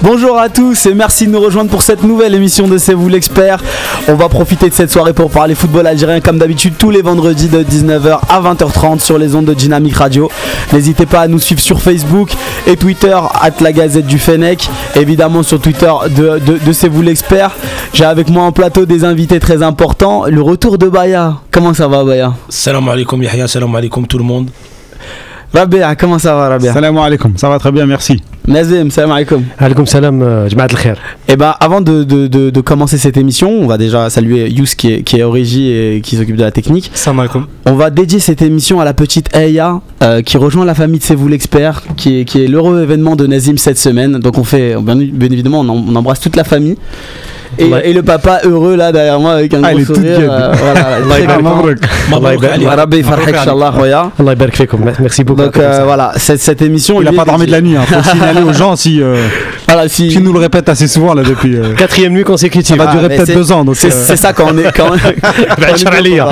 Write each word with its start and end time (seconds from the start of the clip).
Bonjour 0.00 0.38
à 0.38 0.48
tous 0.48 0.86
et 0.86 0.94
merci 0.94 1.26
de 1.26 1.32
nous 1.32 1.40
rejoindre 1.40 1.70
pour 1.70 1.82
cette 1.82 2.04
nouvelle 2.04 2.32
émission 2.32 2.68
de 2.68 2.78
C'est 2.78 2.94
vous 2.94 3.08
l'expert. 3.08 3.60
On 4.06 4.14
va 4.14 4.28
profiter 4.28 4.68
de 4.68 4.74
cette 4.74 4.92
soirée 4.92 5.12
pour 5.12 5.28
parler 5.28 5.56
football 5.56 5.88
algérien 5.88 6.20
comme 6.20 6.38
d'habitude 6.38 6.74
tous 6.78 6.90
les 6.90 7.02
vendredis 7.02 7.48
de 7.48 7.64
19h 7.64 8.20
à 8.28 8.40
20h30 8.40 9.00
sur 9.00 9.18
les 9.18 9.34
ondes 9.34 9.46
de 9.46 9.54
Dynamique 9.54 9.96
Radio. 9.96 10.30
N'hésitez 10.72 11.04
pas 11.04 11.22
à 11.22 11.28
nous 11.28 11.40
suivre 11.40 11.60
sur 11.60 11.80
Facebook 11.80 12.30
et 12.68 12.76
Twitter 12.76 13.16
at 13.40 13.50
la 13.60 13.72
Gazette 13.72 14.06
du 14.06 14.20
Fennec. 14.20 14.70
Évidemment 14.94 15.42
sur 15.42 15.60
Twitter 15.60 15.92
de 16.10 16.72
C'est 16.72 16.88
vous 16.88 17.02
l'expert. 17.02 17.50
J'ai 17.92 18.04
avec 18.04 18.28
moi 18.30 18.44
en 18.44 18.52
plateau 18.52 18.86
des 18.86 19.04
invités 19.04 19.40
très 19.40 19.64
importants. 19.64 20.26
Le 20.26 20.40
retour 20.40 20.78
de 20.78 20.86
Baya. 20.88 21.38
Comment 21.50 21.74
ça 21.74 21.88
va 21.88 22.04
Baya? 22.04 22.34
Salam 22.48 22.88
alaikum 22.88 23.20
Yahya, 23.20 23.48
salam 23.48 23.74
alaikum 23.74 24.06
tout 24.06 24.18
le 24.18 24.24
monde. 24.24 24.48
Rabia, 25.52 25.96
comment 25.96 26.18
ça 26.18 26.34
va 26.34 26.48
Rabia? 26.50 26.72
Salam 26.74 26.98
alaikum, 26.98 27.32
ça 27.36 27.48
va 27.48 27.58
très 27.58 27.72
bien, 27.72 27.86
merci. 27.86 28.22
Nazim, 28.46 28.90
salam 28.90 29.12
alaikum. 29.12 29.42
Alaikum 29.58 29.86
salam, 29.86 30.22
euh, 30.22 30.48
Jamaat 30.48 30.66
al-Khair. 30.70 30.96
Et 31.26 31.36
ben 31.36 31.54
avant 31.58 31.80
de, 31.80 32.04
de- 32.04 32.26
de- 32.26 32.50
de 32.50 32.60
commencer 32.60 32.98
cette 32.98 33.16
émission, 33.16 33.50
on 33.50 33.66
va 33.66 33.78
déjà 33.78 34.10
saluer 34.10 34.50
Yous 34.50 34.66
qui 34.76 34.92
est, 34.92 35.02
qui 35.02 35.18
est 35.18 35.22
au 35.22 35.30
régie 35.30 35.70
et 35.70 36.00
qui 36.02 36.16
s'occupe 36.16 36.36
de 36.36 36.42
la 36.44 36.50
technique. 36.50 36.90
Salam 36.94 37.20
alaikum. 37.20 37.46
On 37.66 37.74
va 37.74 37.88
dédier 37.90 38.18
cette 38.20 38.42
émission 38.42 38.80
à 38.80 38.84
la 38.84 38.92
petite 38.94 39.34
Eya 39.34 39.80
euh, 40.02 40.20
qui 40.22 40.36
rejoint 40.36 40.64
la 40.66 40.74
famille 40.74 40.98
de 40.98 41.04
C'est 41.04 41.14
vous 41.14 41.28
l'expert, 41.28 41.82
qui 41.96 42.20
est, 42.20 42.24
qui 42.26 42.44
est 42.44 42.46
l'heureux 42.46 42.82
événement 42.82 43.16
de 43.16 43.26
Nazim 43.26 43.56
cette 43.56 43.78
semaine. 43.78 44.18
Donc 44.18 44.36
on 44.38 44.44
fait, 44.44 44.76
bien, 44.80 44.96
bien 44.96 45.30
évidemment, 45.30 45.60
on, 45.60 45.64
em- 45.68 45.84
on 45.90 45.96
embrasse 45.96 46.20
toute 46.20 46.36
la 46.36 46.44
famille. 46.44 46.76
Bah, 47.70 47.84
et, 47.84 47.92
le 47.92 48.02
papa 48.02 48.40
heureux 48.44 48.76
là 48.76 48.92
derrière 48.92 49.18
moi 49.18 49.32
avec 49.32 49.52
un 49.54 49.62
ah, 49.64 49.72
gros 49.72 49.84
sourire. 49.84 50.18
Euh, 50.30 50.52
voilà, 50.56 50.86
Allah 50.96 51.18
Merci 55.00 55.24
beaucoup. 55.24 55.42
Donc 55.42 55.56
euh, 55.56 55.82
voilà, 55.84 56.12
cette, 56.16 56.40
cette 56.40 56.62
émission. 56.62 57.00
Il 57.00 57.04
n'a 57.04 57.12
pas 57.12 57.24
dormi 57.24 57.46
de 57.46 57.50
la 57.50 57.60
nuit. 57.60 57.76
Hein. 57.76 57.82
Faut 57.86 58.02
signaler 58.02 58.42
aux 58.42 58.52
gens 58.52 58.76
si. 58.76 59.02
Euh, 59.02 59.16
voilà, 59.68 59.88
si- 59.88 60.08
tu 60.08 60.20
nous 60.20 60.32
le 60.32 60.38
répètes 60.40 60.68
assez 60.68 60.88
souvent 60.88 61.14
là 61.14 61.22
depuis. 61.22 61.54
euh, 61.56 61.74
Quatrième 61.74 62.12
nuit 62.14 62.20
ça 62.22 62.26
consécutive. 62.26 62.76
va 62.76 62.86
Ah, 62.88 62.92
durer 62.96 63.08
peut-être 63.16 63.34
deux 63.34 63.52
ans 63.52 63.64
donc. 63.64 63.76
C'est 63.76 63.92
euh, 63.92 64.04
c'est 64.06 64.16
ça 64.16 64.32
quand 64.32 64.46
on 64.52 64.58
est 64.58 64.72
quand, 64.74 64.90
on 64.90 64.94
est 64.96 66.18
hein. 66.20 66.28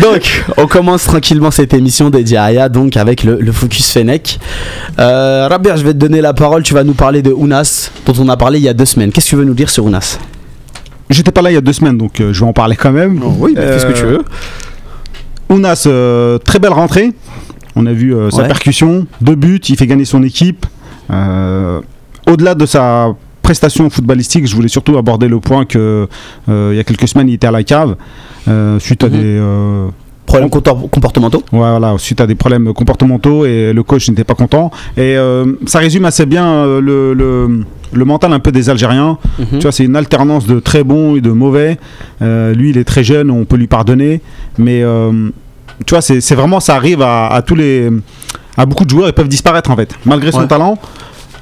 Donc, 0.00 0.44
on 0.56 0.66
commence 0.66 1.04
tranquillement 1.04 1.50
cette 1.50 1.74
émission 1.74 2.10
dédiée 2.10 2.36
à 2.36 2.44
Aya, 2.44 2.68
donc 2.68 2.96
avec 2.96 3.24
le, 3.24 3.38
le 3.40 3.52
Focus 3.52 3.90
Fennec. 3.92 4.38
Euh, 4.98 5.46
Rabia, 5.48 5.76
je 5.76 5.84
vais 5.84 5.92
te 5.92 5.98
donner 5.98 6.20
la 6.20 6.32
parole. 6.34 6.62
Tu 6.62 6.74
vas 6.74 6.84
nous 6.84 6.94
parler 6.94 7.22
de 7.22 7.30
Ounas, 7.32 7.90
dont 8.06 8.14
on 8.18 8.28
a 8.28 8.36
parlé 8.36 8.58
il 8.58 8.64
y 8.64 8.68
a 8.68 8.74
deux 8.74 8.84
semaines. 8.84 9.12
Qu'est-ce 9.12 9.26
que 9.26 9.30
tu 9.30 9.36
veux 9.36 9.44
nous 9.44 9.54
dire 9.54 9.70
sur 9.70 9.84
Ounas? 9.84 10.18
J'étais 11.10 11.30
pas 11.32 11.42
là 11.42 11.50
il 11.50 11.54
y 11.54 11.58
a 11.58 11.60
deux 11.60 11.72
semaines 11.74 11.98
donc 11.98 12.20
euh, 12.20 12.32
je 12.32 12.40
vais 12.40 12.46
en 12.46 12.52
parler 12.54 12.74
quand 12.76 12.92
même. 12.92 13.20
Oui, 13.38 13.54
fais 13.54 13.78
ce 13.78 13.86
que 13.86 13.92
tu 13.92 14.04
veux. 14.04 14.22
Ounas, 15.50 15.84
euh, 15.86 16.38
très 16.38 16.58
belle 16.58 16.72
rentrée. 16.72 17.10
On 17.76 17.84
a 17.86 17.92
vu 17.92 18.14
euh, 18.14 18.30
sa 18.30 18.42
Ouais. 18.42 18.46
percussion, 18.48 19.06
deux 19.20 19.34
buts, 19.34 19.60
il 19.68 19.76
fait 19.76 19.86
gagner 19.86 20.04
son 20.04 20.22
équipe. 20.22 20.64
Euh, 21.10 21.80
Au-delà 22.26 22.54
de 22.54 22.66
sa 22.66 23.14
prestation 23.42 23.90
footballistique, 23.90 24.46
je 24.46 24.54
voulais 24.54 24.68
surtout 24.68 24.96
aborder 24.96 25.26
le 25.28 25.40
point 25.40 25.64
que 25.64 26.08
euh, 26.48 26.68
il 26.72 26.76
y 26.76 26.80
a 26.80 26.84
quelques 26.84 27.08
semaines 27.08 27.28
il 27.28 27.34
était 27.34 27.48
à 27.48 27.50
la 27.50 27.64
cave 27.64 27.96
euh, 28.48 28.78
suite 28.78 29.02
à 29.04 29.08
Mhm. 29.08 29.12
des 29.12 29.40
Problèmes 30.24 30.48
compor- 30.50 30.88
comportementaux 30.88 31.42
voilà, 31.50 31.94
suite 31.98 32.20
à 32.20 32.26
des 32.28 32.36
problèmes 32.36 32.72
comportementaux 32.72 33.44
et 33.44 33.72
le 33.72 33.82
coach 33.82 34.08
n'était 34.08 34.22
pas 34.24 34.34
content. 34.36 34.70
Et 34.96 35.16
euh, 35.18 35.44
ça 35.66 35.80
résume 35.80 36.04
assez 36.04 36.24
bien 36.26 36.46
euh, 36.46 36.80
le, 36.80 37.12
le, 37.12 37.64
le 37.92 38.04
mental 38.04 38.32
un 38.32 38.38
peu 38.38 38.52
des 38.52 38.70
Algériens. 38.70 39.18
Mhm. 39.40 39.46
Tu 39.58 39.58
vois, 39.62 39.72
c'est 39.72 39.84
une 39.84 39.96
alternance 39.96 40.46
de 40.46 40.60
très 40.60 40.84
bons 40.84 41.16
et 41.16 41.20
de 41.20 41.32
mauvais. 41.32 41.76
Euh, 42.22 42.54
lui, 42.54 42.70
il 42.70 42.78
est 42.78 42.84
très 42.84 43.02
jeune, 43.04 43.30
on 43.30 43.44
peut 43.44 43.56
lui 43.56 43.66
pardonner. 43.66 44.22
Mais 44.58 44.82
tu 45.84 45.90
vois, 45.90 46.00
c'est 46.00 46.20
c'est 46.20 46.36
vraiment, 46.36 46.60
ça 46.60 46.76
arrive 46.76 47.02
à, 47.02 47.26
à 47.26 47.42
tous 47.42 47.56
les. 47.56 47.90
À 48.62 48.66
beaucoup 48.66 48.84
de 48.84 48.90
joueurs, 48.90 49.08
ils 49.08 49.12
peuvent 49.12 49.28
disparaître 49.28 49.70
en 49.72 49.76
fait. 49.76 49.90
Malgré 50.04 50.30
son 50.30 50.40
Ouais. 50.42 50.46
talent, 50.46 50.78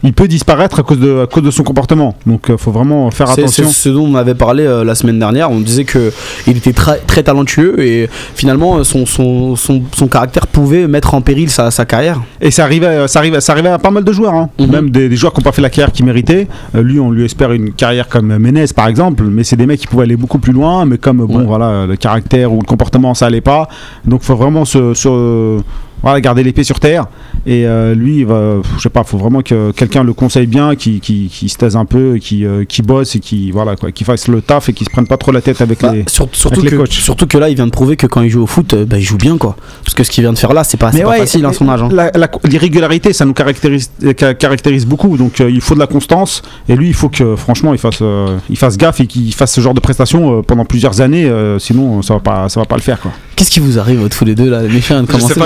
il 0.03 0.15
peut 0.15 0.27
disparaître 0.27 0.81
à 0.81 0.83
cause 0.83 0.99
de, 0.99 1.21
à 1.25 1.27
cause 1.27 1.43
de 1.43 1.51
son 1.51 1.63
comportement. 1.63 2.15
Donc, 2.27 2.47
il 2.49 2.57
faut 2.57 2.71
vraiment 2.71 3.11
faire 3.11 3.29
C'est 3.29 3.47
c'est 3.49 3.61
attention. 3.61 3.69
ce 3.69 3.89
dont 3.91 4.07
on 4.07 4.15
avait 4.15 4.35
parlé 4.35 4.65
euh, 4.65 4.83
la 4.83 4.95
semaine 4.95 5.19
dernière. 5.19 5.51
On 5.51 5.61
disait 5.61 5.85
que 5.85 6.11
il 6.47 6.57
était 6.57 6.73
très, 6.73 6.97
très 7.01 7.23
talentueux 7.23 7.79
et 7.79 8.09
finalement 8.35 8.83
son, 8.83 9.05
son, 9.05 9.57
son, 9.57 9.83
son 9.95 10.07
caractère 10.09 10.47
pouvait 10.47 10.87
mettre 10.87 11.13
en 11.13 11.21
péril 11.21 11.51
sa, 11.51 11.71
sa 11.71 11.85
carrière. 11.85 12.19
Et 12.41 12.51
ça 12.51 12.65
arrivait, 12.65 13.07
ça 13.09 13.19
arrivait, 13.19 13.43
ça 13.43 13.53
arrivait 13.53 13.69
à 13.69 13.79
pas 13.79 13.91
mal 13.91 14.05
de 14.05 14.13
joueurs, 14.13 14.33
hein. 14.33 14.49
Mhm. 14.59 14.71
même 14.71 14.89
des, 14.91 15.11
des 15.11 15.17
joueurs 15.17 15.35
qui 15.35 15.41
n'ont 15.41 15.45
pas 15.45 15.53
fait 15.53 15.61
la 15.61 15.69
carrière 15.69 15.93
qu'ils 15.93 16.07
méritaient. 16.07 16.49
Euh, 16.75 16.81
lui, 16.83 16.99
on 16.99 17.11
lui 17.11 17.27
espère 17.27 17.53
une 17.53 17.73
carrière 17.73 18.09
comme 18.09 18.35
Menez, 18.39 18.65
par 18.75 18.87
exemple, 18.89 19.25
mais 19.25 19.45
c'est 19.45 19.57
des 19.57 19.67
mecs 19.67 19.81
qui 19.81 19.87
pouvaient 19.87 20.05
aller 20.05 20.17
beaucoup 20.17 20.39
plus 20.39 20.55
loin, 20.55 20.87
mais 20.87 20.97
comme 20.97 21.19
bon, 21.27 21.41
Ouais. 21.41 21.45
voilà, 21.45 21.85
le 21.87 21.97
caractère 21.97 22.51
ou 22.55 22.61
le 22.61 22.67
comportement, 22.67 23.13
ça 23.13 23.27
allait 23.27 23.43
pas. 23.43 23.69
Donc, 24.07 24.23
faut 24.23 24.37
vraiment 24.37 24.65
se, 24.65 24.95
se- 24.95 25.59
voilà, 26.03 26.21
garder 26.21 26.43
les 26.43 26.53
pieds 26.53 26.65
sur 26.65 26.81
terre. 26.81 27.07
Et 27.47 27.67
euh, 27.67 27.95
lui, 27.95 28.19
il 28.19 28.27
va, 28.27 28.57
je 28.77 28.83
sais 28.83 28.89
pas, 28.91 29.03
faut 29.05 29.17
vraiment 29.19 29.41
que 29.43 29.71
quelqu'un 29.73 30.05
le 30.05 30.13
conseille 30.13 30.47
bien, 30.47 30.75
qui, 30.75 31.01
qui, 31.01 31.29
qui 31.33 31.49
se 31.49 31.57
taise 31.57 31.77
un 31.77 31.85
peu, 31.87 32.17
qui, 32.21 32.45
euh, 32.45 32.65
qui 32.65 32.83
bosse 32.83 33.17
et 33.17 33.21
qui, 33.21 33.51
voilà, 33.51 33.77
quoi, 33.77 33.93
qui 33.93 34.05
fasse 34.05 34.29
le 34.29 34.43
taf 34.43 34.69
et 34.69 34.73
qui 34.73 34.85
se 34.85 34.91
prenne 34.91 35.07
pas 35.07 35.17
trop 35.17 35.33
la 35.33 35.41
tête 35.41 35.61
avec 35.61 35.81
Bah, 35.81 35.93
les. 35.93 36.05
sur- 36.09 36.29
surtout, 36.33 36.61
avec 36.61 36.71
les 36.71 36.77
que, 36.77 36.83
coachs. 36.83 36.93
surtout 36.93 37.27
que 37.27 37.39
là, 37.39 37.49
il 37.49 37.55
vient 37.55 37.67
de 37.67 37.71
prouver 37.73 37.97
que 37.97 38.07
quand 38.07 38.21
il 38.23 38.29
joue 38.31 38.43
au 38.43 38.47
foot, 38.47 38.75
euh, 38.75 38.85
bah, 38.85 38.99
il 38.99 39.03
joue 39.03 39.17
bien 39.17 39.39
quoi. 39.39 39.57
Parce 39.85 39.95
que 39.95 40.05
ce 40.05 40.11
qu'il 40.11 40.23
vient 40.23 40.33
de 40.33 40.39
faire 40.39 40.53
là, 40.53 40.65
c'est 40.65 40.77
pas, 40.77 40.93
c'est 40.93 41.03
pas 41.03 41.17
facile 41.19 41.45
à 41.47 41.53
son 41.53 41.69
âge. 41.69 41.83
hein. 41.83 41.89
La, 41.93 42.11
la- 42.15 42.31
l'irrégularité, 42.45 43.13
ça 43.13 43.25
nous 43.25 43.33
caractérise, 43.35 43.91
ca- 44.19 44.35
caractérise 44.35 44.87
beaucoup. 44.87 45.17
Donc, 45.17 45.41
euh, 45.41 45.51
il 45.51 45.61
faut 45.61 45.75
de 45.75 45.81
la 45.81 45.87
constance. 45.87 46.43
Et 46.69 46.77
lui, 46.77 46.89
il 46.89 46.95
faut 46.95 47.09
que, 47.09 47.37
franchement, 47.37 47.73
il 47.73 47.79
fasse, 47.79 47.99
euh, 48.03 48.37
il 48.51 48.59
fasse 48.59 48.77
gaffe 48.77 49.01
et 49.01 49.07
qu'il 49.07 49.33
fasse 49.35 49.53
ce 49.55 49.61
genre 49.61 49.75
de 49.75 49.81
prestations 49.81 50.39
euh, 50.39 50.43
pendant 50.43 50.65
plusieurs 50.65 51.01
années. 51.01 51.25
euh, 51.25 51.59
sinon, 51.59 52.03
ça 52.03 52.15
va 52.15 52.21
pas, 52.21 52.49
ça 52.49 52.61
va 52.61 52.67
pas 52.67 52.77
le 52.77 52.83
faire, 52.83 53.01
quoi. 53.01 53.13
Qu'est-ce 53.37 53.51
qui 53.51 53.61
vous 53.61 53.79
arrive 53.79 54.07
tous 54.11 54.25
les 54.27 54.35
deux 54.35 54.51
là 54.51 54.63
Les 54.63 54.69
méchants 54.69 55.01
de 55.01 55.07
commencer 55.07 55.33
sais 55.35 55.41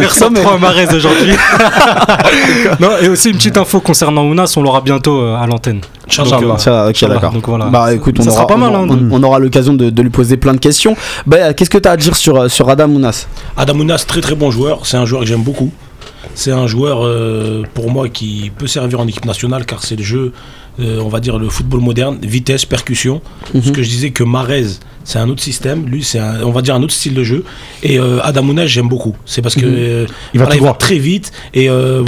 Personne 0.00 0.34
trop 0.42 0.50
à 0.50 0.58
Marez 0.58 0.86
aujourd'hui. 0.94 1.32
non, 2.80 2.90
et 3.00 3.08
aussi 3.08 3.30
une 3.30 3.36
petite 3.36 3.56
info 3.56 3.80
concernant 3.80 4.24
Ounas, 4.24 4.52
on 4.56 4.62
l'aura 4.62 4.80
bientôt 4.80 5.20
euh, 5.20 5.36
à 5.36 5.46
l'antenne. 5.46 5.80
Inch'Allah. 6.08 6.38
Euh, 6.42 6.58
Ça, 6.58 6.88
ok, 6.88 7.00
d'accord. 7.08 7.32
Donc 7.32 7.48
voilà. 7.48 7.66
Bah 7.66 7.92
écoute, 7.94 8.16
on 8.18 8.22
Ça 8.22 8.28
aura, 8.30 8.36
sera 8.38 8.46
pas 8.46 8.56
mal, 8.56 8.70
on, 8.74 8.84
hein, 8.92 8.98
on- 9.10 9.20
on 9.20 9.22
aura 9.22 9.38
l'occasion 9.38 9.74
de, 9.74 9.90
de 9.90 10.02
lui 10.02 10.10
poser 10.10 10.36
plein 10.36 10.52
de 10.54 10.58
questions. 10.58 10.96
Bah, 11.26 11.54
qu'est-ce 11.54 11.70
que 11.70 11.78
tu 11.78 11.88
as 11.88 11.92
à 11.92 11.96
dire 11.96 12.16
sur, 12.16 12.36
euh, 12.42 12.48
sur 12.48 12.68
Adam 12.68 12.88
Mounas 12.88 13.26
Adam 13.56 13.74
Ounas, 13.78 14.04
très 14.06 14.20
très 14.20 14.34
bon 14.34 14.50
joueur. 14.50 14.80
C'est 14.84 14.96
un 14.96 15.06
joueur 15.06 15.22
que 15.22 15.26
j'aime 15.28 15.42
beaucoup. 15.42 15.70
C'est 16.34 16.52
un 16.52 16.66
joueur 16.66 17.04
euh, 17.04 17.62
pour 17.74 17.90
moi 17.90 18.08
qui 18.08 18.50
peut 18.56 18.66
servir 18.66 19.00
en 19.00 19.06
équipe 19.06 19.24
nationale 19.24 19.64
car 19.66 19.82
c'est 19.84 19.96
le 19.96 20.02
jeu, 20.02 20.32
euh, 20.80 21.00
on 21.00 21.08
va 21.08 21.20
dire 21.20 21.38
le 21.38 21.48
football 21.48 21.80
moderne, 21.80 22.18
vitesse, 22.22 22.64
percussion. 22.64 23.20
Ce 23.62 23.70
que 23.70 23.82
je 23.82 23.88
disais 23.88 24.10
que 24.10 24.24
Marez, 24.24 24.66
c'est 25.04 25.18
un 25.18 25.28
autre 25.28 25.42
système. 25.42 25.86
Lui, 25.86 26.02
c'est 26.02 26.18
un- 26.18 26.42
on 26.44 26.50
va 26.50 26.62
dire 26.62 26.74
un 26.74 26.82
autre 26.82 26.92
style 26.94 27.14
de 27.14 27.22
jeu. 27.22 27.44
Et 27.82 27.98
euh, 27.98 28.20
Ounas, 28.42 28.66
j'aime 28.66 28.88
beaucoup. 28.88 29.14
C'est 29.26 29.42
parce 29.42 29.54
que 29.54 29.66
Mhm. 29.66 29.74
euh, 29.76 30.06
Il 30.32 30.38
va 30.40 30.44
voilà, 30.46 30.50
tout 30.50 30.56
il 30.56 30.60
va 30.60 30.66
voir. 30.70 30.78
très 30.78 30.98
vite 30.98 31.30
et 31.52 31.68
euh, 31.68 32.02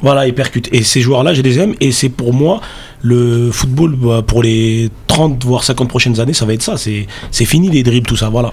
voilà, 0.00 0.26
il 0.26 0.34
percute. 0.34 0.68
Et 0.72 0.82
ces 0.82 1.00
joueurs-là, 1.00 1.34
je 1.34 1.42
les 1.42 1.58
aime. 1.58 1.74
Et 1.80 1.92
c'est 1.92 2.08
pour 2.10 2.32
moi 2.34 2.60
le 3.00 3.50
football 3.50 3.96
bah, 3.96 4.22
pour 4.26 4.42
les 4.42 4.90
30 5.06 5.44
voire 5.44 5.64
50 5.64 5.88
prochaines 5.88 6.20
années, 6.20 6.32
ça 6.34 6.44
va 6.46 6.52
être 6.54 6.62
ça. 6.62 6.76
C'est 6.76 7.06
c'est 7.30 7.44
fini 7.46 7.70
les 7.70 7.82
dribbles, 7.82 8.06
tout 8.06 8.16
ça. 8.16 8.28
Voilà. 8.28 8.52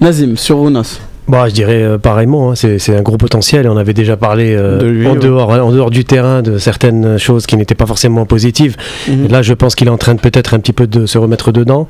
Nazim, 0.00 0.36
sur 0.36 0.56
Mounas. 0.58 1.00
Bah, 1.28 1.48
je 1.48 1.54
dirais 1.54 1.82
euh, 1.82 1.98
pareillement, 1.98 2.50
hein, 2.50 2.54
c'est 2.56 2.96
un 2.96 3.00
gros 3.00 3.16
potentiel 3.16 3.68
on 3.68 3.76
avait 3.76 3.94
déjà 3.94 4.16
parlé 4.16 4.56
euh, 4.56 4.78
De 4.78 4.86
lui, 4.86 5.06
en, 5.06 5.12
ouais. 5.12 5.18
dehors, 5.18 5.50
en 5.50 5.70
dehors 5.70 5.90
du 5.90 6.04
terrain 6.04 6.42
de 6.42 6.58
certaines 6.58 7.16
choses 7.16 7.46
qui 7.46 7.56
n'étaient 7.56 7.76
pas 7.76 7.86
forcément 7.86 8.26
positives. 8.26 8.76
Mhm. 9.08 9.28
Là, 9.28 9.40
je 9.40 9.54
pense 9.54 9.76
qu'il 9.76 9.86
est 9.86 9.90
en 9.90 9.98
train 9.98 10.14
de 10.14 10.20
peut-être 10.20 10.54
un 10.54 10.58
petit 10.58 10.72
peu 10.72 10.88
de 10.88 11.06
se 11.06 11.18
remettre 11.18 11.52
dedans. 11.52 11.86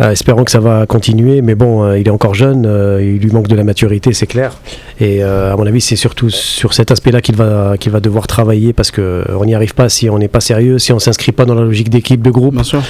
Euh, 0.00 0.10
espérons 0.10 0.42
que 0.44 0.50
ça 0.50 0.58
va 0.58 0.84
continuer, 0.86 1.42
mais 1.42 1.54
bon, 1.54 1.94
il 1.94 2.08
est 2.08 2.10
encore 2.10 2.34
jeune, 2.34 2.64
il 3.00 3.18
lui 3.18 3.30
manque 3.30 3.46
de 3.46 3.54
la 3.54 3.64
maturité, 3.64 4.12
c'est 4.12 4.26
clair. 4.26 4.52
Et 5.00 5.22
à 5.22 5.54
mon 5.56 5.66
avis, 5.66 5.80
c'est 5.80 5.96
surtout 5.96 6.30
sur 6.30 6.74
cet 6.74 6.90
aspect-là 6.90 7.20
qu'il 7.20 7.36
va, 7.36 7.76
qu'il 7.78 7.92
va 7.92 8.00
devoir 8.00 8.26
travailler 8.26 8.72
parce 8.72 8.90
qu'on 8.90 9.44
n'y 9.44 9.54
arrive 9.54 9.74
pas 9.74 9.88
si 9.88 10.10
on 10.10 10.18
n'est 10.18 10.28
pas 10.28 10.40
sérieux, 10.40 10.78
si 10.78 10.92
on 10.92 10.98
s'inscrit 10.98 11.32
pas 11.32 11.44
dans 11.44 11.54
la 11.54 11.62
logique 11.62 11.88
d'équipe, 11.88 12.20
de 12.20 12.30
groupe. 12.30 12.54
Bien 12.54 12.64
sûr. 12.64 12.82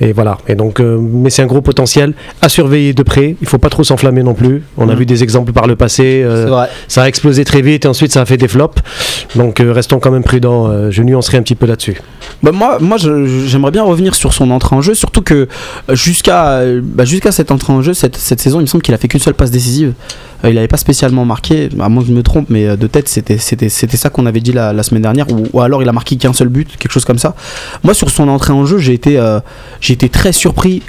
Et 0.00 0.12
voilà. 0.12 0.38
Et 0.48 0.54
donc, 0.54 0.80
euh, 0.80 0.98
mais 1.00 1.30
c'est 1.30 1.42
un 1.42 1.46
gros 1.46 1.60
potentiel 1.60 2.14
à 2.40 2.48
surveiller 2.48 2.92
de 2.94 3.02
près. 3.02 3.36
Il 3.40 3.46
faut 3.46 3.58
pas 3.58 3.68
trop 3.70 3.84
s'enflammer 3.84 4.22
non 4.22 4.34
plus. 4.34 4.62
On 4.76 4.88
a 4.88 4.92
Mhm. 4.92 4.98
vu 4.98 5.06
des 5.06 5.22
exemples 5.22 5.52
par 5.52 5.66
le 5.66 5.76
passé. 5.76 6.22
euh, 6.24 6.46
vrai. 6.46 6.68
ça 6.88 7.02
a 7.02 7.08
explosé 7.08 7.44
très 7.44 7.62
vite 7.62 7.84
et 7.84 7.88
ensuite 7.88 8.12
ça 8.12 8.22
a 8.22 8.24
fait 8.24 8.36
des 8.36 8.48
flops. 8.48 8.82
Donc 9.36 9.60
euh, 9.60 9.72
restons 9.72 9.98
quand 10.00 10.10
même 10.10 10.22
prudents. 10.24 10.90
je 10.90 11.02
nuancerai 11.02 11.38
un 11.38 11.42
petit 11.42 11.54
peu 11.54 11.66
là-dessus. 11.66 11.96
Bah 12.42 12.52
moi, 12.52 12.78
moi 12.80 12.96
j'aimerais 12.98 13.70
bien 13.70 13.82
revenir 13.84 14.14
sur 14.14 14.32
son 14.32 14.50
entrée 14.50 14.74
en 14.76 14.80
jeu, 14.82 14.94
surtout 14.94 15.22
que 15.22 15.48
jusqu'à 15.90 16.60
bah, 16.82 17.04
jusqu'à 17.04 17.32
cette 17.32 17.50
entrée 17.50 17.72
en 17.72 17.82
jeu, 17.82 17.94
cette, 17.94 18.16
cette 18.16 18.40
saison, 18.40 18.58
il 18.58 18.62
me 18.62 18.66
semble 18.66 18.82
qu'il 18.82 18.94
a 18.94 18.98
fait 18.98 19.08
qu'une 19.08 19.20
seule 19.20 19.34
passe 19.34 19.50
décisive. 19.50 19.92
Euh, 20.44 20.50
il 20.50 20.54
n'avait 20.54 20.68
pas 20.68 20.76
spécialement 20.76 21.24
marqué, 21.24 21.68
à 21.80 21.88
moins 21.88 22.02
que 22.02 22.08
je 22.08 22.14
me 22.14 22.22
trompe, 22.22 22.50
mais 22.50 22.66
euh, 22.66 22.76
de 22.76 22.86
tête, 22.86 23.08
c'était 23.08 23.38
ça 23.68 24.10
qu'on 24.10 24.26
avait 24.26 24.40
dit 24.40 24.52
la, 24.52 24.82
semaine 24.82 25.02
dernière, 25.02 25.26
ou, 25.30 25.60
alors 25.60 25.82
il 25.82 25.88
a 25.88 25.92
marqué 25.92 26.16
qu'un 26.16 26.32
seul 26.32 26.48
but, 26.48 26.76
quelque 26.76 26.92
chose 26.92 27.04
comme 27.04 27.18
ça. 27.18 27.34
Moi, 27.82 27.94
sur 27.94 28.10
son 28.10 28.28
entrée 28.28 28.52
en 28.52 28.66
jeu, 28.66 28.78
j'ai 28.78 28.94
été, 28.94 29.18
euh, 29.18 29.40
été 29.88 30.08
très 30.08 30.32
surpris, 30.32 30.82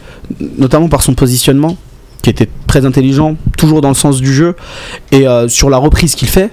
notamment 0.58 0.90
par 0.90 1.02
son 1.02 1.14
positionnement, 1.14 1.78
qui 2.22 2.30
était 2.30 2.50
très 2.68 2.86
intelligent, 2.86 3.36
toujours 3.58 3.82
dans 3.82 3.90
le 3.90 3.96
sens 3.96 4.22
du 4.22 4.34
jeu, 4.34 4.56
et 5.12 5.26
sur 5.50 5.70
la 5.70 5.78
reprise 5.78 6.16
qu'il 6.16 6.30
fait. 6.30 6.52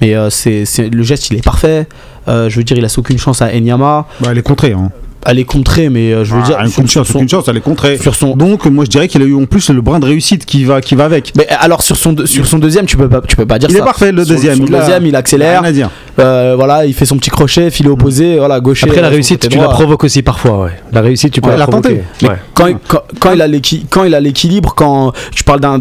Mais 0.00 0.14
c'est 0.30 0.64
le 0.78 1.02
geste, 1.02 1.30
il 1.30 1.38
est 1.38 1.44
parfait. 1.44 1.88
Je 2.28 2.54
veux 2.54 2.62
dire, 2.62 2.76
il 2.76 2.82
laisse 2.82 2.96
aucune 2.96 3.18
chance 3.18 3.42
à 3.42 3.52
Enyama. 3.52 4.06
Bah, 4.20 4.28
elle 4.30 4.38
est 4.38 4.42
contrée. 4.42 4.72
Hein. 4.72 4.92
Elle 5.26 5.38
est 5.38 5.44
contrée, 5.44 5.90
mais 5.90 6.12
euh, 6.12 6.24
je 6.24 6.34
veux 6.34 6.40
Ah, 6.42 6.46
dire, 6.46 6.58
une 6.60 6.68
sur, 6.68 6.82
chance, 6.88 7.06
sur 7.08 7.20
son, 7.20 7.28
chance, 7.28 7.44
elle 7.48 7.56
est 7.58 7.60
contrée. 7.60 7.98
sur 7.98 8.14
son- 8.14 8.36
Donc, 8.36 8.64
moi, 8.66 8.84
je 8.84 8.90
dirais 8.90 9.06
qu'il 9.06 9.20
a 9.22 9.26
eu 9.26 9.34
en 9.34 9.44
plus 9.44 9.68
le 9.70 9.80
brin 9.82 9.98
de 10.00 10.06
réussite 10.06 10.46
qui 10.46 10.64
va, 10.64 10.80
qui 10.80 10.94
va 10.94 11.04
avec. 11.04 11.32
Mais 11.36 11.46
alors 11.48 11.82
sur 11.82 11.96
son, 11.96 12.16
sur 12.26 12.46
son 12.46 12.58
deuxième, 12.58 12.86
tu 12.86 12.96
peux 12.96 13.08
pas, 13.08 13.20
tu 13.20 13.36
peux 13.36 13.44
pas 13.46 13.58
dire 13.58 13.68
Il 13.70 13.76
ça. 13.76 13.82
est 13.82 13.84
parfait, 13.84 14.12
le 14.12 14.24
deuxième. 14.24 14.56
sur 14.56 14.64
il 14.64 14.70
le 14.70 14.76
a- 14.76 14.80
deuxième, 14.80 15.06
il 15.06 15.14
accélère. 15.16 15.62
Dire. 15.72 15.90
Euh, 16.18 16.54
voilà, 16.56 16.86
il 16.86 16.94
fait 16.94 17.04
son 17.04 17.16
petit 17.18 17.30
crochet, 17.30 17.70
filet 17.70 17.88
opposé, 17.90 18.38
voilà, 18.38 18.60
gaucher. 18.60 18.86
Après, 18.86 19.00
la 19.00 19.08
euh, 19.08 19.10
son 19.10 19.14
réussite, 19.14 19.48
tu 19.48 19.58
la 19.58 19.68
provoques 19.68 20.04
aussi 20.04 20.22
parfois. 20.22 20.64
Ouais. 20.64 20.70
La 20.92 21.00
réussite, 21.02 21.32
tu 21.32 21.40
peux 21.40 21.50
Ouais, 21.50 21.56
la 21.56 21.66
il. 21.66 22.02
Mais 22.22 22.28
Ouais. 22.28 22.34
quand, 22.54 22.66
il- 22.66 22.76
quand, 22.88 23.00
quand 23.20 23.32
il 23.32 23.42
a 23.42 23.46
l'équi- 23.46 23.84
quand 23.90 24.04
il 24.04 24.14
a 24.14 24.20
l'équilibre, 24.20 24.74
quand 24.74 25.12
tu 25.34 25.44
parles 25.44 25.60
d'un, 25.60 25.78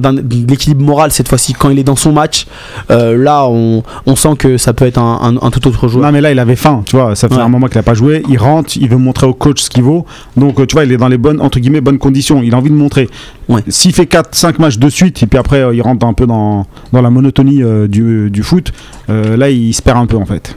l'équilibre 0.48 0.84
moral 0.84 1.12
cette 1.12 1.28
fois-ci, 1.30 1.54
quand 1.54 1.70
il 1.70 1.80
est 1.80 1.84
dans 1.84 1.96
son 1.96 2.12
match, 2.12 2.46
euh, 2.92 3.16
là 3.18 3.46
on, 3.48 3.84
on 4.06 4.16
sent 4.16 4.36
que 4.38 4.58
ça 4.58 4.74
peut 4.74 4.86
être 4.86 4.98
un, 4.98 5.20
un- 5.42 5.46
un 5.48 5.50
tout 5.52 5.66
autre 5.68 5.88
joueur. 5.88 6.06
Non 6.06 6.12
mais 6.12 6.22
là 6.22 6.32
il 6.32 6.40
avait 6.40 6.56
faim, 6.56 6.84
tu 6.86 6.96
vois, 6.96 7.16
ça 7.16 7.28
fait 7.30 7.36
Ouais. 7.36 7.42
un 7.42 7.50
moment 7.50 7.68
qu'il 7.68 7.78
a 7.78 7.84
pas 7.84 7.94
joué, 7.94 8.24
il 8.30 8.38
rentre, 8.38 8.72
il 8.78 8.90
veut 8.90 8.98
montrer 8.98 9.26
au 9.30 9.34
coach 9.34 9.62
ce 9.62 9.70
qu'il 9.70 9.84
vaut. 9.84 10.06
Donc 10.38 10.60
euh, 10.60 10.66
tu 10.66 10.74
vois, 10.74 10.86
il 10.86 10.92
est 10.92 10.98
dans 10.98 11.08
les 11.08 11.18
bonnes 11.18 11.42
entre 11.42 11.60
guillemets 11.60 11.82
bonnes 11.82 11.98
conditions, 11.98 12.42
il 12.44 12.54
a 12.54 12.58
envie 12.58 12.70
de 12.70 12.76
montrer. 12.76 13.10
Ouais. 13.48 13.62
S'il 13.68 13.94
fait 13.94 14.06
4 14.06 14.36
5 14.36 14.60
matchs 14.60 14.78
de 14.78 14.90
suite 14.90 15.22
et 15.24 15.28
puis 15.28 15.40
après 15.40 15.62
euh, 15.62 15.74
il 15.74 15.82
rentre 15.82 16.06
un 16.06 16.14
peu 16.14 16.28
dans, 16.28 16.66
dans 16.92 17.02
la 17.02 17.10
monotonie 17.10 17.64
euh, 17.64 17.88
du, 17.88 18.30
du 18.30 18.44
foot, 18.44 18.72
là 19.08 19.50
il 19.50 19.74
se 19.74 19.82
perd 19.82 19.98
un 19.98 20.06
peu 20.06 20.18
en 20.18 20.26
fait. 20.26 20.56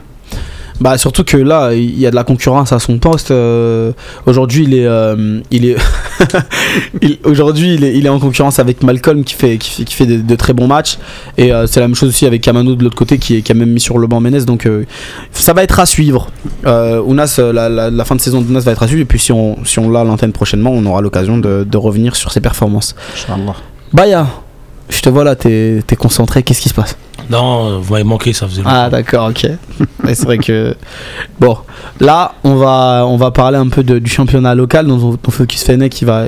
Bah 0.83 0.97
surtout 0.97 1.23
que 1.23 1.37
là 1.37 1.73
il 1.73 1.97
y 1.97 2.05
a 2.05 2.11
de 2.11 2.15
la 2.15 2.25
concurrence 2.25 2.73
à 2.73 2.79
son 2.79 2.97
poste. 2.99 3.31
euh, 3.31 3.93
aujourd'hui 4.25 4.65
il 4.65 4.73
est, 4.73 4.85
euh, 4.85 5.39
il 5.49 5.65
est, 5.65 5.77
aujourd'hui 7.23 7.75
il 7.75 7.83
est, 7.83 7.95
il 7.97 8.05
est 8.05 8.09
en 8.09 8.19
concurrence 8.19 8.59
avec 8.59 8.83
Malcolm 8.83 9.23
qui 9.23 9.33
fait, 9.33 9.57
qui 9.57 9.69
fait, 9.69 9.83
qui 9.85 9.93
fait 9.95 10.05
de, 10.05 10.17
de 10.21 10.35
très 10.35 10.51
bons 10.53 10.67
matchs 10.67 10.97
et 11.37 11.53
euh, 11.53 11.67
c'est 11.67 11.79
la 11.79 11.87
même 11.87 11.95
chose 11.95 12.09
aussi 12.09 12.25
avec 12.25 12.41
Kamano 12.41 12.75
de 12.75 12.83
l'autre 12.83 12.97
côté 12.97 13.17
qui, 13.17 13.37
est- 13.37 13.41
qui 13.41 13.51
a 13.51 13.55
même 13.55 13.69
mis 13.71 13.79
sur 13.79 13.97
le 13.97 14.07
banc 14.07 14.19
Menez 14.19 14.41
donc 14.45 14.67
ça 15.31 15.53
va 15.53 15.63
être 15.63 15.79
à 15.79 15.85
suivre. 15.85 16.27
Ounas, 16.65 17.39
la, 17.53 17.69
la- 17.69 17.89
la 17.89 18.05
fin 18.05 18.15
de 18.15 18.21
saison 18.21 18.41
d'Ounas 18.41 18.61
va 18.61 18.71
être 18.73 18.83
à 18.83 18.87
suivre 18.87 19.01
et 19.01 19.05
puis 19.05 19.19
si 19.19 19.31
on, 19.31 19.63
si 19.65 19.79
on 19.79 19.89
l'a 19.89 20.01
à 20.01 20.03
l'antenne 20.03 20.33
prochainement 20.33 20.71
on 20.71 20.85
aura 20.85 21.01
l'occasion 21.01 21.37
de, 21.37 21.63
de 21.63 21.77
revenir 21.77 22.15
sur 22.15 22.31
ses 22.31 22.41
performances. 22.41 22.95
Baya, 23.93 24.27
je 24.93 25.01
te 25.01 25.09
vois 25.09 25.23
là, 25.23 25.35
t'es 25.35 25.81
t'es 25.85 25.95
concentré, 25.95 26.43
qu'est-ce 26.43 26.61
qui 26.61 26.69
se 26.69 26.73
passe? 26.73 26.97
Non, 27.29 27.79
vous 27.79 27.91
m'avez 27.93 28.03
manqué, 28.03 28.33
ça 28.33 28.47
faisait 28.47 28.61
Ah 28.65 28.89
d'accord, 28.89 29.29
ok. 29.29 29.47
C'est 30.05 30.23
vrai 30.25 30.37
que... 30.37 30.75
Bon, 31.39 31.57
là, 32.01 32.33
on 32.43 32.55
va, 32.55 33.05
on 33.07 33.15
va 33.17 33.31
parler 33.31 33.57
un 33.57 33.69
peu 33.69 33.81
de- 33.83 33.99
du 33.99 34.09
championnat 34.11 34.55
local 34.55 34.87
dont 34.87 35.17
on, 35.25 35.31
Focus 35.31 35.63
Fennec 35.63 35.91
qui 35.91 36.03
va... 36.05 36.25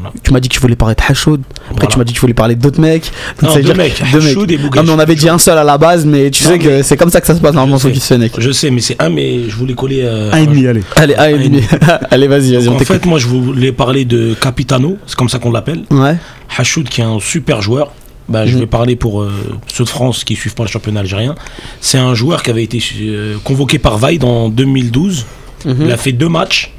Voilà. 0.00 0.12
Tu 0.22 0.32
m'as 0.32 0.40
dit 0.40 0.48
que 0.48 0.54
tu 0.54 0.60
voulais 0.60 0.76
parler 0.76 0.94
de 0.94 1.02
Hachoud, 1.06 1.40
après 1.42 1.74
Voilà. 1.74 1.86
tu 1.88 1.98
m'as 1.98 2.04
dit 2.04 2.12
que 2.12 2.16
tu 2.18 2.20
voulais 2.22 2.34
parler 2.34 2.54
d'autres 2.54 2.80
mecs. 2.80 3.10
Donc, 3.40 3.50
Non, 3.50 3.54
deux 3.56 3.62
dire- 3.62 3.76
mecs, 3.76 4.02
deux 4.12 4.18
mecs. 4.20 4.28
Hachoud 4.30 4.50
et 4.50 4.58
Non 4.58 4.82
mais 4.84 4.90
on 4.90 4.98
avait 4.98 5.14
dit 5.14 5.28
un 5.28 5.38
seul 5.38 5.58
à 5.58 5.64
la 5.64 5.76
base, 5.78 6.04
mais 6.06 6.30
tu 6.30 6.44
Non, 6.44 6.50
sais 6.50 6.58
que 6.58 6.82
c'est 6.82 6.96
comme 6.96 7.10
ça 7.10 7.20
que 7.20 7.26
ça 7.26 7.34
se 7.34 7.40
passe 7.40 7.54
normalement. 7.54 7.78
Focus 7.78 8.04
Fennec. 8.06 8.32
Je 8.38 8.50
sais, 8.50 8.70
mais 8.70 8.80
c'est 8.80 9.00
un, 9.02 9.10
mais 9.10 9.48
je 9.48 9.56
voulais 9.56 9.74
coller. 9.74 10.00
euh, 10.02 10.32
Un 10.32 10.38
et 10.38 10.46
demi, 10.46 10.66
allez. 10.66 10.82
Allez, 10.96 11.14
allez, 11.14 11.34
Un 11.34 11.40
et 11.40 11.48
demi. 11.48 11.62
allez 12.10 12.28
vas-y, 12.28 12.54
vas-y, 12.56 12.68
on 12.68 12.76
En 12.76 12.78
fait, 12.78 13.04
moi, 13.06 13.18
je 13.18 13.26
voulais 13.26 13.72
parler 13.72 14.04
de 14.04 14.34
Capitano, 14.40 14.96
c'est 15.06 15.16
comme 15.16 15.28
ça 15.28 15.38
qu'on 15.38 15.50
l'appelle. 15.52 15.82
Ouais. 15.90 16.16
Hachoud, 16.56 16.88
qui 16.88 17.00
est 17.00 17.04
un 17.04 17.20
super 17.20 17.60
joueur. 17.62 17.92
Bah, 18.28 18.46
Je 18.46 18.54
Mhm. 18.54 18.60
vais 18.60 18.66
parler 18.66 18.94
pour 18.96 19.22
euh, 19.22 19.32
ceux 19.66 19.82
de 19.84 19.88
France 19.88 20.22
qui 20.22 20.36
suivent 20.36 20.54
pas 20.54 20.62
le 20.62 20.68
championnat 20.68 21.00
algérien. 21.00 21.34
C'est 21.80 21.98
un 21.98 22.14
joueur 22.14 22.42
qui 22.44 22.50
avait 22.50 22.62
été 22.62 22.80
euh, 23.00 23.36
convoqué 23.42 23.78
par 23.80 23.98
Vaid 23.98 24.22
en 24.22 24.48
2012. 24.48 25.26
Mhm. 25.64 25.76
Il 25.86 25.90
a 25.92 25.96
fait 25.96 26.12
deux 26.12 26.28
matchs, 26.28 26.72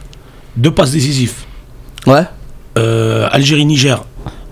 deux 0.55 0.71
passes 0.71 0.91
décisives. 0.91 1.33
Ouais. 2.07 2.23
Euh, 2.77 3.27
Algérie-Niger, 3.31 4.03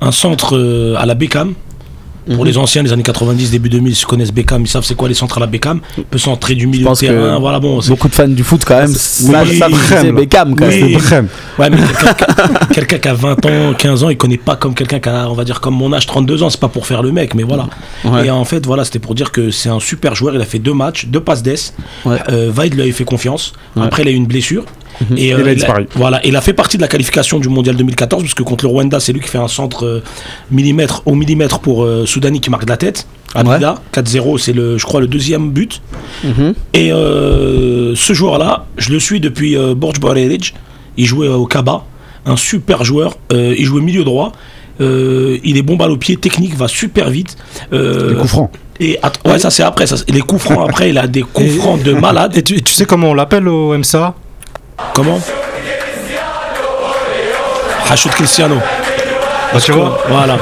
un 0.02 0.12
centre 0.12 0.58
euh, 0.58 0.96
à 0.98 1.06
la 1.06 1.14
Beckham. 1.16 1.54
Pour 2.26 2.42
Mhm. 2.44 2.46
les 2.46 2.58
anciens 2.60 2.84
des 2.84 2.94
années 2.94 3.02
90, 3.02 3.50
début 3.50 3.70
2000, 3.70 3.92
ils 4.00 4.06
connaissent 4.06 4.32
Beckham, 4.32 4.62
ils 4.62 4.68
savent 4.68 4.84
c'est 4.84 4.94
quoi 4.94 5.08
les 5.08 5.16
centres 5.16 5.38
à 5.38 5.40
la 5.40 5.48
Beckham. 5.48 5.80
Peut 6.12 6.20
centrer 6.20 6.54
du 6.54 6.68
milieu 6.68 6.88
de 6.88 6.94
terrain. 6.94 7.40
Voilà, 7.40 7.60
bon, 7.60 7.80
Beaucoup 7.88 8.08
de 8.08 8.14
fans 8.14 8.28
du 8.28 8.44
foot 8.44 8.62
quand 8.68 8.78
même. 8.78 8.90
Oui, 8.92 9.62
c'est. 9.98 10.12
Beckham 10.12 10.56
quand 10.56 10.68
Oui. 10.68 10.96
même. 11.10 11.28
Ouais, 11.58 11.70
mais 11.72 11.78
quelqu'un 12.72 13.00
qui- 13.00 13.08
a 13.08 13.14
20 13.16 13.44
ans, 13.48 13.74
15 13.76 14.04
ans, 14.04 14.10
il 14.10 14.18
connaît 14.18 14.38
pas 14.38 14.58
comme 14.58 14.76
quelqu'un 14.76 15.00
qui 15.00 15.10
a, 15.10 15.28
on 15.28 15.34
va 15.34 15.44
dire, 15.44 15.60
comme 15.60 15.74
mon 15.76 15.92
âge, 15.92 16.06
32 16.06 16.44
ans. 16.44 16.52
C'est 16.52 16.60
pas 16.60 16.68
pour 16.68 16.86
faire 16.86 17.02
le 17.02 17.12
mec, 17.12 17.34
mais 17.34 17.42
voilà. 17.44 17.68
Ouais. 18.06 18.28
Et 18.28 18.30
en 18.30 18.46
fait, 18.46 18.64
voilà, 18.64 18.86
c'était 18.86 19.00
pour 19.00 19.16
dire 19.16 19.32
que 19.32 19.50
c'est 19.50 19.70
un 19.70 19.80
super 19.80 20.14
joueur. 20.14 20.36
Il 20.36 20.42
a 20.42 20.46
fait 20.46 20.60
deux 20.60 20.74
matchs, 20.74 21.08
deux 21.08 21.22
passes 21.22 21.42
d'ess. 21.42 21.74
Ouais. 22.06 22.18
Euh, 22.30 22.52
Vaid 22.54 22.76
lui 22.76 22.82
avait 22.84 22.92
fait 22.92 23.06
confiance. 23.06 23.54
Ouais. 23.76 23.84
Après, 23.86 24.04
il 24.04 24.08
a 24.08 24.12
eu 24.12 24.16
une 24.16 24.28
blessure. 24.28 24.66
Mhm. 25.10 25.18
Et, 25.18 25.28
Il 25.30 25.48
a 25.48 25.54
disparu. 25.56 25.88
Voilà, 25.96 26.20
il 26.26 26.36
a 26.36 26.42
fait 26.42 26.54
partie 26.54 26.78
de 26.78 26.82
la 26.82 26.88
qualification 26.88 27.40
du 27.40 27.50
mondial 27.50 27.76
2014, 27.76 28.24
parce 28.24 28.34
que 28.34 28.44
contre 28.44 28.66
le 28.66 28.70
Rwanda, 28.72 29.00
c'est 29.00 29.14
lui 29.14 29.22
qui 29.22 29.30
fait 29.30 29.38
un 29.38 29.48
centre 29.48 29.86
euh, 29.86 30.04
millimètre 30.52 31.04
au 31.06 31.16
millimètre 31.16 31.60
pour 31.60 31.84
euh, 31.84 32.06
Soudani 32.06 32.42
qui 32.42 32.50
marque 32.50 32.66
de 32.66 32.70
la 32.70 32.78
tête. 32.78 33.08
Ouais. 33.36 33.44
Blida, 33.44 33.76
4-0, 33.94 34.38
c'est 34.40 34.54
le, 34.54 34.78
je 34.78 34.86
crois, 34.86 35.02
le 35.02 35.08
deuxième 35.08 35.52
but. 35.52 35.82
Mhm. 36.24 36.54
Et 36.74 36.92
euh, 36.92 37.94
ce 37.96 38.14
joueur-là, 38.14 38.66
je 38.78 38.92
le 38.92 39.00
suis 39.00 39.20
depuis 39.20 39.56
euh, 39.56 39.76
Borj 39.76 40.00
Barelic. 40.00 40.56
Il 40.98 41.06
jouait 41.06 41.28
au 41.28 41.46
Kaba, 41.46 41.84
un 42.26 42.36
super 42.36 42.84
joueur. 42.84 43.16
Euh, 43.32 43.56
il 43.58 43.66
jouait 43.66 43.82
milieu 43.82 44.04
droit. 44.04 44.32
Euh, 44.82 45.38
il 45.44 45.58
est 45.58 45.62
bon 45.62 45.76
balle 45.76 45.92
au 45.92 45.98
pied, 45.98 46.16
technique, 46.16 46.56
va 46.56 46.68
super 46.68 47.10
vite. 47.10 47.36
Euh, 47.74 48.10
Les 48.12 48.16
coups 48.16 48.30
francs. 48.30 48.52
et 48.80 48.98
ouais, 49.26 49.38
ça 49.40 49.50
c'est 49.50 49.64
après. 49.64 49.86
Ça, 49.88 49.98
les 50.08 50.22
coups 50.22 50.42
francs 50.42 50.66
après, 50.70 50.90
il 50.90 50.98
a 50.98 51.06
des 51.08 51.22
coups 51.22 51.56
francs 51.58 51.84
de 51.84 51.94
malade. 52.08 52.36
Et 52.38 52.44
tu, 52.44 52.56
et 52.56 52.62
tu 52.62 52.74
sais 52.74 52.86
comment 52.86 53.10
on 53.10 53.14
l'appelle 53.14 53.48
au 53.48 53.78
MSA 53.78 54.16
Comment 54.94 55.20
Hachoud 57.92 58.12
Cristiano. 58.14 58.58
Bah, 59.54 59.60
Tu 59.60 59.72
vois 59.72 59.98
Voilà. 60.10 60.38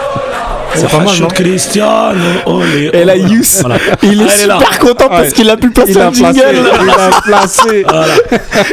C'est 0.76 0.90
pas 0.92 0.98
mal, 1.00 1.16
non 1.22 1.28
Cristiano. 1.30 2.14
olé, 2.46 2.90
Et 2.94 3.04
là, 3.04 3.14
olé. 3.14 3.22
Youss, 3.24 3.62
Voilà. 3.62 3.78
il 4.04 4.22
est 4.22 4.26
Ah, 4.44 4.48
là. 4.48 4.58
super 4.60 4.80
content 4.80 5.08
parce 5.10 5.22
Ouais. 5.28 5.32
qu'il 5.32 5.50
a 5.50 5.58
pu 5.58 5.72
placer 5.72 5.92
Il 5.94 6.00
a 6.02 6.08
un 6.08 6.12
jingle. 6.14 6.34
placé. 6.34 6.54
Il 6.84 6.90
a 6.92 7.22
placé. 7.24 7.86
Voilà. 7.88 8.14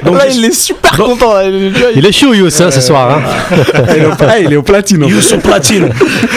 Donc, 0.02 0.18
Là, 0.18 0.26
il 0.28 0.44
est 0.44 0.52
super 0.52 0.96
content. 0.96 1.34
Il 1.94 2.04
est 2.04 2.12
chaud, 2.12 2.34
Youss, 2.34 2.60
hein, 2.60 2.70
ce 2.70 2.80
soir. 2.82 3.10
hein. 3.18 3.22
Il 3.96 4.02
est 4.02 4.06
au- 4.06 4.10
ah, 4.28 4.38
il 4.38 4.52
est 4.52 4.56
au 4.56 4.62
platine. 4.62 5.04
au 5.04 5.38
platine. 5.38 5.88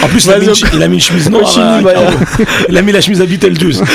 En 0.03 0.07
plus, 0.07 0.25
il 0.25 0.31
a, 0.31 0.37
mis, 0.37 0.63
il 0.73 0.83
a 0.83 0.87
mis 0.87 0.95
une 0.97 1.01
chemise 1.01 1.29
noire. 1.29 1.53
Euh, 1.57 1.81
Baya. 1.81 1.99
il 2.69 2.77
a 2.77 2.81
mis 2.81 2.91
la 2.93 3.01
chemise 3.01 3.19
à 3.21 3.25
Beetlejuice. 3.25 3.81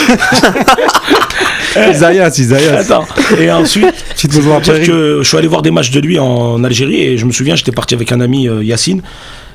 Attends. 2.77 3.07
Et 3.41 3.51
ensuite, 3.51 3.93
dire 4.61 4.75
que 4.87 5.19
je 5.23 5.29
suis 5.29 5.37
allé 5.39 5.49
voir 5.49 5.63
des 5.63 5.71
matchs 5.71 5.91
de 5.91 6.01
lui 6.01 6.19
en 6.19 6.63
Algérie 6.65 7.03
et 7.03 7.17
je 7.19 7.25
me 7.27 7.33
souviens, 7.33 7.57
j'étais 7.57 7.73
parti 7.73 7.95
avec 7.95 8.13
un 8.13 8.21
ami 8.21 8.49
euh, 8.49 8.63
Yacine. 8.63 9.03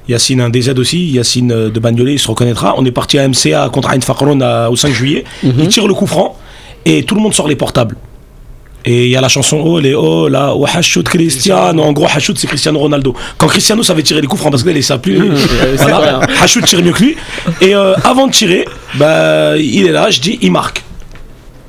Yacine, 0.07 0.39
un 0.41 0.49
DZ 0.49 0.69
aussi, 0.77 1.05
Yacine 1.07 1.51
euh, 1.51 1.69
de 1.69 1.79
Bagnolet, 1.79 2.13
il 2.13 2.19
se 2.19 2.27
reconnaîtra. 2.27 2.75
On 2.77 2.85
est 2.85 2.91
parti 2.91 3.19
à 3.19 3.27
MCA 3.27 3.69
contre 3.71 3.89
Ain 3.89 4.01
Fakron 4.01 4.39
à- 4.41 4.69
au 4.69 4.75
5 4.75 4.93
juillet. 4.93 5.23
Il 5.43 5.67
tire 5.67 5.87
le 5.87 5.93
coup 5.93 6.07
franc 6.07 6.37
et 6.85 7.03
tout 7.03 7.15
le 7.15 7.21
monde 7.21 7.33
sort 7.33 7.47
les 7.47 7.55
portables. 7.57 7.97
Et 8.85 9.05
il 9.05 9.09
y 9.09 9.17
a 9.17 9.21
la 9.21 9.27
chanson 9.27 9.61
Oh 9.65 9.79
les 9.81 9.93
oh 9.93 10.29
là, 10.29 10.53
oh 10.55 10.65
Hachoud 10.65 11.03
Cristiano. 11.09 11.83
En 11.83 11.91
gros, 11.91 12.05
Hachoud 12.05 12.37
c'est 12.37 12.47
Cristiano 12.47 12.79
Ronaldo. 12.79 13.13
Quand 13.37 13.47
Cristiano 13.47 13.83
savait 13.83 14.01
tirer 14.01 14.21
les 14.21 14.27
coups 14.27 14.39
francs 14.39 14.51
parce 14.51 14.63
que 14.63 14.69
là, 14.69 14.75
il 14.77 14.83
savait 14.83 15.01
plus. 15.01 15.19
voilà. 15.77 16.21
Hachoud 16.41 16.63
tire 16.65 16.81
mieux 16.81 16.93
que 16.93 17.03
lui. 17.03 17.17
Et 17.59 17.75
euh, 17.75 17.95
avant 18.05 18.27
de 18.27 18.31
tirer, 18.31 18.65
bah, 18.95 19.57
il 19.57 19.87
est 19.87 19.91
là, 19.91 20.09
je 20.09 20.21
dis 20.21 20.39
il 20.41 20.53
marque 20.53 20.83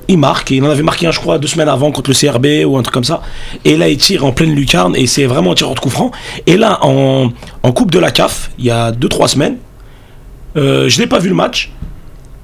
il 0.08 0.18
marque, 0.18 0.50
il 0.50 0.64
en 0.64 0.70
avait 0.70 0.82
marqué 0.82 1.06
un, 1.06 1.10
je 1.10 1.20
crois, 1.20 1.38
deux 1.38 1.48
semaines 1.48 1.68
avant 1.68 1.92
contre 1.92 2.10
le 2.10 2.16
CRB 2.16 2.66
ou 2.66 2.76
un 2.78 2.82
truc 2.82 2.94
comme 2.94 3.04
ça. 3.04 3.22
Et 3.64 3.76
là, 3.76 3.88
il 3.88 3.98
tire 3.98 4.24
en 4.24 4.32
pleine 4.32 4.54
lucarne, 4.54 4.96
et 4.96 5.06
c'est 5.06 5.26
vraiment 5.26 5.52
un 5.52 5.54
tireur 5.54 5.74
de 5.74 5.80
coup 5.80 5.90
franc. 5.90 6.10
Et 6.46 6.56
là, 6.56 6.78
en, 6.82 7.30
en 7.62 7.72
Coupe 7.72 7.90
de 7.90 7.98
la 7.98 8.10
CAF, 8.10 8.50
il 8.58 8.64
y 8.64 8.70
a 8.70 8.90
deux, 8.90 9.08
trois 9.08 9.28
semaines, 9.28 9.58
euh, 10.56 10.88
je 10.88 10.98
n'ai 10.98 11.06
pas 11.06 11.18
vu 11.18 11.28
le 11.28 11.34
match. 11.34 11.70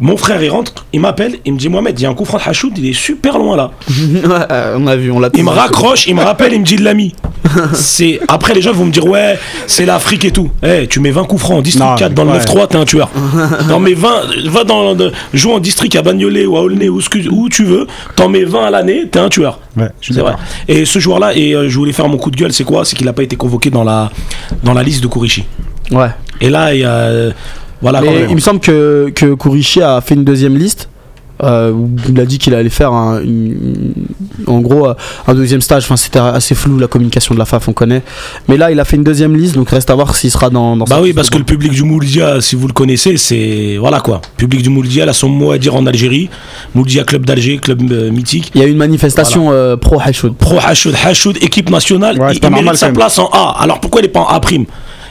Mon 0.01 0.17
frère, 0.17 0.43
il 0.43 0.51
rentre, 0.51 0.87
il 0.93 1.01
m'appelle, 1.01 1.37
il 1.45 1.53
me 1.53 1.59
dit 1.59 1.69
Mohamed, 1.69 1.99
il 1.99 2.03
y 2.03 2.07
a 2.07 2.11
un 2.11 2.15
coup 2.15 2.25
franc 2.25 2.39
de 2.39 2.43
Hachoud, 2.49 2.77
il 2.77 2.87
est 2.89 2.93
super 2.93 3.39
loin 3.39 3.57
là. 3.57 3.71
Euh, 4.51 4.77
on 4.79 4.87
a 4.89 4.97
vu, 4.97 5.11
on 5.13 5.21
l'a 5.21 5.31
Il 5.35 5.45
me 5.45 5.51
raccroche, 5.51 6.07
il 6.09 6.15
me 6.17 6.23
rappelle, 6.23 6.53
il 6.53 6.61
me 6.61 6.65
dit 6.65 6.77
de 6.77 6.83
l'ami. 6.83 7.15
C'est 7.75 8.19
après 8.27 8.55
les 8.55 8.61
gens 8.63 8.73
vont 8.73 8.87
me 8.87 8.91
dire 8.91 9.07
ouais, 9.07 9.39
c'est 9.67 9.85
l'Afrique 9.87 10.25
et 10.25 10.31
tout. 10.31 10.51
Eh, 10.63 10.87
tu 10.89 10.99
mets 10.99 11.11
20 11.11 11.25
coups 11.25 11.43
francs 11.43 11.59
en 11.59 11.63
district 11.63 11.87
Non, 11.89 11.95
4 11.95 12.13
dans 12.15 12.25
le 12.25 12.33
ouais. 12.33 12.39
9-3, 12.39 12.69
t'es 12.69 12.77
un 12.77 12.85
tueur. 12.85 13.11
T'en 13.69 13.79
mets 13.81 13.95
20, 13.95 14.11
va 14.47 14.65
dans 14.65 14.93
le- 14.95 15.13
joue 15.33 15.53
en 15.53 15.61
district 15.61 15.95
à 15.97 16.03
Bagnolet 16.03 16.47
ou 16.47 16.57
à 16.57 16.63
Aulnay 16.63 16.89
ou 16.89 17.01
où 17.31 17.49
tu 17.49 17.65
veux, 17.65 17.87
t'en 18.17 18.29
mets 18.29 18.45
20 18.45 18.65
à 18.65 18.71
l'année, 18.71 19.09
t'es 19.11 19.19
un 19.21 19.29
tueur. 19.29 19.61
Ouais, 19.77 19.89
C'est 20.01 20.15
vrai. 20.19 20.35
Et 20.69 20.85
ce 20.85 20.99
joueur-là, 20.99 21.37
et 21.37 21.55
euh, 21.55 21.69
je 21.69 21.77
voulais 21.79 21.93
faire 21.93 22.09
mon 22.09 22.17
coup 22.17 22.31
de 22.31 22.37
gueule, 22.37 22.53
c'est 22.53 22.65
quoi? 22.65 22.85
C'est 22.85 22.97
qu'il 22.97 23.07
n'a 23.07 23.13
pas 23.13 23.23
été 23.23 23.37
convoqué 23.37 23.71
dans 23.71 23.85
la, 23.85 24.11
dans 24.65 24.73
la 24.73 24.83
liste 24.83 25.03
de 25.03 25.07
Kourichi. 25.07 25.45
Ouais. 25.93 26.09
Et 26.41 26.51
là, 26.51 26.75
il 26.75 26.81
y 26.81 26.85
a. 26.85 27.11
voilà, 27.85 28.01
Mais 28.01 28.27
il 28.29 28.35
me 28.35 28.41
semble 28.41 28.61
que, 28.61 29.11
que 29.15 29.35
Kourichi 29.35 29.81
a 29.83 30.01
fait 30.01 30.15
une 30.15 30.25
deuxième 30.25 30.57
liste. 30.57 30.89
euh, 31.43 31.73
il 32.09 32.19
a 32.21 32.25
dit 32.25 32.39
qu'il 32.39 32.55
allait 32.55 32.71
faire 32.71 32.93
un, 32.93 33.21
une- 33.21 33.93
en 34.47 34.61
gros 34.61 34.87
euh, 34.87 34.95
un 35.27 35.35
deuxième 35.35 35.61
stage. 35.61 35.83
Enfin, 35.85 35.97
c'était 35.97 36.21
assez 36.21 36.55
flou 36.55 36.79
la 36.79 36.87
communication 36.87 37.35
de 37.35 37.41
la 37.41 37.45
FAF, 37.45 37.67
on 37.69 37.73
connaît. 37.73 38.03
Mais 38.49 38.57
là, 38.57 38.71
il 38.71 38.79
a 38.79 38.85
fait 38.85 38.97
une 38.97 39.03
deuxième 39.03 39.35
liste, 39.37 39.57
donc 39.57 39.69
reste 39.71 39.91
à 39.91 39.95
voir 39.97 40.15
s'il 40.15 40.31
sera 40.31 40.49
dans. 40.49 40.77
dans 40.77 40.85
Bah 40.85 41.01
oui, 41.03 41.13
parce 41.13 41.31
que 41.31 41.39
le 41.39 41.45
public 41.45 41.73
du 41.73 41.83
Mouloudia, 41.83 42.41
si 42.41 42.55
vous 42.55 42.69
le 42.69 42.73
connaissez, 42.73 43.17
c'est. 43.17 43.77
Voilà 43.81 43.99
quoi. 44.01 44.21
Le 44.39 44.43
public 44.47 44.63
du 44.63 44.71
Mouloudia, 44.71 45.05
il 45.05 45.09
a 45.09 45.13
son 45.13 45.29
mot 45.29 45.51
à 45.51 45.59
dire 45.59 45.75
en 45.75 45.85
Algérie. 45.87 46.31
Mouloudia, 46.75 47.03
club 47.03 47.27
d'Alger, 47.27 47.59
club 47.59 47.83
euh, 47.91 48.11
mythique. 48.13 48.53
il 48.55 48.61
y 48.61 48.65
a 48.65 48.69
une 48.69 48.77
manifestation 48.79 49.51
euh, 49.51 49.77
pro 49.77 50.01
Hachoud. 50.01 50.37
Pro 50.37 50.59
Hachoud, 50.65 50.95
Hachoud, 51.05 51.37
équipe 51.43 51.69
nationale, 51.69 52.19
Ouais, 52.21 52.33
il, 52.33 52.39
il 52.43 52.51
mérite 52.51 52.77
sa 52.77 52.91
place 52.91 53.19
en 53.19 53.29
A. 53.33 53.57
Alors 53.61 53.81
pourquoi 53.81 54.01
il 54.01 54.05
n'est 54.05 54.09
pas 54.13 54.21
en 54.21 54.29
A 54.29 54.39
prime? 54.39 54.67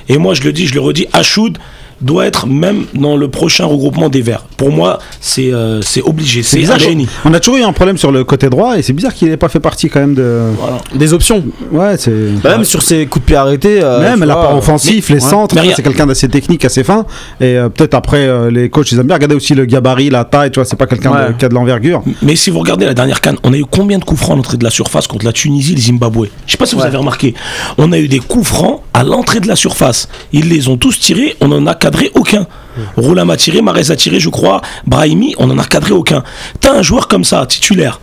Et 0.08 0.18
moi 0.18 0.34
je 0.34 0.42
le 0.44 0.52
dis, 0.54 0.68
je 0.68 0.74
le 0.74 0.80
redis, 0.82 1.08
Hachoud, 1.14 1.58
doit 2.02 2.26
être 2.26 2.48
même 2.48 2.86
dans 2.94 3.16
le 3.18 3.28
prochain 3.30 3.66
regroupement 3.66 4.10
des 4.10 4.22
Verts. 4.22 4.46
Pour 4.58 4.72
moi, 4.72 5.00
c'est 5.22 5.54
euh, 5.54 5.82
c'est 5.82 6.02
obligé. 6.02 6.44
C'est 6.44 6.58
un 6.58 6.60
bizarre, 6.62 6.80
génie. 6.80 7.08
On 7.26 7.34
a 7.34 7.40
toujours 7.40 7.60
eu 7.60 7.64
un 7.64 7.74
problème 7.74 7.98
sur 7.98 8.12
le 8.12 8.24
côté 8.24 8.50
droit 8.50 8.78
et 8.78 8.82
c'est 8.82 8.94
bizarre 8.94 9.14
qu'il 9.14 9.30
n'ait 9.30 9.38
pas 9.38 9.50
fait 9.50 9.60
partie 9.60 9.90
quand 9.90 10.00
même 10.00 10.16
de. 10.16 10.42
Voilà. 10.60 10.78
Des 10.96 11.14
options. 11.14 11.44
Ouais, 11.72 11.96
c'est. 11.98 12.12
Bah, 12.44 12.52
même 12.58 12.64
sur 12.66 12.82
ses 12.82 13.06
coups 13.06 13.24
de 13.24 13.28
pied 13.28 13.36
arrêtés. 13.36 13.80
euh, 13.82 14.00
Même 14.02 14.24
l'apport 14.24 14.50
vois, 14.52 14.58
offensif, 14.60 15.10
les 15.10 15.16
ouais. 15.16 15.20
centres, 15.22 15.56
c'est 15.76 15.82
quelqu'un 15.84 16.06
d'assez 16.06 16.30
technique, 16.30 16.66
assez 16.66 16.84
fin. 16.84 17.06
Et 17.42 17.58
euh, 17.58 17.70
peut-être 17.70 17.94
après, 17.94 18.28
euh, 18.28 18.50
les 18.52 18.70
coachs, 18.70 18.92
ils 18.92 19.00
aiment 19.00 19.08
bien 19.08 19.16
regarder 19.16 19.36
aussi 19.36 19.54
le 19.56 19.66
gabarit, 19.66 20.10
la 20.10 20.24
taille, 20.26 20.52
tu 20.52 20.56
vois, 20.60 20.66
c'est 20.66 20.76
pas 20.76 20.88
quelqu'un 20.88 21.12
de- 21.12 21.16
Ouais. 21.16 21.36
qui 21.38 21.46
a 21.46 21.50
de 21.50 21.54
l'envergure. 21.54 22.04
Mais 22.22 22.36
si 22.36 22.50
vous 22.50 22.60
regardez 22.60 22.86
la 22.86 22.94
dernière 22.94 23.22
canne, 23.22 23.38
on 23.44 23.54
a 23.54 23.58
eu 23.58 23.66
combien 23.70 23.98
de 24.00 24.04
coups 24.04 24.20
francs 24.22 24.34
à 24.34 24.36
l'entrée 24.38 24.58
de 24.58 24.64
la 24.64 24.70
surface 24.70 25.08
contre 25.08 25.26
la 25.26 25.32
Tunisie, 25.34 25.76
le 25.76 25.82
Zimbabwe? 25.82 26.28
Je 26.46 26.52
sais 26.52 26.58
pas 26.58 26.66
si 26.66 26.76
vous 26.76 26.82
Ouais. 26.82 26.88
avez 26.88 26.98
remarqué. 26.98 27.34
On 27.78 27.92
a 27.92 28.00
eu 28.00 28.08
des 28.08 28.20
coups 28.20 28.48
francs 28.48 28.82
à 28.94 29.04
l'entrée 29.04 29.40
de 29.40 29.48
la 29.48 29.56
surface. 29.56 30.08
Ils 30.32 30.50
les 30.50 30.68
ont 30.68 30.78
tous 30.78 31.00
tirés, 31.00 31.36
on 31.42 31.48
n'en 31.50 31.66
a 31.68 31.76
cadré 31.84 32.12
aucun. 32.16 32.48
Roulam 32.96 33.30
a 33.30 33.36
tiré, 33.36 33.62
Marez 33.62 33.92
a 33.92 33.96
tiré, 33.96 34.20
je 34.20 34.30
crois. 34.30 34.62
Brahimi, 34.88 35.36
on 35.38 35.48
n'en 35.48 35.58
a 35.58 35.66
cadré 35.66 35.92
aucun. 35.92 36.24
T'as 36.62 36.74
un 36.74 36.82
joueur 36.82 37.08
comme 37.10 37.26
ça, 37.26 37.46
titulaire. 37.46 38.00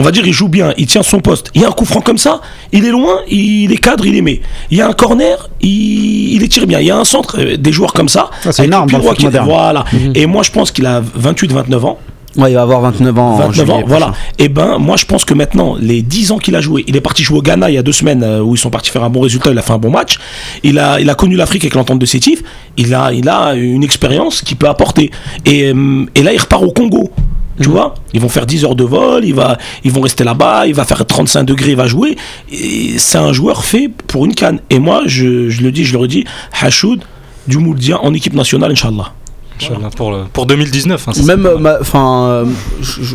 On 0.00 0.04
va 0.04 0.12
dire, 0.12 0.24
il 0.26 0.32
joue 0.32 0.48
bien, 0.48 0.74
il 0.76 0.86
tient 0.86 1.02
son 1.02 1.18
poste. 1.18 1.50
Il 1.54 1.62
y 1.62 1.64
a 1.64 1.68
un 1.68 1.72
coup 1.72 1.84
franc 1.84 2.00
comme 2.02 2.18
ça, 2.18 2.40
il 2.70 2.84
est 2.84 2.90
loin, 2.90 3.16
il 3.28 3.72
est 3.72 3.78
cadre, 3.78 4.06
il 4.06 4.14
est 4.14 4.20
met. 4.20 4.40
Il 4.70 4.76
y 4.76 4.82
a 4.82 4.86
un 4.86 4.92
corner, 4.92 5.48
il, 5.60 6.34
il 6.34 6.44
est 6.44 6.48
tiré 6.48 6.66
bien. 6.66 6.78
Il 6.78 6.86
y 6.86 6.90
a 6.92 6.96
un 6.96 7.04
centre, 7.04 7.40
euh, 7.40 7.56
des 7.56 7.72
joueurs 7.72 7.92
comme 7.92 8.08
ça. 8.08 8.30
Ah, 8.44 8.52
c'est 8.52 8.66
le 8.66 8.70
dans 8.70 8.84
le 8.84 9.02
foot 9.02 9.22
moderne. 9.22 9.46
Voilà. 9.46 9.84
Et 10.14 10.26
moi, 10.26 10.44
je 10.44 10.52
pense 10.52 10.70
qu'il 10.70 10.86
a 10.86 11.00
28-29 11.00 11.84
ans. 11.84 11.98
Ouais, 12.38 12.52
il 12.52 12.54
va 12.54 12.62
avoir 12.62 12.80
29 12.82 13.18
ans. 13.18 13.34
en 13.34 13.36
29 13.38 13.54
juillet 13.54 13.72
ans, 13.72 13.82
voilà. 13.84 14.12
Et 14.38 14.48
ben, 14.48 14.78
moi, 14.78 14.96
je 14.96 15.04
pense 15.04 15.24
que 15.24 15.34
maintenant, 15.34 15.76
les 15.80 16.02
10 16.02 16.30
ans 16.30 16.38
qu'il 16.38 16.54
a 16.54 16.60
joué, 16.60 16.84
il 16.86 16.96
est 16.96 17.00
parti 17.00 17.24
jouer 17.24 17.38
au 17.38 17.42
Ghana 17.42 17.68
il 17.68 17.74
y 17.74 17.78
a 17.78 17.82
deux 17.82 17.92
semaines 17.92 18.22
euh, 18.22 18.40
où 18.40 18.54
ils 18.54 18.58
sont 18.58 18.70
partis 18.70 18.90
faire 18.90 19.02
un 19.02 19.10
bon 19.10 19.20
résultat, 19.20 19.50
il 19.50 19.58
a 19.58 19.62
fait 19.62 19.72
un 19.72 19.78
bon 19.78 19.90
match. 19.90 20.18
Il 20.62 20.78
a, 20.78 21.00
il 21.00 21.10
a 21.10 21.16
connu 21.16 21.34
l'Afrique 21.34 21.64
avec 21.64 21.74
l'entente 21.74 21.98
de 21.98 22.06
Sétif. 22.06 22.44
Il 22.76 22.94
a, 22.94 23.12
il 23.12 23.28
a 23.28 23.54
une 23.54 23.82
expérience 23.82 24.40
qu'il 24.40 24.56
peut 24.56 24.68
apporter. 24.68 25.10
Et, 25.44 25.72
euh, 25.74 26.06
et 26.14 26.22
là, 26.22 26.32
il 26.32 26.38
repart 26.38 26.62
au 26.62 26.70
Congo. 26.70 27.10
Tu 27.60 27.68
vois, 27.68 27.94
ils 28.14 28.20
vont 28.20 28.28
faire 28.28 28.46
10 28.46 28.64
heures 28.66 28.76
de 28.76 28.84
vol, 28.84 29.24
il 29.24 29.34
va, 29.34 29.58
ils 29.82 29.90
vont 29.90 30.00
rester 30.00 30.22
là-bas, 30.22 30.68
il 30.68 30.74
va 30.74 30.84
faire 30.84 31.04
35 31.04 31.42
degrés, 31.42 31.70
il 31.70 31.76
va 31.76 31.88
jouer. 31.88 32.16
C'est 32.98 33.18
un 33.18 33.32
joueur 33.32 33.64
fait 33.64 33.88
pour 33.88 34.26
une 34.26 34.34
canne. 34.36 34.60
Et 34.70 34.78
moi, 34.78 35.02
je, 35.06 35.48
je 35.48 35.62
le 35.62 35.72
dis, 35.72 35.84
je 35.84 35.92
le 35.92 35.98
redis, 35.98 36.24
Hachoud, 36.62 37.02
du 37.48 37.58
Mouldia 37.58 38.00
en 38.00 38.14
équipe 38.14 38.34
nationale, 38.34 38.70
Inch'Allah. 38.70 39.12
Pour, 39.96 40.12
le- 40.12 40.24
pour 40.32 40.46
2019. 40.46 41.08
hein, 41.08 41.12
ça 41.12 41.22
Même, 41.24 41.46
euh, 41.46 41.78
enfin, 41.80 42.26
euh, 42.28 42.44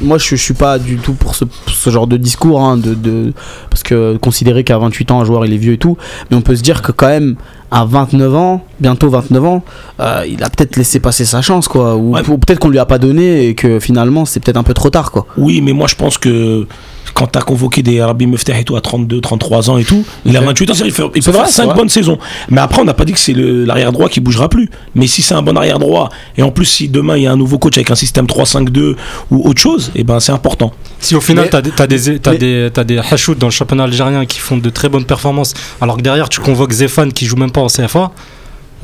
moi, 0.02 0.18
je, 0.18 0.36
je 0.36 0.42
suis 0.42 0.54
pas 0.54 0.78
du 0.80 0.98
tout 0.98 1.14
pour 1.14 1.36
ce, 1.36 1.46
pour 1.46 1.70
ce 1.74 1.90
genre 1.90 2.08
de 2.08 2.18
discours, 2.18 2.60
hein, 2.62 2.78
de, 2.78 2.94
de- 2.94 3.34
parce 3.70 3.84
que 3.84 4.18
considérer 4.18 4.64
qu'à 4.64 4.78
28 4.78 5.12
ans, 5.12 5.22
un 5.22 5.26
joueur 5.26 5.46
il 5.46 5.54
est 5.54 5.58
vieux 5.58 5.74
et 5.74 5.78
tout, 5.78 5.98
mais 6.30 6.38
on 6.38 6.42
peut 6.42 6.56
se 6.56 6.62
dire 6.62 6.82
que 6.82 6.92
quand 6.92 7.08
même, 7.08 7.36
à 7.72 7.86
29 7.86 8.36
ans, 8.36 8.64
bientôt 8.80 9.10
29 9.10 9.44
ans, 9.46 9.64
euh, 10.00 10.24
il 10.30 10.44
a 10.44 10.50
peut-être 10.50 10.76
laissé 10.76 11.00
passer 11.00 11.26
sa 11.26 11.42
chance, 11.42 11.68
quoi, 11.68 11.96
ou, 11.96 12.14
Ouais. 12.14 12.22
ou 12.30 12.38
peut-être 12.38 12.60
qu'on 12.60 12.70
lui 12.70 12.80
a 12.80 12.86
pas 12.86 13.00
donné 13.00 13.48
et 13.48 13.56
que 13.56 13.80
finalement, 13.80 14.26
c'est 14.26 14.40
peut-être 14.40 14.58
un 14.58 14.64
peu 14.64 14.74
trop 14.76 14.90
tard, 14.90 15.12
quoi. 15.12 15.26
Oui, 15.38 15.62
mais 15.62 15.74
moi 15.74 15.88
je 15.88 15.96
pense 15.96 16.18
que 16.18 16.68
quand 17.14 17.28
tu 17.28 17.38
as 17.38 17.42
convoqué 17.42 17.84
des 17.84 18.00
Arabi 18.00 18.26
Meftah 18.28 18.58
et 18.60 18.64
tout 18.64 18.76
à 18.76 18.82
32, 18.82 19.22
33 19.22 19.70
ans 19.70 19.78
et 19.78 19.84
tout, 19.84 20.04
il 20.26 20.36
a 20.36 20.40
Ok. 20.40 20.46
28 20.48 20.72
ans, 20.72 20.74
il, 20.86 20.92
fait- 20.92 21.04
il 21.16 21.22
peut 21.24 21.32
vrai, 21.32 21.40
faire 21.42 21.48
c'est 21.48 21.54
5 21.58 21.66
vrai. 21.66 21.76
bonnes 21.76 21.90
saisons. 21.90 22.18
Mais 22.50 22.62
après, 22.62 22.82
on 22.82 22.86
n'a 22.86 22.94
pas 22.94 23.06
dit 23.06 23.14
que 23.14 23.20
c'est 23.20 23.34
le- 23.34 23.66
l'arrière 23.66 23.92
droit 23.92 24.10
qui 24.10 24.20
bougera 24.20 24.50
plus. 24.50 24.70
Mais 24.96 25.08
si 25.08 25.22
c'est 25.22 25.34
un 25.36 25.42
bon 25.42 25.56
arrière 25.58 25.80
droit, 25.80 26.10
et 26.38 26.44
en 26.44 26.52
plus 26.52 26.66
si 26.66 26.90
demain 26.90 27.18
il 27.18 27.24
y 27.24 27.28
a 27.28 27.32
un 27.32 27.38
nouveau 27.38 27.58
coach 27.60 27.78
avec 27.78 27.92
un 27.92 27.96
système 27.96 28.26
3-5-2 28.26 28.96
ou 29.32 29.48
autre 29.48 29.62
chose, 29.62 29.92
et 29.96 30.04
ben 30.04 30.20
c'est 30.20 30.32
important. 30.32 30.74
Si 31.00 31.16
au 31.16 31.22
final 31.22 31.46
Mais- 31.46 31.50
t'as 31.50 31.62
des, 31.62 31.72
t'as 31.72 31.88
des, 31.88 32.20
t'as 32.20 32.32
mais- 32.32 32.38
des, 32.38 32.70
t'as 32.74 32.84
des 32.84 32.98
Hachoud 32.98 33.38
dans 33.38 33.48
le 33.48 33.52
championnat 33.52 33.84
algérien 33.84 34.26
qui 34.26 34.40
font 34.40 34.58
de 34.58 34.70
très 34.70 34.90
bonnes 34.90 35.06
performances, 35.06 35.54
alors 35.82 35.98
que 35.98 36.02
derrière 36.02 36.30
tu 36.30 36.40
convoques 36.40 36.72
Zéphane 36.74 37.12
qui 37.14 37.26
joue 37.26 37.36
même 37.36 37.52
pas 37.52 37.62
en 37.62 37.68
CFA, 37.68 38.12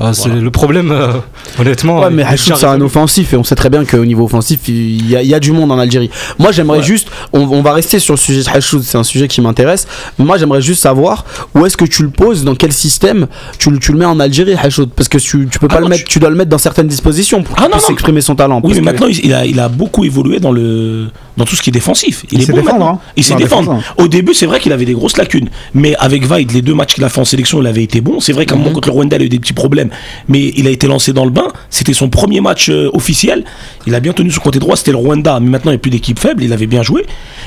euh, 0.00 0.12
c'est 0.12 0.28
Voilà. 0.28 0.40
le 0.42 0.50
problème, 0.50 0.90
euh, 0.92 1.12
honnêtement. 1.58 2.00
Ouais, 2.00 2.10
mais 2.10 2.24
déjà 2.30 2.54
c'est 2.56 2.66
un 2.66 2.80
offensif 2.80 3.32
et 3.32 3.36
on 3.36 3.44
sait 3.44 3.54
très 3.54 3.70
bien 3.70 3.84
qu'au 3.84 4.04
niveau 4.04 4.24
offensif, 4.24 4.60
il 4.68 5.08
y, 5.10 5.16
a, 5.16 5.22
il 5.22 5.28
y 5.28 5.34
a 5.34 5.40
du 5.40 5.52
monde 5.52 5.70
en 5.72 5.78
Algérie. 5.78 6.10
Moi, 6.38 6.52
j'aimerais 6.52 6.78
Ouais. 6.78 6.84
juste, 6.84 7.08
on, 7.32 7.40
on 7.40 7.62
va 7.62 7.72
rester 7.72 7.98
sur 7.98 8.14
le 8.14 8.18
sujet 8.18 8.42
de 8.42 8.48
Hachoud, 8.56 8.82
c'est 8.82 8.96
un 8.98 9.04
sujet 9.04 9.28
qui 9.28 9.40
m'intéresse. 9.40 9.86
Moi, 10.18 10.38
j'aimerais 10.38 10.62
juste 10.62 10.82
savoir 10.82 11.24
où 11.54 11.66
est-ce 11.66 11.76
que 11.76 11.84
tu 11.84 12.02
le 12.02 12.10
poses, 12.10 12.44
dans 12.44 12.54
quel 12.54 12.72
système 12.72 13.26
tu, 13.58 13.70
le- 13.70 13.78
tu 13.78 13.92
le 13.92 13.98
mets 13.98 14.04
en 14.06 14.18
Algérie, 14.20 14.54
Hachoud. 14.54 14.90
Parce 14.96 15.08
que 15.08 15.18
tu, 15.18 15.48
tu 15.50 15.58
peux 15.58 15.68
pas 15.68 15.76
Ah 15.76 15.80
le 15.80 15.84
non, 15.84 15.90
mettre, 15.90 16.04
tu... 16.04 16.18
dois 16.18 16.30
le 16.30 16.36
mettre 16.36 16.50
dans 16.50 16.58
certaines 16.58 16.86
dispositions 16.88 17.42
pour 17.42 17.56
Ah 17.58 17.62
qu'il 17.64 17.70
puisse 17.72 17.90
exprimer 17.90 18.20
son 18.20 18.34
talent. 18.34 18.60
Oui, 18.64 18.70
mais 18.74 18.78
que- 18.80 18.84
maintenant 18.84 19.06
il 19.08 19.34
a, 19.34 19.44
il 19.44 19.60
a 19.60 19.68
beaucoup 19.68 20.04
évolué 20.04 20.40
dans, 20.40 20.52
le, 20.52 21.08
dans 21.40 21.46
tout 21.46 21.56
ce 21.56 21.62
qui 21.62 21.70
est 21.70 21.72
défensif. 21.72 22.24
Il, 22.30 22.34
Il 22.38 22.42
est 22.42 22.44
sait 22.44 22.52
bon 22.52 22.60
défendre, 22.60 22.84
hein. 22.86 22.98
Il 23.16 23.24
sait 23.24 23.34
défendre. 23.34 23.82
Au 23.96 24.08
début, 24.08 24.34
c'est 24.34 24.44
vrai 24.46 24.60
qu'il 24.60 24.72
avait 24.72 24.84
des 24.84 24.92
grosses 24.92 25.16
lacunes. 25.16 25.48
Mais 25.74 25.96
avec 25.96 26.26
Vaid, 26.26 26.52
les 26.52 26.60
deux 26.60 26.74
matchs 26.74 26.94
qu'il 26.94 27.04
a 27.04 27.08
fait 27.08 27.20
en 27.20 27.24
sélection, 27.24 27.60
il 27.62 27.66
avait 27.66 27.82
été 27.82 28.02
bon. 28.02 28.20
C'est 28.20 28.32
vrai 28.34 28.44
qu'à 28.44 28.54
un 28.54 28.58
Mhm. 28.58 28.64
moment 28.64 28.74
contre 28.74 28.88
le 28.88 28.94
Rwanda, 28.94 29.16
il 29.16 29.22
a 29.22 29.24
eu 29.24 29.28
des 29.30 29.38
petits 29.40 29.54
problèmes. 29.54 29.88
Mais 30.28 30.52
il 30.56 30.66
a 30.66 30.70
été 30.70 30.86
lancé 30.86 31.12
dans 31.14 31.24
le 31.24 31.30
bain. 31.30 31.48
C'était 31.70 31.94
son 31.94 32.10
premier 32.10 32.40
match 32.42 32.68
euh, 32.68 32.90
officiel. 32.92 33.44
Il 33.86 33.94
a 33.94 34.00
bien 34.00 34.12
tenu 34.12 34.30
son 34.30 34.40
côté 34.42 34.58
droit. 34.58 34.76
C'était 34.76 34.90
le 34.90 34.98
Rwanda. 34.98 35.40
Mais 35.40 35.48
maintenant, 35.48 35.70
il 35.70 35.74
n'y 35.74 35.78
a 35.78 35.80
plus 35.80 35.90
d'équipe 35.90 36.18
faible. 36.18 36.42
Il 36.44 36.52
avait 36.52 36.66
bien 36.66 36.82
joué. 36.82 37.06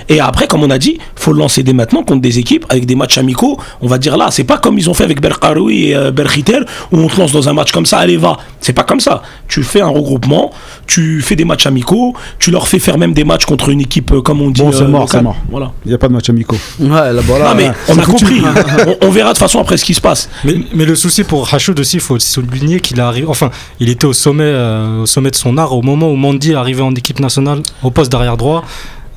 Et 0.09 0.19
après, 0.19 0.47
comme 0.47 0.63
on 0.63 0.69
a 0.71 0.79
dit, 0.79 0.97
faut 1.15 1.31
le 1.31 1.37
lancer 1.39 1.61
dès 1.61 1.73
maintenant 1.73 2.01
contre 2.03 2.21
des 2.21 2.39
équipes 2.39 2.65
avec 2.69 2.87
des 2.87 2.95
matchs 2.95 3.19
amicaux. 3.19 3.59
On 3.81 3.87
va 3.87 3.99
dire 3.99 4.17
là, 4.17 4.29
c'est 4.31 4.43
pas 4.43 4.57
comme 4.57 4.79
ils 4.79 4.89
ont 4.89 4.95
fait 4.95 5.03
avec 5.03 5.21
Berkaroui 5.21 5.89
et 5.89 5.95
euh, 5.95 6.11
Berkhiter 6.11 6.59
où 6.91 6.97
on 6.97 7.07
te 7.07 7.19
lance 7.19 7.31
dans 7.31 7.47
un 7.47 7.53
match 7.53 7.71
comme 7.71 7.85
ça, 7.85 7.99
allez 7.99 8.17
va. 8.17 8.37
C'est 8.59 8.73
pas 8.73 8.83
comme 8.83 8.99
ça. 8.99 9.21
Tu 9.47 9.61
fais 9.61 9.81
un 9.81 9.87
regroupement, 9.89 10.51
tu 10.87 11.21
fais 11.21 11.35
des 11.35 11.45
matchs 11.45 11.67
amicaux, 11.67 12.15
tu 12.39 12.49
leur 12.49 12.67
fais 12.67 12.79
faire 12.79 12.97
même 12.97 13.13
des 13.13 13.23
matchs 13.23 13.45
contre 13.45 13.69
une 13.69 13.81
équipe 13.83 14.11
euh, 14.11 14.21
comme 14.21 14.41
on 14.41 14.49
dit. 14.49 14.61
Bon, 14.61 14.71
c'est 14.71 14.81
euh, 14.81 14.87
mort, 14.87 15.01
locale. 15.01 15.19
c'est 15.19 15.23
mort. 15.23 15.35
Voilà. 15.49 15.71
Il 15.85 15.89
n'y 15.89 15.93
a 15.93 15.97
pas 15.97 16.07
de 16.07 16.13
match 16.13 16.29
amicaux. 16.29 16.57
Ouais, 16.79 16.89
là, 16.89 17.21
voilà. 17.21 17.49
non 17.49 17.55
mais 17.55 17.71
on 17.89 17.97
a 17.97 18.03
compris. 18.03 18.41
on, 19.01 19.07
on 19.07 19.09
verra 19.11 19.29
de 19.29 19.33
toute 19.33 19.39
façon 19.39 19.59
après 19.59 19.77
ce 19.77 19.85
qui 19.85 19.93
se 19.93 20.01
passe. 20.01 20.29
Mais, 20.43 20.55
mais 20.73 20.85
le 20.85 20.95
souci 20.95 21.23
pour 21.23 21.53
Hachoud 21.53 21.79
aussi, 21.79 21.97
il 21.97 22.01
faut 22.01 22.17
souligner 22.19 22.79
qu'il 22.79 22.99
arrive, 22.99 23.29
enfin, 23.29 23.51
il 23.79 23.89
était 23.89 24.05
au 24.05 24.13
sommet, 24.13 24.43
euh, 24.45 25.01
au 25.03 25.05
sommet 25.05 25.29
de 25.31 25.35
son 25.35 25.57
art 25.57 25.73
au 25.73 25.81
moment 25.81 26.09
où 26.09 26.15
Mandy 26.15 26.51
est 26.51 26.55
arrivé 26.55 26.81
en 26.81 26.93
équipe 26.95 27.19
nationale 27.19 27.61
au 27.83 27.91
poste 27.91 28.11
d'arrière 28.11 28.37
droit. 28.37 28.63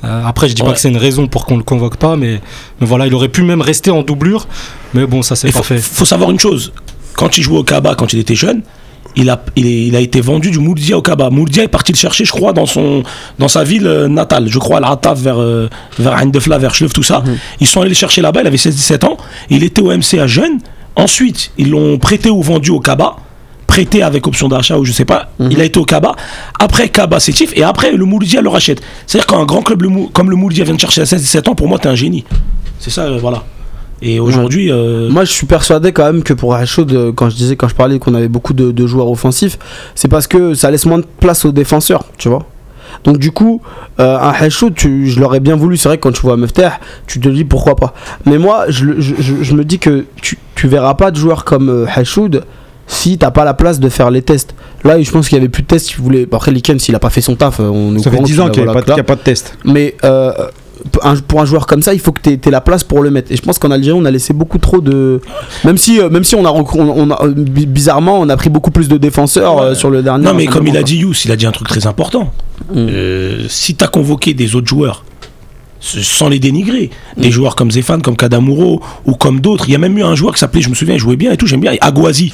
Euh, 0.03 0.21
après, 0.25 0.47
je 0.47 0.53
dis 0.53 0.61
Ouais. 0.61 0.67
pas 0.67 0.73
que 0.75 0.79
c'est 0.79 0.89
une 0.89 0.97
raison 0.97 1.27
pour 1.27 1.45
qu'on 1.47 1.57
le 1.57 1.63
convoque 1.63 1.97
pas, 1.97 2.15
mais, 2.15 2.39
mais 2.79 2.85
voilà, 2.85 3.07
il 3.07 3.15
aurait 3.15 3.29
pu 3.29 3.41
même 3.41 3.61
rester 3.61 3.89
en 3.89 4.03
doublure. 4.03 4.47
Mais 4.93 5.07
bon, 5.07 5.23
ça 5.23 5.35
c'est 5.35 5.47
Il 5.47 5.53
pas 5.53 5.57
faut, 5.59 5.63
fait. 5.63 5.79
faut 5.79 6.05
savoir 6.05 6.29
une 6.29 6.39
chose. 6.39 6.71
Quand 7.15 7.37
il 7.39 7.41
jouait 7.43 7.57
au 7.57 7.63
Kaba, 7.63 7.95
quand 7.95 8.13
il 8.13 8.19
était 8.19 8.35
jeune, 8.35 8.61
il 9.17 9.29
a, 9.29 9.43
il, 9.57 9.65
est- 9.67 9.87
il 9.87 9.95
a 9.95 9.99
été 9.99 10.21
vendu 10.21 10.49
du 10.51 10.59
Mouldia 10.59 10.97
au 10.97 11.01
Kaba. 11.01 11.29
Mouldia 11.29 11.63
est 11.63 11.67
parti 11.67 11.91
le 11.91 11.97
chercher, 11.97 12.23
je 12.23 12.31
crois, 12.31 12.53
dans, 12.53 12.65
son, 12.65 13.03
dans 13.39 13.47
sa 13.49 13.63
ville 13.65 13.85
euh, 13.87 14.07
natale. 14.07 14.47
Je 14.47 14.59
crois 14.59 14.77
à 14.77 14.79
l'Ataf, 14.79 15.19
vers, 15.19 15.39
euh, 15.41 15.69
vers 15.99 16.15
vers 16.59 16.71
Chleuv, 16.71 16.93
tout 16.93 17.03
ça. 17.03 17.23
Ils 17.59 17.67
sont 17.67 17.81
allés 17.81 17.89
le 17.89 17.95
chercher 17.95 18.21
là-bas, 18.21 18.41
il 18.41 18.47
avait 18.47 18.57
16-17 18.57 19.05
ans. 19.05 19.17
Il 19.49 19.63
était 19.63 19.81
au 19.81 19.91
MCA 19.91 20.27
jeune. 20.27 20.59
Ensuite, 20.95 21.51
ils 21.57 21.69
l'ont 21.69 21.97
prêté 21.99 22.29
ou 22.29 22.41
vendu 22.41 22.71
au 22.71 22.79
Kaba. 22.79 23.17
Prêté 23.67 24.01
avec 24.01 24.25
option 24.25 24.47
d'achat 24.47 24.77
ou 24.77 24.85
je 24.85 24.91
sais 24.93 25.03
pas. 25.05 25.29
Il 25.51 25.59
a 25.59 25.65
été 25.65 25.77
au 25.77 25.83
Kaba. 25.85 26.15
Après 26.57 26.87
Kaba, 26.89 27.19
c'est 27.19 27.33
Tif. 27.33 27.51
Et 27.55 27.63
après, 27.63 27.91
le 27.91 28.05
Mouldia 28.05 28.41
le 28.41 28.49
rachète. 28.49 28.81
C'est-à-dire 29.05 29.27
quand 29.27 29.41
un 29.41 29.45
grand 29.45 29.61
club 29.61 29.81
le 29.81 29.89
Mou- 29.89 30.09
comme 30.13 30.29
le 30.29 30.35
Mouldia 30.37 30.63
vient 30.63 30.73
de 30.75 30.79
chercher 30.79 31.01
à 31.01 31.03
16-17 31.03 31.49
ans, 31.49 31.55
pour 31.55 31.67
moi, 31.67 31.77
t'es 31.77 31.89
un 31.89 31.95
génie. 31.95 32.23
C'est 32.79 32.89
ça, 32.91 33.01
euh, 33.03 33.17
voilà. 33.19 33.43
Et 34.01 34.19
aujourd'hui. 34.19 34.71
euh, 34.71 35.09
Moi, 35.09 35.25
je 35.25 35.31
suis 35.31 35.47
persuadé 35.47 35.91
quand 35.91 36.05
même 36.05 36.23
que 36.23 36.33
pour 36.33 36.53
Hachoud, 36.53 36.91
euh, 36.91 37.11
quand 37.11 37.29
je 37.29 37.35
disais, 37.35 37.55
quand 37.55 37.67
je 37.67 37.75
parlais 37.75 37.97
qu'on 37.99 38.13
avait 38.13 38.27
beaucoup 38.27 38.53
de, 38.53 38.71
de 38.71 38.87
joueurs 38.87 39.09
offensifs, 39.09 39.57
c'est 39.95 40.07
parce 40.07 40.27
que 40.27 40.53
ça 40.53 40.69
laisse 40.69 40.85
moins 40.85 40.99
de 40.99 41.05
place 41.19 41.45
aux 41.45 41.51
défenseurs, 41.51 42.03
tu 42.17 42.29
vois. 42.29 42.45
Donc 43.03 43.17
du 43.17 43.31
coup, 43.31 43.61
euh, 43.99 44.17
un 44.17 44.29
Hachoud, 44.31 44.73
tu- 44.75 45.07
je 45.07 45.19
l'aurais 45.19 45.39
bien 45.39 45.55
voulu. 45.55 45.77
C'est 45.77 45.89
vrai 45.89 45.97
que 45.97 46.03
quand 46.03 46.11
tu 46.13 46.21
vois 46.21 46.37
Mefter, 46.37 46.69
tu 47.05 47.19
te 47.19 47.27
dis 47.29 47.43
pourquoi 47.43 47.75
pas. 47.75 47.93
Mais 48.25 48.37
moi, 48.37 48.65
je, 48.69 48.85
le- 48.85 49.01
je- 49.01 49.15
je- 49.19 49.41
je 49.43 49.53
me 49.53 49.63
dis 49.65 49.77
que 49.79 50.05
tu, 50.21 50.37
tu 50.55 50.67
verras 50.67 50.93
pas 50.93 51.11
de 51.11 51.17
joueurs 51.17 51.43
comme 51.45 51.69
euh, 51.69 51.85
Hachoud 51.93 52.43
si 52.87 53.17
t'as 53.17 53.31
pas 53.31 53.43
la 53.43 53.53
place 53.53 53.79
de 53.79 53.89
faire 53.89 54.09
les 54.11 54.21
tests. 54.21 54.55
Là, 54.85 55.01
je 55.01 55.11
pense 55.11 55.27
qu'il 55.27 55.37
y 55.37 55.41
avait 55.41 55.49
plus 55.49 55.63
de 55.63 55.67
tests. 55.67 55.87
Si 55.87 55.95
vous 55.95 56.03
voulez, 56.03 56.27
après 56.31 56.51
Likens, 56.51 56.79
s'il 56.81 56.95
a 56.95 56.99
pas 56.99 57.09
fait 57.09 57.21
son 57.21 57.35
taf, 57.35 57.59
on 57.59 57.97
Ça 57.97 58.05
fait 58.05 58.11
courant 58.11 58.23
10 58.23 58.39
ans 58.39 58.49
qu'il 58.49 58.63
n'y 58.63 58.69
a, 58.69 58.71
voilà, 58.71 58.85
pas- 58.85 58.93
qu'il 58.93 58.97
y 58.97 59.01
a 59.01 59.03
pas 59.03 59.15
de 59.15 59.21
test. 59.21 59.57
mais 59.65 59.95
euh, 60.05 60.31
pour 60.87 61.39
un 61.41 61.45
joueur 61.45 61.67
comme 61.67 61.81
ça, 61.81 61.93
il 61.93 61.99
faut 61.99 62.11
que 62.11 62.21
tu 62.21 62.29
aies, 62.31 62.51
la 62.51 62.61
place 62.61 62.83
pour 62.83 63.01
le 63.03 63.09
mettre. 63.11 63.31
Et 63.31 63.35
je 63.35 63.41
pense 63.41 63.59
qu'en 63.59 63.71
Algérie, 63.71 63.97
on 63.99 64.05
a 64.05 64.11
laissé 64.11 64.33
beaucoup 64.33 64.57
trop 64.57 64.81
de. 64.81 65.21
Même 65.63 65.77
si, 65.77 65.99
euh, 65.99 66.09
même 66.09 66.23
si 66.23 66.35
on 66.35 66.45
a, 66.45 66.51
on, 66.51 67.11
euh, 67.11 67.33
bi- 67.35 67.65
bizarrement, 67.65 68.19
on 68.19 68.29
a 68.29 68.37
pris 68.37 68.49
beaucoup 68.49 68.71
plus 68.71 68.87
de 68.87 68.97
défenseurs 68.97 69.59
euh, 69.59 69.73
sur 69.75 69.89
le 69.89 70.01
dernier. 70.03 70.25
Non, 70.25 70.33
mais 70.33 70.45
comme 70.45 70.67
il 70.67 70.77
a 70.77 70.83
dit 70.83 70.97
Yous, 70.97 71.13
il 71.25 71.31
a 71.31 71.35
dit 71.35 71.45
un 71.45 71.51
truc 71.51 71.67
très 71.67 71.87
important. 71.87 72.31
Mm. 72.69 72.75
Euh, 72.75 73.45
si 73.49 73.75
tu 73.75 73.83
as 73.83 73.87
convoqué 73.87 74.33
des 74.33 74.55
autres 74.55 74.67
joueurs, 74.67 75.03
sans 75.79 76.27
les 76.29 76.39
dénigrer, 76.39 76.89
Mm. 77.17 77.21
des 77.21 77.31
joueurs 77.31 77.55
comme 77.55 77.71
Zéphane, 77.71 78.01
comme 78.01 78.15
Kadamuro 78.17 78.81
ou 79.05 79.13
comme 79.13 79.39
d'autres, 79.41 79.65
il 79.67 79.71
y 79.71 79.75
a 79.75 79.79
même 79.79 79.97
eu 79.97 80.03
un 80.03 80.15
joueur 80.15 80.33
qui 80.33 80.39
s'appelait, 80.39 80.61
je 80.61 80.69
me 80.69 80.75
souviens, 80.75 80.95
il 80.95 80.99
jouait 80.99 81.15
bien 81.17 81.31
et 81.31 81.37
tout, 81.37 81.47
j'aime 81.47 81.61
bien, 81.61 81.73
Aguazi. 81.81 82.33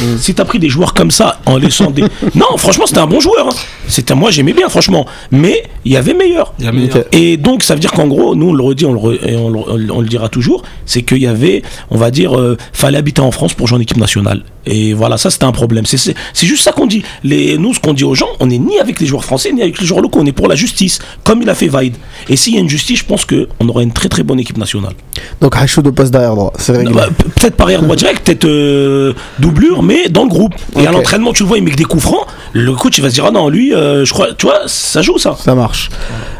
Mm. 0.00 0.16
Si 0.18 0.34
tu 0.34 0.40
as 0.40 0.44
pris 0.44 0.58
des 0.58 0.68
joueurs 0.68 0.94
comme 0.94 1.10
ça 1.10 1.40
en 1.46 1.56
laissant 1.56 1.90
des. 1.90 2.02
Non, 2.34 2.56
franchement, 2.56 2.86
c'était 2.86 3.00
un 3.00 3.06
bon 3.06 3.20
joueur. 3.20 3.48
hein. 3.48 3.54
C'était 3.88 4.14
moi, 4.14 4.30
j'aimais 4.30 4.52
bien, 4.52 4.68
franchement. 4.68 5.06
Mais 5.30 5.64
il 5.84 5.92
y 5.92 5.96
avait 5.96 6.14
meilleur. 6.14 6.52
Il 6.58 6.64
y 6.64 6.68
a 6.68 6.70
Ok. 6.70 6.76
meilleur. 6.76 7.04
Et 7.12 7.36
donc, 7.36 7.62
ça 7.62 7.74
veut 7.74 7.80
dire 7.80 7.92
qu'en 7.92 8.06
gros, 8.06 8.34
nous, 8.34 8.50
on 8.50 8.52
le 8.52 8.62
redit, 8.62 8.84
on 8.86 8.92
le, 8.92 8.98
re- 8.98 9.18
et 9.26 9.36
on 9.36 9.48
le, 9.50 9.90
on 9.92 10.00
le 10.00 10.06
dira 10.08 10.28
toujours, 10.28 10.62
c'est 10.86 11.02
qu'il 11.02 11.18
y 11.18 11.26
avait, 11.26 11.62
on 11.90 11.96
va 11.96 12.10
dire, 12.10 12.38
euh, 12.38 12.56
fallait 12.72 12.98
habiter 12.98 13.20
en 13.22 13.30
France 13.30 13.54
pour 13.54 13.66
jouer 13.66 13.78
en 13.78 13.80
équipe 13.80 13.96
nationale. 13.96 14.42
Et 14.66 14.92
voilà, 14.92 15.16
ça, 15.16 15.30
c'était 15.30 15.44
un 15.46 15.52
problème. 15.52 15.86
C'est- 15.86 15.96
C'est 15.96 16.14
c'est 16.32 16.46
juste 16.46 16.62
ça 16.64 16.72
qu'on 16.72 16.86
dit. 16.86 17.02
Les, 17.24 17.56
nous, 17.58 17.72
ce 17.74 17.80
qu'on 17.80 17.94
dit 17.94 18.04
aux 18.04 18.14
gens, 18.14 18.28
on 18.40 18.46
n'est 18.46 18.58
ni 18.58 18.78
avec 18.78 19.00
les 19.00 19.06
joueurs 19.06 19.24
français, 19.24 19.50
ni 19.52 19.62
avec 19.62 19.80
les 19.80 19.86
joueurs 19.86 20.00
locaux. 20.02 20.20
On 20.22 20.26
est 20.26 20.32
pour 20.32 20.48
la 20.48 20.54
justice, 20.54 20.98
comme 21.24 21.42
il 21.42 21.48
a 21.50 21.54
fait 21.54 21.68
Vaid. 21.68 21.94
Et 22.28 22.36
s'il 22.36 22.54
y 22.54 22.58
a 22.58 22.60
une 22.60 22.68
justice, 22.68 23.00
je 23.00 23.04
pense 23.04 23.24
qu'on 23.24 23.68
aura 23.68 23.82
une 23.82 23.92
très 23.92 24.08
très 24.08 24.22
bonne 24.22 24.38
équipe 24.38 24.58
nationale. 24.58 24.92
Donc 25.40 25.56
Hachoud 25.56 25.90
poste 25.94 26.12
derrière 26.12 26.34
droit, 26.34 26.52
c'est. 26.58 26.84
Bah, 26.92 27.08
pe- 27.16 27.28
peut-être 27.30 27.56
pas 27.56 27.64
arrière 27.64 27.82
droit 27.82 27.96
direct, 28.04 28.24
peut-être 28.24 28.44
euh, 28.44 29.12
double 29.38 29.57
doublure, 29.58 29.82
mais 29.82 30.08
dans 30.08 30.22
le 30.22 30.28
groupe. 30.28 30.54
Et 30.78 30.86
à 30.86 30.92
l'entraînement, 30.92 31.32
tu 31.32 31.42
le 31.42 31.48
vois, 31.48 31.58
il 31.58 31.64
met 31.64 31.70
que 31.70 31.76
des 31.76 31.84
coups 31.84 32.02
francs. 32.02 32.26
Le 32.52 32.72
coach, 32.72 32.96
il 32.98 33.02
va 33.02 33.10
se 33.10 33.14
dire, 33.14 33.24
ah 33.26 33.30
non, 33.30 33.48
lui, 33.48 33.74
euh, 33.74 34.04
je 34.04 34.12
crois, 34.12 34.32
tu 34.32 34.46
vois, 34.46 34.62
ça 34.66 35.02
joue 35.02 35.18
ça. 35.18 35.36
Ça 35.38 35.54
marche. 35.54 35.90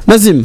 Nazim. 0.06 0.44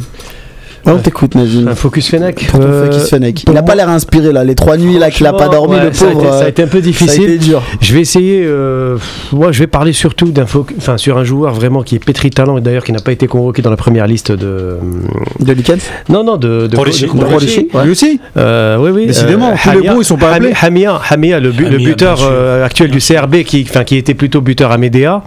On 0.86 0.98
t'écoute, 0.98 1.34
Nazim. 1.34 1.68
Un 1.68 1.74
focus 1.74 2.08
Fennec. 2.08 2.46
Pour 2.50 2.60
ton 2.60 2.66
Euh, 2.66 2.90
Fennec. 2.92 3.44
Il 3.50 3.56
a 3.56 3.62
pas 3.62 3.74
l'air 3.74 3.88
inspiré 3.88 4.32
là. 4.32 4.44
Les 4.44 4.54
trois 4.54 4.76
nuits 4.76 4.98
là 4.98 5.10
qu'il 5.10 5.26
a 5.26 5.32
pas 5.32 5.48
dormi, 5.48 5.76
Ouais, 5.76 5.84
le 5.86 5.92
ça 5.92 6.06
a 6.06 6.08
pauvre. 6.10 6.20
été- 6.24 6.30
Ça 6.32 6.38
a 6.38 6.42
euh, 6.44 6.48
été 6.48 6.62
un 6.62 6.66
peu 6.66 6.78
ça 6.78 6.84
a 6.84 6.86
difficile. 6.86 7.22
été 7.24 7.38
dur. 7.38 7.62
Je 7.80 7.94
vais 7.94 8.00
essayer. 8.00 8.42
euh, 8.44 8.98
moi, 9.32 9.50
je 9.52 9.60
vais 9.60 9.66
parler 9.66 9.92
surtout 9.92 10.30
d'un 10.30 10.44
enfin, 10.44 10.96
sur 10.98 11.16
un 11.18 11.24
joueur 11.24 11.54
vraiment 11.54 11.82
qui 11.82 11.94
est 11.96 12.04
pétri 12.04 12.28
de 12.30 12.34
talent 12.34 12.58
et 12.58 12.60
d'ailleurs 12.60 12.84
qui 12.84 12.92
n'a 12.92 13.00
pas 13.00 13.12
été 13.12 13.26
convoqué 13.26 13.62
dans 13.62 13.70
la 13.70 13.76
première 13.76 14.06
liste 14.06 14.30
de. 14.32 14.76
De 15.40 15.52
Likens 15.52 15.82
Non, 16.08 16.22
non, 16.24 16.36
de. 16.36 16.66
de, 16.66 16.76
Rolichi. 16.76 17.06
de- 17.06 17.18
De 17.18 17.24
Rolichi, 17.24 17.68
ouais. 17.72 17.84
Lui 17.84 17.90
aussi 17.92 18.20
Euh, 18.36 18.76
oui, 18.80 18.90
oui. 18.94 19.06
Décidément, 19.06 19.52
tous 19.62 19.70
les 19.70 19.78
Hamia- 19.78 19.92
bons, 19.94 20.00
ils 20.00 20.04
sont 20.04 20.16
pas 20.16 20.32
Hamia- 20.32 20.50
appelés. 20.50 20.52
Hamia, 20.60 21.00
Hamia, 21.10 21.40
le, 21.40 21.50
bu- 21.50 21.64
le 21.64 21.76
Hamia, 21.76 21.88
buteur 21.88 22.18
euh, 22.22 22.64
actuel 22.64 22.90
du 22.90 22.98
CRB, 23.00 23.42
qui, 23.44 23.66
enfin, 23.68 23.84
qui 23.84 23.96
était 23.96 24.14
plutôt 24.14 24.40
buteur 24.40 24.70
à 24.70 24.78
Médéa, 24.78 25.22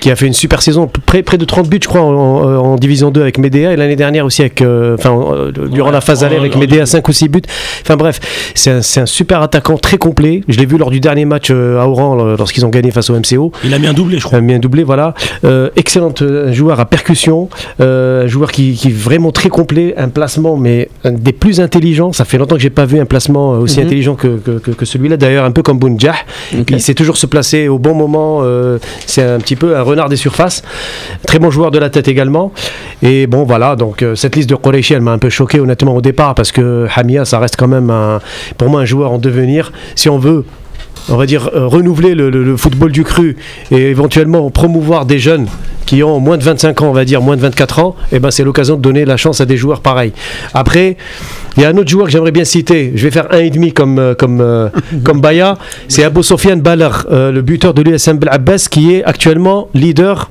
qui 0.00 0.10
a 0.10 0.16
fait 0.16 0.26
une 0.26 0.32
super 0.32 0.62
saison, 0.62 0.88
près, 1.06 1.22
près 1.22 1.38
de 1.38 1.44
30 1.44 1.68
buts, 1.68 1.78
je 1.82 1.88
crois, 1.88 2.00
en, 2.02 2.12
en- 2.14 2.56
en 2.72 2.76
Division 2.76 3.10
2 3.10 3.20
avec 3.22 3.38
Médéa, 3.38 3.72
et 3.72 3.76
l'année 3.76 3.96
dernière 3.96 4.24
aussi 4.24 4.42
avec, 4.42 4.62
euh, 4.62 4.93
enfin, 4.98 5.18
euh, 5.32 5.52
durant 5.52 5.88
Ouais, 5.88 5.92
la 5.92 6.00
phase 6.00 6.24
aller 6.24 6.36
avec 6.36 6.56
en- 6.56 6.58
Médéa, 6.58 6.86
5 6.86 7.06
ou 7.08 7.12
6 7.12 7.28
buts. 7.28 7.42
Enfin 7.82 7.96
bref, 7.96 8.20
c'est 8.54 8.70
un, 8.70 8.82
c'est 8.82 9.00
un 9.00 9.06
super 9.06 9.42
attaquant 9.42 9.76
très 9.78 9.98
complet. 9.98 10.42
Je 10.48 10.58
l'ai 10.58 10.66
vu 10.66 10.78
lors 10.78 10.90
du 10.90 11.00
dernier 11.00 11.24
match 11.24 11.48
euh, 11.50 11.80
à 11.80 11.86
Oran, 11.86 12.18
euh, 12.20 12.36
lorsqu'ils 12.38 12.64
ont 12.64 12.70
gagné 12.70 12.90
face 12.90 13.10
au 13.10 13.14
MCO. 13.18 13.52
Il 13.64 13.72
a 13.74 13.78
mis 13.78 13.86
un 13.86 13.92
doublé, 13.92 14.18
je 14.18 14.24
crois. 14.24 14.38
Un 14.38 14.42
bien 14.42 14.58
doublé, 14.58 14.82
voilà. 14.84 15.14
Euh, 15.44 15.70
excellent 15.76 16.12
euh, 16.22 16.52
joueur 16.52 16.80
à 16.80 16.86
percussion, 16.86 17.48
euh, 17.80 18.24
un 18.24 18.26
joueur 18.26 18.50
qui, 18.52 18.72
qui 18.74 18.88
est 18.88 18.94
vraiment 18.96 19.32
très 19.32 19.48
complet, 19.48 19.94
un 19.96 20.08
placement 20.08 20.56
mais 20.56 20.88
un 21.04 21.12
des 21.12 21.32
plus 21.32 21.60
intelligents. 21.60 22.12
Ça 22.12 22.24
fait 22.24 22.38
longtemps 22.38 22.56
que 22.56 22.62
j'ai 22.62 22.70
pas 22.70 22.84
vu 22.86 22.98
un 23.00 23.04
placement 23.06 23.50
aussi 23.50 23.80
Mhm. 23.80 23.86
intelligent 23.86 24.14
que, 24.14 24.36
que, 24.38 24.58
que- 24.58 24.70
que 24.70 24.84
celui-là. 24.84 25.16
D'ailleurs, 25.16 25.44
un 25.44 25.50
peu 25.50 25.62
comme 25.62 25.78
Bounjah. 25.78 26.14
Ok. 26.58 26.70
Il 26.70 26.80
sait 26.80 26.94
toujours 26.94 27.16
se 27.16 27.26
placer 27.26 27.68
au 27.68 27.78
bon 27.78 27.94
moment. 27.94 28.40
euh, 28.42 28.78
c'est 29.06 29.22
un 29.22 29.38
petit 29.38 29.56
peu 29.56 29.76
un 29.76 29.82
renard 29.82 30.08
des 30.08 30.16
surfaces. 30.16 30.62
Très 31.26 31.38
bon 31.38 31.50
joueur 31.50 31.70
de 31.70 31.78
la 31.78 31.90
tête 31.90 32.08
également. 32.08 32.52
Et 33.02 33.26
bon, 33.26 33.44
voilà. 33.44 33.76
Donc 33.76 34.02
euh, 34.02 34.14
cette 34.14 34.36
liste 34.36 34.48
de 34.50 34.54
Elle 34.92 35.00
m'a 35.00 35.12
un 35.12 35.18
peu 35.18 35.30
choqué 35.30 35.60
honnêtement 35.60 35.96
au 35.96 36.00
départ 36.02 36.34
parce 36.34 36.52
que 36.52 36.86
Hamia, 36.94 37.24
ça 37.24 37.38
reste 37.38 37.56
quand 37.56 37.68
même 37.68 37.88
un, 37.90 38.20
pour 38.58 38.68
moi 38.68 38.82
un 38.82 38.84
joueur 38.84 39.12
en 39.12 39.18
devenir. 39.18 39.72
Si 39.94 40.08
on 40.10 40.18
veut 40.18 40.44
on 41.10 41.16
va 41.16 41.26
dire, 41.26 41.50
euh, 41.54 41.66
renouveler 41.66 42.14
le, 42.14 42.30
le- 42.30 42.42
le 42.44 42.56
football 42.56 42.90
du 42.90 43.04
cru 43.04 43.36
et 43.70 43.76
éventuellement 43.90 44.48
promouvoir 44.50 45.04
des 45.04 45.18
jeunes 45.18 45.48
qui 45.84 46.02
ont 46.02 46.18
moins 46.18 46.38
de 46.38 46.42
25 46.42 46.80
ans, 46.80 46.86
on 46.88 46.92
va 46.92 47.04
dire 47.04 47.20
moins 47.20 47.36
de 47.36 47.42
24 47.42 47.78
ans, 47.80 47.94
et 48.10 48.20
ben 48.20 48.30
c'est 48.30 48.42
l'occasion 48.42 48.76
de 48.76 48.80
donner 48.80 49.04
la 49.04 49.18
chance 49.18 49.38
à 49.42 49.44
des 49.44 49.58
joueurs 49.58 49.80
pareils. 49.82 50.12
Après, 50.54 50.96
il 51.58 51.62
y 51.62 51.66
a 51.66 51.68
un 51.68 51.76
autre 51.76 51.90
joueur 51.90 52.06
que 52.06 52.12
j'aimerais 52.12 52.30
bien 52.32 52.44
citer. 52.46 52.92
Je 52.94 53.02
vais 53.04 53.10
faire 53.10 53.26
un 53.34 53.38
et 53.40 53.50
demi 53.50 53.74
comme 53.74 53.98
euh, 53.98 54.14
comme 54.14 54.40
euh, 54.40 54.70
comme 55.04 55.20
Baya. 55.20 55.58
C'est 55.88 56.04
Abou 56.04 56.22
Sofiane 56.22 56.62
Balar, 56.62 57.04
euh, 57.12 57.30
le 57.32 57.42
buteur 57.42 57.74
de 57.74 57.82
l'USM 57.82 58.18
Abbas, 58.30 58.68
qui 58.70 58.94
est 58.94 59.04
actuellement 59.04 59.68
leader 59.74 60.30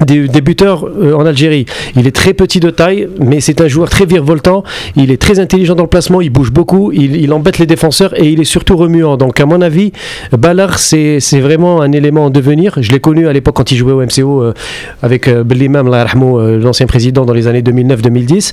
des, 0.00 0.40
buteurs 0.40 0.86
euh, 0.86 1.14
en 1.14 1.26
Algérie. 1.26 1.66
Il 1.96 2.06
est 2.06 2.14
très 2.14 2.34
petit 2.34 2.60
de 2.60 2.70
taille, 2.70 3.08
mais 3.20 3.40
c'est 3.40 3.60
un 3.60 3.68
joueur 3.68 3.88
très 3.88 4.06
virevoltant. 4.06 4.64
Il 4.96 5.10
est 5.10 5.20
très 5.20 5.38
intelligent 5.40 5.74
dans 5.74 5.82
le 5.82 5.88
placement, 5.88 6.20
il 6.20 6.30
bouge 6.30 6.50
beaucoup, 6.50 6.92
il, 6.92 7.32
embête 7.32 7.58
les 7.58 7.66
défenseurs 7.66 8.18
et 8.20 8.28
il 8.28 8.40
est 8.40 8.44
surtout 8.44 8.76
remuant. 8.76 9.16
Donc, 9.16 9.40
à 9.40 9.46
mon 9.46 9.60
avis, 9.60 9.92
Ballard, 10.32 10.78
c'est 10.78 11.18
vraiment 11.40 11.80
un 11.80 11.92
élément 11.92 12.26
en 12.26 12.30
devenir. 12.30 12.74
Je 12.80 12.92
l'ai 12.92 13.00
connu 13.00 13.26
à 13.28 13.32
l'époque 13.32 13.56
quand 13.56 13.72
il 13.72 13.76
jouait 13.76 13.92
au 13.92 14.02
MCO 14.02 14.42
euh, 14.42 14.54
avec 15.02 15.28
euh, 15.28 15.44
Belimam, 15.44 15.88
euh, 15.88 16.58
l'ancien 16.58 16.86
président, 16.86 17.24
dans 17.24 17.32
les 17.32 17.46
années 17.46 17.62
2009-2010. 17.62 18.52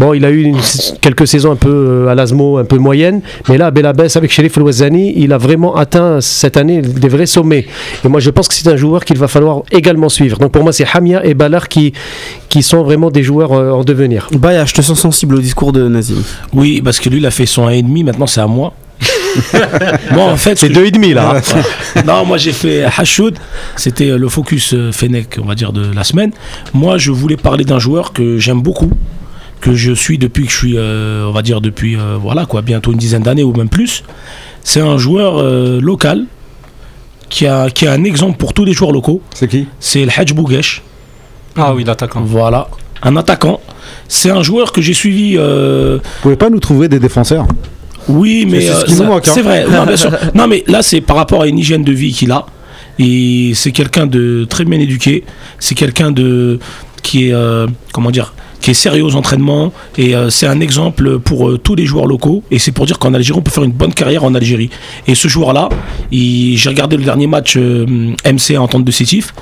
Bon, 0.00 0.14
il 0.14 0.24
a 0.24 0.30
eu 0.30 0.44
une- 0.44 0.56
quelques 1.02 1.26
saisons 1.26 1.52
un 1.52 1.56
peu 1.56 1.68
euh, 1.68 2.08
à 2.08 2.14
l'asmo, 2.14 2.56
un 2.56 2.64
peu 2.64 2.78
moyennes, 2.78 3.20
mais 3.50 3.58
là, 3.58 3.66
à 3.66 3.70
Belabès, 3.70 4.16
avec 4.16 4.32
Sherif 4.32 4.56
El 4.56 4.94
il 4.96 5.30
a 5.30 5.36
vraiment 5.36 5.76
atteint 5.76 6.22
cette 6.22 6.56
année 6.56 6.80
des 6.80 7.08
vrais 7.08 7.26
sommets. 7.26 7.66
Et 8.02 8.08
moi, 8.08 8.18
je 8.18 8.30
pense 8.30 8.48
que 8.48 8.54
c'est 8.54 8.66
un 8.68 8.76
joueur 8.76 9.04
qu'il 9.04 9.18
va 9.18 9.28
falloir 9.28 9.62
également 9.70 10.08
suivre. 10.08 10.38
Donc 10.38 10.52
pour 10.52 10.62
moi, 10.62 10.72
c'est 10.72 10.86
Hamia 10.90 11.22
et 11.26 11.34
Ballard 11.34 11.68
qui, 11.68 11.92
qui 12.48 12.62
sont 12.62 12.82
vraiment 12.82 13.10
des 13.10 13.22
joueurs 13.22 13.52
euh, 13.52 13.72
en 13.72 13.84
devenir. 13.84 14.28
Baya, 14.32 14.64
je 14.64 14.72
te 14.72 14.80
sens 14.80 14.98
sensible 14.98 15.34
au 15.34 15.38
discours 15.38 15.70
de 15.70 15.86
Nazim. 15.86 16.22
Oui, 16.54 16.80
parce 16.82 16.98
que 16.98 17.10
lui, 17.10 17.18
il 17.18 17.26
a 17.26 17.30
fait 17.30 17.44
son 17.44 17.68
1,5, 17.68 18.02
maintenant 18.04 18.26
c'est 18.26 18.40
à 18.40 18.46
moi. 18.46 18.72
moi, 20.12 20.24
en 20.32 20.36
fait. 20.38 20.56
C'est 20.56 20.70
deux 20.70 20.86
et 20.86 20.90
demi 20.90 21.12
là. 21.12 21.42
Non, 22.06 22.24
moi 22.24 22.38
j'ai 22.38 22.52
fait 22.52 22.84
Hashoud, 22.84 23.36
c'était 23.76 24.08
euh, 24.10 24.16
le 24.18 24.30
focus 24.30 24.74
Fennec, 24.92 25.36
on 25.42 25.46
va 25.46 25.54
dire, 25.54 25.72
de 25.74 25.94
la 25.94 26.04
semaine. 26.04 26.30
Moi, 26.72 26.96
je 26.96 27.10
voulais 27.10 27.36
parler 27.36 27.64
d'un 27.64 27.78
joueur 27.78 28.14
que 28.14 28.38
j'aime 28.38 28.62
beaucoup, 28.62 28.90
que 29.60 29.74
je 29.74 29.92
suis 29.92 30.18
depuis 30.18 30.44
que 30.46 30.50
je 30.52 30.56
suis, 30.56 30.74
euh, 30.76 31.26
on 31.28 31.32
va 31.32 31.42
dire, 31.42 31.60
depuis, 31.60 31.96
euh, 31.96 32.16
voilà, 32.20 32.46
quoi, 32.46 32.62
bientôt 32.62 32.92
une 32.92 32.98
dizaine 32.98 33.22
d'années 33.22 33.42
ou 33.42 33.52
même 33.52 33.68
plus. 33.68 34.04
C'est 34.62 34.80
un 34.80 34.98
joueur 34.98 35.38
euh, 35.38 35.80
local 35.80 36.24
qui 37.28 37.46
a, 37.46 37.70
qui 37.70 37.86
a 37.86 37.92
un 37.92 38.04
exemple 38.04 38.36
pour 38.38 38.52
tous 38.54 38.64
les 38.64 38.72
joueurs 38.72 38.92
locaux. 38.92 39.22
C'est 39.34 39.48
qui? 39.48 39.66
C'est 39.78 40.04
le 40.04 40.10
Hadj 40.14 40.32
Bougesh. 40.34 40.82
Ah 41.56 41.74
oui, 41.74 41.84
l'attaquant. 41.84 42.22
Voilà, 42.22 42.68
un 43.02 43.16
attaquant. 43.16 43.60
C'est 44.08 44.30
un 44.30 44.42
joueur 44.42 44.72
que 44.72 44.80
j'ai 44.82 44.94
suivi. 44.94 45.36
euh, 45.38 45.98
Vous 46.02 46.22
pouvez 46.22 46.36
pas 46.36 46.50
nous 46.50 46.60
trouver 46.60 46.88
des 46.88 46.98
défenseurs? 46.98 47.46
Oui, 48.08 48.46
mais 48.48 48.60
c'est 48.60 48.72
ce 48.94 49.02
euh, 49.02 49.06
hein. 49.12 49.20
c'est 49.22 49.42
vrai. 49.42 49.66
Non, 49.70 49.84
bien 49.86 49.96
sûr. 49.96 50.10
Non, 50.34 50.46
mais 50.46 50.64
là, 50.66 50.82
c'est 50.82 51.00
par 51.00 51.16
rapport 51.16 51.42
à 51.42 51.46
une 51.46 51.58
hygiène 51.58 51.84
de 51.84 51.92
vie 51.92 52.12
qu'il 52.12 52.32
a. 52.32 52.46
Et 52.98 53.52
c'est 53.54 53.72
quelqu'un 53.72 54.06
de 54.06 54.46
très 54.48 54.64
bien 54.64 54.78
éduqué. 54.78 55.24
C'est 55.58 55.74
quelqu'un 55.74 56.10
de 56.10 56.58
qui 57.02 57.28
est 57.28 57.32
euh, 57.32 57.66
comment 57.92 58.10
dire 58.10 58.34
qui 58.60 58.70
est 58.70 58.74
sérieux 58.74 59.04
aux 59.04 59.16
entraînements 59.16 59.72
et 59.96 60.14
euh, 60.14 60.30
c'est 60.30 60.46
un 60.46 60.60
exemple 60.60 61.18
pour 61.18 61.48
euh, 61.48 61.58
tous 61.58 61.74
les 61.74 61.86
joueurs 61.86 62.06
locaux 62.06 62.42
et 62.50 62.58
c'est 62.58 62.72
pour 62.72 62.86
dire 62.86 62.98
qu'en 62.98 63.14
Algérie 63.14 63.38
on 63.38 63.42
peut 63.42 63.50
faire 63.50 63.64
une 63.64 63.72
bonne 63.72 63.94
carrière 63.94 64.24
en 64.24 64.34
Algérie. 64.34 64.70
Et 65.06 65.14
ce 65.14 65.28
joueur 65.28 65.52
là 65.52 65.68
j'ai 66.12 66.68
regardé 66.68 66.96
le 66.96 67.04
dernier 67.04 67.26
match 67.26 67.56
euh, 67.56 68.14
MCA 68.24 68.60
en 68.60 68.68
tente 68.68 68.84
de 68.84 68.90
Sétif 68.90 69.32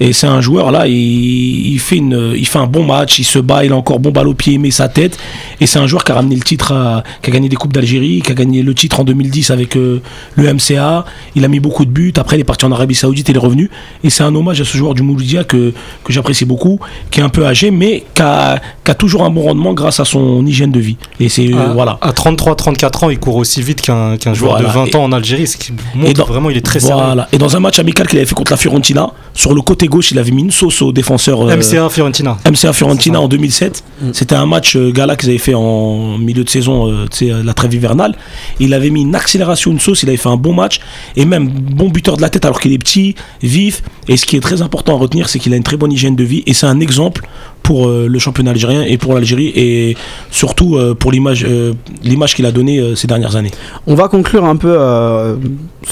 et 0.00 0.12
c'est 0.12 0.26
un 0.26 0.40
joueur 0.40 0.70
là, 0.70 0.86
il, 0.86 1.72
il 1.72 1.78
fait 1.78 1.96
une, 1.96 2.32
il 2.36 2.46
fait 2.46 2.58
un 2.58 2.66
bon 2.66 2.84
match, 2.84 3.18
il 3.18 3.24
se 3.24 3.38
bat, 3.38 3.64
il 3.64 3.72
a 3.72 3.76
encore 3.76 3.98
bon 3.98 4.10
balle 4.10 4.28
au 4.28 4.34
pied, 4.34 4.54
il 4.54 4.60
met 4.60 4.70
sa 4.70 4.88
tête. 4.88 5.18
Et 5.60 5.66
c'est 5.66 5.78
un 5.78 5.86
joueur 5.86 6.04
qui 6.04 6.12
a 6.12 6.16
ramené 6.16 6.34
le 6.34 6.42
titre, 6.42 6.72
à- 6.72 7.02
qui 7.22 7.30
a 7.30 7.32
gagné 7.32 7.48
des 7.48 7.56
coupes 7.56 7.72
d'Algérie, 7.72 8.20
qui 8.24 8.30
a 8.30 8.34
gagné 8.34 8.62
le 8.62 8.74
titre 8.74 9.00
en 9.00 9.04
2010 9.04 9.50
avec 9.50 9.76
euh, 9.76 10.02
le 10.34 10.52
MCA. 10.52 11.04
Il 11.34 11.44
a 11.44 11.48
mis 11.48 11.60
beaucoup 11.60 11.84
de 11.84 11.90
buts. 11.90 12.12
Après, 12.16 12.36
il 12.36 12.40
est 12.40 12.44
parti 12.44 12.64
en 12.66 12.72
Arabie 12.72 12.94
Saoudite 12.94 13.28
et 13.28 13.32
il 13.32 13.36
est 13.36 13.38
revenu. 13.40 13.70
Et 14.04 14.10
c'est 14.10 14.22
un 14.22 14.34
hommage 14.34 14.60
à 14.60 14.64
ce 14.64 14.76
joueur 14.76 14.94
du 14.94 15.02
Mouloudia 15.02 15.44
que, 15.44 15.72
que 16.04 16.12
j'apprécie 16.12 16.44
beaucoup, 16.44 16.78
qui 17.10 17.20
est 17.20 17.22
un 17.22 17.28
peu 17.28 17.46
âgé, 17.46 17.70
mais 17.70 18.04
qui 18.14 18.22
a, 18.22 18.60
qui 18.84 18.90
a 18.90 18.94
toujours 18.94 19.24
un 19.24 19.30
bon 19.30 19.42
rendement 19.42 19.72
grâce 19.72 19.98
à 20.00 20.04
son 20.04 20.44
hygiène 20.46 20.72
de 20.72 20.80
vie. 20.80 20.96
Et 21.20 21.28
c'est 21.28 21.52
euh, 21.52 21.70
À- 21.70 21.72
voilà. 21.72 21.98
À 22.02 22.10
33-34 22.12 23.04
ans, 23.06 23.10
il 23.10 23.18
court 23.18 23.36
aussi 23.36 23.62
vite 23.62 23.80
qu'un 23.80 24.16
joueur 24.34 24.52
Voilà. 24.60 24.68
de 24.68 24.72
20 24.74 24.84
Et- 24.86 24.96
ans 24.96 25.04
en 25.04 25.12
Algérie, 25.12 25.46
ce 25.46 25.56
qui 25.56 25.72
montre 25.94 26.10
et 26.10 26.12
dans- 26.14 26.24
vraiment 26.26 26.50
il 26.50 26.56
est 26.56 26.64
très 26.64 26.80
sérieux. 26.80 27.02
Voilà. 27.02 27.28
Et 27.32 27.38
dans 27.38 27.56
un 27.56 27.60
match 27.60 27.78
amical 27.78 28.06
qu'il 28.06 28.18
avait 28.18 28.26
fait 28.26 28.34
contre 28.34 28.52
la 28.52 28.56
Fiorentina, 28.56 29.10
sur 29.36 29.54
le 29.54 29.60
côté 29.60 29.86
gauche, 29.86 30.10
il 30.10 30.18
avait 30.18 30.30
mis 30.30 30.42
une 30.42 30.50
sauce 30.50 30.80
au 30.80 30.92
défenseur. 30.92 31.42
euh, 31.42 31.56
MCA 31.56 31.90
Fiorentina. 31.90 32.38
MCA 32.50 32.72
Fiorentina 32.72 33.20
en 33.20 33.28
2007. 33.28 33.84
Mm. 34.00 34.10
C'était 34.14 34.34
un 34.34 34.46
match 34.46 34.76
euh, 34.76 34.90
gala 34.90 35.14
qu'ils 35.14 35.28
avaient 35.28 35.38
fait 35.38 35.54
en 35.54 36.16
milieu 36.16 36.42
de 36.42 36.48
saison, 36.48 37.06
tu 37.10 37.18
sais, 37.26 37.30
euh, 37.30 37.42
la 37.44 37.52
trêve 37.52 37.74
hivernale. 37.74 38.16
Il 38.60 38.72
avait 38.72 38.88
mis 38.88 39.02
une 39.02 39.14
accélération, 39.14 39.70
une 39.70 39.78
sauce, 39.78 40.02
il 40.02 40.08
avait 40.08 40.16
fait 40.16 40.30
un 40.30 40.36
bon 40.36 40.54
match 40.54 40.80
et 41.16 41.26
même 41.26 41.48
bon 41.48 41.90
buteur 41.90 42.16
de 42.16 42.22
la 42.22 42.30
tête 42.30 42.46
alors 42.46 42.60
qu'il 42.60 42.72
est 42.72 42.78
petit, 42.78 43.14
vif. 43.42 43.82
Et 44.08 44.16
ce 44.16 44.24
qui 44.24 44.36
est 44.36 44.40
très 44.40 44.62
important 44.62 44.96
à 44.96 44.98
retenir, 44.98 45.28
c'est 45.28 45.38
qu'il 45.38 45.52
a 45.52 45.56
une 45.56 45.62
très 45.62 45.76
bonne 45.76 45.92
hygiène 45.92 46.16
de 46.16 46.24
vie 46.24 46.42
et 46.46 46.54
c'est 46.54 46.66
un 46.66 46.80
exemple 46.80 47.28
pour 47.66 47.88
euh, 47.88 48.06
le 48.08 48.18
championnat 48.20 48.52
algérien 48.52 48.82
et 48.82 48.96
pour 48.96 49.12
l'Algérie 49.14 49.50
et 49.56 49.96
surtout 50.30 50.76
euh, 50.76 50.94
pour 50.94 51.10
l'image 51.10 51.44
euh, 51.48 51.72
l'image 52.04 52.36
qu'il 52.36 52.46
a 52.46 52.52
donnée 52.52 52.78
euh, 52.78 52.94
ces 52.94 53.08
dernières 53.08 53.34
années. 53.34 53.50
On 53.88 53.96
va 53.96 54.06
conclure 54.06 54.44
un 54.44 54.54
peu 54.54 54.72
euh, 54.78 55.34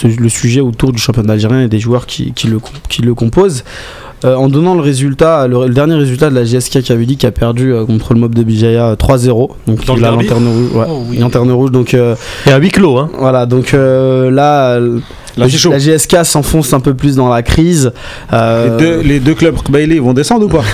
le 0.04 0.28
sujet 0.28 0.60
autour 0.60 0.92
du 0.92 1.00
championnat 1.00 1.32
algérien 1.32 1.62
et 1.62 1.68
des 1.68 1.80
joueurs 1.80 2.06
qui, 2.06 2.32
qui 2.32 2.46
le, 2.46 2.60
qui 2.88 3.02
le 3.02 3.12
composent. 3.14 3.64
Euh, 4.24 4.36
en 4.36 4.48
donnant 4.48 4.74
le 4.74 4.80
résultat, 4.80 5.48
le, 5.48 5.66
le 5.66 5.74
dernier 5.74 5.96
résultat 5.96 6.30
de 6.30 6.34
la 6.36 6.44
GSK 6.44 6.80
qui 6.80 6.92
avait 6.92 7.04
dit 7.06 7.16
qui 7.18 7.26
a 7.26 7.32
perdu 7.32 7.72
euh, 7.74 7.84
contre 7.84 8.14
le 8.14 8.20
Mob 8.20 8.34
de 8.36 8.42
Bijaya 8.44 8.90
euh, 8.90 8.96
3-0. 8.96 9.50
Donc 9.66 9.84
Dans 9.84 9.96
il 9.96 10.00
le 10.00 10.06
a 10.06 10.10
derby 10.10 10.24
lanterne 10.28 10.46
rouge. 10.48 10.72
Ouais, 10.76 10.86
Oh 10.88 11.02
oui. 11.10 11.18
lanterne 11.18 11.50
rouge. 11.50 11.70
Donc 11.72 11.92
euh, 11.92 12.14
Et 12.46 12.50
à 12.52 12.58
huis 12.58 12.70
clos, 12.70 12.96
hein. 12.98 13.10
voilà. 13.18 13.44
Donc 13.46 13.74
euh, 13.74 14.30
là, 14.30 14.78
la 15.36 15.48
GSK 15.48 16.24
s'enfonce 16.24 16.72
un 16.72 16.80
peu 16.80 16.94
plus 16.94 17.16
dans 17.16 17.28
la 17.28 17.42
crise. 17.42 17.92
Euh, 18.32 18.78
Les 18.78 18.84
deux, 18.86 19.00
les 19.02 19.20
deux 19.20 19.34
clubs 19.34 19.56
Bailey 19.68 19.98
vont 19.98 20.14
descendre 20.14 20.46
ou 20.46 20.48
pas? 20.48 20.62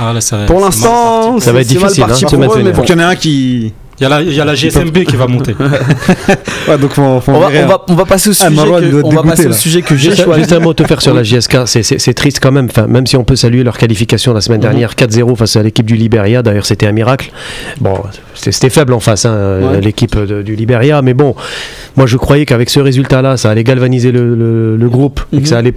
Ah, 0.00 0.12
là, 0.12 0.20
ça- 0.20 0.38
pour 0.46 0.60
l'instant. 0.60 1.38
Ça 1.40 1.52
va 1.52 1.60
être 1.60 1.66
c'est 1.68 1.74
mal 1.74 1.82
difficile, 1.84 2.04
parti 2.06 2.24
hein, 2.24 2.28
pour 2.28 2.38
de 2.38 2.44
se 2.52 2.58
eux, 2.58 2.62
mais 2.62 2.70
bon. 2.70 2.76
Faut 2.76 2.82
qu'il 2.82 2.94
y 2.94 2.98
en 2.98 3.00
ait 3.02 3.12
un 3.12 3.16
qui. 3.16 3.72
Il 4.00 4.04
y 4.04 4.06
a 4.06 4.10
la, 4.10 4.22
il 4.22 4.32
y 4.32 4.40
a 4.40 4.44
la 4.44 4.54
GSMB 4.54 5.02
qui 5.04 5.16
va 5.16 5.26
monter. 5.26 5.56
Ouais, 6.68 6.76
donc 6.78 6.92
faut, 6.92 7.20
faut 7.20 7.32
On 7.32 7.40
va, 7.40 7.48
on, 7.48 7.66
va, 7.66 7.84
on 7.88 7.94
va 7.94 8.04
passer 8.04 8.28
au 8.28 8.32
Ah, 8.32 8.48
sujet 8.48 8.62
que, 8.62 8.66
doit 8.68 8.78
être 8.78 8.94
on 9.04 9.08
va 9.08 9.22
dégoûté, 9.22 9.28
passer 9.28 9.46
au 9.46 9.48
là. 9.48 9.54
sujet 9.56 9.82
que 9.82 9.96
j'ai 9.96 10.10
Juste, 10.10 10.22
choisi. 10.22 10.40
juste 10.40 10.52
un 10.52 10.60
mot 10.60 10.70
à 10.70 10.74
te 10.74 10.84
faire 10.84 11.00
sur 11.00 11.14
la 11.14 11.22
GSK, 11.24 11.66
c'est- 11.66 12.14
triste 12.14 12.38
quand 12.40 12.52
même, 12.52 12.66
enfin, 12.70 12.86
même 12.86 13.06
si 13.08 13.16
on 13.16 13.24
peut 13.24 13.34
saluer 13.36 13.64
leur 13.64 13.76
qualification 13.78 14.32
la 14.34 14.40
semaine 14.40 14.60
dernière, 14.60 14.94
4-0 14.94 15.34
face 15.34 15.56
à 15.56 15.62
l'équipe 15.64 15.86
du 15.86 15.96
Liberia, 15.96 16.42
d'ailleurs 16.42 16.66
c'était 16.66 16.86
un 16.86 16.92
miracle. 16.92 17.32
Bon, 17.80 17.94
c'était 18.34 18.70
faible 18.70 18.92
en 18.92 19.00
face, 19.00 19.24
hein, 19.24 19.58
Ouais. 19.72 19.80
l'équipe 19.80 20.16
du 20.20 20.54
Liberia, 20.54 21.00
mais 21.02 21.14
bon, 21.14 21.34
moi 21.96 22.06
je 22.06 22.16
croyais 22.18 22.44
qu'avec 22.44 22.68
ce 22.70 22.80
résultat-là, 22.80 23.36
ça 23.36 23.50
allait 23.50 23.64
galvaniser 23.64 24.12
le, 24.12 24.34
le- 24.36 24.76
le 24.76 24.88
groupe, 24.88 25.20
et 25.32 25.36
Mhm. 25.36 25.42
que 25.42 25.48
ça 25.48 25.58
allait 25.58 25.74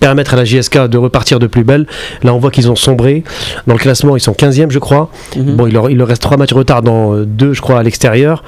permettre 0.00 0.34
à 0.34 0.36
la 0.36 0.44
JSK 0.44 0.88
de 0.88 0.98
repartir 0.98 1.38
de 1.38 1.46
plus 1.46 1.62
belle. 1.64 1.86
Là, 2.22 2.34
on 2.34 2.38
voit 2.38 2.50
qu'ils 2.50 2.70
ont 2.70 2.76
sombré. 2.76 3.22
Dans 3.66 3.74
le 3.74 3.78
classement, 3.78 4.16
ils 4.16 4.20
sont 4.20 4.32
15e, 4.32 4.70
je 4.70 4.78
crois. 4.78 5.10
Mhm. 5.36 5.54
Bon, 5.56 5.66
il 5.66 5.74
leur, 5.74 5.90
il 5.90 5.96
leur 5.98 6.08
reste 6.08 6.22
trois 6.22 6.36
matchs 6.36 6.50
de 6.50 6.54
retard 6.54 6.82
dans 6.82 7.14
euh, 7.14 7.24
deux, 7.24 7.52
je 7.52 7.60
crois, 7.60 7.78
à 7.78 7.82
l'extérieur. 7.82 8.42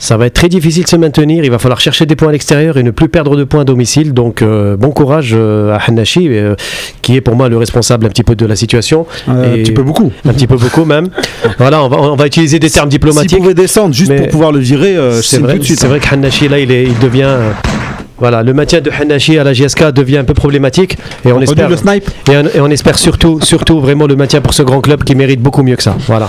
Ça 0.00 0.16
va 0.16 0.26
être 0.26 0.34
très 0.34 0.48
difficile 0.48 0.84
de 0.84 0.88
se 0.88 0.94
maintenir. 0.94 1.42
Il 1.42 1.50
va 1.50 1.58
falloir 1.58 1.80
chercher 1.80 2.06
des 2.06 2.14
points 2.14 2.28
à 2.28 2.32
l'extérieur 2.32 2.76
et 2.76 2.84
ne 2.84 2.92
plus 2.92 3.08
perdre 3.08 3.34
de 3.36 3.42
points 3.42 3.62
à 3.62 3.64
domicile. 3.64 4.14
Donc, 4.14 4.42
euh, 4.42 4.76
bon 4.76 4.90
courage 4.90 5.32
euh, 5.34 5.74
à 5.74 5.80
Hanashi, 5.88 6.28
euh, 6.28 6.54
qui 7.02 7.16
est 7.16 7.20
pour 7.20 7.34
moi 7.34 7.48
le 7.48 7.56
responsable 7.56 8.06
un 8.06 8.08
petit 8.08 8.22
peu 8.22 8.36
de 8.36 8.46
la 8.46 8.54
situation. 8.54 9.06
Euh, 9.28 9.54
Un 9.54 9.56
petit 9.56 9.72
peu 9.72 9.82
beaucoup. 9.82 10.12
Un 10.24 10.32
petit 10.32 10.46
peu 10.46 10.56
beaucoup 10.56 10.84
même. 10.84 11.08
voilà, 11.58 11.82
on 11.82 11.88
va, 11.88 11.96
on 11.96 12.14
va 12.14 12.26
utiliser 12.28 12.60
des 12.60 12.70
termes 12.70 12.88
diplomatiques. 12.88 13.38
pouvait 13.38 13.54
descendre 13.54 13.92
juste 13.92 14.14
pour 14.14 14.28
pouvoir 14.28 14.52
le 14.52 14.60
virer, 14.60 14.96
euh, 14.96 15.20
C'est 15.20 15.38
vrai, 15.38 15.54
tout 15.54 15.58
de 15.58 15.64
suite. 15.64 15.80
c'est 15.80 15.88
vrai 15.88 15.98
que 15.98 16.14
Hanashi, 16.14 16.46
là, 16.48 16.60
il, 16.60 16.70
est, 16.70 16.84
il 16.84 16.98
devient. 17.00 17.34
Voilà, 18.18 18.42
le 18.42 18.52
maintien 18.52 18.80
de 18.80 18.90
Hanashi 18.90 19.38
à 19.38 19.44
la 19.44 19.52
GSK 19.52 19.92
devient 19.92 20.18
un 20.18 20.24
peu 20.24 20.34
problématique 20.34 20.96
et 21.24 21.32
on 21.32 21.40
espère 21.40 21.68
le 21.68 21.76
snipe 21.76 22.10
et 22.30 22.36
on, 22.36 22.44
et 22.46 22.60
on 22.60 22.68
espère 22.70 22.98
surtout, 22.98 23.40
surtout 23.42 23.80
vraiment 23.80 24.06
le 24.06 24.16
maintien 24.16 24.40
pour 24.40 24.54
ce 24.54 24.62
grand 24.62 24.80
club 24.80 25.04
qui 25.04 25.14
mérite 25.14 25.40
beaucoup 25.40 25.62
mieux 25.62 25.76
que 25.76 25.82
ça. 25.82 25.96
Voilà. 26.06 26.28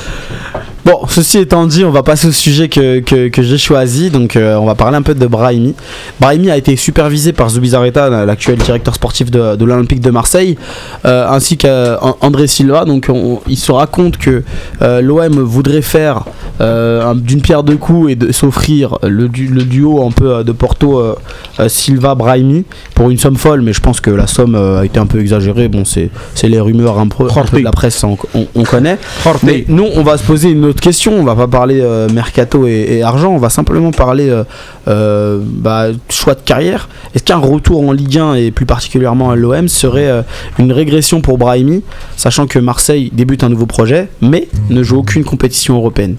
Bon, 0.86 1.02
ceci 1.08 1.38
étant 1.40 1.68
dit, 1.68 1.84
on 1.84 1.92
va 1.92 2.04
passer 2.04 2.28
au 2.28 2.32
sujet 2.32 2.70
que, 2.70 3.00
que, 3.00 3.28
que 3.28 3.44
j'ai 3.44 3.58
choisi. 3.58 4.10
Donc, 4.10 4.36
euh, 4.36 4.56
on 4.56 4.66
va 4.66 4.76
parler 4.76 4.98
un 4.98 5.02
peu 5.02 5.14
de 5.14 5.28
Brahimi. 5.28 5.76
Brahimi 6.20 6.50
a 6.50 6.58
été 6.58 6.76
supervisé 6.78 7.34
par 7.34 7.50
Zubizarreta, 7.50 8.26
l'actuel 8.26 8.58
directeur 8.58 8.96
sportif 8.96 9.30
de, 9.30 9.56
de 9.56 9.66
l'Olympique 9.66 10.00
de 10.00 10.10
Marseille, 10.10 10.58
euh, 11.06 11.28
ainsi 11.30 11.58
qu'André 11.58 12.48
Silva. 12.48 12.86
Donc, 12.86 13.08
on- 13.10 13.42
il 13.48 13.58
se 13.58 13.72
raconte 13.72 14.18
que 14.18 14.44
euh, 14.82 15.02
l'OM 15.02 15.40
voudrait 15.42 15.82
faire 15.82 16.24
euh, 16.62 17.04
un- 17.06 17.16
d'une 17.16 17.42
pierre 17.42 17.64
deux 17.64 17.78
coups 17.78 18.12
et 18.12 18.16
de 18.16 18.32
s'offrir 18.32 18.98
le, 19.04 19.28
du- 19.28 19.48
le 19.48 19.64
duo 19.64 20.06
un 20.06 20.12
peu 20.12 20.36
euh, 20.36 20.44
de 20.44 20.52
Porto 20.54 20.98
euh, 21.00 21.16
euh, 21.60 21.68
Silva-Brahimi 21.70 22.64
pour 22.96 23.10
une 23.10 23.18
somme 23.18 23.36
folle, 23.38 23.62
mais 23.62 23.74
je 23.74 23.82
pense 23.82 24.00
que 24.02 24.12
la 24.12 24.28
somme 24.28 24.56
euh, 24.56 24.80
a 24.80 24.86
été 24.86 25.00
un 25.00 25.06
peu 25.06 25.20
exagérée. 25.20 25.68
Bon, 25.68 25.84
c'est 25.86 26.10
c'est 26.36 26.48
les 26.48 26.60
rumeurs 26.60 27.00
un 27.00 27.08
peu, 27.08 27.26
un 27.26 27.44
peu 27.44 27.58
de 27.60 27.64
la 27.66 27.72
presse, 27.72 28.04
on- 28.04 28.18
on- 28.34 28.48
on 28.56 28.64
connaît. 28.64 28.98
Mais 29.44 29.66
nous, 29.68 29.88
on 29.96 30.04
va 30.04 30.18
se 30.18 30.24
poser 30.24 30.50
une 30.50 30.69
autre 30.70 30.82
question. 30.82 31.14
On 31.14 31.24
va 31.24 31.36
pas 31.36 31.48
parler 31.48 31.80
euh, 31.82 32.08
mercato 32.10 32.68
et, 32.68 32.86
et 32.90 33.04
argent. 33.04 33.32
On 33.32 33.38
va 33.38 33.50
simplement 33.50 33.92
parler 33.92 34.30
euh, 34.30 34.44
euh, 34.88 35.40
bah, 35.44 35.88
choix 36.10 36.36
de 36.36 36.42
carrière. 36.42 36.90
Est-ce 37.14 37.24
qu'un 37.24 37.38
retour 37.38 37.88
en 37.88 37.92
Ligue 37.92 38.18
1 38.18 38.36
et 38.36 38.52
plus 38.52 38.66
particulièrement 38.66 39.32
à 39.32 39.36
l'OM 39.36 39.68
serait 39.68 40.24
une 40.58 40.72
régression 40.72 41.22
pour 41.22 41.38
Brahimi, 41.38 41.84
sachant 42.18 42.48
que 42.48 42.60
Marseille 42.60 43.12
débute 43.14 43.44
un 43.44 43.50
nouveau 43.50 43.66
projet, 43.66 44.10
mais 44.22 44.48
ne 44.70 44.84
joue 44.84 44.98
aucune 44.98 45.24
compétition 45.24 45.76
européenne? 45.76 46.18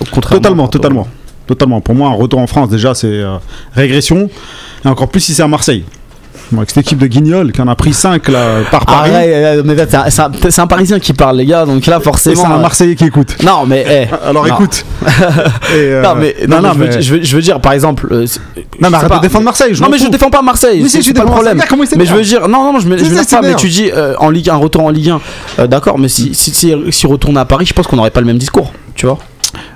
Au 0.00 0.04
contraire. 0.04 0.40
Totalement, 0.40 0.68
totalement. 0.68 1.08
Totalement. 1.46 1.80
Pour 1.80 1.94
moi, 1.94 2.08
un 2.08 2.14
retour 2.14 2.40
en 2.40 2.46
France, 2.46 2.68
déjà, 2.68 2.94
c'est 2.94 3.22
régression. 3.72 4.28
Et 4.84 4.88
encore 4.88 5.08
plus 5.08 5.20
si 5.20 5.34
c'est 5.34 5.42
à 5.42 5.48
Marseille. 5.48 5.84
Bon, 6.52 6.58
avec 6.58 6.70
cette 6.70 6.78
équipe 6.86 6.98
de 6.98 7.06
Guignol 7.08 7.50
qui 7.52 7.60
en 7.60 7.66
a 7.68 7.74
pris 7.74 7.92
5 7.92 8.28
là, 8.28 8.60
par 8.70 8.86
Paris. 8.86 9.10
Arrête, 9.10 9.28
euh, 9.34 9.62
mais 9.64 9.76
c'est 9.76 9.96
un- 10.20 10.30
c'est 10.50 10.66
Parisien 10.66 11.00
qui 11.00 11.12
parle, 11.12 11.38
les 11.38 11.46
gars. 11.46 11.66
Donc 11.66 11.84
là, 11.86 11.98
et 12.00 12.02
forcément. 12.02 12.36
c'est 12.36 12.46
un 12.46 12.56
euh, 12.56 12.60
Marseillais 12.62 12.94
qui 12.94 13.04
écoute. 13.04 13.36
Non, 13.44 13.66
mais. 13.66 13.84
eh, 13.88 14.14
Alors 14.28 14.46
non. 14.46 14.54
écoute. 14.54 14.84
Et, 15.06 15.74
euh, 15.76 16.02
Non 16.02 16.14
mais, 16.14 16.36
non, 16.48 16.60
mais 16.62 16.68
je, 16.72 16.78
veux, 16.78 16.86
mais- 16.96 17.02
je 17.02 17.14
veux- 17.14 17.22
je 17.22 17.36
veux 17.36 17.42
dire 17.42 17.60
par 17.60 17.72
exemple 17.72 18.06
euh, 18.12 18.26
Non, 18.80 18.88
mais 18.90 18.94
arrête 18.96 19.08
pas- 19.08 19.16
de 19.18 19.22
défendre 19.22 19.44
Marseille. 19.44 19.72
non 19.80 19.88
mais 19.90 19.98
je 19.98 20.08
défends 20.08 20.30
pas 20.30 20.42
Marseille 20.42 20.80
Oui, 20.82 20.88
c'est 20.88 20.98
si, 21.02 21.08
c'est 21.08 21.14
pas 21.14 21.24
le 21.24 21.30
problème 21.30 21.60
mais 21.96 22.06
je 22.06 22.14
veux 22.14 22.22
dire 22.22 22.48
non 22.48 22.62
non 22.64 22.72
non 22.74 22.78
je 22.80 22.88
me, 22.88 22.96
je 22.96 23.04
veux 23.04 23.16
ça, 23.16 23.24
dire 23.24 23.40
pas 23.40 23.46
mais 23.48 23.54
tu 23.54 23.68
dis 23.68 23.90
euh, 23.92 24.14
en 24.18 24.30
Ligue 24.30 24.48
1 24.50 24.56
retour 24.56 24.82
en 24.84 24.90
Ligue 24.90 25.10
1 25.10 25.20
euh, 25.58 25.66
d'accord 25.66 25.98
mais 25.98 26.08
si 26.08 26.34
si 26.34 26.52
si, 26.52 26.72
si 26.90 27.06
retourne 27.06 27.36
à 27.36 27.44
Paris 27.44 27.66
je 27.66 27.72
pense 27.74 27.86
qu'on 27.86 27.96
n'aurait 27.96 28.10
pas 28.10 28.20
le 28.20 28.26
même 28.26 28.38
discours 28.38 28.72
tu 28.94 29.06
vois 29.06 29.18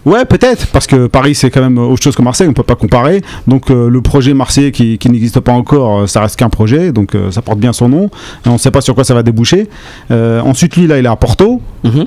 Ouais, 0.05 0.25
peut-être, 0.25 0.67
parce 0.69 0.87
que 0.87 1.07
Paris 1.07 1.35
c'est 1.35 1.51
quand 1.51 1.61
même 1.61 1.79
autre 1.79 2.03
chose 2.03 2.17
que 2.17 2.23
Marseille, 2.23 2.49
on 2.49 2.53
peut 2.53 2.63
pas 2.63 2.75
comparer. 2.77 3.23
Donc 3.47 3.71
euh, 3.71 3.89
le 3.89 4.01
projet 4.01 4.35
marseillais 4.35 4.73
qui, 4.73 4.99
qui 4.99 5.11
n'existe 5.11 5.41
pas 5.41 5.53
encore, 5.53 6.01
euh, 6.03 6.07
ça 6.07 6.21
reste 6.21 6.37
qu'un 6.37 6.49
projet, 6.49 6.93
donc 6.93 7.15
euh, 7.15 7.31
ça 7.31 7.43
porte 7.43 7.59
bien 7.59 7.73
son 7.73 7.89
nom. 7.89 8.11
Et 8.45 8.49
on 8.49 8.55
ne 8.55 8.59
sait 8.59 8.71
pas 8.71 8.81
sur 8.81 8.95
quoi 8.95 9.05
ça 9.05 9.15
va 9.15 9.23
déboucher. 9.23 9.69
Euh, 10.11 10.41
ensuite, 10.41 10.77
lui 10.77 10.87
là, 10.87 10.99
il 10.99 11.05
est 11.05 11.09
à 11.09 11.17
Porto, 11.17 11.61
Mhm. 11.83 12.05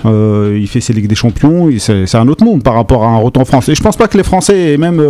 Il 0.55 0.67
fait 0.67 0.81
ses 0.81 0.93
Ligues 0.93 1.07
des 1.07 1.15
Champions, 1.15 1.69
c'est 1.79 2.15
un 2.15 2.27
autre 2.27 2.43
monde 2.43 2.61
par 2.63 2.75
rapport 2.75 3.03
à 3.03 3.07
un 3.07 3.17
retour 3.17 3.41
en 3.41 3.45
France. 3.45 3.69
Et 3.69 3.75
je 3.75 3.81
pense 3.81 3.97
pas 3.97 4.07
que 4.07 4.17
les 4.17 4.23
Français 4.23 4.73
et 4.73 4.77
même 4.77 5.01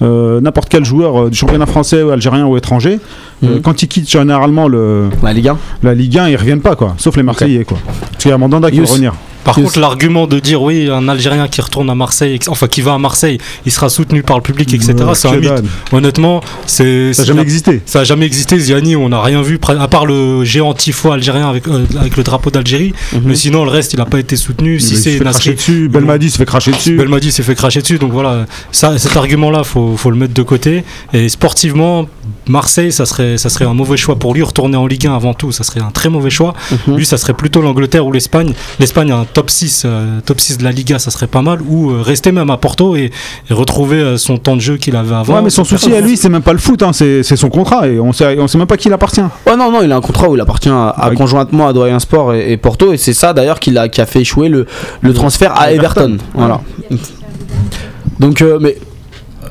n'importe 0.00 0.68
quel 0.68 0.84
joueur 0.84 1.30
du 1.30 1.36
championnat 1.36 1.66
français, 1.66 2.02
ou 2.02 2.10
algérien 2.10 2.46
ou 2.46 2.56
étranger, 2.56 2.98
Mhm. 3.42 3.60
quand 3.62 3.82
ils 3.82 3.86
quittent 3.88 4.10
généralement 4.10 4.66
le, 4.66 5.10
la 5.22 5.32
Ligue 5.32 5.48
1 5.48 5.56
la 5.84 5.94
Ligue 5.94 6.18
1, 6.18 6.28
ils 6.28 6.36
reviennent 6.36 6.60
pas 6.60 6.74
quoi, 6.74 6.94
sauf 6.98 7.16
les 7.16 7.22
Marseillais 7.22 7.64
quoi. 7.64 7.78
Parce 8.00 8.22
qu'il 8.22 8.30
y 8.30 8.34
a 8.34 8.38
Mandanda 8.38 8.68
qui 8.70 8.78
va 8.78 8.86
revenir. 8.92 9.14
Par 9.48 9.64
contre, 9.64 9.78
l'argument 9.80 10.26
de 10.26 10.38
dire 10.38 10.62
oui, 10.62 10.88
un 10.90 11.08
Algérien 11.08 11.48
qui 11.48 11.60
retourne 11.60 11.88
à 11.90 11.94
Marseille, 11.94 12.38
enfin 12.48 12.66
qui 12.66 12.82
va 12.82 12.94
à 12.94 12.98
Marseille, 12.98 13.38
il 13.64 13.72
sera 13.72 13.88
soutenu 13.88 14.22
par 14.22 14.36
le 14.36 14.42
public, 14.42 14.72
etc. 14.74 14.94
Euh, 15.00 15.14
C'est 15.14 15.28
un 15.28 15.36
mythe. 15.36 15.44
dalle. 15.44 15.64
Honnêtement, 15.92 16.42
c'est 16.66 17.12
Ça 17.14 17.22
n'a 17.22 17.26
jamais 17.28 17.42
existé. 17.42 17.82
Ça 17.86 18.00
a 18.00 18.04
jamais 18.04 18.26
existé, 18.26 18.58
Ziani, 18.58 18.96
on 18.96 19.08
n'a 19.08 19.22
rien 19.22 19.42
vu, 19.42 19.58
à 19.66 19.88
part 19.88 20.06
le 20.06 20.44
géant 20.44 20.74
tifo 20.74 21.12
algérien 21.12 21.48
avec, 21.48 21.66
euh, 21.68 21.84
avec 21.98 22.16
le 22.16 22.22
drapeau 22.22 22.50
d'Algérie. 22.50 22.92
Mhm. 23.12 23.22
Mais 23.24 23.34
sinon, 23.34 23.64
le 23.64 23.70
reste, 23.70 23.92
il 23.94 23.98
n'a 23.98 24.06
pas 24.06 24.18
été 24.18 24.36
soutenu. 24.36 24.80
Si 24.80 24.96
c'est 24.96 25.18
Nasri, 25.20 25.54
dessus, 25.54 25.88
Belmadi 25.88 26.30
se 26.30 26.38
fait 26.38 26.46
cracher 26.46 26.72
dessus. 26.72 26.96
Belmadi 26.96 27.32
s'est 27.32 27.42
fait 27.42 27.54
cracher 27.54 27.80
dessus. 27.80 27.98
Donc 27.98 28.12
voilà, 28.12 28.46
ça, 28.72 28.98
cet 28.98 29.16
argument-là, 29.16 29.64
faut, 29.64 29.96
faut 29.96 30.10
le 30.10 30.16
mettre 30.16 30.34
de 30.34 30.42
côté. 30.42 30.84
Et 31.12 31.28
sportivement, 31.28 32.06
Marseille, 32.48 32.92
ça 32.92 33.06
serait, 33.06 33.38
ça 33.38 33.48
serait 33.48 33.64
un 33.64 33.74
mauvais 33.74 33.96
choix 33.96 34.16
pour 34.16 34.34
lui. 34.34 34.42
Retourner 34.42 34.76
en 34.76 34.86
Ligue 34.86 35.06
1 35.06 35.14
avant 35.14 35.34
tout, 35.34 35.52
ça 35.52 35.64
serait 35.64 35.80
un 35.80 35.90
très 35.90 36.08
mauvais 36.08 36.30
choix. 36.30 36.54
Mhm. 36.86 36.96
Lui, 36.96 37.06
ça 37.06 37.16
serait 37.16 37.34
plutôt 37.34 37.60
l'Angleterre 37.62 38.06
ou 38.06 38.12
l'Espagne. 38.12 38.52
L'Espagne 38.80 39.10
a 39.10 39.16
un 39.16 39.24
top 39.38 39.50
6, 39.50 39.82
euh, 39.84 40.18
top 40.26 40.40
6 40.40 40.58
de 40.58 40.64
la 40.64 40.72
Liga, 40.72 40.98
ça 40.98 41.12
serait 41.12 41.28
pas 41.28 41.42
mal. 41.42 41.60
Ou 41.62 41.92
euh, 41.92 42.02
rester 42.02 42.32
même 42.32 42.50
à 42.50 42.56
Porto 42.56 42.96
et, 42.96 43.12
et 43.48 43.54
retrouver 43.54 43.98
euh, 43.98 44.16
son 44.16 44.36
temps 44.36 44.56
de 44.56 44.60
jeu 44.60 44.78
qu'il 44.78 44.96
avait 44.96 45.14
avant. 45.14 45.36
Ouais, 45.36 45.42
mais 45.42 45.50
son 45.50 45.62
souci 45.62 45.94
à 45.94 46.00
lui, 46.00 46.16
c'est 46.16 46.28
même 46.28 46.42
pas 46.42 46.52
le 46.52 46.58
foot, 46.58 46.82
hein, 46.82 46.92
c'est 46.92 47.22
son 47.22 47.48
contrat 47.48 47.86
et 47.86 48.00
on 48.00 48.12
sait, 48.12 48.36
on 48.40 48.48
sait 48.48 48.58
même 48.58 48.66
pas 48.66 48.76
qui 48.76 48.88
il 48.88 48.92
appartient. 48.92 49.20
Ouais, 49.46 49.56
non, 49.56 49.70
non, 49.70 49.82
il 49.82 49.92
a 49.92 49.96
un 49.96 50.00
contrat 50.00 50.28
où 50.28 50.34
il 50.34 50.40
appartient 50.40 50.68
à, 50.70 50.88
à 50.88 51.08
Ouais. 51.10 51.14
conjointement 51.14 51.68
à 51.68 51.72
Doyen 51.72 52.00
Sport 52.00 52.34
et, 52.34 52.50
et 52.50 52.56
Porto, 52.56 52.92
et 52.92 52.96
c'est 52.96 53.12
ça 53.12 53.32
d'ailleurs 53.32 53.60
qui 53.60 53.78
a, 53.78 53.88
qui 53.88 54.00
a 54.00 54.06
fait 54.06 54.22
échouer 54.22 54.48
le, 54.48 54.66
le 55.02 55.14
transfert 55.14 55.52
à 55.56 55.70
Everton. 55.72 56.14
Everton. 56.14 56.24
Voilà. 56.34 56.60
Donc, 58.18 58.42
euh, 58.42 58.58
mais 58.60 58.76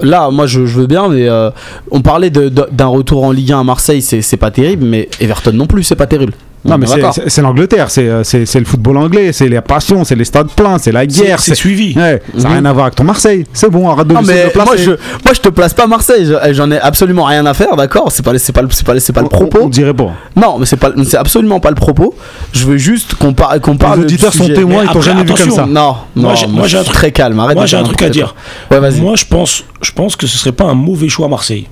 là, 0.02 0.30
moi 0.32 0.48
je, 0.48 0.66
je 0.66 0.80
veux 0.80 0.88
bien, 0.88 1.08
mais 1.08 1.30
euh, 1.30 1.50
on 1.92 2.02
parlait 2.02 2.30
d'un 2.30 2.88
retour 2.88 3.24
en 3.24 3.32
Ligue 3.32 3.54
1 3.54 3.62
à 3.62 3.64
Marseille, 3.64 4.02
c'est 4.02 4.22
c'est 4.22 4.36
pas 4.36 4.52
terrible, 4.52 4.86
mais 4.86 5.08
Everton 5.22 5.54
non 5.54 5.66
plus, 5.66 5.84
c'est 5.84 5.96
pas 5.96 6.08
terrible. 6.08 6.34
Non, 6.68 6.76
On 6.76 6.78
mais 6.80 6.86
est 6.86 7.30
c'est- 7.30 7.42
l'Angleterre, 7.42 7.90
c'est 7.90 8.08
euh, 8.10 8.24
c'est- 8.24 8.60
le 8.60 8.66
football 8.66 8.98
anglais, 8.98 9.32
c'est 9.32 9.48
les 9.48 9.62
passions, 9.62 10.04
c'est 10.04 10.16
les 10.16 10.26
stades 10.26 10.50
pleins, 10.50 10.78
c'est 10.78 10.92
la 10.92 11.06
guerre. 11.06 11.40
c'est 11.40 11.56
suivi. 11.56 11.94
Ouais, 11.98 12.22
ça 12.38 12.44
n'a 12.44 12.50
Mhm. 12.50 12.54
rien 12.56 12.66
à 12.66 12.74
voir 12.74 12.86
avec 12.88 12.96
ton 12.96 13.04
Marseille. 13.06 13.46
C'est 13.54 13.70
bon, 13.70 13.90
arrête 13.90 14.08
de 14.08 14.14
Non 14.14 14.22
mais 14.22 14.52
moi 14.56 14.76
je, 14.76 14.92
moi 14.92 15.34
je 15.34 15.40
te 15.40 15.50
place 15.50 15.74
pas 15.74 15.88
Marseille, 15.88 16.26
je- 16.26 16.54
j'en 16.54 16.70
ai 16.72 16.80
absolument 16.80 17.24
rien 17.24 17.46
à 17.46 17.54
faire, 17.54 17.76
d'accord? 17.78 18.12
C'est 18.12 18.24
pas, 18.24 18.38
c'est 18.38 18.52
pas, 18.52 18.62
le- 18.62 18.68
c'est 18.72 18.86
pas, 18.86 19.00
c'est 19.00 19.14
pas 19.14 19.22
le 19.22 19.28
on- 19.28 19.30
propos. 19.30 19.60
On 19.64 19.70
dirait 19.70 19.94
pas. 19.94 20.12
Non, 20.36 20.58
mais 20.60 20.66
c'est 20.66 20.76
pas, 20.78 20.92
c'est 21.06 21.18
absolument 21.18 21.60
pas 21.62 21.70
le 21.70 21.76
propos. 21.76 22.14
Je 22.52 22.66
veux 22.66 22.78
juste 22.78 23.16
qu'on 23.16 23.34
parle, 23.34 23.60
qu'on 23.62 23.78
parle. 23.78 24.02
Les 24.02 24.06
du 24.08 24.14
auditeurs 24.16 24.34
sont 24.34 24.44
sujet. 24.44 24.56
témoins, 24.56 24.82
Mais 24.84 24.90
ils 24.90 24.94
t'ont 24.94 25.02
jamais 25.02 25.24
vu 25.24 25.34
comme 25.34 25.52
ça. 25.52 25.66
Non, 25.66 25.96
non, 26.16 26.24
Moi, 26.24 26.36
j'ai- 26.36 26.46
un 26.78 26.82
suis 26.82 26.86
truc- 26.86 26.94
très 26.98 27.12
calme. 27.12 27.40
Arrête 27.40 27.56
Moi, 27.56 27.66
j'ai 27.66 27.78
un 27.78 27.84
truc 27.84 28.02
à 28.02 28.10
dire. 28.10 28.36
quoi. 28.68 28.78
Ouais, 28.78 28.82
vas-y. 28.82 29.00
Moi, 29.02 29.16
je 29.16 29.26
pense, 29.26 29.64
je 29.82 29.92
pense 29.92 30.16
que 30.18 30.28
ce 30.28 30.38
serait 30.38 30.52
pas 30.52 30.66
un 30.66 30.74
mauvais 30.74 31.08
choix 31.08 31.28
à 31.28 31.30
Marseille. 31.30 31.68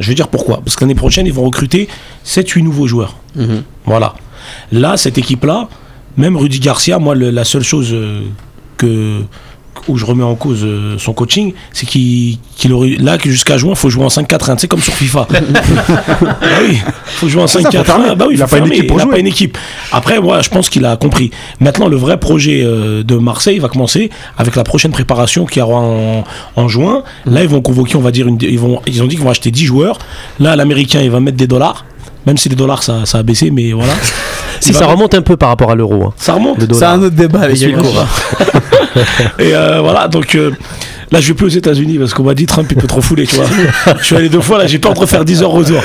Je 0.00 0.08
vais 0.08 0.14
dire 0.14 0.28
pourquoi? 0.28 0.60
Parce 0.64 0.76
que 0.76 0.80
l'année 0.80 0.94
prochaine, 0.94 1.26
ils 1.26 1.32
vont 1.32 1.44
recruter 1.44 1.86
7-8 2.24 2.62
nouveaux 2.62 2.86
joueurs. 2.86 3.16
Mhm. 3.36 3.62
Voilà. 3.84 4.14
Là, 4.72 4.96
cette 4.96 5.18
équipe-là, 5.18 5.68
même 6.16 6.36
Rudy 6.36 6.60
Garcia, 6.60 6.98
moi, 6.98 7.14
le- 7.14 7.30
la 7.30 7.44
seule 7.44 7.62
chose 7.64 7.90
euh, 7.92 8.22
que 8.76 9.20
où 9.88 9.96
je 9.96 10.04
remets 10.04 10.24
en 10.24 10.34
cause 10.34 10.60
euh, 10.62 10.98
son 10.98 11.14
coaching, 11.14 11.54
c'est 11.72 11.86
qu'il 11.86 12.38
aurait 12.70 12.96
là 12.98 13.16
que 13.16 13.30
jusqu'à 13.30 13.56
juin, 13.56 13.74
faut 13.74 13.88
jouer 13.88 14.04
en 14.04 14.08
5-4-1, 14.08 14.54
tu 14.56 14.60
sais 14.62 14.68
comme 14.68 14.80
sur 14.82 14.92
FIFA. 14.92 15.26
bah 15.30 15.38
oui, 16.68 16.78
faut 17.06 17.28
jouer 17.28 17.42
en 17.42 17.46
C'est 17.46 17.62
ça, 17.62 17.70
faut 17.70 17.78
5-4-1. 17.78 17.84
fermer. 17.84 18.14
Bah 18.14 18.26
oui, 18.28 18.34
Il 18.36 18.42
a 18.42 18.46
faut 18.46 18.56
pas 18.58 18.66
il 18.66 18.86
pas 18.86 19.18
une 19.18 19.26
équipe. 19.26 19.56
Après, 19.92 20.20
moi, 20.20 20.42
je 20.42 20.50
pense 20.50 20.68
qu'il 20.68 20.84
a 20.84 20.96
compris. 20.96 21.30
Maintenant, 21.60 21.88
le 21.88 21.96
vrai 21.96 22.18
projet 22.18 22.62
euh, 22.62 23.02
de 23.02 23.14
Marseille 23.16 23.58
va 23.58 23.68
commencer 23.68 24.10
avec 24.36 24.54
la 24.56 24.64
prochaine 24.64 24.92
préparation 24.92 25.46
qu'il 25.46 25.60
y 25.60 25.62
aura 25.62 25.80
en, 25.80 26.24
en 26.56 26.68
juin. 26.68 27.02
Là, 27.24 27.42
ils 27.42 27.48
vont 27.48 27.62
convoquer, 27.62 27.96
on 27.96 28.00
va 28.02 28.10
dire, 28.10 28.28
une, 28.28 28.38
ils 28.42 28.58
vont, 28.58 28.82
ils 28.86 29.02
ont 29.02 29.06
dit 29.06 29.16
qu'ils 29.16 29.24
vont 29.24 29.30
acheter 29.30 29.50
10 29.50 29.64
joueurs. 29.64 29.98
Là, 30.38 30.56
l'américain, 30.56 31.00
il 31.00 31.10
va 31.10 31.20
mettre 31.20 31.38
des 31.38 31.46
dollars. 31.46 31.86
Même 32.26 32.36
si 32.36 32.48
les 32.48 32.56
dollars, 32.56 32.82
ça, 32.82 33.06
ça 33.06 33.18
a 33.18 33.22
baissé, 33.22 33.50
mais 33.50 33.72
voilà. 33.72 33.92
Si 34.62 34.74
ça 34.74 34.84
remonte 34.86 35.14
un 35.14 35.22
peu 35.22 35.38
par 35.38 35.48
rapport 35.48 35.70
à 35.70 35.74
l'euro. 35.74 36.04
hein, 36.08 36.12
Ça 36.18 36.34
remonte. 36.34 36.56
le 36.58 36.62
C'est 36.64 36.68
dollar. 36.68 36.92
un 36.92 37.02
autre 37.04 37.16
débat, 37.16 37.48
les 37.48 37.56
suis 37.56 37.70
gars. 37.70 37.78
le 37.78 37.82
cours. 37.82 38.06
Et 39.38 39.54
euh, 39.54 39.80
voilà, 39.80 40.06
donc 40.06 40.34
euh, 40.34 40.50
là, 41.10 41.18
je 41.18 41.28
vais 41.28 41.34
plus 41.34 41.46
aux 41.46 41.48
États-Unis 41.48 41.96
parce 41.98 42.12
qu'on 42.12 42.24
m'a 42.24 42.34
dit 42.34 42.44
Trump, 42.44 42.68
il 42.70 42.76
peut 42.76 42.86
trop 42.86 43.00
fouler, 43.00 43.26
tu 43.26 43.36
vois. 43.36 43.46
je 43.98 44.04
suis 44.04 44.16
allé 44.16 44.28
deux 44.28 44.42
fois, 44.42 44.58
là, 44.58 44.66
j'ai 44.66 44.78
peur 44.78 44.92
de 44.92 44.98
refaire 44.98 45.24
10 45.24 45.42
heures 45.42 45.50
retour. 45.50 45.80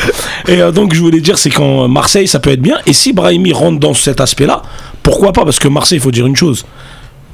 Et 0.49 0.61
euh, 0.61 0.71
donc, 0.71 0.93
je 0.93 0.99
voulais 0.99 1.21
dire, 1.21 1.37
c'est 1.37 1.49
qu'en 1.51 1.87
Marseille, 1.87 2.27
ça 2.27 2.39
peut 2.41 2.51
être 2.51 2.61
bien. 2.61 2.77
Et 2.85 2.91
si 2.91 3.13
Brahimi 3.13 3.53
rentre 3.53 3.79
dans 3.79 3.93
cet 3.93 4.19
aspect-là, 4.19 4.61
pourquoi 5.03 5.31
pas? 5.31 5.45
Parce 5.45 5.59
que 5.59 5.69
Marseille, 5.69 5.99
il 5.99 6.01
faut 6.01 6.11
dire 6.11 6.25
une 6.25 6.35
chose. 6.35 6.65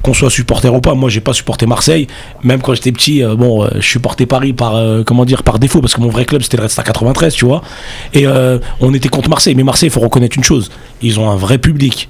Qu'on 0.02 0.14
soit 0.14 0.30
supporter 0.30 0.74
ou 0.74 0.80
pas, 0.80 0.94
moi 0.94 1.08
j'ai 1.10 1.20
pas 1.20 1.32
supporté 1.32 1.66
Marseille. 1.66 2.08
Même 2.42 2.60
quand 2.60 2.74
j'étais 2.74 2.90
petit, 2.92 3.22
euh, 3.22 3.36
bon, 3.36 3.62
euh, 3.64 3.68
je 3.76 3.86
supportais 3.86 4.26
Paris 4.26 4.52
par 4.52 4.74
euh, 4.74 5.02
comment 5.04 5.24
dire 5.24 5.42
par 5.44 5.58
défaut 5.60 5.80
parce 5.80 5.94
que 5.94 6.00
mon 6.00 6.08
vrai 6.08 6.24
club 6.24 6.42
c'était 6.42 6.56
le 6.56 6.64
Red 6.64 6.70
Star 6.72 6.84
93, 6.84 7.32
tu 7.34 7.44
vois. 7.44 7.62
Et 8.12 8.26
euh, 8.26 8.58
on 8.80 8.92
était 8.94 9.08
contre 9.08 9.28
Marseille. 9.28 9.54
Mais 9.54 9.62
Marseille, 9.62 9.88
il 9.88 9.92
faut 9.92 10.00
reconnaître 10.00 10.36
une 10.36 10.42
chose, 10.44 10.70
ils 11.02 11.20
ont 11.20 11.30
un 11.30 11.36
vrai 11.36 11.58
public. 11.58 12.08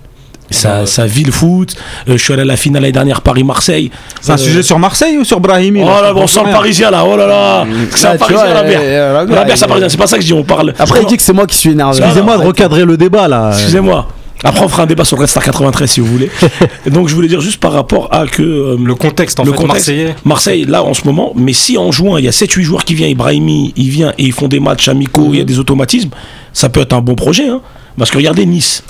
Ça, 0.51 0.85
ça 0.85 1.07
vit 1.07 1.25
le 1.25 1.33
foot. 1.33 1.75
Euh, 2.09 2.19
je 2.19 2.23
suis 2.23 2.33
allé 2.35 2.43
à 2.43 2.45
la 2.45 2.57
finale 2.59 2.83
l'année 2.83 2.93
dernière 2.93 3.23
Paris-Marseille. 3.23 3.91
C'est 4.21 4.33
un 4.33 4.35
Euh, 4.35 4.39
sujet 4.39 4.63
sur 4.63 4.79
Marseille 4.79 5.17
ou 5.17 5.25
sur 5.25 5.41
Brahimi 5.41 5.81
Oh 5.83 5.87
là 5.87 6.03
là, 6.03 6.13
bon, 6.13 6.25
on 6.25 6.27
sent 6.27 6.41
le 6.45 6.53
parisien 6.53 6.91
là, 6.91 7.05
oh 7.07 7.17
là 7.17 7.27
là. 7.27 7.65
C'est 7.91 8.07
un 8.07 8.17
parisien, 8.19 8.45
vois, 8.45 8.55
la 8.55 8.63
bière. 8.65 9.15
Rabia, 9.15 9.35
La 9.35 9.45
bière, 9.45 9.57
c'est 9.57 9.65
un 9.65 9.69
parisien, 9.69 9.89
c'est 9.89 9.97
pas 9.97 10.07
ça 10.07 10.17
que 10.17 10.23
je 10.23 10.27
dis, 10.27 10.33
on 10.35 10.45
parle. 10.45 10.75
Après, 10.79 11.01
il 11.03 11.07
dit 11.07 11.17
que 11.17 11.23
c'est 11.23 11.33
moi 11.33 11.47
qui 11.47 11.57
suis 11.57 11.71
énervé. 11.71 11.99
Excusez-moi 11.99 12.37
de 12.39 12.43
recadrer 12.47 12.85
le 12.85 12.97
débat 12.99 13.29
là. 13.29 13.51
Excusez-moi. 13.53 14.09
Après, 14.45 14.65
on 14.65 14.69
fera 14.69 14.83
un 14.83 14.87
débat 14.87 15.05
sur 15.05 15.19
Red 15.19 15.29
Star 15.29 15.43
93 15.45 15.91
si 15.91 16.01
vous 16.01 16.07
voulez. 16.07 16.31
Donc, 16.91 17.09
je 17.09 17.15
voulais 17.15 17.29
dire 17.29 17.41
juste 17.41 17.61
par 17.61 17.73
rapport 17.73 18.09
à 18.13 18.27
que. 18.27 18.43
euh, 18.43 18.77
Le 18.83 18.95
contexte, 18.95 19.39
en 19.41 19.45
le 19.45 19.51
fait, 19.53 19.57
contexte, 19.57 19.89
marseillais. 19.89 20.15
Marseille, 20.25 20.65
là, 20.65 20.83
en 20.83 20.95
ce 20.95 21.05
moment, 21.05 21.33
mais 21.37 21.53
si 21.53 21.79
en 21.79 21.93
juin, 21.93 22.19
il 22.19 22.25
y 22.25 22.29
a 22.29 22.33
7-8 22.33 22.63
joueurs 22.63 22.85
qui 22.85 22.95
viennent, 22.95 23.11
Ibrahimi, 23.11 23.73
il 23.77 23.91
vient 23.91 24.13
et 24.19 24.25
ils 24.25 24.33
font 24.33 24.49
des 24.49 24.61
matchs 24.61 24.89
amicaux, 24.89 25.29
il 25.33 25.39
y 25.39 25.41
a 25.41 25.45
des 25.45 25.59
automatismes, 25.59 26.11
ça 26.53 26.69
peut 26.69 26.81
être 26.81 26.93
un 26.93 27.01
bon 27.01 27.15
projet. 27.15 27.49
Hein. 27.49 27.61
Parce 27.99 28.11
que 28.11 28.17
regardez 28.17 28.47
Nice. 28.47 28.83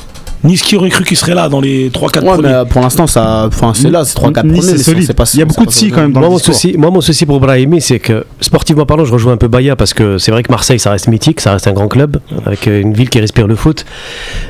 Nice 0.44 0.62
qui 0.62 0.76
aurait 0.76 0.90
cru 0.90 1.04
qu'il 1.04 1.16
serait 1.16 1.34
là 1.34 1.48
dans 1.48 1.60
les 1.60 1.90
3-4 1.90 2.02
Ouais, 2.02 2.08
premiers. 2.32 2.42
mais 2.48 2.54
euh, 2.54 2.64
pour 2.64 2.80
l'instant, 2.80 3.06
ça, 3.06 3.44
enfin, 3.46 3.72
c'est 3.74 3.90
là, 3.90 4.04
c'est 4.04 4.18
3-4 4.18 4.44
Nice, 4.44 4.64
premiers. 4.66 4.76
c'est 4.78 4.78
solide. 4.82 5.12
pas- 5.12 5.24
Il 5.34 5.38
y 5.40 5.42
a 5.42 5.44
beaucoup 5.44 5.66
de 5.66 5.70
si 5.70 5.90
quand 5.90 6.00
même 6.02 6.12
dans 6.12 6.20
Moi 6.20 6.28
le 6.28 6.32
mon, 6.34 6.38
souci, 6.38 6.74
moi, 6.76 6.90
mon 6.90 7.00
souci 7.00 7.26
pour 7.26 7.38
Brahimi, 7.38 7.80
c'est 7.80 8.00
que 8.00 8.24
sportivement 8.40 8.84
parlant, 8.84 9.04
je 9.04 9.12
rejoins 9.12 9.34
un 9.34 9.36
peu 9.36 9.48
Baya 9.48 9.76
parce 9.76 9.94
que 9.94 10.18
c'est 10.18 10.32
vrai 10.32 10.42
que 10.42 10.50
Marseille, 10.50 10.78
ça 10.80 10.90
reste 10.90 11.06
mythique, 11.08 11.40
ça 11.40 11.52
reste 11.52 11.68
un 11.68 11.72
grand 11.72 11.88
club, 11.88 12.18
avec 12.44 12.66
euh, 12.66 12.80
une 12.80 12.92
ville 12.92 13.08
qui 13.08 13.20
respire 13.20 13.46
le 13.46 13.54
foot. 13.54 13.84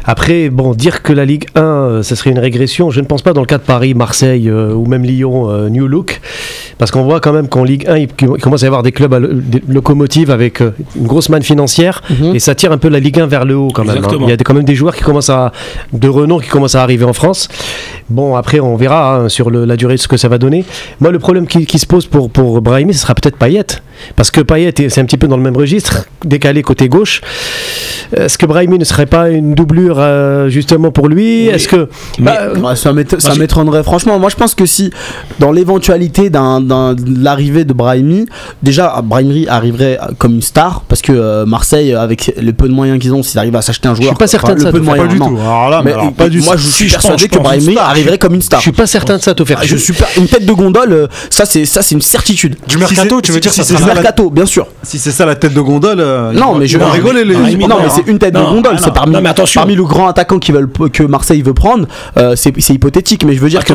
Après, 0.04 0.48
bon, 0.48 0.72
dire 0.74 1.02
que 1.02 1.12
la 1.12 1.24
Ligue 1.24 1.44
1, 1.54 1.60
euh, 1.60 2.02
ça 2.02 2.16
serait 2.16 2.30
une 2.30 2.38
régression, 2.38 2.90
je 2.90 3.00
ne 3.00 3.06
pense 3.06 3.22
pas 3.22 3.32
dans 3.34 3.40
le 3.42 3.46
cas 3.46 3.58
de 3.58 3.62
Paris, 3.62 3.94
Marseille 3.94 4.48
euh, 4.48 4.72
ou 4.74 4.86
même 4.86 5.04
Lyon, 5.04 5.50
euh, 5.50 5.68
New 5.68 5.86
Look, 5.88 6.20
parce 6.78 6.90
qu'on 6.90 7.02
voit 7.02 7.20
quand 7.20 7.32
même 7.32 7.48
qu'en 7.48 7.64
Ligue 7.64 7.86
1, 7.86 7.96
il, 7.98 8.08
commence 8.40 8.62
à 8.62 8.66
y 8.66 8.68
avoir 8.68 8.82
des 8.82 8.92
clubs 8.92 9.12
des 9.50 9.62
locomotives 9.68 10.30
avec 10.30 10.60
euh, 10.62 10.70
une 10.96 11.06
grosse 11.06 11.28
manne 11.28 11.42
financière, 11.42 12.02
Mhm. 12.08 12.34
et 12.34 12.38
ça 12.38 12.54
tire 12.54 12.72
un 12.72 12.78
peu 12.78 12.88
la 12.88 12.98
Ligue 12.98 13.20
1 13.20 13.26
vers 13.26 13.44
le 13.44 13.56
haut 13.56 13.68
quand 13.74 13.84
même. 13.84 13.98
hein. 14.04 14.08
Il 14.22 14.28
y 14.28 14.32
a 14.32 14.36
quand 14.36 14.54
même 14.54 14.64
des 14.64 14.74
joueurs 14.74 14.94
qui 14.96 15.02
commencent 15.02 15.30
à, 15.30 15.52
de 15.92 16.08
renom 16.08 16.38
qui 16.38 16.48
commencent 16.48 16.74
à 16.74 16.82
arriver 16.82 17.04
en 17.04 17.12
France. 17.12 17.48
Bon, 18.10 18.36
après, 18.36 18.60
on 18.60 18.76
verra 18.76 19.16
hein, 19.16 19.28
sur 19.28 19.50
le- 19.50 19.64
la 19.64 19.76
durée 19.76 19.94
de 19.94 20.00
ce 20.00 20.08
que 20.08 20.16
ça 20.16 20.28
va 20.28 20.38
donner. 20.38 20.64
Moi, 21.00 21.10
le 21.10 21.18
problème 21.18 21.46
qui, 21.46 21.66
qui 21.66 21.78
se 21.78 21.86
pose 21.86 22.06
pour, 22.06 22.30
pour 22.30 22.60
Brahimi, 22.60 22.92
ce 22.94 23.00
sera 23.00 23.14
peut-être 23.14 23.36
Payet. 23.36 23.64
Parce 24.16 24.30
que 24.30 24.40
Payet, 24.40 24.74
est- 24.78 24.88
c'est 24.88 25.00
un 25.00 25.04
petit 25.04 25.16
peu 25.18 25.28
dans 25.28 25.36
le 25.36 25.42
même 25.42 25.56
registre, 25.56 26.06
décalé 26.24 26.62
côté 26.62 26.88
gauche. 26.88 27.20
Est-ce 28.16 28.36
que 28.36 28.46
Brahimi 28.46 28.78
ne 28.78 28.84
serait 28.84 29.06
pas 29.06 29.30
une 29.30 29.54
doublure 29.54 29.96
euh, 29.98 30.48
justement 30.48 30.90
pour 30.90 31.08
lui? 31.08 31.46
Est-ce 31.46 31.68
que. 31.68 31.88
Mais- 32.18 32.24
Bah, 32.26 32.38
euh, 32.40 32.58
Ouais, 32.60 32.76
ça 32.76 32.92
m'étonnerait. 33.34 33.82
Franchement, 33.82 34.18
moi 34.18 34.28
je 34.30 34.36
pense 34.36 34.54
que 34.54 34.66
si, 34.66 34.90
dans 35.38 35.50
l'éventualité 35.52 36.28
d'un, 36.30 36.60
d'un- 36.60 36.94
de 36.94 37.22
l'arrivée 37.24 37.64
de 37.64 37.72
Brahimi, 37.72 38.26
déjà 38.62 39.00
Brahimi 39.02 39.46
arriverait 39.48 39.98
comme 40.18 40.34
une 40.34 40.42
star, 40.42 40.82
parce 40.88 41.00
que 41.02 41.12
euh, 41.12 41.46
Marseille, 41.46 41.94
avec 41.94 42.32
le 42.40 42.52
peu 42.52 42.68
de 42.68 42.72
moyens 42.74 42.98
qu'ils 43.00 43.14
ont, 43.14 43.22
s'ils 43.22 43.38
arrivent 43.38 43.56
à 43.56 43.62
s'acheter 43.62 43.88
un 43.88 43.94
joueur. 43.94 44.08
suis 44.08 44.16
pas 44.16 44.26
certain 44.26 44.52
de 44.54 44.58
le 44.58 44.64
ça, 44.64 44.72
peu 44.72 44.80
de 44.80 44.84
moyens. 44.84 45.06
Pas 45.08 45.12
du 45.14 45.18
non. 45.20 45.28
tout. 45.30 45.38
Alors 45.40 45.70
là, 45.72 45.82
mais 45.84 45.90
Mais, 45.92 45.98
alors, 46.00 46.12
pas 46.12 46.28
du 46.28 46.40
moi 46.40 46.56
je 46.56 46.68
suis 46.68 46.86
Si, 46.88 46.90
persuadé 46.92 47.24
je 47.24 47.28
que 47.28 47.38
pense. 47.38 47.54
Une 47.54 47.72
star. 47.72 47.88
arriverait 47.90 48.18
comme 48.18 48.34
une 48.34 48.42
star. 48.42 48.60
je 48.60 48.64
suis 48.64 48.72
pas 48.72 48.86
certain 48.86 49.16
de 49.16 49.22
ça, 49.22 49.34
te 49.34 49.44
faire. 49.44 49.58
Ah, 49.60 49.66
je 49.66 49.76
suis 49.76 49.92
pas- 49.92 50.06
une 50.16 50.26
tête 50.26 50.46
de 50.46 50.52
gondole, 50.52 50.92
euh, 50.92 51.06
ça 51.30 51.44
c'est 51.44 51.64
ça 51.64 51.82
c'est 51.82 51.94
une 51.94 52.00
certitude. 52.02 52.56
Du 52.68 52.78
mercato, 52.78 53.20
tu 53.20 53.32
veux 53.32 53.40
dire, 53.40 53.50
si 53.52 53.58
ça 53.58 53.64
c'est 53.64 53.74
Du 53.74 53.78
sera 53.78 53.88
ça, 53.90 53.94
la- 53.94 54.00
mercato, 54.02 54.30
bien 54.30 54.46
sûr. 54.46 54.66
Si 54.82 54.98
c'est 54.98 55.10
ça 55.10 55.26
la 55.26 55.34
tête 55.34 55.54
de 55.54 55.60
gondole, 55.60 56.00
euh, 56.00 56.32
Non, 56.32 56.54
mais 56.54 56.66
je 56.66 56.78
non, 56.78 56.90
rigoler 56.90 57.24
les 57.24 57.34
Non, 57.66 57.76
mais 57.82 57.88
c'est 57.90 58.06
une 58.10 58.18
tête 58.18 58.34
de 58.34 58.40
gondole. 58.40 58.78
c'est 58.78 58.92
parmi, 58.92 59.12
Non, 59.14 59.20
mais 59.20 59.28
attention. 59.30 59.60
parmi 59.60 59.74
le 59.74 59.84
grand 59.84 60.08
attaquant 60.08 60.38
qui 60.38 60.52
veulent, 60.52 60.70
que 60.92 61.02
Marseille 61.02 61.42
veut 61.42 61.54
prendre. 61.54 61.86
euh, 62.16 62.34
c'est 62.36 62.52
c'est 62.60 62.74
hypothétique, 62.74 63.24
mais 63.24 63.34
je 63.34 63.40
veux 63.40 63.48
dire 63.48 63.64
que 63.64 63.72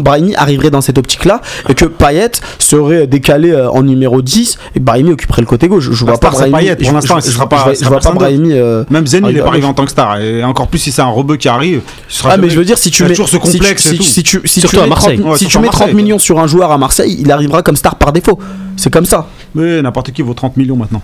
Brahimi 0.00 0.34
arriverait 0.36 0.70
dans 0.70 0.80
cette 0.80 0.98
optique-là 0.98 1.40
et 1.68 1.74
que 1.74 1.84
Payet 1.86 2.30
serait 2.58 3.06
décalé 3.06 3.54
en 3.72 3.82
numéro 3.82 4.22
10 4.22 4.58
et 4.76 4.80
Brahimi 4.80 5.12
occuperait 5.12 5.42
le 5.42 5.46
côté 5.46 5.68
gauche. 5.68 5.88
Je 5.90 6.04
vois 6.04 6.18
pas 6.18 6.30
Brahimi. 6.30 6.70
Pour 6.76 6.86
je- 6.88 6.92
l'instant, 6.92 7.16
je- 7.20 7.24
ce 7.26 7.30
sera 7.32 7.44
je- 7.44 7.48
pas- 7.48 7.72
je 7.80 7.84
vois- 7.86 7.98
pas. 8.00 8.10
Brahimi. 8.12 8.54
Même 8.90 9.06
Zen, 9.06 9.26
il 9.28 9.36
est 9.38 9.40
pas 9.40 9.48
arrivé 9.48 9.66
en 9.66 9.74
tant 9.74 9.84
que 9.84 9.90
star. 9.90 10.18
Et 10.20 10.42
encore 10.44 10.68
plus 10.68 10.78
si 10.78 10.92
c'est 10.92 11.02
un 11.02 11.06
qui 11.36 11.48
arrive. 11.48 11.82
il 12.08 12.12
sera 12.14 12.30
Ah 12.32 12.36
mais 12.36 12.50
je 12.50 12.58
veux 12.58 12.64
dire 12.64 12.78
si 12.78 12.90
tu 12.90 13.02
il 13.02 13.04
y 13.04 13.06
a 13.06 13.08
mets 13.08 13.14
toujours 13.14 13.28
ce 13.28 13.36
si 13.36 13.42
tu- 13.42 13.58
complexe 13.58 13.86
et 13.86 13.90
si, 13.90 13.96
tout. 13.98 14.02
si 14.02 14.22
tu 14.22 14.40
si 14.44 14.60
Surtout 14.60 14.76
tu 14.76 14.80
à 14.80 14.84
mets 14.84 14.88
Marseille. 14.90 15.18
30, 15.18 15.30
Ouais, 15.32 15.38
si 15.38 15.46
tu 15.46 15.58
mets 15.58 15.66
30 15.68 15.78
Marseille, 15.80 15.94
millions 15.94 16.18
sur 16.18 16.38
un 16.40 16.46
joueur 16.46 16.70
à 16.72 16.78
Marseille, 16.78 17.16
il 17.20 17.30
arrivera 17.32 17.62
comme 17.62 17.76
star 17.76 17.96
par 17.96 18.12
défaut. 18.12 18.38
C'est 18.76 18.90
comme 18.92 19.04
ça. 19.06 19.26
Mais 19.54 19.82
n'importe 19.82 20.10
qui 20.12 20.22
vaut 20.22 20.34
30 20.34 20.56
millions 20.56 20.76
maintenant. 20.76 21.02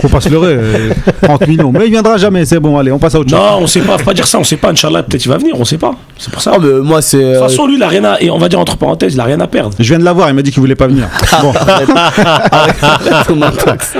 Faut 0.00 0.08
pas 0.08 0.20
se 0.20 0.28
leurrer. 0.28 0.54
euh, 0.58 0.90
30 1.22 1.46
millions. 1.48 1.72
Mais 1.72 1.86
il 1.86 1.90
viendra 1.90 2.16
jamais, 2.16 2.44
c'est 2.44 2.60
bon, 2.60 2.78
allez, 2.78 2.92
on 2.92 2.98
passe 2.98 3.14
à 3.16 3.18
autre 3.20 3.30
chose. 3.30 3.38
Non, 3.38 3.58
on 3.62 3.66
sait 3.66 3.80
pas, 3.80 3.98
faut 3.98 4.04
pas 4.04 4.14
dire 4.14 4.26
ça, 4.26 4.38
on 4.38 4.44
sait 4.44 4.56
pas. 4.56 4.70
Inch'Allah, 4.70 5.02
peut-être 5.02 5.24
il 5.24 5.28
va 5.28 5.38
venir, 5.38 5.54
on 5.58 5.64
sait 5.64 5.78
pas. 5.78 5.92
C'est 6.18 6.30
pour 6.32 6.40
ça. 6.42 6.52
Ah 6.54 6.58
mais 6.60 6.80
moi 6.82 7.02
c'est 7.02 7.16
De 7.18 7.22
euh, 7.24 7.40
toute 7.40 7.48
façon, 7.50 7.66
lui, 7.66 7.76
il 7.76 7.82
a 7.82 7.88
rien 7.88 8.04
à. 8.04 8.20
Et 8.20 8.30
on 8.30 8.38
va 8.38 8.48
dire 8.48 8.60
entre 8.60 8.76
parenthèses, 8.76 9.14
il 9.14 9.20
a 9.20 9.24
rien 9.24 9.40
à 9.40 9.46
perdre. 9.48 9.74
Je 9.78 9.88
viens 9.88 9.98
de 9.98 10.04
l'avoir, 10.04 10.28
il 10.28 10.34
m'a 10.34 10.42
dit 10.42 10.50
qu'il 10.52 10.60
voulait 10.60 10.74
pas 10.76 10.86
venir. 10.86 11.08
Bon, 11.40 11.52
Arrête 12.52 13.26
ton 13.26 13.42
intox. 13.42 13.94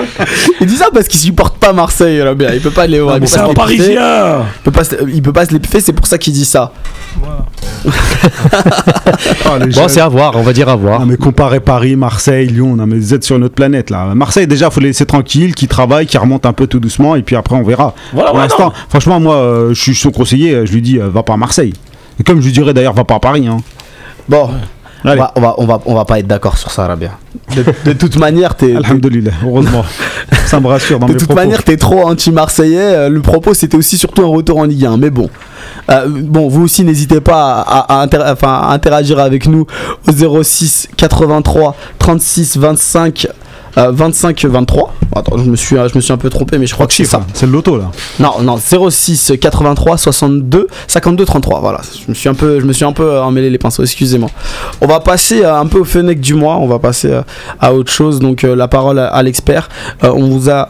Il 0.61 0.66
dit 0.66 0.77
ça 0.77 0.87
parce 0.92 1.09
qu'il 1.09 1.18
supporte 1.18 1.59
pas 1.59 1.73
Marseille. 1.73 2.23
Il 2.55 2.61
peut 2.61 2.71
pas 2.71 2.87
les 2.87 3.01
voir. 3.01 3.16
il 3.16 3.21
peut 3.21 3.27
C'est 3.27 3.38
pas 3.38 3.45
un 3.45 3.47
se 3.47 3.71
les 3.71 3.77
piffer. 3.77 3.95
Parisien. 3.97 4.42
Il 4.61 4.62
peut 4.64 4.71
pas, 4.71 4.85
se- 4.85 4.95
il 5.12 5.23
peut 5.23 5.33
pas 5.33 5.47
se 5.47 5.53
les 5.53 5.59
piffer, 5.59 5.81
c'est 5.81 5.92
pour 5.92 6.07
ça 6.07 6.18
qu'il 6.18 6.33
dit 6.35 6.45
ça. 6.45 6.73
ah, 9.45 9.59
les 9.59 9.66
Bon, 9.66 9.73
jeunes. 9.73 9.88
c'est 9.88 10.01
à 10.01 10.09
voir, 10.09 10.37
on 10.37 10.42
va 10.42 10.53
dire 10.53 10.68
à 10.68 10.77
voir. 10.77 11.01
Non 11.01 11.07
mais 11.07 11.16
comparer 11.16 11.61
Paris, 11.61 11.97
Marseille, 11.97 12.47
Lyon, 12.47 12.77
non 12.77 12.87
mais 12.87 12.97
vous 12.97 13.14
êtes 13.14 13.25
sur 13.25 13.37
une 13.37 13.45
autre 13.45 13.55
planète 13.55 13.90
là. 13.90 14.07
Marseille 14.14 14.47
déjà 14.47 14.71
faut 14.71 14.81
les 14.81 14.88
laisser 14.88 15.07
tranquille, 15.23 15.55
qui 15.55 15.69
travaille, 15.69 16.07
qui 16.07 16.19
remonte 16.19 16.47
un 16.47 16.53
peu 16.53 16.67
tout 16.67 16.81
doucement 16.81 17.15
et 17.17 17.23
puis 17.23 17.37
après 17.37 17.55
on 17.57 17.63
verra. 17.63 17.95
Voilà, 18.13 18.31
Pour 18.31 18.39
l'instant, 18.41 18.73
franchement 18.89 19.21
moi 19.21 19.37
euh, 19.37 19.69
je 19.75 19.81
suis 19.81 19.95
son 19.95 20.11
conseiller, 20.11 20.55
euh, 20.55 20.67
je 20.67 20.73
lui 20.73 20.83
dis 20.83 20.99
euh, 20.99 21.09
va 21.09 21.23
pas 21.23 21.35
à 21.35 21.37
Marseille. 21.37 21.73
Et 22.21 22.25
comme 22.25 22.41
je 22.41 22.47
lui 22.47 22.53
dirais 22.53 22.75
d'ailleurs 22.75 22.95
va 22.95 23.05
pas 23.05 23.15
à 23.17 23.21
Paris. 23.21 23.47
Hein. 23.47 23.59
Bon, 24.29 24.51
on 25.05 25.17
va, 25.17 25.33
on, 25.35 25.41
va, 25.41 25.55
on, 25.59 25.67
va, 25.67 25.81
on 25.87 25.95
va 25.97 26.05
pas 26.05 26.21
être 26.21 26.29
d'accord 26.29 26.57
sur 26.57 26.71
ça, 26.71 26.87
Rabia. 26.87 27.11
De, 27.57 27.65
de 27.87 27.93
toute 27.93 28.17
manière, 28.19 28.55
t'es. 28.55 28.77
Alhamdulillah, 28.77 29.33
heureusement. 29.45 29.85
Ça 30.47 30.61
me 30.61 30.69
rassure 30.69 31.01
dans 31.01 31.07
De 31.09 31.13
mes 31.15 31.19
toute 31.19 31.27
propos. 31.29 31.41
manière, 31.43 31.65
t'es 31.65 31.77
trop 31.77 32.07
anti-marseillais. 32.07 33.09
Le 33.09 33.21
propos, 33.21 33.53
c'était 33.53 33.77
aussi 33.77 33.99
surtout 33.99 34.23
un 34.23 34.29
retour 34.29 34.59
en 34.59 34.65
Ligue 34.65 34.85
1. 34.87 34.97
Mais 34.99 35.11
bon. 35.11 35.29
Euh, 35.91 36.07
bon, 36.07 36.47
vous 36.49 36.63
aussi, 36.63 36.85
n'hésitez 36.85 37.21
pas 37.21 37.63
à, 37.63 37.97
à 37.99 38.03
inter- 38.03 38.23
à 38.43 38.73
interagir 38.73 39.19
avec 39.19 39.49
nous 39.49 39.67
au 40.09 40.43
06 40.45 40.89
83 40.97 41.75
36 41.99 42.59
25 42.59 43.27
euh, 43.79 43.91
25 43.93 44.45
23. 44.45 44.95
Attends, 45.15 45.37
je 45.39 45.51
me, 45.51 45.57
suis, 45.57 45.77
je 45.77 45.95
me 45.95 46.01
suis 46.01 46.13
un 46.13 46.17
peu 46.17 46.31
trompé, 46.31 46.59
mais 46.59 46.67
je 46.67 46.75
crois 46.75 46.87
que 46.87 46.95
c'est 46.95 47.05
ça. 47.05 47.25
c'est 47.35 47.47
le 47.47 47.53
loto 47.53 47.77
là. 47.77 47.91
Non, 48.19 48.41
non, 48.43 48.59
06 48.59 49.35
83 49.41 49.99
62 49.99 50.69
52 50.87 51.25
33. 51.25 51.61
Voilà, 51.61 51.81
je 51.95 52.09
me 52.09 52.15
suis 52.15 52.29
un 52.29 52.35
peu, 52.35 52.61
je 52.61 52.65
me 52.65 52.73
suis 52.73 52.85
un 52.85 52.93
peu 52.93 53.05
euh, 53.05 53.23
emmêlé 53.23 53.51
les 53.51 53.59
pinceaux. 53.59 53.83
Excusez-moi. 53.83 54.31
On 54.81 54.87
va 54.87 55.01
passer 55.01 55.45
euh, 55.45 55.59
un 55.59 55.67
peu 55.67 55.79
au 55.79 55.85
Fennec 55.85 56.21
du 56.21 56.35
mois. 56.35 56.57
On 56.57 56.67
va 56.67 56.79
passer 56.79 57.11
euh, 57.11 57.23
à 57.61 57.75
autre 57.75 57.93
chose. 57.93 58.19
Donc 58.21 58.45
euh, 58.45 58.57
la 58.57 58.69
parole 58.69 58.99
à, 58.99 59.23
l'expert. 59.23 59.69
Euh, 60.05 60.13
on 60.15 60.29
vous 60.29 60.51
a 60.51 60.69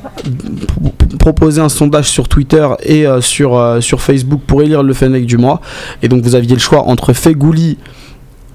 proposé 1.18 1.60
un 1.60 1.68
sondage 1.68 2.08
sur 2.08 2.28
Twitter 2.28 2.66
et 2.82 3.06
euh, 3.06 3.20
sur 3.20 3.56
euh, 3.56 3.80
sur 3.80 4.00
Facebook 4.02 4.42
pour 4.46 4.62
élire 4.62 4.82
le 4.82 4.92
Fennec 4.92 5.26
du 5.26 5.38
mois. 5.38 5.60
Et 6.02 6.08
donc 6.08 6.22
vous 6.22 6.34
aviez 6.34 6.54
le 6.54 6.60
choix 6.60 6.82
entre 6.82 7.12
Fegouli, 7.12 7.78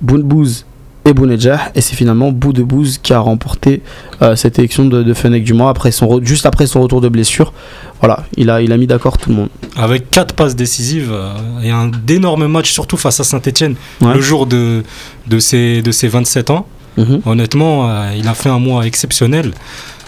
Bounbouz 0.02 0.66
et 1.08 1.13
Bounedjah 1.13 1.72
et 1.76 1.82
c'est 1.82 1.96
finalement 1.96 2.32
Boudebouz 2.32 2.98
qui 3.02 3.13
a 3.13 3.20
remporté 3.20 3.82
euh, 4.22 4.36
cette 4.36 4.60
élection 4.60 4.86
de, 4.86 5.04
de 5.04 5.13
Fennec 5.13 5.43
du 5.43 5.54
mois 5.54 5.70
après 5.70 5.91
son 5.91 6.20
juste 6.24 6.46
après 6.46 6.67
son 6.67 6.82
retour 6.82 7.02
de 7.02 7.10
blessure 7.10 7.54
voilà 8.02 8.24
il 8.36 8.50
a, 8.50 8.62
il 8.62 8.72
a 8.72 8.78
mis 8.78 8.88
d'accord 8.88 9.17
tout 9.17 9.30
le 9.30 9.36
monde 9.36 9.50
Avec 9.76 10.12
4 10.12 10.36
passes 10.36 10.56
décisives 10.56 11.12
euh, 11.13 11.32
et 11.63 11.72
un 11.72 11.88
d'énormes 11.88 12.48
matchs, 12.48 12.72
surtout 12.72 12.98
face 12.98 13.20
à 13.20 13.24
Saint-Etienne, 13.24 13.76
Ouais. 14.02 14.13
le 14.13 14.22
jour 14.22 14.46
de, 14.46 14.84
de, 15.28 15.39
ses, 15.39 15.82
de 15.82 15.91
ses 15.91 16.08
27 16.08 16.50
ans. 16.52 16.67
Mhm. 16.98 17.22
Honnêtement, 17.26 17.89
euh, 17.89 18.12
il 18.17 18.28
a 18.28 18.34
fait 18.34 18.50
un 18.50 18.60
mois 18.60 18.86
exceptionnel. 18.86 19.52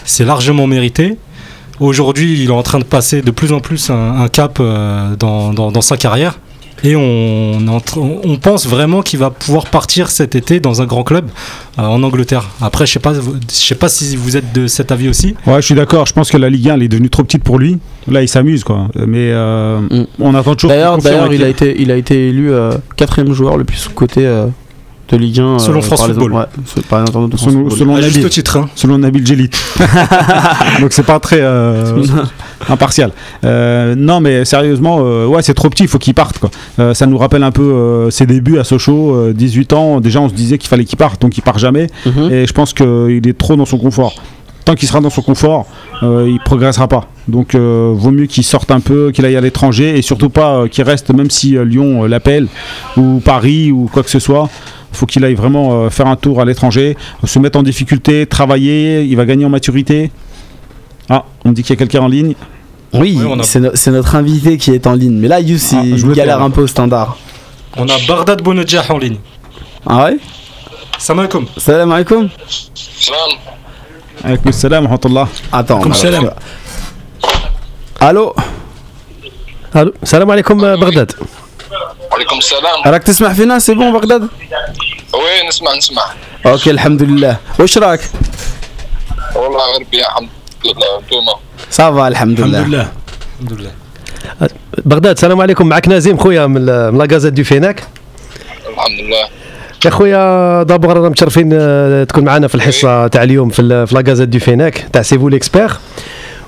C'est 0.04 0.24
largement 0.24 0.66
mérité. 0.66 1.16
Aujourd'hui, 1.78 2.42
il 2.42 2.48
est 2.50 2.52
en 2.52 2.62
train 2.62 2.78
de 2.78 2.84
passer 2.84 3.22
de 3.22 3.30
plus 3.30 3.52
en 3.52 3.60
plus 3.60 3.90
un, 3.90 4.20
un 4.20 4.28
cap 4.28 4.58
euh, 4.60 5.16
dans, 5.16 5.52
dans- 5.52 5.72
dans 5.72 5.80
sa 5.80 5.96
carrière. 5.96 6.38
Et 6.84 6.96
on, 6.96 7.60
est 7.66 7.68
en 7.68 7.80
train- 7.80 8.00
on 8.24 8.36
pense 8.36 8.66
vraiment 8.66 9.02
qu'il 9.02 9.18
va 9.18 9.30
pouvoir 9.30 9.66
partir 9.66 10.10
cet 10.10 10.34
été 10.34 10.60
dans 10.60 10.80
un 10.82 10.86
grand 10.86 11.02
club 11.02 11.28
euh, 11.78 11.82
en 11.82 12.02
Angleterre. 12.02 12.48
Après, 12.62 12.86
je 12.86 12.92
sais 12.92 12.98
pas, 13.00 13.12
je 13.14 13.54
sais 13.54 13.74
pas 13.74 13.88
si 13.88 14.16
vous 14.16 14.36
êtes 14.36 14.52
de 14.54 14.66
cet 14.66 14.90
avis 14.90 15.08
aussi. 15.08 15.34
Ouais, 15.46 15.56
je 15.60 15.66
suis 15.66 15.74
d'accord. 15.74 16.06
Je 16.06 16.12
pense 16.14 16.30
que 16.30 16.36
la 16.38 16.48
Ligue 16.48 16.70
1 16.70 16.74
elle 16.74 16.82
est 16.84 16.88
devenue 16.88 17.10
trop 17.10 17.22
petite 17.24 17.44
pour 17.44 17.58
lui. 17.58 17.78
Là, 18.08 18.22
il 18.22 18.28
s'amuse 18.28 18.64
quoi. 18.64 18.88
Mais 18.94 19.30
euh, 19.32 19.78
Mm. 19.80 20.06
on 20.20 20.34
attend 20.34 20.54
toujours. 20.54 20.70
d'ailleurs 21.02 21.32
il 21.32 21.42
a 21.44 21.48
été 21.48 21.74
il 21.80 21.90
a 21.90 21.96
été 21.96 22.28
élu 22.28 22.50
euh, 22.52 22.72
quatrième 22.96 23.32
joueur 23.32 23.56
le 23.58 23.64
plus 23.64 23.76
sous-coté 23.76 24.26
euh, 24.26 24.46
de 25.10 25.16
Ligue 25.16 25.40
1 25.40 25.58
Selon 25.58 25.78
euh, 25.78 25.82
France 25.82 25.98
par 26.00 26.08
les- 26.08 26.14
Football. 26.14 26.32
ouais, 26.32 26.44
c'est- 26.66 26.86
par 26.86 27.00
les 27.02 27.08
internautes 27.08 27.32
de 27.32 27.36
France 27.36 27.50
Selon, 27.50 27.62
Football. 27.68 27.78
selon 27.78 27.94
Nabil, 27.96 28.10
juste 28.22 28.28
titre. 28.30 28.56
hein. 28.58 28.68
selon 28.74 28.98
Nabil. 28.98 29.24
Donc 30.80 30.92
c'est 30.92 31.02
pas 31.02 31.18
très 31.20 31.40
euh, 31.40 32.02
impartial. 32.68 33.12
Euh, 33.44 33.94
non, 33.96 34.20
mais 34.20 34.44
sérieusement, 34.44 34.98
euh, 35.00 35.26
ouais, 35.26 35.42
c'est 35.42 35.54
trop 35.54 35.70
petit. 35.70 35.84
Il 35.84 35.88
faut 35.88 35.98
qu'il 35.98 36.14
parte. 36.14 36.38
Quoi. 36.38 36.50
Euh, 36.78 36.94
ça 36.94 37.06
nous 37.06 37.18
rappelle 37.18 37.42
un 37.42 37.50
peu 37.50 38.08
ses 38.10 38.26
débuts 38.26 38.58
à 38.58 38.64
Sochaux, 38.64 39.14
euh, 39.14 39.32
18 39.32 39.72
ans. 39.72 40.00
Déjà, 40.00 40.20
on 40.20 40.28
se 40.28 40.34
disait 40.34 40.58
qu'il 40.58 40.68
fallait 40.68 40.84
qu'il 40.84 40.98
parte, 40.98 41.20
donc 41.20 41.36
il 41.38 41.42
part 41.42 41.58
jamais. 41.58 41.88
Mhm. 42.06 42.32
Et 42.32 42.46
je 42.46 42.52
pense 42.52 42.72
qu'il 42.72 43.26
est 43.26 43.38
trop 43.38 43.56
dans 43.56 43.66
son 43.66 43.78
confort. 43.78 44.14
Tant 44.64 44.74
qu'il 44.74 44.86
sera 44.86 45.00
dans 45.00 45.10
son 45.10 45.22
confort, 45.22 45.66
il 46.02 46.38
progressera 46.44 46.86
pas. 46.86 47.08
Donc, 47.28 47.56
vaut 47.56 48.10
mieux 48.10 48.26
qu'il 48.26 48.44
sorte 48.44 48.70
un 48.70 48.80
peu, 48.80 49.10
qu'il 49.10 49.24
aille 49.24 49.36
à 49.36 49.40
l'étranger 49.40 49.98
et 49.98 50.02
surtout 50.02 50.28
pas 50.28 50.68
qu'il 50.68 50.84
reste, 50.84 51.12
même 51.14 51.30
si 51.30 51.56
Lyon 51.64 52.04
l'appelle 52.04 52.46
ou 52.96 53.20
Paris 53.24 53.72
ou 53.72 53.88
quoi 53.90 54.02
que 54.02 54.10
ce 54.10 54.18
soit. 54.18 54.50
Faut 54.92 55.06
qu'il 55.06 55.24
aille 55.24 55.34
vraiment 55.34 55.88
faire 55.88 56.06
un 56.08 56.14
tour 56.14 56.42
à 56.42 56.44
l'étranger, 56.44 56.96
se 57.24 57.38
mettre 57.38 57.58
en 57.58 57.62
difficulté, 57.62 58.26
travailler. 58.26 59.02
Il 59.04 59.16
va 59.16 59.24
gagner 59.24 59.46
en 59.46 59.50
maturité. 59.50 60.10
Ah, 61.08 61.24
on 61.44 61.48
me 61.48 61.54
dit 61.54 61.62
qu'il 61.62 61.70
y 61.70 61.76
a 61.76 61.76
quelqu'un 61.76 62.02
en 62.02 62.08
ligne. 62.08 62.34
Oui, 62.93 63.17
Oui, 63.19 63.25
on 63.27 63.39
a- 63.39 63.43
c'est 63.43 63.59
no- 63.59 63.71
c'est 63.81 63.91
notre 63.91 64.13
invité 64.15 64.57
qui 64.57 64.71
est 64.71 64.85
en 64.87 64.93
ligne. 64.93 65.17
Mais 65.21 65.27
là, 65.27 65.39
Yous, 65.39 65.59
Ah, 65.73 65.81
il 65.83 65.97
je 65.97 66.05
me 66.05 66.13
galère 66.15 66.37
perds. 66.37 66.45
un 66.45 66.49
peu 66.49 66.61
au 66.61 66.67
standard. 66.75 67.17
On 67.77 67.87
a 67.89 67.97
Bardad 68.07 68.41
Bounedjah 68.41 68.85
en 68.89 68.97
ligne. 68.97 69.17
Ah 69.85 70.05
ouais 70.05 70.17
Salam 70.97 71.19
alaikum. 71.19 71.45
Salam 71.57 71.91
alaikum. 71.91 72.29
سلام 73.07 73.31
Alaykoum 74.25 74.51
salam 74.53 74.83
wa 74.83 74.89
rahmatullah. 74.89 75.27
Attends. 75.51 75.81
Comme 75.81 75.91
on 75.91 75.95
a- 75.95 76.05
salam. 76.05 76.23
Allô 78.01 78.35
الو 79.75 79.93
السلام 80.03 80.31
عليكم 80.31 80.65
آه، 80.65 80.75
بغداد 80.75 81.11
وعليكم 82.11 82.37
السلام 82.37 82.79
راك 82.85 83.03
تسمع 83.03 83.33
فينا 83.33 83.59
سي 83.59 83.73
بون 83.73 83.91
بغداد 83.93 84.21
وين 85.13 85.47
نسمع 85.47 85.75
نسمع 85.75 86.03
اوكي 86.45 86.71
الحمد 86.71 87.01
لله 87.03 87.37
واش 87.59 87.77
راك 87.77 88.01
والله 89.35 89.59
غير 89.77 89.87
بيا 89.91 90.07
الحمد 90.07 90.29
لله 90.65 90.89
انتوما 90.99 91.33
صافا 91.70 92.08
الحمد 92.08 92.38
الحمد 92.40 92.54
لله. 92.54 92.66
لله 92.66 92.88
الحمد 93.42 93.60
لله. 93.60 93.70
بغداد 94.84 95.14
السلام 95.14 95.40
عليكم. 95.40 95.68
معك 95.68 95.88
نازيم 95.88 96.16
خويا 96.16 96.46
من 96.46 96.62
من 96.92 96.98
لاكازات 96.98 97.32
دو 97.32 97.44
فيناك. 97.44 97.82
الحمد 98.68 99.00
لله. 99.00 99.28
يا 99.84 99.90
خويا 99.90 100.62
دابور 100.62 100.96
رانا 100.96 101.08
متشرفين 101.08 101.50
آه، 101.52 102.04
تكون 102.04 102.24
معنا 102.24 102.48
في 102.48 102.54
الحصة 102.54 103.06
تاع 103.06 103.22
اليوم 103.22 103.48
في 103.48 103.86
في 103.86 103.94
لاكازات 103.94 104.28
دو 104.28 104.38
فيناك 104.38 104.86
تاع 104.92 105.02
سيفو 105.02 105.28
ليكسبير. 105.28 105.70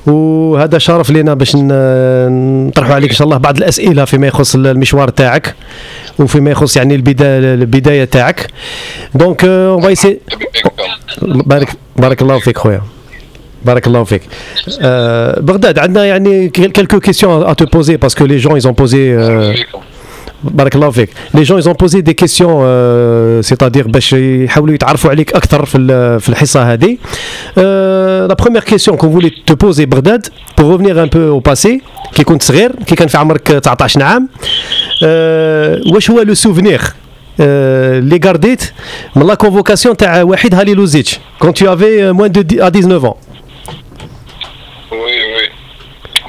وهذا 0.07 0.79
شرف 0.79 1.11
لنا 1.11 1.35
باش 1.35 1.57
نطرحوا 1.57 2.95
عليك 2.95 3.11
إن 3.11 3.17
شاء 3.17 3.25
الله 3.25 3.37
بعض 3.37 3.57
الأسئلة 3.57 4.05
فيما 4.05 4.27
يخص 4.27 4.55
المشوار 4.55 5.09
تاعك 5.09 5.55
وفيما 6.19 6.51
يخص 6.51 6.77
يعني 6.77 6.95
البدايه 6.95 7.55
البداية 7.55 8.05
تاعك. 8.05 8.47
دونك 9.15 9.45
اون 9.45 9.83
فايسي 9.83 10.19
بكم 10.55 10.71
بارك 11.23 11.69
بارك 11.97 12.23
الله 12.23 12.39
فيك 12.39 12.59
خويا. 12.59 12.83
بارك 13.66 13.88
الله 13.88 14.04
فيك 14.04 14.22
آه 14.82 15.40
بغداد 15.40 15.80
عندنا 15.80 16.06
يعني 16.06 16.52
quelques 16.58 17.04
questions 17.10 17.44
à 17.52 17.56
te 17.56 17.64
poser 17.64 17.98
parce 17.98 18.16
que 18.16 18.24
les 18.24 18.40
gens 18.40 18.56
ils 18.56 18.68
ont 18.68 18.74
posé 18.84 18.96
euh, 19.14 19.56
بكم 19.60 19.80
بارك 20.44 20.76
الله 20.76 20.90
فيك 20.92 21.10
les 21.38 21.44
gens 21.44 21.58
ils 21.58 21.70
ont 21.70 21.76
posé 21.86 22.02
des 22.02 22.16
questions 22.26 22.60
euh, 22.62 23.42
c'est-à-dire 23.42 23.88
باش 23.88 24.14
يحاولوا 24.14 24.74
يتعرفوا 24.76 25.10
عليك 25.10 25.34
اكثر 25.34 25.66
في 25.66 25.78
ال- 25.78 26.20
في 26.20 26.30
الحصه 26.30 26.74
هذه 26.74 26.98
euh, 27.58 28.28
la 28.32 28.36
première 28.36 28.66
question 28.74 28.96
qu'on 28.98 29.08
voulait 29.08 29.34
te 29.46 29.54
poser 29.54 29.86
بغداد 29.86 30.28
pour 30.60 30.66
revenir 30.66 30.98
un 30.98 31.08
peu 31.08 31.30
au 31.30 31.42
passé 31.52 31.82
كي 32.16 32.24
كنت 32.24 32.44
صغير 32.44 32.72
كي 32.88 32.96
كان 32.96 33.08
في 33.08 33.18
عمرك 33.18 33.42
19 33.48 34.04
عام 34.04 34.30
euh, 35.02 35.94
واش 35.94 36.12
هو 36.12 36.22
لو 36.22 36.34
سوفينير 36.34 36.82
اللي 37.40 38.20
غارديت 38.26 38.64
من 39.16 39.28
لا 39.28 39.34
كونفوكاسيون 39.34 39.98
تاع 39.98 40.24
وحيد 40.24 40.56
هاليلوزيتش 40.56 41.20
كون 41.40 41.54
tu 41.54 41.64
avais 41.68 42.14
moins 42.20 42.30
de 42.30 42.42
10 42.42 42.62
à 42.62 42.70
19 42.72 43.06
ans 43.06 43.18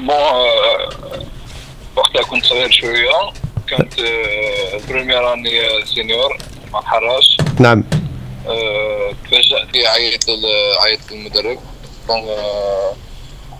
بون 0.03 0.15
آه، 0.15 0.89
وقتها 1.95 2.21
كنت 2.23 2.45
صغير 2.45 2.71
شوية. 2.71 3.31
كانت 3.67 3.93
بريمير 4.89 5.33
اني 5.33 5.85
سينيور 5.85 6.37
مع 6.71 6.79
الحراش 6.79 7.37
نعم. 7.59 7.83
آه، 8.47 9.13
تفاجأت 9.25 9.73
لي 9.73 9.87
عيط 9.87 10.23
عيط 10.81 10.99
المدرب. 11.11 11.59
دونك 12.07 12.23
آه، 12.27 12.93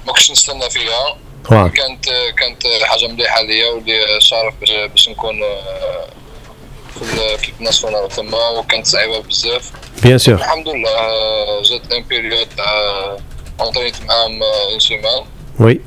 ما 0.08 0.13
كنتش 0.13 0.32
نستنى 0.32 0.69
فيها. 0.69 1.17
كانت 1.49 2.06
كانت 2.38 2.67
حاجة 2.84 3.08
مليحة 3.08 3.41
ليا 3.41 3.69
واللي 3.69 4.21
شرف 4.21 4.53
باش, 4.91 5.10
نكون 5.10 5.39
في 6.95 7.01
ال- 7.01 7.38
في 7.39 7.51
الناسيونال 7.60 8.10
تما 8.10 8.49
وكانت 8.49 8.86
صعيبة 8.88 9.19
بزاف. 9.19 9.71
Bien 10.03 10.19
sûr. 10.25 10.29
الحمد 10.29 10.67
لله 10.67 11.62
جات 11.62 11.91
ان 11.93 12.03
بيريود 12.03 12.47
تاع 12.58 13.17
انطريت 13.62 14.01
معاهم 14.01 14.43
اون 14.43 14.79
سيمان 14.79 15.23
Oui. 15.60 15.80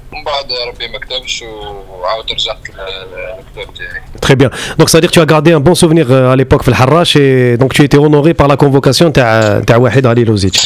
Très 4.21 4.37
bien. 4.37 4.51
Donc, 4.79 4.89
ça 4.91 4.99
veut 4.99 5.01
dire 5.03 5.11
que 5.11 5.15
tu 5.15 5.21
as 5.21 5.27
gardé 5.27 5.53
un 5.53 5.61
bon 5.61 5.75
souvenir 5.75 6.11
à 6.13 6.37
l'époque 6.37 6.63
au 6.69 6.71
Harrach 6.71 7.17
et 7.17 7.57
donc 7.57 7.75
tu 7.75 7.83
étais 7.83 7.99
honoré 7.99 8.33
par 8.35 8.49
la 8.49 8.57
convocation 8.57 9.11
de 9.11 9.77
Wahed 9.77 10.07
Ali 10.07 10.25
Lozic. 10.25 10.57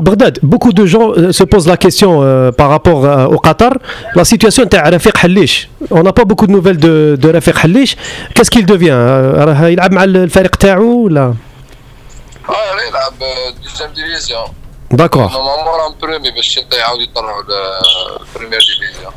Bagdad, 0.00 0.38
beaucoup 0.42 0.72
de 0.72 0.84
gens 0.86 1.12
se 1.32 1.44
posent 1.44 1.68
la 1.68 1.76
question 1.76 2.52
par 2.52 2.70
rapport 2.70 3.30
au 3.30 3.38
Qatar. 3.38 3.74
La 4.14 4.24
situation 4.24 4.64
de 4.64 4.76
Rafiq 4.76 5.12
Halish. 5.22 5.68
On 5.90 6.02
n'a 6.02 6.12
pas 6.12 6.24
beaucoup 6.24 6.46
de 6.46 6.52
nouvelles 6.52 6.78
de, 6.78 7.16
de 7.20 7.32
Rafiq 7.32 7.54
Halish. 7.62 7.96
Qu'est-ce 8.34 8.50
qu'il 8.50 8.66
devient 8.66 8.98
Il 9.70 9.78
a 9.80 10.06
le 10.06 10.28
Fariq 10.28 10.58
Taou 10.58 11.08
là 11.08 11.32
Ah, 12.48 12.52
il 12.88 12.94
a 12.94 13.10
deuxième 13.62 13.92
division. 13.92 14.38
D'accord. 14.90 15.32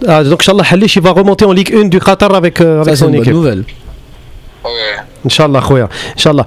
Ah, 0.07 0.23
donc, 0.23 0.41
Inch'Allah, 0.41 0.63
Halish 0.71 0.95
il 0.95 1.01
va 1.01 1.11
remonter 1.11 1.45
en 1.45 1.51
Ligue 1.51 1.75
1 1.75 1.85
du 1.89 1.99
Qatar 1.99 2.33
avec, 2.33 2.59
euh, 2.61 2.81
avec 2.81 2.95
Ça, 2.95 3.05
son 3.05 3.13
une. 3.13 3.23
Bonne 3.23 3.33
nouvelle. 3.33 3.63
Inch'Allah, 5.25 5.61
Khouya. 5.61 5.89
Inch'Allah. 6.17 6.45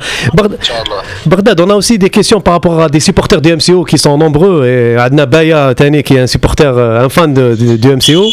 Bagdad, 1.27 1.61
on 1.61 1.71
a 1.71 1.75
aussi 1.75 1.99
des 1.99 2.11
questions 2.11 2.41
par 2.41 2.55
rapport 2.55 2.81
à 2.81 2.89
des 2.89 3.01
supporters 3.01 3.41
du 3.41 3.55
MCO 3.55 3.85
qui 3.85 3.99
sont 3.99 4.17
nombreux. 4.19 4.67
Et 4.67 4.97
Adna 4.97 5.27
Baya 5.27 5.75
qui 5.75 6.15
est 6.17 6.21
un 6.21 6.27
supporter, 6.27 6.67
euh, 6.77 7.05
un 7.05 7.09
fan 7.09 7.33
du 7.33 7.89
MCO. 7.89 8.25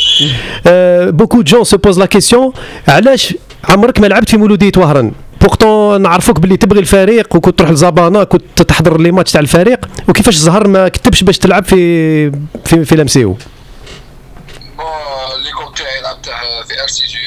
Euh, 0.66 1.12
beaucoup 1.12 1.44
de 1.44 1.48
gens 1.48 1.64
se 1.64 1.76
posent 1.76 2.00
la 2.00 2.08
question 2.08 2.54
Alash, 2.88 3.36
Amrak 3.64 4.00
Malabti 4.00 4.38
Mouloudi 4.38 4.72
Touaran 4.72 5.12
بورتون 5.42 6.02
نعرفوك 6.02 6.40
باللي 6.40 6.58
تبغي 6.58 6.80
الفريق 6.80 7.36
وكنت 7.36 7.60
تروح 7.60 7.72
لزابانا 7.72 8.24
كنت 8.24 8.62
تحضر 8.62 9.02
لي 9.02 9.12
ماتش 9.12 9.32
تاع 9.32 9.42
الفريق 9.42 9.86
وكيفاش 10.10 10.36
الزهر 10.36 10.68
ما 10.68 10.88
كتبش 10.88 11.24
باش 11.24 11.38
تلعب 11.38 11.64
في 11.66 12.32
في 12.66 12.86
في 12.86 12.96
الام 12.96 13.08
سي 13.08 13.24
أو 13.24 13.38
بون 14.78 15.44
ليكوب 15.44 15.76
تاعي 15.76 16.02
لعبته 16.02 16.32
في 16.68 16.82
ار 16.82 16.88
سي 16.88 17.04
جي 17.08 17.18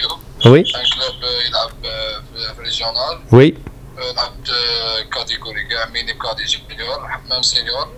وي 0.50 0.60
ان 0.60 0.64
كلوب 0.64 1.22
يلعب 1.48 1.70
في 2.56 2.62
ريجيونال 2.62 3.20
وي 3.32 3.54
لعبت 4.16 4.50
كاتيجوري 5.14 5.64
كاع 5.64 5.88
ميني 5.88 6.12
كادي 6.14 6.44
جونيور 6.44 7.08
ميم 7.30 7.42
سينيور 7.42 7.88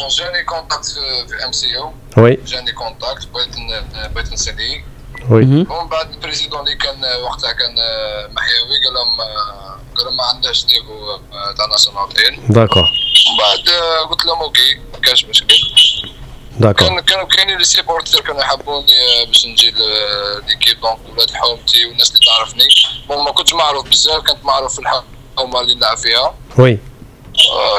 بون 0.00 0.08
جاني 0.08 0.42
كونتاكت 0.44 0.84
في 1.28 1.44
ام 1.46 1.52
سي 1.52 1.68
يو 1.68 1.92
وي 2.16 2.38
جاني 2.46 2.72
كونتاكت 2.72 3.28
بغيت 3.34 3.48
بغيت 4.14 4.32
نسالي 4.32 4.84
وي. 5.30 5.44
ومن 5.44 5.88
بعد 5.90 6.10
البريزيدون 6.10 6.60
اللي 6.60 6.74
كان 6.74 7.04
وقتها 7.22 7.52
كان 7.52 7.74
محيوي 8.34 8.84
قال 8.84 8.94
لهم 8.94 9.20
قال 9.96 10.06
لهم 10.06 10.16
ما 10.16 10.24
عندهاش 10.24 10.64
نيفو 10.66 11.18
تاع 11.56 11.66
ناسيونال 11.66 12.08
تين 12.08 12.46
داكور 12.48 12.82
ومن 12.82 13.38
بعد 13.38 13.68
قلت 14.10 14.24
لهم 14.24 14.38
أوكي 14.42 14.74
ما 14.92 14.98
كانش 14.98 15.24
مشكل 15.24 15.56
داكور 16.60 16.88
كان 16.88 17.00
كانوا 17.00 17.24
كاينين 17.24 17.58
لي 17.58 17.64
سيبورتر 17.64 18.20
كانوا 18.20 18.40
يحبوني 18.40 19.24
باش 19.26 19.46
نجي 19.46 19.70
ليكيب 20.48 20.80
دونك 20.80 20.98
ولاد 21.12 21.30
حومتي 21.30 21.86
والناس 21.86 22.10
اللي 22.10 22.20
تعرفني 22.26 22.64
بون 23.08 23.24
ما 23.24 23.30
كنتش 23.30 23.54
معروف 23.54 23.88
بزاف 23.88 24.22
كنت 24.22 24.44
معروف 24.44 24.72
في 24.74 24.78
الحومه 24.80 25.60
اللي 25.60 25.74
نلعب 25.74 25.96
فيها 25.96 26.34
وي 26.58 26.78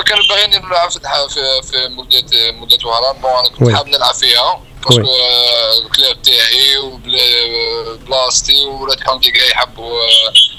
كانوا 0.06 0.24
باغيين 0.30 0.50
نلعب 0.66 0.90
في 0.90 1.00
في 1.30 1.62
في 1.72 1.88
مولدية 1.88 2.52
مولدية 2.52 2.86
وهران 2.86 3.22
بون 3.22 3.32
أنا 3.32 3.50
كنت 3.50 3.62
وي. 3.62 3.76
حاب 3.76 3.88
نلعب 3.88 4.14
فيها 4.14 4.62
باسكو 4.86 5.08
الكلاب 5.86 6.22
تاعي 6.22 6.78
وبلاصتي 6.78 8.66
وولاد 8.66 9.00
حومتي 9.00 9.32
كاع 9.32 9.46
يحبوا 9.52 9.92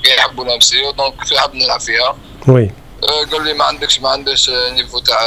كاع 0.04 0.14
يحبوا 0.14 0.44
الامسيو 0.44 0.90
دونك 0.90 1.14
حاب 1.38 1.54
نلعب 1.54 1.80
فيها. 1.80 2.16
وي. 2.48 2.70
آه، 3.02 3.24
قال 3.32 3.44
لي 3.44 3.54
ما 3.54 3.64
عندكش 3.64 4.00
ما 4.00 4.08
عندكش 4.08 4.50
نيفو 4.50 4.98
تاع 4.98 5.18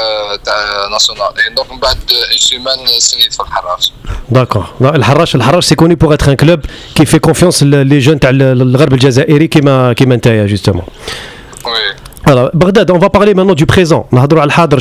تاع 0.45 0.87
ناسيونال. 0.91 1.55
دونك 1.55 1.71
من 1.71 1.79
بعد 1.79 1.97
اون 1.97 2.37
سيمان 2.37 2.77
سنيت 2.99 3.33
في 3.33 3.39
الحراس. 3.39 3.91
داكور 4.29 4.65
الحراش 4.81 5.35
الحراش 5.35 5.65
سي 5.65 5.75
كوني 5.75 5.95
بوغ 5.95 6.13
اتر 6.13 6.31
ان 6.31 6.35
كلوب 6.35 6.59
كي 6.95 7.05
في 7.05 7.19
كونفيونس 7.19 7.63
لي 7.63 7.99
جون 7.99 8.19
تاع 8.19 8.29
الغرب 8.33 8.93
الجزائري 8.93 9.47
كيما 9.47 9.93
كيما 9.93 10.15
نتايا 10.15 10.45
جوستومون 10.45 10.85
وي 11.65 11.93
Alors, 12.25 12.49
Bagdad, 12.53 12.89
on 12.89 12.99
va 12.99 13.09
parler 13.09 13.33
maintenant 13.33 13.53
du 13.53 13.65
présent. 13.65 14.07
نهضروا 14.11 14.41
على 14.41 14.47
الحاضر 14.47 14.79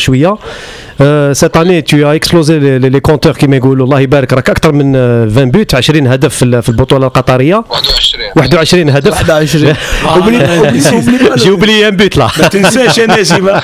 as 1.00 2.14
explosé 2.14 2.61
les, 2.61 2.78
les, 2.78 2.90
les 2.90 3.00
compteurs 3.00 3.37
كيما 3.38 3.57
يقولوا 3.57 3.85
الله 3.87 4.00
يبارك 4.00 4.33
راك 4.33 4.50
أكثر 4.50 4.72
من 4.72 4.92
آه، 4.96 5.24
20 5.26 5.50
بوت 5.50 5.74
20 5.74 6.07
هدف 6.07 6.35
في 6.37 6.44
ال- 6.44 6.62
في 6.62 6.68
البطولة 6.68 7.07
القطرية. 7.07 7.64
21 7.70 8.24
21 8.37 8.90
هدف. 8.90 9.31
21 9.31 9.74
j'ai 11.42 11.50
oublié 11.50 11.85
un 11.87 11.92
but 11.92 12.16
là. 12.16 12.28
ما 12.42 12.48
تنساش 12.48 12.98
يا 12.98 13.07
نسيمه 13.07 13.62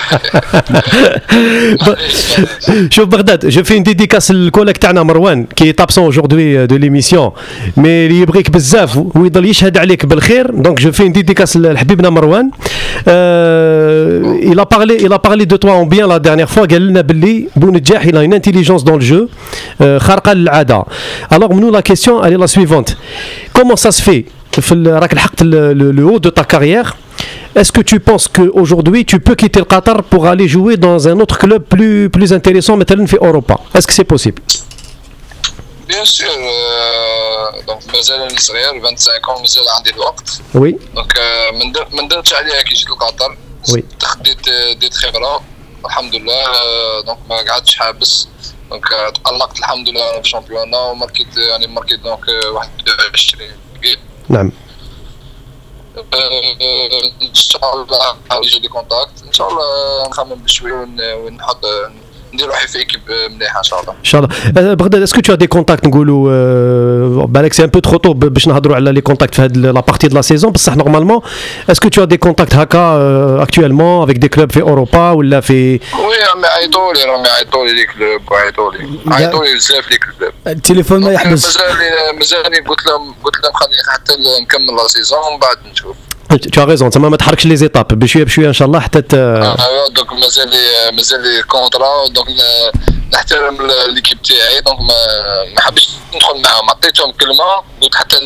شوف 2.91 3.09
بغداد 3.09 3.47
جو 3.49 3.63
في 3.65 3.85
dédicace 3.85 4.31
للكوليك 4.31 4.77
تاعنا 4.77 5.03
مروان 5.03 5.47
كي 5.57 5.73
absent 5.73 6.01
aujourd'hui 6.13 6.67
de 6.69 6.77
l'émission. 6.77 7.33
Mais 7.77 7.87
اللي 7.87 8.21
يبغيك 8.21 8.51
بزاف 8.51 8.99
ويضل 9.15 9.45
يشهد 9.47 9.79
عليك 9.79 10.07
بالخير 10.07 10.51
دونك 10.51 10.81
جو 10.81 10.93
في 10.93 11.13
dédicace 11.13 11.57
لحبيبنا 11.57 12.11
مروان 12.11 12.51
il 14.53 14.59
a 14.61 14.67
parlé 14.75 14.95
il 15.07 15.13
a 15.13 15.19
parlé 15.29 15.45
de 15.53 15.57
toi 15.57 15.73
en 15.73 15.87
bien 15.87 16.07
la 16.07 16.19
dernière 16.19 16.51
fois. 16.51 16.67
قال 16.71 16.87
لنا 16.87 17.01
باللي 17.01 17.28
بونجاح 17.56 18.06
il 18.08 18.16
a 18.18 18.24
une 18.24 18.34
intelligence 18.34 18.84
dans 18.84 18.96
le 18.98 19.02
jeu 19.12 19.30
euh, 19.82 19.98
خارقه 20.00 20.34
للعاده 20.34 20.84
alors 21.32 21.54
nous 21.54 21.72
la 21.72 21.82
question 21.82 22.24
elle 22.24 22.34
est 22.34 22.38
la 22.38 22.48
suivante 22.48 22.98
comment 23.54 23.76
ça 23.76 23.92
se 23.92 24.02
fait 24.02 24.26
في 24.62 24.72
ال- 24.74 24.88
راك 25.02 25.14
لحقت 25.14 25.44
le 25.44 26.04
haut 26.06 26.20
de 26.20 26.30
ta 26.30 26.44
carrière 26.44 26.96
Est-ce 27.62 27.72
que 27.78 27.84
tu 27.92 27.98
penses 28.10 28.28
qu'aujourd'hui 28.36 29.02
tu 29.12 29.18
peux 29.26 29.36
quitter 29.42 29.60
le 29.66 29.70
Qatar 29.74 29.98
pour 30.12 30.22
aller 30.32 30.48
jouer 30.56 30.76
dans 30.88 31.00
un 31.12 31.18
autre 31.24 31.38
club 31.44 31.62
plus, 31.74 31.98
plus 32.16 32.30
intéressant, 32.40 32.76
مثلا 32.82 33.06
في 33.06 33.18
Europa 33.28 33.56
Est-ce 33.76 33.88
que 33.88 33.94
c'est 33.98 34.10
possible 34.16 34.42
بيان 35.88 36.06
سور 36.06 36.28
دونك 37.68 37.96
مازال 37.96 38.20
راني 38.20 38.38
صغير 38.38 38.82
25 38.84 39.42
مازال 39.42 39.64
عندي 39.78 39.90
الوقت 39.90 40.42
وي 40.56 40.78
دونك 40.96 41.18
آه، 41.18 41.52
ما 41.52 41.66
ندر- 41.66 41.88
ما 41.96 42.02
ندرتش 42.02 42.34
عليها 42.34 42.62
كي 42.62 42.74
جيت 42.76 42.90
لقطر 42.90 43.38
وي. 43.74 43.84
ديت 44.24 44.78
ديت 44.80 44.94
خبره 44.94 45.42
الحمد 45.85 46.15
لله. 46.15 46.45
دونك 47.07 47.19
ما 47.31 47.37
قعدتش 47.37 47.77
حابس. 47.77 48.29
دونك 48.71 48.85
تألقت 49.25 49.59
الحمد 49.59 49.89
لله 49.89 50.13
في 50.13 50.21
الشامبيونا 50.21 50.79
وماركيت 50.79 51.37
يعني 51.37 51.67
ماركيت 51.67 52.01
دونك 52.01 52.29
آه، 52.29 52.51
21 52.51 53.51
بيت 53.81 53.99
نعم. 54.29 54.53
إن 57.23 57.35
شاء 57.35 57.75
الله 57.75 58.17
يجي 58.43 58.59
لي 58.59 58.69
كونتاكت. 58.69 59.23
إن 59.27 59.33
شاء 59.33 59.49
الله 59.49 60.09
نخمم 60.09 60.35
بشوي 60.35 60.73
ون- 60.73 61.13
ونحط 61.13 61.65
ندير 62.35 62.47
روحي 62.47 62.69
في 62.69 62.79
ايكيب 62.79 63.01
مليحة 63.31 63.59
إن 63.59 63.63
شاء 63.63 63.81
الله. 63.81 63.93
إن 63.93 64.05
شاء 64.05 64.25
الله. 64.25 64.37
آه، 64.71 64.75
بغداد 64.75 65.03
اسكو 65.03 65.21
تو 65.21 65.35
دي 65.35 65.47
كونتاكت 65.47 65.87
نقولوا 65.87 67.27
بالك 67.27 67.53
سي 67.53 67.65
ان 67.65 67.69
بو 67.71 67.79
ترو 67.79 67.99
تو 67.99 68.13
باش 68.13 68.49
نهضروا 68.49 68.77
على 68.77 68.93
لي 68.93 69.01
كونتاكت 69.01 69.35
في 69.35 69.43
هاد 69.43 69.57
لا 69.57 69.81
بارتي 69.81 70.09
دو 70.09 70.17
لا 70.17 70.23
سيزون 70.23 70.53
بصح 70.53 70.77
نورمالمون 70.77 71.21
اسكو 71.71 71.89
تو 71.89 72.05
دي 72.05 72.17
كونتاكت 72.17 72.55
هكا 72.55 72.79
اكtuellement 73.45 74.03
افيك 74.05 74.17
دي 74.17 74.29
كلوب 74.29 74.53
في 74.53 74.61
أوروبا 74.61 75.11
ولا 75.11 75.41
في؟ 75.41 75.73
وي 75.73 75.79
راهم 76.29 76.45
يعيطوا 76.45 76.93
لي 76.93 77.05
راهم 77.05 77.25
يعيطوا 77.25 77.65
لي 77.67 77.73
لي 77.75 77.87
كلوب 77.87 78.33
ويعيطوا 78.33 78.73
لي 78.73 78.99
عيطوا 79.15 79.45
لي 79.45 79.55
بزاف 79.55 79.91
لي 79.91 79.99
كلوب 79.99 80.33
التليفون 80.47 81.01
ما 81.01 81.13
يحبس 81.13 81.45
مازال 81.45 82.17
مازال 82.19 82.43
قلت 82.43 82.87
لهم 82.87 83.15
قلت 83.25 83.37
لهم 83.45 83.53
خليني 83.53 83.83
حتى 83.95 84.13
نكمل 84.43 84.77
لا 84.77 84.87
سيزون 84.89 85.19
ومن 85.19 85.39
بعد 85.39 85.57
نشوف 85.73 85.97
تو 86.29 86.65
ريزون 86.65 86.91
تما 86.91 87.09
ما 87.09 87.17
تحركش 87.17 87.47
لي 87.47 87.57
زيتاب 87.57 87.87
بشويه 87.89 88.25
بشوية 88.25 88.49
ان 88.49 88.53
شاء 88.53 88.69
الله 88.69 88.81
حتى 88.81 89.03
ت- 89.03 89.15
آه، 89.15 89.57
دونك 89.95 90.13
مازال 90.13 90.49
لي 90.51 90.57
مازال 90.97 91.21
لي 91.23 91.43
كونترا 91.43 92.09
دونك 92.15 92.29
ن- 92.29 93.15
نحترم 93.15 93.57
ليكيب 93.95 94.23
تاعي 94.23 94.61
دونك 94.67 94.81
ما 94.81 94.95
ما 95.55 95.61
حبيتش 95.61 95.89
ندخل 96.15 96.43
معاهم 96.43 96.71
عطيتهم 96.71 97.13
كلمة 97.13 97.45
قلت 97.83 97.95
حتى 97.95 98.17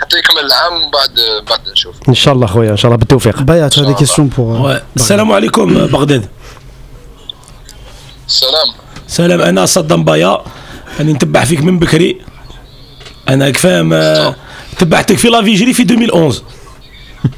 حتى 0.00 0.18
يكمل 0.18 0.38
العام 0.46 0.72
ومن 0.72 0.90
بعد 0.90 1.20
بعد 1.50 1.68
نشوف. 1.68 1.94
ان 2.08 2.14
شاء 2.14 2.34
الله 2.34 2.46
خويا 2.46 2.70
ان 2.70 2.76
شاء 2.76 2.86
الله 2.88 2.98
بالتوفيق 2.98 3.36
questions 3.94 4.30
pour. 4.36 4.38
euh, 4.38 4.66
Ouais. 4.66 4.82
السلام 4.96 5.32
عليكم 5.32 5.76
آه، 5.76 5.86
بغداد 5.86 6.28
سلام 8.26 8.68
سلام 9.08 9.40
أنا 9.40 9.66
صدام 9.66 10.04
بايا. 10.04 10.38
راني 10.98 11.12
نتبع 11.12 11.44
فيك 11.44 11.60
من 11.60 11.78
بكري. 11.78 12.20
أنا 13.28 13.44
راك 13.46 13.56
فاهم 13.56 13.92
آه، 13.92 14.34
تبعتك 14.78 15.16
في 15.18 15.28
لافيجري 15.28 15.72
في 15.72 15.82
2011 15.82 16.42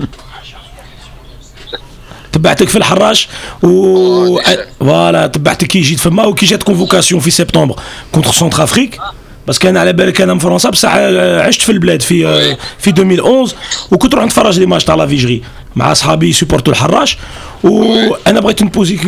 تبعتك 2.33 2.69
في 2.69 2.79
الحراش 2.79 3.29
و 3.63 4.39
آه،. 4.39 4.67
فوالا 4.81 5.27
تبعتك 5.27 5.67
كي 5.67 5.81
جيت 5.81 6.01
فما 6.01 6.25
وكي 6.25 6.47
جات 6.47 6.63
كونفوكاسيون 6.63 7.21
في 7.21 7.31
سبتمبر 7.31 7.77
كونتر 8.13 8.33
سونتر 8.33 8.63
افريك 8.63 8.99
بس 9.47 9.59
كان 9.59 9.77
على 9.77 9.93
بالك 9.93 10.21
أنا 10.21 10.35
من 10.35 10.39
فرنسا 10.39 10.71
بصح 10.71 10.93
آه، 10.95 11.43
عشت 11.43 11.63
في 11.63 11.73
البلاد 11.73 12.03
في 12.03 12.27
آه،. 12.27 12.57
في 12.79 12.91
2011 12.91 13.57
وكنت 13.91 14.15
نروح 14.15 14.25
نتفرج 14.25 14.61
لي 14.61 14.67
ماتش 14.67 14.85
تاع 14.85 14.95
لافيجري 14.95 15.43
مع 15.77 15.93
أصحابي 15.93 16.29
يسوبورتو 16.29 16.71
الحراش 16.71 17.19
وأنا 17.63 18.41
بغيت 18.41 18.63
نبوزيك. 18.63 19.07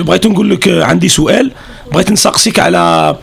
بغيت 0.00 0.26
نقول 0.26 0.50
لك 0.50 0.68
عندي 0.68 1.08
سؤال 1.08 1.52
بغيت 1.92 2.12
نسقسيك 2.12 2.58
على 2.58 3.16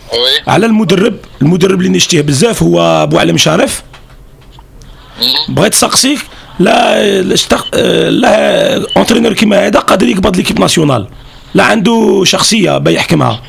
على 0.47 0.65
المدرب 0.65 1.15
المدرب 1.41 1.79
اللي 1.79 1.89
نشتيه 1.89 2.21
بزاف 2.21 2.63
هو 2.63 3.03
أبو 3.03 3.17
علم 3.17 3.37
شرف. 3.37 3.83
بغيت 5.49 5.73
نسقسيك 5.73 6.19
لا 6.59 7.33
اشتق- 7.33 7.75
لا 8.09 8.75
اونترينور 8.97 9.33
كيما 9.33 9.67
هذا 9.67 9.79
قادر 9.79 10.07
يقبض 10.07 10.35
ليكيب 10.35 10.59
ناسيونال 10.59 11.07
لا 11.53 11.63
عنده 11.63 12.21
شخصية 12.25 12.77
با 12.77 12.91
يحكمها. 12.91 13.41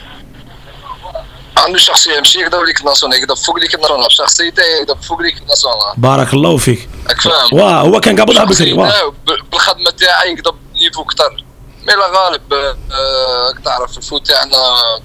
عنده 1.57 1.79
شخصية 1.79 2.17
ماشي 2.19 2.39
يقدر 2.39 2.65
ليك 2.65 2.85
ناسيونال 2.85 3.19
يقدر 3.19 3.37
فوق 3.37 3.57
ليك 3.59 3.75
ناسيونال 3.75 4.13
شخصيته 4.13 4.63
يقدر 4.63 4.97
فوق 5.03 5.21
ليك 5.21 5.35
ناسيونال 5.49 5.79
بارك 5.97 6.35
الله 6.35 6.57
فيك. 6.57 6.89
فاهم؟ 7.25 7.49
واه 7.61 7.81
هو 7.81 8.01
كان 8.01 8.17
قابضها 8.19 8.45
بكري 8.45 8.73
واه 8.73 9.15
بالخدمة 9.53 9.91
تاعي 9.91 10.33
يقدر 10.33 10.55
نيفو 10.83 11.05
كتر 11.05 11.45
مي 11.87 11.93
لا 11.95 12.07
غالب 12.07 12.53
آه، 12.53 13.49
راك 13.49 13.65
تعرف 13.65 13.99
الفوت 13.99 14.27
تاعنا 14.27 14.57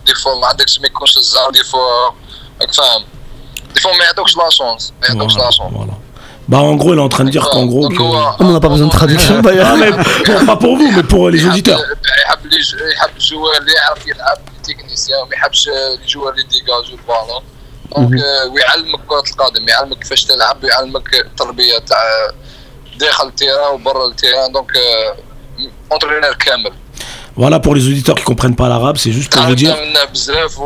دي 0.05 0.15
فوا 0.15 0.39
ما 0.41 0.47
عندكش 0.47 0.79
ما 0.79 0.87
يكونش 0.87 1.17
الزهر 1.17 1.49
دي 1.51 1.63
فوا 1.63 2.09
راك 2.61 2.73
فاهم. 2.73 3.03
دي 3.73 3.79
فوا 3.79 3.97
ما 3.97 4.03
يعطوكش 4.03 4.37
لا 4.37 4.49
شونس 4.49 4.93
ما 5.01 5.07
يعطوكش 5.07 5.35
لا 5.37 5.51
شونس. 5.51 5.73
Bah 6.50 6.58
en 6.58 6.74
gros, 6.80 6.92
il 6.94 6.98
est 6.98 7.06
en 7.08 7.08
train 7.08 7.24
de 7.24 7.30
dire 7.36 7.44
qu'en 7.52 7.64
gros... 7.72 7.84
Donc, 7.88 7.96
Que... 7.98 8.02
هو- 8.02 8.36
On 8.40 8.52
n'a 8.52 8.60
pas 8.60 8.68
besoin 8.74 8.88
de 8.92 8.96
traduction 9.00 9.34
Ah, 9.38 9.42
d'ailleurs. 9.46 9.76
mais 9.82 9.90
pour- 10.26 10.44
pas 10.50 10.56
pour 10.64 10.74
vous, 10.78 10.90
mais 10.96 11.02
pour 11.12 11.24
les 11.32 11.40
يحب- 11.42 11.50
auditeurs. 11.52 11.80
يحب 12.26 12.46
لي 12.46 12.58
يحب 12.96 13.10
الجوار 13.16 13.56
اللي 13.60 13.72
يعرف 13.72 14.06
يلعب 14.06 14.38
تكنيسيان 14.64 15.22
ما 15.30 15.34
يحبش 15.36 15.68
الجوار 16.02 16.32
اللي 16.32 16.42
ديجاجو 16.42 16.94
البالون 16.98 17.42
دونك 17.96 18.22
آه، 18.22 18.46
ويعلمك 18.52 19.00
كرة 19.08 19.24
القدم 19.30 19.68
يعلمك 19.68 19.98
كيفاش 19.98 20.24
تلعب 20.24 20.64
ويعلمك 20.64 21.14
التربية 21.14 21.78
تاع 21.78 21.98
داخل 22.98 23.26
التيران 23.28 23.74
وبرا 23.74 24.06
التيران 24.08 24.52
دونك 24.52 24.72
اونترينور 25.92 26.34
كامل 26.34 26.72
Voilà, 27.42 27.58
pour 27.64 27.74
les 27.78 27.84
auditeurs 27.90 28.14
qui 28.18 28.22
comprennent 28.30 28.54
pas 28.62 28.68
l'arabe, 28.72 28.96
c'est 29.02 29.10
juste 29.18 29.32
pour 29.34 29.42
vous 29.48 29.54
dire... 29.62 29.70
تعلمنا 29.74 30.00
منه 30.00 30.04
بزاف 30.12 30.58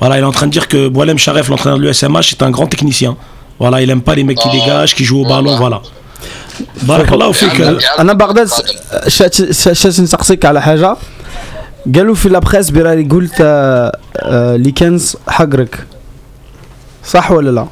و 0.00 0.08
كراس 0.08 0.16
شرف 0.16 0.16
ولينا 0.16 0.16
كيما 0.16 0.16
هكا 0.16 0.16
Voilà, 0.16 0.18
il 0.18 0.22
est 0.22 0.26
en 0.26 0.32
train 0.32 0.46
de 0.46 0.52
dire 0.52 0.68
que 0.68 0.88
Boalem 0.88 1.18
Sharef, 1.18 1.48
l'entraîneur 1.48 1.78
de 1.78 1.84
l'USMH, 1.84 2.28
est 2.34 2.42
un 2.42 2.50
grand 2.50 2.66
technicien. 2.66 3.16
Voilà, 3.60 3.76
il 3.82 3.88
aime 3.90 4.02
pas 4.02 4.14
les 4.14 4.24
mecs 4.24 4.38
qui 4.42 4.48
Ah. 4.48 4.56
dégagent, 4.58 4.94
qui 4.94 5.04
jouent 5.04 5.22
au 5.24 5.28
ballon, 5.28 5.56
voilà. 5.56 5.80
Barakallahu 6.82 7.32
fik. 7.34 7.54
يعلمك- 7.60 7.82
يعلمك 7.82 8.00
انا 8.00 8.12
بغداد 8.12 8.48
كرة 8.48 8.58
القدم. 8.58 9.08
شات 9.08 9.52
شات 9.52 10.00
نسقسيك 10.00 10.44
على 10.44 10.62
حاجه 10.62 10.96
قالوا 11.94 12.14
في 12.14 12.28
لابريس 12.28 12.70
براني 12.70 13.08
قلت 13.08 13.34
آه، 13.40 13.92
آه، 14.16 14.56
ليكنز 14.56 15.16
حقرك 15.28 15.86
صح 17.04 17.30
ولا 17.30 17.50
لا 17.50 17.60
وي 17.60 17.68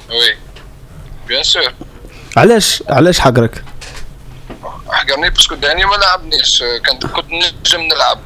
بيان 1.29 1.43
سور 1.43 1.63
علاش 2.37 2.83
علاش 2.89 3.19
حقرك 3.21 3.65
حقرني 4.91 5.31
باسكو 5.31 5.55
داني 5.55 5.85
ما 5.85 5.95
لعبنيش 5.97 6.63
كنت 6.91 7.07
كنت 7.07 7.27
نجم 7.33 7.81
نلعب 7.81 8.19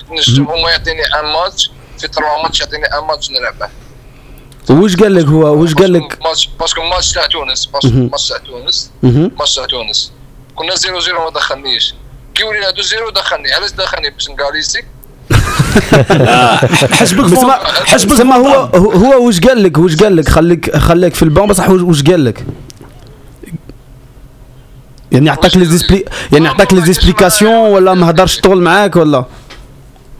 كنت 0.00 0.18
نجم 0.30 0.44
هما 0.44 0.70
يعطيني 0.70 1.02
ان 1.04 1.24
ماتش 1.32 1.70
في 2.01 2.07
تروا 2.07 2.43
ماتش 2.43 2.59
يعطيني 2.59 2.85
ان 2.85 3.05
ماتش 3.07 3.29
نلعبه. 3.31 3.69
وش 4.69 4.95
قال 4.95 5.15
لك 5.15 5.25
هو؟ 5.25 5.55
وش 5.55 5.73
قال 5.73 5.93
لك؟ 5.93 6.19
ماتش 6.23 6.49
باسكو 6.59 6.81
ماتش 6.81 7.11
تاع 7.11 7.25
تونس 7.25 7.65
باسكو. 7.65 7.97
ماتش 7.97 8.27
تاع 8.27 8.37
تونس. 8.37 8.91
ماتش 9.03 9.55
تاع 9.55 9.65
تونس. 9.65 10.11
كنا 10.55 10.75
زيرو 10.75 10.99
زيرو 10.99 11.23
ما 11.23 11.29
دخلنيش. 11.29 11.93
كي 12.35 12.43
ولينا 12.43 12.71
دو 12.71 12.81
زيرو 12.81 13.09
دخلني. 13.09 13.53
علاش 13.53 13.71
دخلني؟ 13.71 14.09
باش 14.09 14.29
نقاليسي 14.29 14.83
حسبك 16.99 17.23
بس 17.25 17.33
فوق. 17.33 17.45
ما 17.45 17.53
حسبك 17.85 18.11
بس 18.11 18.19
ما 18.19 18.35
هو. 18.35 18.69
هو 18.75 18.91
هو 18.91 19.27
وش 19.27 19.39
قال 19.39 19.63
لك؟ 19.63 19.77
وش 19.77 19.95
قال 19.95 20.15
لك؟ 20.15 20.29
خليك 20.29 20.77
خليك 20.77 21.15
في 21.15 21.23
البان 21.23 21.47
بصح 21.47 21.69
وش 21.69 21.81
وش 21.81 22.03
قال 22.03 22.25
لك؟ 22.25 22.45
يعني 25.11 25.29
عطاك 25.29 25.57
لي؟ 25.57 26.05
يعني 26.33 26.47
عطاك 26.47 26.73
لي 26.73 27.47
ولا 27.47 27.93
ما 27.93 28.09
هدرش 28.09 28.39
طول 28.39 28.61
معاك 28.61 28.95
ولا؟ 28.95 29.25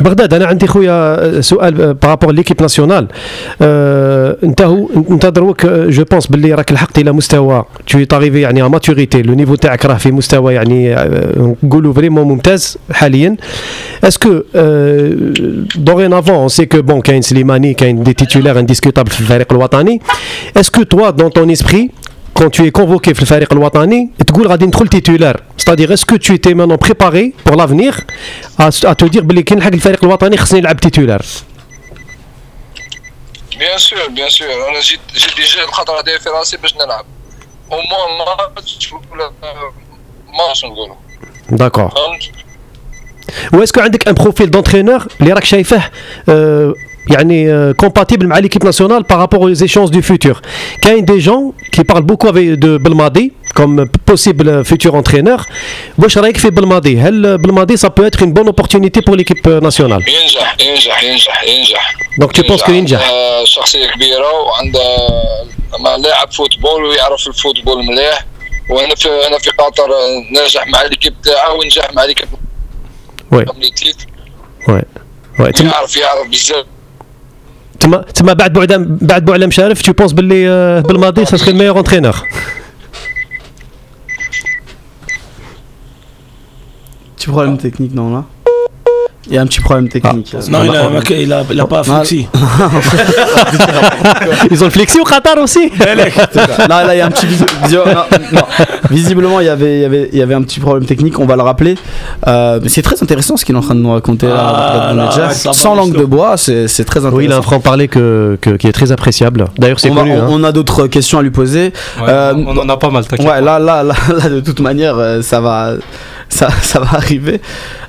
بغداد 0.00 0.34
أنا 0.34 0.46
عندي 0.46 0.66
خويا 0.66 1.40
سؤال 1.40 1.94
بارابور 1.94 2.32
ليكيب 2.32 2.62
ناسيونال 2.62 3.08
أنت 4.44 4.62
هو 4.62 4.88
أنت 5.10 5.26
دروك 5.26 5.66
جو 5.66 6.04
بونس 6.04 6.26
باللي 6.26 6.54
راك 6.54 6.72
لحقت 6.72 6.98
إلى 6.98 7.12
مستوى 7.12 7.64
تو 7.88 8.04
تاريفي 8.04 8.40
يعني 8.40 8.62
ا 8.62 8.68
ماتوريتي 8.68 9.22
لو 9.22 9.34
نيفو 9.34 9.54
تاعك 9.54 9.86
راه 9.86 9.94
في 9.94 10.12
مستوى 10.12 10.54
يعني 10.54 10.94
آه، 10.94 11.54
نقولوا 11.62 11.92
فريمون 11.92 12.28
ممتاز 12.28 12.78
حاليا. 12.92 13.36
اسكو 14.04 14.42
دوغينافون 15.76 16.34
اون 16.34 16.48
سي 16.48 16.66
كو 16.66 16.82
بون 16.82 17.00
كاين 17.00 17.22
سليماني 17.22 17.74
كاين 17.74 18.02
دي 18.02 18.12
تيتولار 18.12 18.58
انديسكوتابل 18.58 19.10
في 19.10 19.20
الفريق 19.20 19.52
الوطني. 19.52 20.00
اسكو 20.56 20.82
توا 20.82 21.10
دون 21.10 21.28
طون 21.28 21.50
اسبري 21.50 21.90
quand 22.39 22.49
tu 22.49 22.61
es 22.67 22.71
convoqué 22.71 23.13
في 23.13 23.21
الفريق 23.21 23.53
الوطني 23.53 24.09
تقول 24.27 24.47
غادي 24.47 24.65
ندخل 24.65 24.87
تيتولار 24.87 25.43
c'est-à-dire 25.57 25.91
est-ce 25.91 26.05
que 26.05 26.15
tu 26.15 26.33
étais 26.33 26.53
maintenant 26.53 26.77
préparé 26.87 27.33
pour 27.45 27.55
l'avenir 27.55 27.99
à, 28.59 28.67
à 28.67 28.95
te 28.95 29.05
dire 29.05 29.21
بلي 29.23 29.43
كي 29.43 29.55
نلحق 29.55 29.71
الفريق 29.73 30.03
الوطني 30.05 30.37
خصني 30.37 30.59
نلعب 30.61 30.79
تيتولار 30.79 31.21
بيان 33.59 33.77
سور 33.77 34.07
بيان 34.09 34.29
سور 34.29 34.47
انا 34.69 34.79
جيت 34.79 34.99
جيت 35.15 35.35
ديجا 35.35 35.63
الخطره 35.63 36.01
داير 36.01 36.19
في 36.19 36.29
راسي 36.29 36.57
باش 36.57 36.75
نلعب 36.75 37.05
او 37.71 37.77
موان 37.77 38.37
ماتش 38.55 38.93
ولا 39.11 39.31
ماتش 40.37 40.65
نقولوا 40.65 40.95
داكور 41.49 41.89
فهمت 41.89 42.23
واسكو 43.53 43.81
عندك 43.81 44.07
ان 44.07 44.13
بروفيل 44.13 44.51
دونترينور 44.51 45.07
اللي 45.21 45.33
راك 45.33 45.43
شايفه 45.43 45.89
آه، 46.29 46.73
يعني 47.09 47.73
كومباتيبل 47.73 48.27
مع 48.27 48.37
ليكيب 48.37 48.65
ناسيونال 48.65 49.03
بارابور 49.03 49.55
aux 49.55 49.57
échéances 49.57 49.91
du 49.91 50.01
futur 50.01 50.37
كاين 50.81 51.05
دي 51.05 51.17
جون 51.17 51.53
كي 51.71 51.83
بارل 51.83 52.01
بوكو 52.01 52.31
بالماضي 52.31 53.31
comme 53.59 53.85
possible 54.11 54.63
futur 54.63 54.93
entraîneur. 54.93 55.41
واش 55.97 56.17
رايك 56.17 56.37
في 56.37 56.49
بالماضي 56.49 56.99
هل 56.99 57.37
بالماضي 57.37 57.77
ça 57.77 57.89
peut 57.89 58.05
être 58.05 58.23
une 58.23 58.33
bonne 58.33 58.49
opportunité 58.49 59.01
pour 59.01 59.15
l'équipe 59.15 59.47
nationale 59.47 60.03
ينجح 60.07 60.55
ينجح 60.61 61.03
ينجح 61.03 61.43
ينجح 61.43 61.95
Donc 62.21 62.31
tu 62.33 62.43
penses 62.43 62.63
que 62.63 62.69
ينجح 62.69 63.01
عنده 63.01 63.45
شخصية 63.45 63.87
كبيرة 63.87 64.31
وعنده 64.31 64.79
ما 65.79 65.97
لاعب 65.97 66.31
فوتبول 66.31 66.83
ويعرف 66.85 67.27
الفوتبول 67.27 67.85
مليح 67.85 68.25
وانا 68.69 68.95
في 68.95 69.07
انا 69.27 69.37
في 69.39 69.49
قطر 69.49 69.89
ناجح 70.31 70.67
مع 70.67 70.81
ليكيب 70.83 71.13
تاعه 71.23 71.53
ونجح 71.53 71.93
مع 71.93 72.05
ليكيب 72.05 72.27
Ouais. 73.35 73.43
كوميتيت 73.43 73.95
Ouais. 74.67 74.83
Ouais. 75.39 75.51
تما 75.51 75.69
يعرف 75.71 75.95
يعرف 75.97 76.27
بزاف 76.27 76.65
تما 77.79 77.97
تما 77.97 78.33
بعد 78.33 78.53
بوعلام 78.53 78.97
بعد 79.01 79.25
بوعلام 79.25 79.51
شارف 79.51 79.81
tu 79.81 79.93
penses 80.01 80.13
باللي 80.13 80.49
آه، 80.49 80.79
بالماضي 80.79 81.25
ça 81.25 81.37
serait 81.37 81.51
le 81.51 81.57
meilleur 81.57 81.77
entraîneur 81.77 82.25
Petit 87.21 87.29
problème 87.29 87.57
technique, 87.59 87.93
non 87.93 88.09
là 88.15 88.25
Il 89.28 89.34
y 89.34 89.38
a 89.38 89.42
un 89.42 89.46
petit 89.46 89.60
problème 89.60 89.88
technique. 89.88 90.34
Ah. 90.34 90.38
Non, 90.50 90.60
il 90.64 90.70
a, 90.76 90.88
il 91.18 91.32
a, 91.32 91.42
il 91.50 91.60
a 91.60 91.66
pas 91.66 91.82
Mal. 91.82 92.06
flexi. 92.06 92.28
ils 94.50 94.60
ont 94.62 94.66
le 94.66 94.70
flexi 94.70 95.00
au 95.00 95.04
Qatar 95.04 95.36
aussi 95.38 95.70
là, 96.68 96.84
là, 96.84 96.94
il 96.94 96.98
y 96.98 97.00
a 97.00 97.06
un 97.06 97.10
petit 97.10 97.26
non, 97.72 97.84
non. 98.32 98.42
Visiblement, 98.90 99.40
il 99.40 99.46
y 99.46 99.48
avait, 99.48 99.78
il 99.78 99.82
y 99.82 99.84
avait, 99.84 100.08
il 100.12 100.18
y 100.18 100.22
avait 100.22 100.34
un 100.34 100.42
petit 100.42 100.60
problème 100.60 100.86
technique. 100.86 101.18
On 101.18 101.26
va 101.26 101.36
le 101.36 101.42
rappeler. 101.42 101.76
Euh, 102.26 102.60
c'est 102.66 102.82
très 102.82 103.02
intéressant 103.02 103.36
ce 103.36 103.44
qu'il 103.44 103.54
est 103.54 103.58
en 103.58 103.62
train 103.62 103.74
de 103.74 103.80
nous 103.80 103.92
raconter 103.92 104.26
là, 104.28 104.88
Ah, 104.88 104.92
là, 104.94 105.10
va, 105.10 105.30
Sans 105.32 105.74
langue 105.74 105.96
de 105.96 106.04
bois, 106.04 106.36
c'est 106.36 106.68
c'est 106.68 106.84
très 106.84 107.00
intéressant. 107.00 107.16
oui 107.18 107.24
il 107.26 107.32
a 107.32 107.38
un 107.38 107.42
franc 107.42 107.60
parler 107.60 107.88
que, 107.88 108.38
que- 108.40 108.56
qui 108.56 108.66
est 108.68 108.72
très 108.72 108.92
appréciable 108.92 109.46
d'ailleurs 109.58 109.80
c'est 109.80 109.90
connu 109.90 110.12
on- 110.12 110.22
hein. 110.22 110.26
on 110.30 110.44
a 110.44 110.52
d'autres 110.52 110.86
questions 110.86 111.18
à 111.18 111.22
lui 111.22 111.30
poser. 111.30 111.72
Ouais, 112.00 112.06
Euh, 112.08 112.34
on 112.46 112.56
en 112.56 112.68
a 112.68 112.76
pas 112.76 112.90
mal, 112.90 113.06
t'inquiète. 113.06 113.26
Ouais, 113.26 113.40
là, 113.40 113.58
là, 113.58 113.82
là, 113.82 113.94
là, 114.22 114.28
de 114.28 114.40
toute 114.40 114.60
manière, 114.60 114.96
euh, 114.98 115.22
ça 115.22 115.40
va, 115.40 115.72
ça, 116.28 116.50
ça 116.62 116.80
va 116.80 116.94
arriver. 116.94 117.40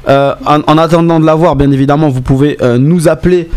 Euh, 0.08 0.36
en, 0.46 0.78
attendant 0.78 1.20
de 1.20 1.26
l'avoir, 1.26 1.56
bien 1.56 1.72
évidemment, 1.72 2.10
vous 2.10 2.22
pouvez 2.22 2.58
euh, 2.62 2.78
nous 2.78 3.08
appeler 3.08 3.50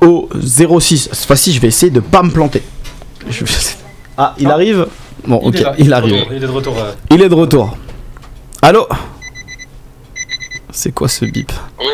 au 0.00 0.28
06. 0.40 1.10
Cette 1.12 1.26
fois-ci, 1.26 1.52
je 1.52 1.60
vais 1.60 1.68
essayer 1.68 1.90
de 1.90 2.00
pas 2.00 2.22
me 2.22 2.30
planter. 2.30 2.62
Ah, 4.16 4.34
il 4.38 4.48
ah. 4.48 4.54
arrive 4.54 4.86
Bon, 5.26 5.36
ok, 5.36 5.62
il, 5.78 5.92
arrive. 5.92 6.24
Il 6.30 6.36
est 6.36 6.40
de 6.40 6.46
retour. 6.46 6.76
Euh. 6.76 6.92
Il 7.10 7.22
est 7.22 7.28
de 7.28 7.34
retour. 7.34 7.76
Allô 8.60 8.88
C'est 10.72 10.90
quoi 10.92 11.06
ce 11.06 11.24
bip 11.24 11.52
Oui. 11.78 11.86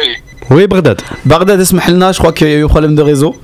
Oui, 0.51 0.67
Bardad. 0.67 1.03
Bardad, 1.27 1.61
je 1.63 2.19
crois 2.19 2.33
qu'il 2.33 2.49
y 2.49 2.53
a 2.53 2.57
eu 2.57 2.65
un 2.65 2.69
problème 2.69 2.95
de 2.95 3.03
réseau. 3.03 3.37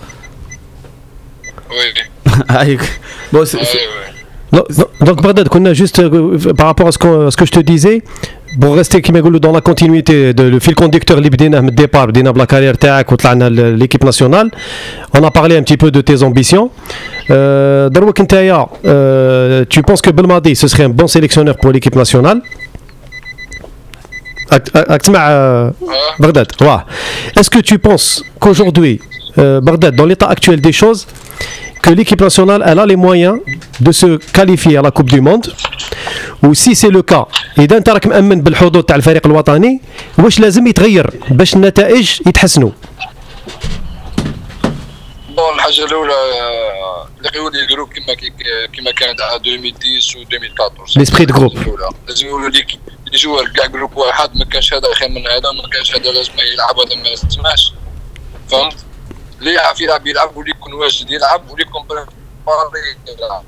Oui. 1.71 1.77
Ah, 2.49 2.65
bon, 3.33 3.45
oui. 3.45 3.61
Donc, 4.51 4.65
donc 5.01 5.23
Bardad, 5.23 5.49
qu'on 5.49 5.65
a 5.67 5.73
juste 5.73 6.03
par 6.55 6.67
rapport 6.67 6.89
à 6.89 6.93
ce, 6.93 7.27
à 7.27 7.31
ce 7.31 7.37
que 7.37 7.45
je 7.45 7.53
te 7.53 7.61
disais, 7.61 8.03
pour 8.62 8.76
rester 8.76 9.02
qui 9.02 9.12
dans 9.12 9.52
la 9.52 9.62
continuité 9.62 10.34
de 10.34 10.44
le 10.44 10.60
fil 10.60 10.76
conducteur 10.76 11.18
اللي 11.18 11.30
بديناه 11.30 11.60
من 11.62 11.70
الديبار 11.70 12.10
بدينا 12.10 12.32
بلا 12.32 12.46
كارير 12.46 12.74
تاعك 12.74 13.12
وطلعنا 13.12 13.50
ل- 13.50 13.78
l'équipe 13.84 14.04
nationale 14.06 14.50
on 15.18 15.24
a 15.24 15.32
parlé 15.32 15.56
un 15.58 15.64
petit 15.64 15.78
peu 15.78 15.92
de 15.92 16.02
tes 16.02 16.24
ambitions 16.24 16.70
euh, 17.32 17.88
دروك 17.90 18.22
نتايا 18.22 18.68
euh, 18.86 19.66
tu 19.70 19.82
penses 19.84 20.02
que 20.02 20.10
Belmadi 20.12 20.56
ce 20.56 20.68
serait 20.68 20.84
un 20.84 20.90
bon 20.90 21.08
sélectionneur 21.08 21.56
pour 21.58 21.72
l'équipe 21.72 21.96
nationale 21.96 22.42
راك 24.54 24.64
راك 24.78 25.02
تسمع 25.02 25.28
euh, 25.30 25.72
ها 25.90 26.22
Bagdad, 26.24 26.48
ouais. 26.62 26.82
Est-ce 27.40 27.50
que 27.56 27.60
tu 27.70 27.78
penses 27.88 28.24
qu'aujourd'hui, 28.42 29.00
euh, 29.38 29.62
Bagdad, 29.62 29.94
dans 29.96 30.06
l'état 30.12 30.28
actuel 30.36 30.60
des 30.68 30.72
choses, 30.82 31.02
que 31.85 31.91
l'équipe 31.99 32.21
nationale 32.29 32.63
elle 32.69 32.79
a 32.85 32.87
les 32.93 32.97
moyens 33.07 33.37
de 33.87 33.93
se 34.01 34.09
qualifier 34.37 34.77
à 34.81 34.83
la 34.83 34.91
Coupe 34.97 35.11
du 35.17 35.21
Monde. 35.29 35.47
Ou 36.45 36.55
si 36.63 36.71
c'est 36.81 36.91
le 36.99 37.03
cas 37.03 37.25
اذا 37.59 37.77
انت 37.77 37.89
راك 37.89 38.07
مامن 38.07 38.41
بالحظوظ 38.41 38.85
تاع 38.85 38.97
الفريق 38.97 39.27
الوطني 39.27 39.81
واش 40.19 40.41
لازم 40.41 40.67
يتغير 40.67 41.11
باش 41.31 41.55
النتائج 41.55 42.11
يتحسنوا 42.27 42.71
بون 45.37 45.55
الحاجة 45.55 45.85
الاولى 45.85 46.13
آه، 46.13 47.09
اللي 47.19 47.31
يولي 47.39 47.67
جروب 47.67 47.89
كما 47.89 48.15
كما 48.77 48.91
كان 48.91 49.17
تاع 49.17 49.35
2010 49.35 50.19
و 50.19 50.23
2014 50.23 51.01
L'esprit 51.01 51.27
de 51.27 51.33
groupe. 51.33 51.57
الأولى. 51.59 51.89
لازم 52.09 52.27
يقولوا 52.27 52.49
ليك 52.51 52.67
لي 53.13 53.19
جوار 53.19 53.49
كاع 53.49 53.67
جروب 53.67 53.97
واحد 53.97 54.37
ما 54.37 54.45
كانش 54.45 54.75
هذا 54.75 54.95
خير 54.95 55.09
من 55.09 55.27
هذا 55.27 55.53
ما 55.63 55.69
كانش 55.73 55.95
هذا 55.95 56.11
لازم 56.13 56.33
يلعب 56.55 56.79
هذا 56.79 56.97
ما 57.03 57.09
يسمعش 57.09 57.73
فهمت 58.51 58.77
اللي 59.44 59.54
يعرف 59.54 59.82
يلعب 59.82 60.08
يلعب 60.08 60.38
واللي 60.38 60.52
يكون 60.52 60.74
واجد 60.74 61.12
يلعب 61.12 61.50
واللي 61.50 61.64
يكون 61.66 61.82
بريباري 61.88 62.98
يلعب 63.20 63.44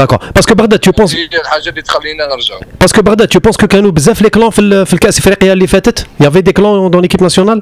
D'accord. 0.00 0.18
Parce 0.36 0.46
que 0.46 0.54
Bagdad, 0.54 0.80
tu 0.80 0.92
penses, 0.92 1.14
هي 1.14 1.28
الحاجه 1.40 1.68
اللي 1.68 1.82
تخلينا 1.82 2.26
نرجعوا 2.26 2.60
parce 2.84 2.92
que 2.92 3.00
Bagdad, 3.02 3.28
tu 3.28 3.40
penses 3.40 3.56
que 3.62 3.66
كانوا 3.66 3.90
بزاف 3.90 4.22
لي 4.22 4.30
كلون 4.30 4.50
في 4.50 4.58
ال- 4.58 4.86
في 4.86 4.94
الكاس 4.94 5.18
افريقيا 5.18 5.52
اللي 5.52 5.66
فاتت 5.66 6.06
Il 6.20 6.24
y 6.24 6.26
avait 6.26 6.42
des 6.42 6.52
clans 6.52 6.90
dans 6.90 7.00
l'équipe 7.00 7.20
nationale 7.28 7.60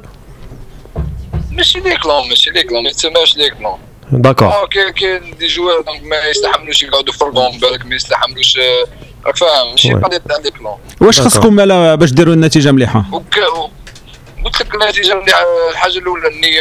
ماشي 1.50 1.80
لي 1.80 1.96
كلون 1.96 2.28
ماشي 2.28 2.50
لي 2.50 2.62
كلون 2.62 2.82
ما 2.82 2.88
يتسماش 2.88 3.36
لي 3.36 3.50
كلون 3.50 3.78
D'accord. 4.12 4.42
اه 4.42 4.66
كاين 4.66 4.90
كاين 4.90 5.34
دي 5.38 5.46
جوار 5.46 5.80
دونك 5.80 6.02
ما 6.02 6.16
يستحملوش 6.30 6.82
يقعدوا 6.82 7.12
في 7.12 7.24
البون 7.24 7.58
بالك 7.58 7.86
ما 7.86 7.94
يستحملوش 7.94 8.58
آه، 8.58 8.84
راك 9.26 9.36
فاهم 9.36 9.70
ماشي 9.70 9.88
Ouais. 9.94 10.04
قضيه 10.04 10.16
تاع 10.28 10.36
لي 10.44 10.50
كلون 10.50 10.74
واش 11.00 11.18
D'accord. 11.20 11.24
خصكم 11.24 11.54
مالا 11.54 11.94
باش 11.94 12.10
ديروا 12.12 12.34
النتيجه 12.34 12.72
مليحه 12.72 13.04
وك... 13.12 13.36
و- 13.56 13.68
قلت 14.44 14.60
لك 14.60 14.74
النتيجه 14.74 15.14
مليحه 15.14 15.42
الحاجه 15.70 15.98
الاولى 15.98 16.28
النيه 16.28 16.60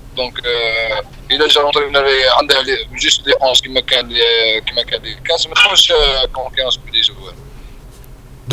دونك 0.20 0.46
آه، 0.46 1.02
اذا 1.30 1.46
جا 1.48 1.60
لونترينور 1.60 2.04
عنده 2.38 2.54
جوست 3.02 3.26
لي 3.26 3.34
11 3.42 3.62
كيما 3.62 3.80
كان 3.80 4.08
لي- 4.08 4.60
كيما 4.66 4.82
كان 4.82 5.02
لي 5.02 5.14
كاس 5.28 5.46
ما 5.46 5.54
تكونش 5.54 5.92
كونكيرونس 6.32 6.76
بلي 6.76 7.00
جوار 7.00 7.32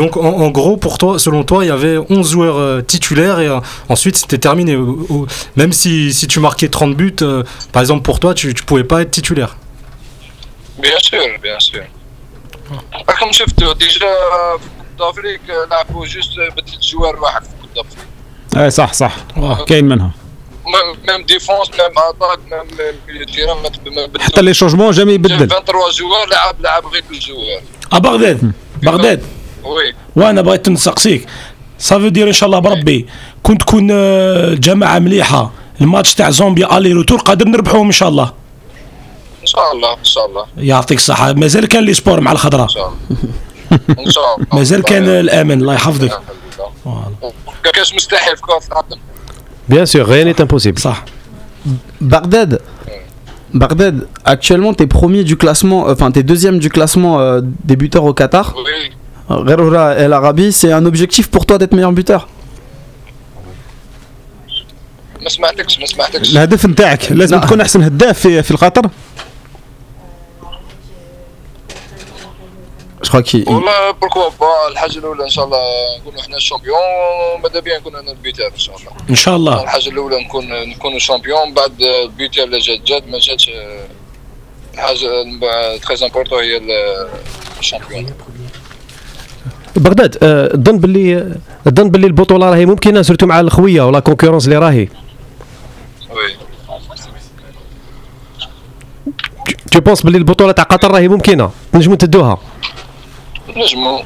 Donc 0.02 0.18
en, 0.18 0.34
en 0.48 0.50
gros, 0.60 0.76
pour 0.86 0.96
toi, 0.98 1.20
selon 1.26 1.44
toi, 1.44 1.60
il 1.64 1.68
y 1.68 1.76
avait 1.80 1.98
11 2.10 2.32
joueurs 2.32 2.58
euh, 2.58 2.82
titulaires 2.94 3.40
et 3.40 3.48
euh, 3.48 3.60
ensuite 3.94 4.16
c'était 4.22 4.40
terminé. 4.48 4.76
Ou- 4.76 5.06
ou- 5.14 5.28
Même 5.56 5.72
si, 5.82 6.12
si 6.20 6.26
tu 6.28 6.40
marquais 6.40 6.68
30 6.68 6.96
buts, 6.96 7.16
euh, 7.22 7.44
par 7.72 7.82
exemple 7.84 8.02
pour 8.02 8.20
toi, 8.20 8.34
tu, 8.34 8.56
tu 8.56 8.64
pouvais 8.64 8.84
pas 8.92 9.02
être 9.04 9.12
titulaire. 9.12 9.56
بيان 10.80 11.00
سور 11.00 11.38
بيان 11.38 11.60
سور 11.60 11.84
راكم 13.10 13.32
شفتوا 13.32 13.74
ديجا 13.74 14.00
في 14.00 14.70
كوب 14.78 14.98
دافريك 15.00 15.42
لعبوا 15.72 16.06
جوست 16.06 16.30
بثلاث 16.58 16.80
جوار 16.80 17.16
واحد 17.16 17.44
في 17.44 17.50
كوب 17.62 17.70
دافريك 17.76 18.08
اي 18.64 18.70
صح 18.72 18.94
صح 18.94 19.16
كاين 19.68 19.86
منها 19.86 20.12
ميم 21.09 21.23
ديفونس 21.23 21.71
ميم 21.71 21.99
اتاك 21.99 22.39
ميم. 23.87 24.11
حتى 24.21 24.43
لي 24.43 24.55
شونجمون 24.55 24.91
جامي 24.91 25.13
يبدل 25.13 25.49
23 25.49 25.91
جوار 26.11 26.29
لعب 26.29 26.61
لعب 26.61 26.87
غير 26.87 27.05
دو 27.11 27.19
جوار 27.19 27.63
ا 27.93 27.99
بغداد 27.99 28.53
بغداد 28.83 29.23
وي 29.65 29.95
وأنا 30.17 30.43
بغيت 30.43 30.69
نسقسيك. 30.69 31.27
صافي 31.79 32.11
دير 32.11 32.29
ان 32.29 32.33
شاء 32.33 32.47
الله 32.47 32.59
بربي 32.59 33.07
كنت 33.43 33.61
تكون 33.63 33.89
آه، 33.93 34.55
جماعة 34.55 34.99
مليحة. 34.99 35.51
الماتش 35.81 36.15
تاع 36.15 36.31
زومبيا 36.31 36.79
الي 36.79 36.93
روتور 36.93 37.19
قادر 37.19 37.49
نربحوهم 37.49 37.87
ان 37.87 37.93
شاء 37.93 38.09
الله 38.09 38.33
ان 39.43 39.47
شاء 39.47 39.73
الله 39.73 39.93
ان 39.95 40.05
شاء 40.05 40.27
الله 40.27 40.47
يعطيك 40.59 40.99
الصحة. 40.99 41.33
مازال 41.33 41.67
كان 41.69 41.85
لي 41.85 41.95
سبور 41.95 42.21
مع 42.21 42.33
الخضرة. 42.33 42.63
ان 42.63 42.69
شاء 42.69 42.89
الله 42.89 44.05
ان 44.07 44.11
شاء 44.11 44.35
الله 44.37 44.47
مازال 44.53 44.83
كان 44.83 45.09
الآمن 45.09 45.61
الله 45.61 45.75
يحفظك. 45.75 46.21
كاش 47.75 47.95
مستحيل 47.95 48.37
في 48.37 48.43
كرة 48.43 48.61
القدم. 48.69 48.99
Bien 49.70 49.86
sûr, 49.86 50.06
rien 50.08 50.26
n'est 50.26 50.42
impossible. 50.42 50.80
صح 50.80 51.04
Bagdad. 52.02 52.60
Bagdad, 53.54 54.08
actuellement, 54.26 54.74
t'es 54.74 54.88
premier 54.88 55.24
du 55.24 55.36
classement, 55.38 55.88
euh, 55.88 55.94
enfin, 55.94 56.10
t'es 56.12 56.24
deuxième 56.24 56.58
du 56.60 56.70
classement 56.70 57.20
euh, 57.20 57.40
des 57.70 57.76
buteurs 57.76 58.04
au 58.04 58.14
Qatar. 58.14 58.54
وي 58.58 59.46
Gheroura 59.48 59.94
El 59.94 60.12
Arabi, 60.14 60.52
c'est 60.52 60.72
un 60.80 60.86
objectif 60.86 61.26
pour 61.30 61.46
toi 61.46 61.58
d'être 61.60 61.74
meilleur 61.74 61.94
buteur 61.94 62.28
ما 65.24 65.30
سمعتكش 65.30 65.80
ما 65.80 65.86
سمعتكش 65.86 66.32
الهدف 66.34 66.66
نتاعك 66.66 67.12
لازم 67.12 67.36
لا. 67.36 67.42
تكون 67.46 67.62
احسن 67.62 67.82
هداف 67.82 68.20
في 68.20 68.44
في 68.44 68.52
القطر 68.52 68.82
Je 73.03 73.09
crois 73.09 73.23
qu'il. 73.23 73.41
il- 73.43 73.49
والله 73.49 73.91
بوركوا 74.01 74.29
با 74.41 74.47
الحاجة 74.73 74.99
الاولى 74.99 75.25
ان 75.25 75.29
شاء 75.29 75.45
الله 75.45 75.59
نكونوا 76.01 76.21
إحنا 76.21 76.37
الشامبيون 76.37 76.79
ماذا 77.43 77.61
بيا 77.61 77.79
نكون 77.79 77.97
أنا 77.97 78.11
البيتر 78.11 78.47
ان 78.47 78.59
شاء 78.59 78.77
الله 78.77 78.91
ان 79.11 79.15
شاء 79.15 79.37
الله 79.37 79.63
الحاجة 79.63 79.89
الاولى 79.89 80.25
نكون 80.25 80.45
نكونوا 80.69 80.99
شامبيون 80.99 81.55
بعد 81.55 81.83
البيتر 81.83 82.43
اللي 82.45 82.59
جات 82.59 82.81
جات 82.81 83.09
ما 83.09 83.19
جاتش 83.19 83.51
الحاجة 84.75 84.99
تري 85.89 86.07
امبورتون 86.07 86.39
هي 86.43 86.61
الشامبيون 87.61 88.07
بغداد 89.77 90.11
تظن 90.65 90.79
باللي 90.79 91.35
تظن 91.65 91.91
باللي 91.91 92.07
البطوله 92.07 92.51
راهي 92.51 92.67
ممكنه 92.67 93.03
سورتو 93.03 93.27
مع 93.27 93.41
الخويه 93.41 93.83
ولا 93.83 94.01
كونكورونس 94.01 94.45
اللي 94.45 94.59
راهي 94.59 94.89
وي 96.11 96.37
تو 99.73 99.81
بونس 99.81 100.03
باللي 100.03 100.19
البطوله 100.19 100.53
تاع 100.53 100.65
قطر 100.65 100.91
راهي 100.91 101.09
ممكنه 101.09 101.51
نجموا 101.75 101.97
تدوها 101.97 102.39
نجمو 103.59 104.03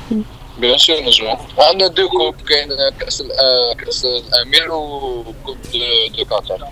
بيان 0.60 0.78
سور 0.78 0.96
نجمو 1.06 1.36
وعندنا 1.58 1.88
دو 1.88 2.08
كوب 2.08 2.34
كاين 2.48 2.68
كأس 3.00 3.20
ال- 3.20 3.32
آه، 3.32 3.84
كأس 3.84 4.04
الامير 4.04 4.72
وكوب 4.72 5.56
دو- 5.74 6.24
قطر 6.36 6.64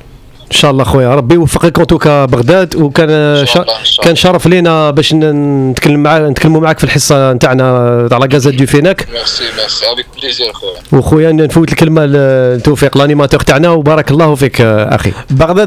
إن 0.53 0.57
شاء 0.57 0.71
الله 0.71 0.85
خويا 0.85 1.15
ربي 1.15 1.35
يوفقك 1.35 1.79
ان 1.79 1.87
توكا 1.87 2.25
بغداد 2.25 2.77
وكان 2.77 3.09
شا... 3.37 3.45
شاء 3.45 3.63
الله، 3.63 3.79
إن 3.81 3.85
شاء 3.85 4.05
كان. 4.05 4.17
شرف 4.17 4.47
لينا 4.47 4.91
باش 4.91 5.15
نتكلم 5.15 6.03
معاك 6.03 6.23
نتكلموا 6.23 6.61
معاك 6.61 6.79
في 6.79 6.85
الحصة 6.85 7.33
نتاعنا 7.33 8.07
تاع 8.11 8.19
لا 8.19 8.29
غازات 8.33 8.55
دو 8.55 8.67
فيناك 8.67 9.09
ميرسي 9.13 9.45
ميرسي 9.59 9.93
افيك 9.93 10.07
بليزير 10.23 10.53
خويا 10.53 10.73
وخويا 10.93 11.33
نفوت 11.33 11.69
الكلمة 11.73 12.07
لتوفيق 12.07 12.97
الانيماتور 12.97 13.41
تاعنا 13.41 13.71
وبارك 13.71 14.11
الله 14.11 14.35
فيك 14.35 14.61
أخي 14.61 15.13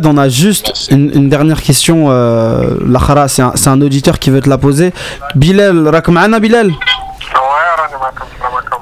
on 0.04 0.18
a 0.18 0.30
juste 0.30 0.66
Merci. 0.68 0.94
une, 0.94 1.12
une 1.20 1.30
dernière 1.30 1.62
question. 1.70 1.98
Euh, 2.10 2.76
Lahara, 2.94 3.28
c'est 3.34 3.42
un, 3.42 3.54
un 3.74 3.82
auditeur 3.82 4.16
qui 4.20 4.30
veut 4.34 4.42
te 4.46 4.50
la 4.50 4.58
poser. 4.58 4.90
Bilal, 5.36 5.88
rak 5.96 6.10
معنا 6.10 6.38
Bilal 6.40 6.72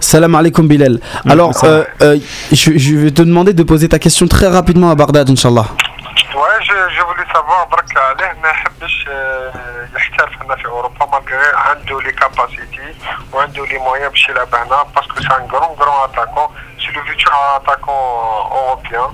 Salam 0.00 0.34
alaikum 0.34 0.66
Bilal. 0.68 1.00
Alors, 1.28 1.52
euh, 1.64 1.84
euh, 2.02 2.18
je, 2.52 2.76
je 2.78 2.94
vais 2.96 3.10
te 3.10 3.22
demander 3.22 3.52
de 3.54 3.62
poser 3.62 3.88
ta 3.88 3.98
question 3.98 4.26
très 4.26 4.48
rapidement 4.48 4.90
à 4.90 4.94
Bagdad, 4.94 5.28
Inch'Allah. 5.30 5.66
Ouais, 6.42 6.58
je, 6.68 6.74
je 6.94 7.02
voulais 7.08 7.28
savoir 7.32 7.66
برك 7.72 7.96
عليه 7.96 8.32
ما 8.42 8.48
يحبش 8.50 9.06
آه، 9.10 9.52
يحترف 9.96 10.42
هنا 10.42 10.56
في 10.56 10.66
اوروبا 10.66 11.06
مالغري 11.12 11.50
عنده 11.54 12.00
لي 12.00 12.12
كاباسيتي 12.12 12.88
وعنده 13.32 13.64
لي 13.66 13.78
مويان 13.78 14.08
باش 14.10 14.28
يلعب 14.28 14.54
هنا 14.54 14.82
باسكو 14.96 15.20
سي 15.20 15.26
ان 15.28 15.48
غرون 15.52 15.76
غرون 15.80 16.04
اتاكون 16.04 16.48
سي 16.78 16.92
لو 16.96 17.02
فيتور 17.04 17.32
اتاكون 17.56 17.94
اوروبيان 18.52 19.10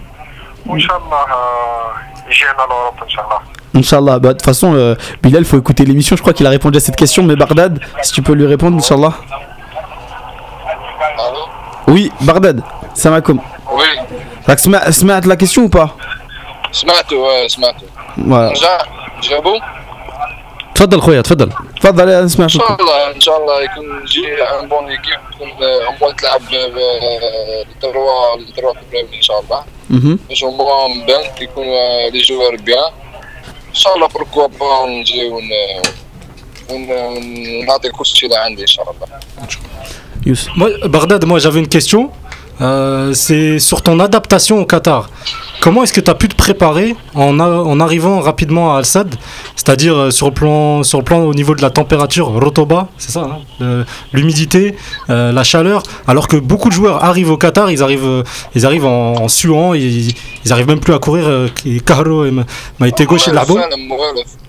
وان 0.66 0.80
شاء 0.80 0.96
الله 0.98 1.16
آه، 1.16 1.92
يجي 2.28 2.44
هنا 2.44 2.66
لاوروبا 2.68 3.02
ان 3.02 3.10
شاء 3.10 3.24
الله 3.24 3.38
Inch'Allah. 3.74 4.18
Bah, 4.18 4.28
De 4.28 4.38
toute 4.38 4.44
façon, 4.44 4.74
euh, 4.74 4.94
Bilal, 5.22 5.46
faut 5.46 5.58
écouter 5.58 5.84
l'émission. 5.86 6.14
Je 6.14 6.20
crois 6.20 6.34
qu'il 6.34 6.46
a 6.46 6.50
répondu 6.50 6.76
à 6.76 6.80
cette 6.80 6.96
question. 6.96 7.22
Mais 7.22 7.36
Bagdad, 7.36 7.80
si 8.02 8.12
tu 8.12 8.20
peux 8.20 8.34
lui 8.34 8.46
répondre, 8.46 8.76
Inch'Allah. 8.76 9.14
Bagdad. 11.87 12.57
Salam 12.95 13.13
alaikum. 13.21 13.39
وي 13.71 13.99
راك 14.49 14.59
سمع- 14.59 14.89
سمعت 14.89 15.25
la 15.25 15.35
question 15.35 15.63
ou 15.67 15.69
pas 15.69 15.89
سمعته 16.71 17.15
وي 17.15 17.49
سمعته 17.49 17.85
Voilà. 18.17 18.51
رجع 18.51 18.81
جابو 19.23 19.59
تفضل 20.75 21.01
خويا 21.01 21.21
تفضل 21.21 21.51
تفضل 21.81 22.09
يا 22.09 22.21
نسمع 22.21 22.43
ان 22.45 22.49
شاء 22.49 22.81
الله 22.81 23.11
ان 23.11 23.21
شاء 23.21 23.37
الله 23.37 23.61
يكون 23.61 24.03
يجي 24.03 24.43
ان 24.43 24.69
بون 24.69 24.89
ايكيب 24.89 25.19
تكون 25.97 26.15
تلعب 26.15 26.41
التروا 26.51 28.35
التروا 28.35 28.73
كبرين 28.73 29.07
ان 29.13 29.21
شاء 29.21 29.39
الله 29.39 29.61
Mhm. 29.89 30.17
باش 30.29 30.43
امبون 30.43 31.05
بان 31.05 31.23
يكونوا 31.41 32.09
لي 32.09 32.21
جوار 32.21 32.55
بيان 32.55 32.91
ان 33.69 33.73
شاء 33.75 33.95
الله 33.95 34.07
بركوا 34.07 34.47
با 34.47 34.85
نجي 34.87 35.25
ون 35.29 35.43
ون- 36.69 36.91
ونعطي 37.63 37.89
كل 37.89 38.05
شيء 38.05 38.29
اللي 38.29 38.39
عندي 38.41 38.61
ان 38.61 38.67
شاء 38.67 38.85
الله 38.91 39.07
Youssef. 40.27 40.49
Moi, 40.55 41.39
j'avais 41.39 41.59
une 41.59 41.67
question. 41.67 42.11
Euh, 42.59 43.13
c'est 43.13 43.59
sur 43.59 43.83
ton 43.83 43.99
adaptation 43.99 44.59
au 44.59 44.65
Qatar. 44.65 45.09
Comment 45.61 45.83
est-ce 45.83 45.93
que 45.93 46.01
tu 46.01 46.09
as 46.09 46.15
pu 46.15 46.27
te 46.27 46.35
préparer 46.35 46.95
en, 47.13 47.79
arrivant 47.79 48.19
rapidement 48.19 48.73
à 48.73 48.79
Al-Sad? 48.79 49.13
C'est-à-dire 49.55 49.95
euh, 49.95 50.11
sur, 50.11 50.27
le 50.27 50.33
plan, 50.33 50.81
sur 50.83 51.03
plan 51.03 51.19
au 51.19 51.33
niveau 51.35 51.53
de 51.55 51.61
la 51.61 51.69
température, 51.69 52.27
Rotoba, 52.29 52.87
c'est 52.97 53.11
ça, 53.11 53.29
hein, 53.61 53.85
l'humidité, 54.11 54.75
euh, 55.09 55.31
la 55.31 55.43
chaleur, 55.43 55.83
alors 56.07 56.27
que 56.27 56.37
beaucoup 56.37 56.69
de 56.69 56.73
joueurs 56.73 57.03
arrivent 57.03 57.31
au 57.31 57.37
Qatar, 57.37 57.69
ils 57.69 57.83
arrivent, 57.83 58.23
ils 58.55 58.65
arrivent 58.65 58.85
en, 58.85 59.27
suant, 59.27 59.73
ils, 59.73 60.15
ils, 60.45 60.51
arrivent 60.53 60.67
même 60.67 60.79
plus 60.79 60.93
à 60.93 60.99
courir. 60.99 61.49
Caro 61.85 62.25
m'a 62.79 62.87
été 62.87 63.05
gauche 63.05 63.27
et 63.27 63.31
de 63.31 63.37
ah, 63.37 63.45
la 63.47 64.46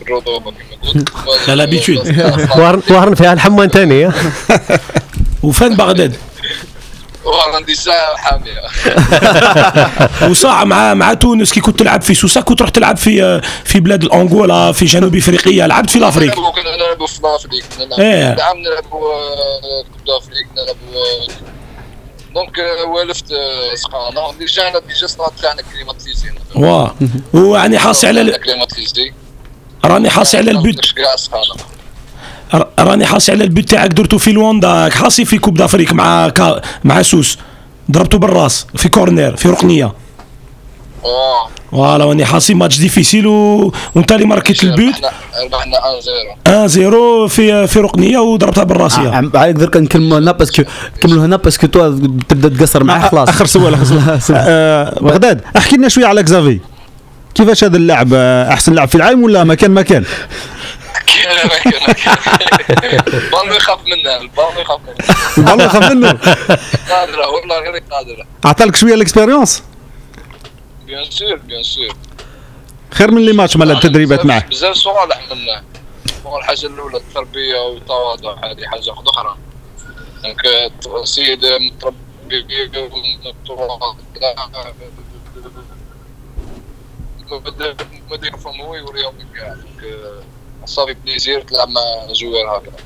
بالرطوبه 0.00 0.50
كما 0.50 0.90
قلت 0.92 1.10
لا،. 1.48 2.56
وهرن 2.56 2.82
وهرن 2.90 3.14
فيها 3.14 3.32
الحمان 3.32 3.68
ثاني 3.68 4.10
وفين 5.42 5.76
بغداد؟ 5.76 6.16
وعندي 7.24 7.74
ساعة 7.74 8.16
حامية. 8.16 8.62
وصاع 10.30 10.64
مع 10.64 10.94
مع 10.94 11.14
تونس 11.14 11.52
كي 11.52 11.60
كنت 11.60 11.78
تلعب 11.78 12.02
في 12.02 12.14
سوسة 12.14 12.40
كنت 12.40 12.58
تروح 12.58 12.70
تلعب 12.70 12.96
في 12.96 13.40
في 13.64 13.80
بلاد 13.80 14.02
الأنغولا 14.02 14.72
في 14.72 14.84
جنوب 14.84 15.16
إفريقيا 15.16 15.66
لعبت 15.66 15.90
في 15.90 15.96
الأفريق. 15.98 16.30
نلعبوا- 16.34 16.52
كنا 16.52 16.76
نلعبوا 16.76 17.06
في 17.06 17.20
الأفريق. 17.20 17.64
كنا 17.78 17.98
إيه. 17.98 18.22
نلعبوا 18.24 18.42
نعم 18.42 18.56
نلعبوا 18.58 19.12
دونك 22.34 22.58
والفت 22.94 23.32
سخانه 23.74 24.32
ديجا 24.38 24.68
أنا 24.68 24.78
ديجا 24.78 25.04
الصناعه 25.04 25.32
تاعنا 25.42 25.62
كليماتيزي 25.62 26.28
واه 26.54 26.94
حاصل 27.78 28.08
على 28.08 28.38
كليماتيزي 28.38 29.12
راني 29.84 30.10
حاصل 30.10 30.38
على 30.38 30.50
البيت 30.50 30.80
راني 32.78 33.06
حاصل 33.06 33.32
على 33.32 33.44
البيت 33.44 33.70
تاعك 33.70 33.90
درتو 33.90 34.18
في 34.18 34.32
لواندا 34.32 34.88
حاصي 34.90 35.24
في 35.24 35.38
كوب 35.38 35.54
دافريك 35.54 35.92
مع 35.92 36.28
كا 36.28 36.62
مع 36.84 37.02
سوس 37.02 37.38
ضربته 37.90 38.18
بالراس 38.18 38.66
في 38.76 38.88
كورنير 38.88 39.36
في 39.36 39.48
ركنيه 39.48 39.84
واه 39.84 40.07
فوالا 41.72 42.04
راني 42.04 42.24
حاصي 42.24 42.54
ماتش 42.54 42.78
ديفيسيل 42.78 43.26
و... 43.26 43.72
وانت 43.94 44.12
اللي 44.12 44.24
ماركيت 44.26 44.64
البيت 44.64 44.94
ربحنا 44.96 45.10
ربحنا 45.44 45.76
1-0 46.46 46.48
1 46.48 46.66
0 46.66 47.28
في 47.28 47.66
في 47.66 47.80
ركنيه 47.80 48.18
وضربتها 48.18 48.64
بالراسية. 48.64 49.10
عم- 49.10 49.32
عليك 49.34 49.56
درك 49.56 49.76
نكملوا 49.76 50.18
هنا 50.18 50.32
باسكو 50.32 50.62
نكملوا 50.96 51.24
هنا 51.24 51.36
باسكو 51.36 51.66
تو 51.66 51.90
تبدأ 52.28 52.48
تقصر 52.48 52.84
معاه 52.84 53.08
خلاص. 53.08 53.28
آخر 53.28 53.46
سؤال 53.46 53.74
آخر 53.74 53.84
سؤال. 54.18 54.18
آه، 54.48 54.98
بغداد 55.00 55.40
احكي 55.56 55.76
لنا 55.76 55.88
شوية 55.88 56.06
على 56.06 56.22
كزافي 56.22 56.60
كيفاش 57.34 57.64
هذا 57.64 57.76
اللاعب 57.76 58.08
آه، 58.14 58.52
أحسن 58.52 58.72
لاعب 58.72 58.88
في 58.88 58.94
العالم 58.94 59.22
ولا 59.24 59.44
مكان 59.44 59.70
مكان؟ 59.70 60.04
البال 62.68 63.56
يخاف 63.56 63.78
منها 63.86 64.16
البال 64.20 64.62
يخاف 64.62 64.80
منها 65.38 65.50
والله 65.50 65.64
يخاف 65.64 65.92
منه. 65.92 66.08
قادرة 66.90 67.26
والله 67.28 67.58
غير 67.60 67.82
قادرة. 67.90 68.24
أعطالك 68.46 68.76
شوية 68.76 68.94
الاكسبيريونس 68.94 69.62
بيان 70.88 71.10
سور 71.10 71.36
بيان 71.36 71.62
سور 71.62 71.96
خير 72.90 73.10
من 73.10 73.22
لي 73.26 73.32
ماتش 73.32 73.56
مال 73.56 73.70
التدريبات 73.70 74.26
معاه 74.26 74.40
بزاف 74.40 74.76
صوالح 74.76 75.32
منه. 75.32 75.62
هو 76.26 76.38
الحاجة 76.38 76.66
الأولى 76.66 76.96
التربية 76.96 77.60
والتواضع 77.60 78.34
هذه 78.50 78.66
حاجة 78.66 78.92
أخرى. 78.92 79.36
دونك 80.22 80.46
آه، 80.46 81.04
سيد 81.04 81.44
متربي 81.46 81.96
مدير 88.10 88.30
يوريهم 88.74 89.14
كاع 89.36 89.54
دونك 89.54 89.84
آه، 89.84 90.22
صافي 90.66 90.94
بليزير 90.94 91.40
تلعب 91.40 91.68
مع 91.68 92.12
جوار 92.12 92.58
هكذا 92.58 92.76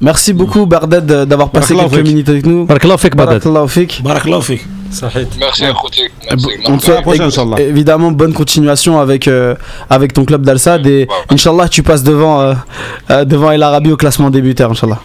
Merci 0.00 0.32
beaucoup 0.32 0.66
mm. 0.66 0.68
Bardad 0.68 1.06
d'avoir 1.26 1.50
passé 1.50 1.74
quelques 1.74 2.06
minutes 2.06 2.28
avec 2.28 2.46
nous. 2.46 2.66
Baraklaoufik 2.66 3.16
Bardad. 3.16 3.42
Baraklaoufik. 4.02 4.66
Merci 5.38 5.64
On 6.68 6.76
te 6.76 6.84
souhaite 6.84 7.60
évidemment 7.60 8.12
bonne 8.12 8.32
continuation 8.32 9.00
avec, 9.00 9.26
euh, 9.26 9.54
avec 9.90 10.12
ton 10.12 10.24
club 10.24 10.42
d'Alsad 10.42 10.86
et 10.86 11.08
Inch'Allah 11.30 11.68
tu 11.68 11.82
passes 11.82 12.02
devant, 12.02 12.40
euh, 12.40 12.54
euh, 13.10 13.24
devant 13.24 13.50
El 13.50 13.62
Arabi 13.62 13.90
au 13.90 13.96
classement 13.96 14.30
débuteur 14.30 14.70
Inch'Allah. 14.70 15.00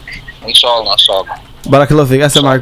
Inch'Allah, 0.48 0.94
Inch'Allah. 0.94 1.36
Baraklaoufik, 1.70 2.22
assalamu. 2.22 2.62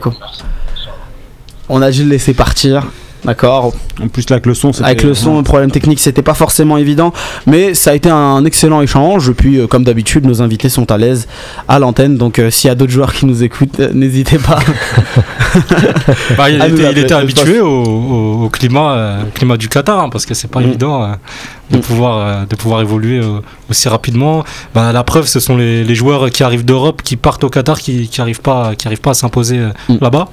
On 1.68 1.82
a 1.82 1.92
dû 1.92 2.04
le 2.04 2.10
laisser 2.10 2.34
partir. 2.34 2.84
D'accord. 3.26 3.74
En 4.02 4.08
plus, 4.08 4.30
là, 4.30 4.36
avec 4.36 4.46
le 4.46 4.54
son, 4.54 4.72
c'était. 4.72 4.86
Avec 4.86 5.04
le 5.04 5.14
son, 5.14 5.38
le 5.38 5.44
problème 5.44 5.72
technique, 5.72 6.00
c'était 6.00 6.22
pas 6.22 6.34
forcément 6.34 6.78
évident, 6.78 7.12
mais 7.46 7.74
ça 7.74 7.92
a 7.92 7.94
été 7.94 8.10
un 8.10 8.46
excellent 8.46 8.82
échange. 8.82 9.30
Et 9.30 9.34
puis, 9.34 9.58
euh, 9.60 9.68
comme 9.68 9.84
d'habitude, 9.84 10.26
nos 10.26 10.42
invités 10.42 10.70
sont 10.70 10.90
à 10.92 10.98
l'aise 10.98 11.28
à 11.68 11.80
l'antenne. 11.80 12.16
Donc, 12.18 12.40
euh, 12.40 12.50
s'il 12.50 12.70
y 12.70 12.72
a 12.72 12.76
d'autres 12.76 12.92
joueurs 12.94 13.14
qui 13.14 13.26
nous 13.26 13.44
écoutent, 13.44 13.80
euh, 13.80 13.92
n'hésitez 13.94 14.38
pas. 14.38 14.60
Bah, 16.38 16.50
il, 16.50 16.62
était, 16.62 16.92
il 17.08 17.14
habitué 17.14 17.60
au, 17.60 17.68
au- 17.84 18.44
au 18.46 18.50
climat, 18.50 18.92
euh, 18.94 19.24
climat 19.34 19.58
du 19.58 19.68
Qatar, 19.70 20.00
hein, 20.00 20.10
parce 20.10 20.26
que 20.26 20.34
c'est 20.34 20.48
pas 20.50 20.60
Mm. 20.60 20.64
évident 20.68 21.04
euh, 21.04 21.08
de, 21.72 21.78
Mm. 21.78 21.82
pouvoir, 21.82 22.18
euh, 22.18 22.46
de 22.46 22.56
pouvoir 22.56 22.82
évoluer 22.82 23.20
euh, 23.20 23.40
aussi 23.70 23.90
rapidement. 23.90 24.44
Bah, 24.76 24.92
la 24.94 25.04
preuve, 25.04 25.28
ce 25.28 25.40
sont 25.40 25.58
les, 25.58 25.84
les 25.84 25.96
joueurs 25.96 26.30
qui 26.30 26.44
arrivent 26.44 26.66
d'Europe, 26.66 27.02
qui 27.04 27.16
partent 27.16 27.44
au 27.44 27.50
Qatar, 27.50 27.80
qui 27.80 28.10
n'arrivent 28.18 28.42
pas, 28.42 28.76
qui 28.78 28.88
arrivent 28.88 29.02
pas 29.02 29.12
à 29.12 29.16
s'imposer 29.16 29.58
euh, 29.60 29.70
Mm. 29.90 29.98
là-bas. 30.02 30.28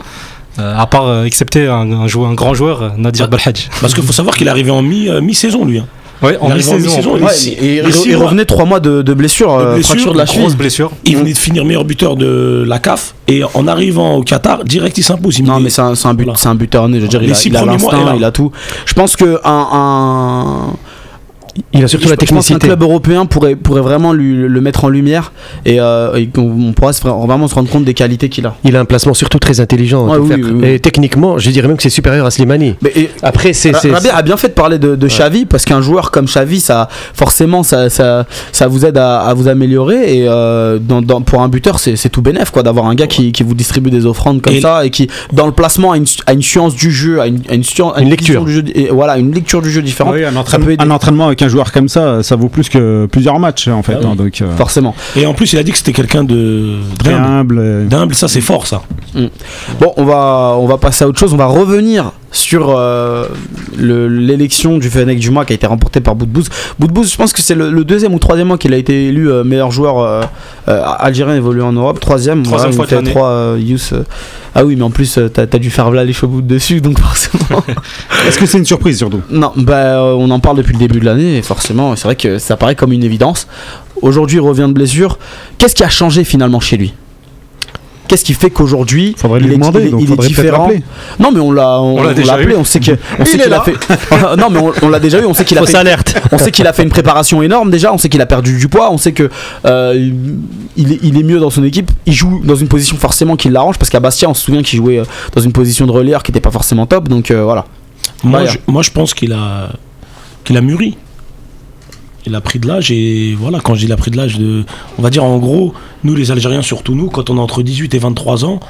Euh, 0.58 0.74
à 0.76 0.86
part, 0.86 1.06
euh, 1.06 1.24
excepté 1.24 1.66
un, 1.66 1.90
un, 1.92 2.06
joueur- 2.06 2.30
un 2.30 2.34
grand 2.34 2.54
joueur, 2.54 2.82
euh, 2.82 2.88
Nadir 2.96 3.28
Belhadj. 3.28 3.68
Parce 3.80 3.94
qu'il 3.94 4.02
faut 4.04 4.12
savoir 4.12 4.36
qu'il 4.36 4.46
est 4.46 4.50
arrivé 4.50 4.70
en 4.70 4.82
mi, 4.82 5.08
mi-saison, 5.20 5.64
lui. 5.64 5.78
hein. 5.78 5.86
Ouais, 6.22 6.38
en 6.40 6.48
mi-saison. 6.48 7.16
Ouais, 7.18 7.30
et, 7.60 7.82
il- 8.06 8.16
revenait 8.16 8.46
trois 8.46 8.64
mois 8.64 8.80
de, 8.80 9.02
de 9.02 9.12
blessure, 9.12 9.52
euh, 9.52 9.74
blessure, 9.74 9.88
fracture 9.90 10.12
de 10.14 10.18
la 10.18 10.24
Grosse 10.24 10.54
blessure. 10.54 10.90
Il 11.04 11.18
venait 11.18 11.34
de 11.34 11.38
finir 11.38 11.62
meilleur 11.66 11.84
buteur 11.84 12.16
de 12.16 12.64
la 12.66 12.78
CAF 12.78 13.14
et 13.28 13.42
en 13.52 13.66
arrivant 13.66 14.14
au 14.14 14.22
Qatar, 14.22 14.64
direct 14.64 14.96
il 14.96 15.02
s'impose. 15.02 15.38
Il 15.38 15.44
Non, 15.44 15.60
mais 15.60 15.68
c'est 15.68 15.82
un, 15.82 15.94
c'est 15.94 16.08
un 16.08 16.14
but, 16.14 16.24
Voilà. 16.24 16.38
c'est 16.38 16.48
un 16.48 16.54
buteur 16.54 16.88
né. 16.88 16.96
Je 16.96 17.02
veux 17.02 17.08
dire, 17.08 17.22
il 17.22 17.30
a, 17.30 17.36
il 17.44 17.56
a 17.56 17.64
l'instinct, 17.66 18.14
il 18.16 18.24
a 18.24 18.30
tout. 18.30 18.50
Je 18.86 18.94
pense 18.94 19.14
que 19.14 19.38
un, 19.44 19.68
un- 19.72 20.76
Il 21.72 21.84
a 21.84 21.88
surtout 21.88 22.06
je, 22.06 22.10
la 22.10 22.14
je 22.14 22.18
pense 22.18 22.28
qu'un 22.28 22.34
technicité. 22.54 22.66
club 22.66 22.82
européen 22.82 23.26
pourrait, 23.26 23.56
pourrait 23.56 23.80
vraiment 23.82 24.12
lui- 24.12 24.34
le 24.48 24.60
mettre 24.60 24.84
en 24.84 24.88
lumière 24.88 25.32
et, 25.64 25.80
euh, 25.80 26.14
et 26.16 26.28
on 26.38 26.72
pourra 26.72 26.92
se- 26.92 27.02
vraiment 27.06 27.48
se 27.48 27.54
rendre 27.54 27.68
compte 27.70 27.84
des 27.84 27.94
qualités 27.94 28.28
qu'il 28.28 28.46
a. 28.46 28.54
Il 28.64 28.76
a 28.76 28.80
un 28.80 28.84
placement 28.84 29.14
surtout 29.14 29.38
très 29.38 29.60
intelligent. 29.60 30.06
Ouais, 30.06 30.16
pour 30.16 30.24
oui, 30.24 30.28
faire- 30.28 30.38
oui, 30.38 30.50
oui. 30.62 30.68
Et 30.68 30.78
techniquement, 30.80 31.38
je 31.38 31.50
dirais 31.50 31.68
même 31.68 31.76
que 31.76 31.82
c'est 31.82 31.90
supérieur 31.90 32.26
à 32.26 32.30
Slimani. 32.30 32.74
Mais, 32.82 32.92
et- 32.96 33.10
Après, 33.22 33.52
c'est. 33.52 33.70
Rabia 33.76 34.14
a 34.16 34.22
bien 34.22 34.36
fait 34.36 34.48
de 34.48 34.52
parler 34.54 34.78
de, 34.78 34.96
de 34.96 35.06
Xavi 35.06 35.44
parce 35.46 35.64
qu'un 35.64 35.80
joueur 35.80 36.10
comme 36.10 36.26
Xavi, 36.26 36.60
ça, 36.60 36.88
forcément, 37.14 37.62
ça, 37.62 37.90
ça, 37.90 38.26
ça 38.52 38.66
vous 38.66 38.84
aide 38.84 38.98
à, 38.98 39.20
à 39.20 39.34
vous 39.34 39.48
améliorer 39.48 40.18
et 40.18 40.26
euh, 40.28 40.78
dans, 40.80 41.02
dans- 41.02 41.20
pour 41.22 41.42
un 41.42 41.48
buteur, 41.48 41.78
c'est 41.78 42.08
tout 42.08 42.22
bénef 42.22 42.50
quoi 42.50 42.62
d'avoir 42.62 42.86
un 42.86 42.94
gars 42.94 43.06
qui, 43.06 43.32
qui 43.32 43.42
vous 43.42 43.54
distribue 43.54 43.90
des 43.90 44.06
offrandes 44.06 44.42
comme 44.42 44.54
Et- 44.54 44.60
ça 44.60 44.84
et 44.84 44.90
qui, 44.90 45.08
dans 45.32 45.46
le 45.46 45.52
placement, 45.52 45.92
a 45.92 45.96
une, 45.96 46.04
a 46.26 46.32
une 46.32 46.42
science 46.42 46.74
du 46.74 46.90
jeu, 46.90 47.20
a 47.20 47.26
une, 47.26 47.40
a 47.48 47.54
une, 47.54 47.64
science- 47.64 47.92
a 47.96 48.00
Une 48.02 48.14
vision 48.14 48.42
lecture. 48.42 48.44
du 48.44 48.52
jeu, 48.52 48.64
et 48.74 48.88
voilà, 48.90 49.16
une 49.18 49.32
lecture 49.32 49.62
du 49.62 49.70
jeu 49.70 49.82
différente. 49.82 50.14
Un, 50.16 50.36
entraînement, 50.36 50.74
un 50.78 50.90
entraînement 50.90 51.26
avec 51.26 51.42
un 51.42 51.45
joueur 51.48 51.72
comme 51.72 51.88
ça, 51.88 52.22
ça 52.22 52.36
vaut 52.36 52.48
plus 52.48 52.68
que 52.68 53.06
plusieurs 53.10 53.38
matchs 53.38 53.68
en 53.68 53.82
fait. 53.82 53.94
Ah 53.94 53.98
oui. 54.02 54.06
hein, 54.12 54.16
donc, 54.16 54.40
euh, 54.42 54.56
Forcément. 54.56 54.94
Et 55.16 55.26
en 55.26 55.34
plus, 55.34 55.52
il 55.52 55.58
a 55.58 55.62
dit 55.62 55.72
que 55.72 55.78
c'était 55.78 55.92
quelqu'un 55.92 56.24
de 56.24 56.78
très 56.98 57.10
d'humble. 57.12 57.86
D'humble, 57.88 58.14
ça 58.14 58.28
c'est 58.28 58.40
fort 58.40 58.66
ça. 58.66 58.82
Bon, 59.80 59.92
on 59.96 60.04
va, 60.04 60.56
on 60.58 60.66
va 60.66 60.78
passer 60.78 61.04
à 61.04 61.08
autre 61.08 61.18
chose. 61.18 61.32
On 61.32 61.36
va 61.38 61.46
revenir 61.46 62.12
sur 62.36 62.70
euh, 62.76 63.26
le- 63.76 64.08
l'élection 64.08 64.78
du 64.78 64.88
Fennec 64.90 65.18
du 65.18 65.30
mois 65.30 65.44
qui 65.44 65.52
a 65.52 65.56
été 65.56 65.66
remportée 65.66 66.00
par 66.00 66.14
Boudbouz. 66.14 66.48
Boudbouz, 66.78 67.10
je 67.10 67.16
pense 67.16 67.32
que 67.32 67.40
c'est 67.40 67.54
le, 67.54 67.70
le 67.70 67.84
deuxième 67.84 68.14
ou 68.14 68.18
troisième 68.18 68.48
mois 68.48 68.58
qu'il 68.58 68.72
a 68.74 68.76
été 68.76 69.06
élu 69.08 69.30
euh, 69.30 69.42
meilleur 69.44 69.70
joueur 69.70 69.98
euh, 69.98 70.22
algérien 70.66 71.34
évolué 71.34 71.62
en 71.62 71.72
Europe. 71.72 71.98
Troisième, 72.00 72.42
Troisième 72.42 72.70
il 72.72 72.76
fois 72.76 72.86
de 72.86 73.10
trois 73.10 73.28
euh. 73.28 73.58
Ah 74.54 74.64
oui, 74.64 74.76
mais 74.76 74.82
en 74.82 74.90
plus, 74.90 75.18
t'as 75.34 75.42
as 75.42 75.58
dû 75.58 75.70
faire 75.70 75.90
les 75.90 76.12
chevaux 76.12 76.40
dessus, 76.40 76.80
donc 76.80 76.98
forcément. 77.00 77.62
Est-ce 78.28 78.38
que 78.38 78.46
c'est 78.46 78.58
une 78.58 78.64
surprise 78.64 78.98
surtout? 78.98 79.20
Non, 79.30 79.52
bah, 79.56 80.02
on 80.16 80.30
en 80.30 80.40
parle 80.40 80.56
depuis 80.58 80.72
le 80.72 80.78
début 80.78 81.00
de 81.00 81.04
l'année, 81.04 81.38
et 81.38 81.42
forcément, 81.42 81.94
c'est 81.96 82.04
vrai 82.04 82.16
que 82.16 82.38
ça 82.38 82.56
paraît 82.56 82.74
comme 82.74 82.92
une 82.92 83.04
évidence. 83.04 83.46
Aujourd'hui, 84.02 84.36
il 84.38 84.40
revient 84.40 84.66
de 84.68 84.72
blessure. 84.72 85.18
Qu'est-ce 85.58 85.74
qui 85.74 85.84
a 85.84 85.88
changé 85.88 86.24
finalement 86.24 86.60
chez 86.60 86.76
lui? 86.76 86.94
Qu'est-ce 88.08 88.24
qui 88.24 88.34
fait 88.34 88.50
qu'aujourd'hui 88.50 89.14
Faudrait 89.16 89.40
il 89.40 89.46
lui 89.46 89.54
est- 89.54 89.56
demander, 89.58 89.80
il 89.80 89.86
est- 89.86 89.90
donc 89.90 90.00
il 90.00 90.04
est 90.04 90.06
faudrait 90.08 90.28
peut-être 90.28 90.36
différent. 90.42 90.70
Non, 91.18 91.30
mais 91.32 91.40
on 91.40 91.52
l'a, 91.52 91.80
on, 91.80 91.98
On 91.98 92.02
l'a 92.02 92.10
on 92.10 92.12
déjà 92.12 92.34
appelé, 92.34 92.54
eu. 92.54 92.56
on 92.56 92.64
sait 92.64 92.80
que, 92.80 92.92
on 93.18 93.24
sait 93.24 93.32
Il 93.36 93.40
est 93.40 93.44
qu'il 93.44 93.52
a 93.52 93.60
fait. 93.62 93.72
non, 94.38 94.50
mais 94.50 94.58
on, 94.58 94.72
on 94.82 94.88
l'a 94.88 95.00
déjà 95.00 95.20
eu, 95.20 95.24
on 95.24 95.34
sait 95.34 95.44
qu'il 95.44 95.58
a 95.58 95.64
fait. 95.66 95.76
alerte. 95.76 96.14
On 96.32 96.38
sait 96.38 96.50
qu'il 96.50 96.66
a 96.66 96.72
fait 96.72 96.82
une 96.82 96.88
préparation 96.90 97.42
énorme 97.42 97.70
déjà, 97.70 97.92
on 97.92 97.98
sait 97.98 98.08
qu'il 98.08 98.20
a 98.20 98.26
perdu 98.26 98.56
du 98.58 98.68
poids, 98.68 98.90
on 98.92 98.98
sait 98.98 99.12
que 99.12 99.28
euh, 99.64 100.10
il, 100.76 100.92
est, 100.92 100.98
il 101.02 101.18
est 101.18 101.22
mieux 101.22 101.38
dans 101.40 101.50
son 101.50 101.64
équipe, 101.64 101.90
il 102.06 102.12
joue 102.12 102.40
dans 102.44 102.56
une 102.56 102.68
position 102.68 102.96
forcément 102.96 103.36
qui 103.36 103.48
l'arrange 103.48 103.78
parce 103.78 103.90
qu'à 103.90 104.00
Bastia 104.00 104.28
on 104.28 104.34
se 104.34 104.44
souvient 104.44 104.62
qu'il 104.62 104.78
jouait 104.78 104.98
euh, 104.98 105.04
dans 105.34 105.40
une 105.42 105.52
position 105.52 105.86
de 105.86 105.92
relieur 105.92 106.22
qui 106.22 106.30
n'était 106.30 106.40
pas 106.40 106.50
forcément 106.50 106.86
top, 106.86 107.08
donc 107.08 107.30
euh, 107.30 107.42
voilà. 107.44 107.64
Moi, 108.22 108.40
Ouais. 108.42 108.46
je, 108.48 108.58
moi, 108.66 108.82
je 108.82 108.90
pense 108.90 109.14
qu'il 109.14 109.32
a, 109.32 109.70
qu'il 110.44 110.56
a 110.56 110.60
mûri. 110.60 110.96
Il 112.26 112.34
a 112.34 112.40
pris 112.40 112.58
de 112.58 112.66
l'âge 112.66 112.90
et 112.90 113.36
voilà, 113.38 113.60
quand 113.60 113.74
je 113.74 113.80
dis 113.80 113.86
il 113.86 113.92
a 113.92 113.96
pris 113.96 114.10
de 114.10 114.16
l'âge, 114.16 114.38
de, 114.38 114.64
on 114.98 115.02
va 115.02 115.10
dire 115.10 115.24
en 115.24 115.38
gros, 115.38 115.74
nous 116.04 116.14
les 116.14 116.30
Algériens, 116.30 116.62
surtout 116.62 116.94
nous, 116.94 117.08
quand 117.08 117.30
on 117.30 117.38
a 117.38 117.40
entre 117.40 117.62
18 117.62 117.94
et 117.94 117.98
23 117.98 118.44
ans, 118.44 118.60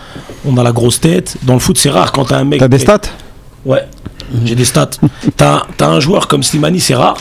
on 0.44 0.56
a 0.56 0.62
la 0.62 0.72
grosse 0.72 1.00
tête. 1.00 1.36
Dans 1.42 1.54
le 1.54 1.60
foot, 1.60 1.78
c'est 1.78 1.90
rare 1.90 2.12
quand 2.12 2.26
t'as 2.26 2.38
un 2.38 2.44
mec. 2.44 2.60
T'as 2.60 2.68
des 2.68 2.78
stats 2.78 3.00
Ouais, 3.64 3.86
j'ai 4.44 4.54
des 4.54 4.64
stats. 4.64 4.90
T'as 5.36 5.62
t'as 5.76 5.88
un 5.88 6.00
joueur 6.00 6.28
comme 6.28 6.42
Slimani, 6.42 6.80
c'est 6.80 6.94
rare. 6.94 7.16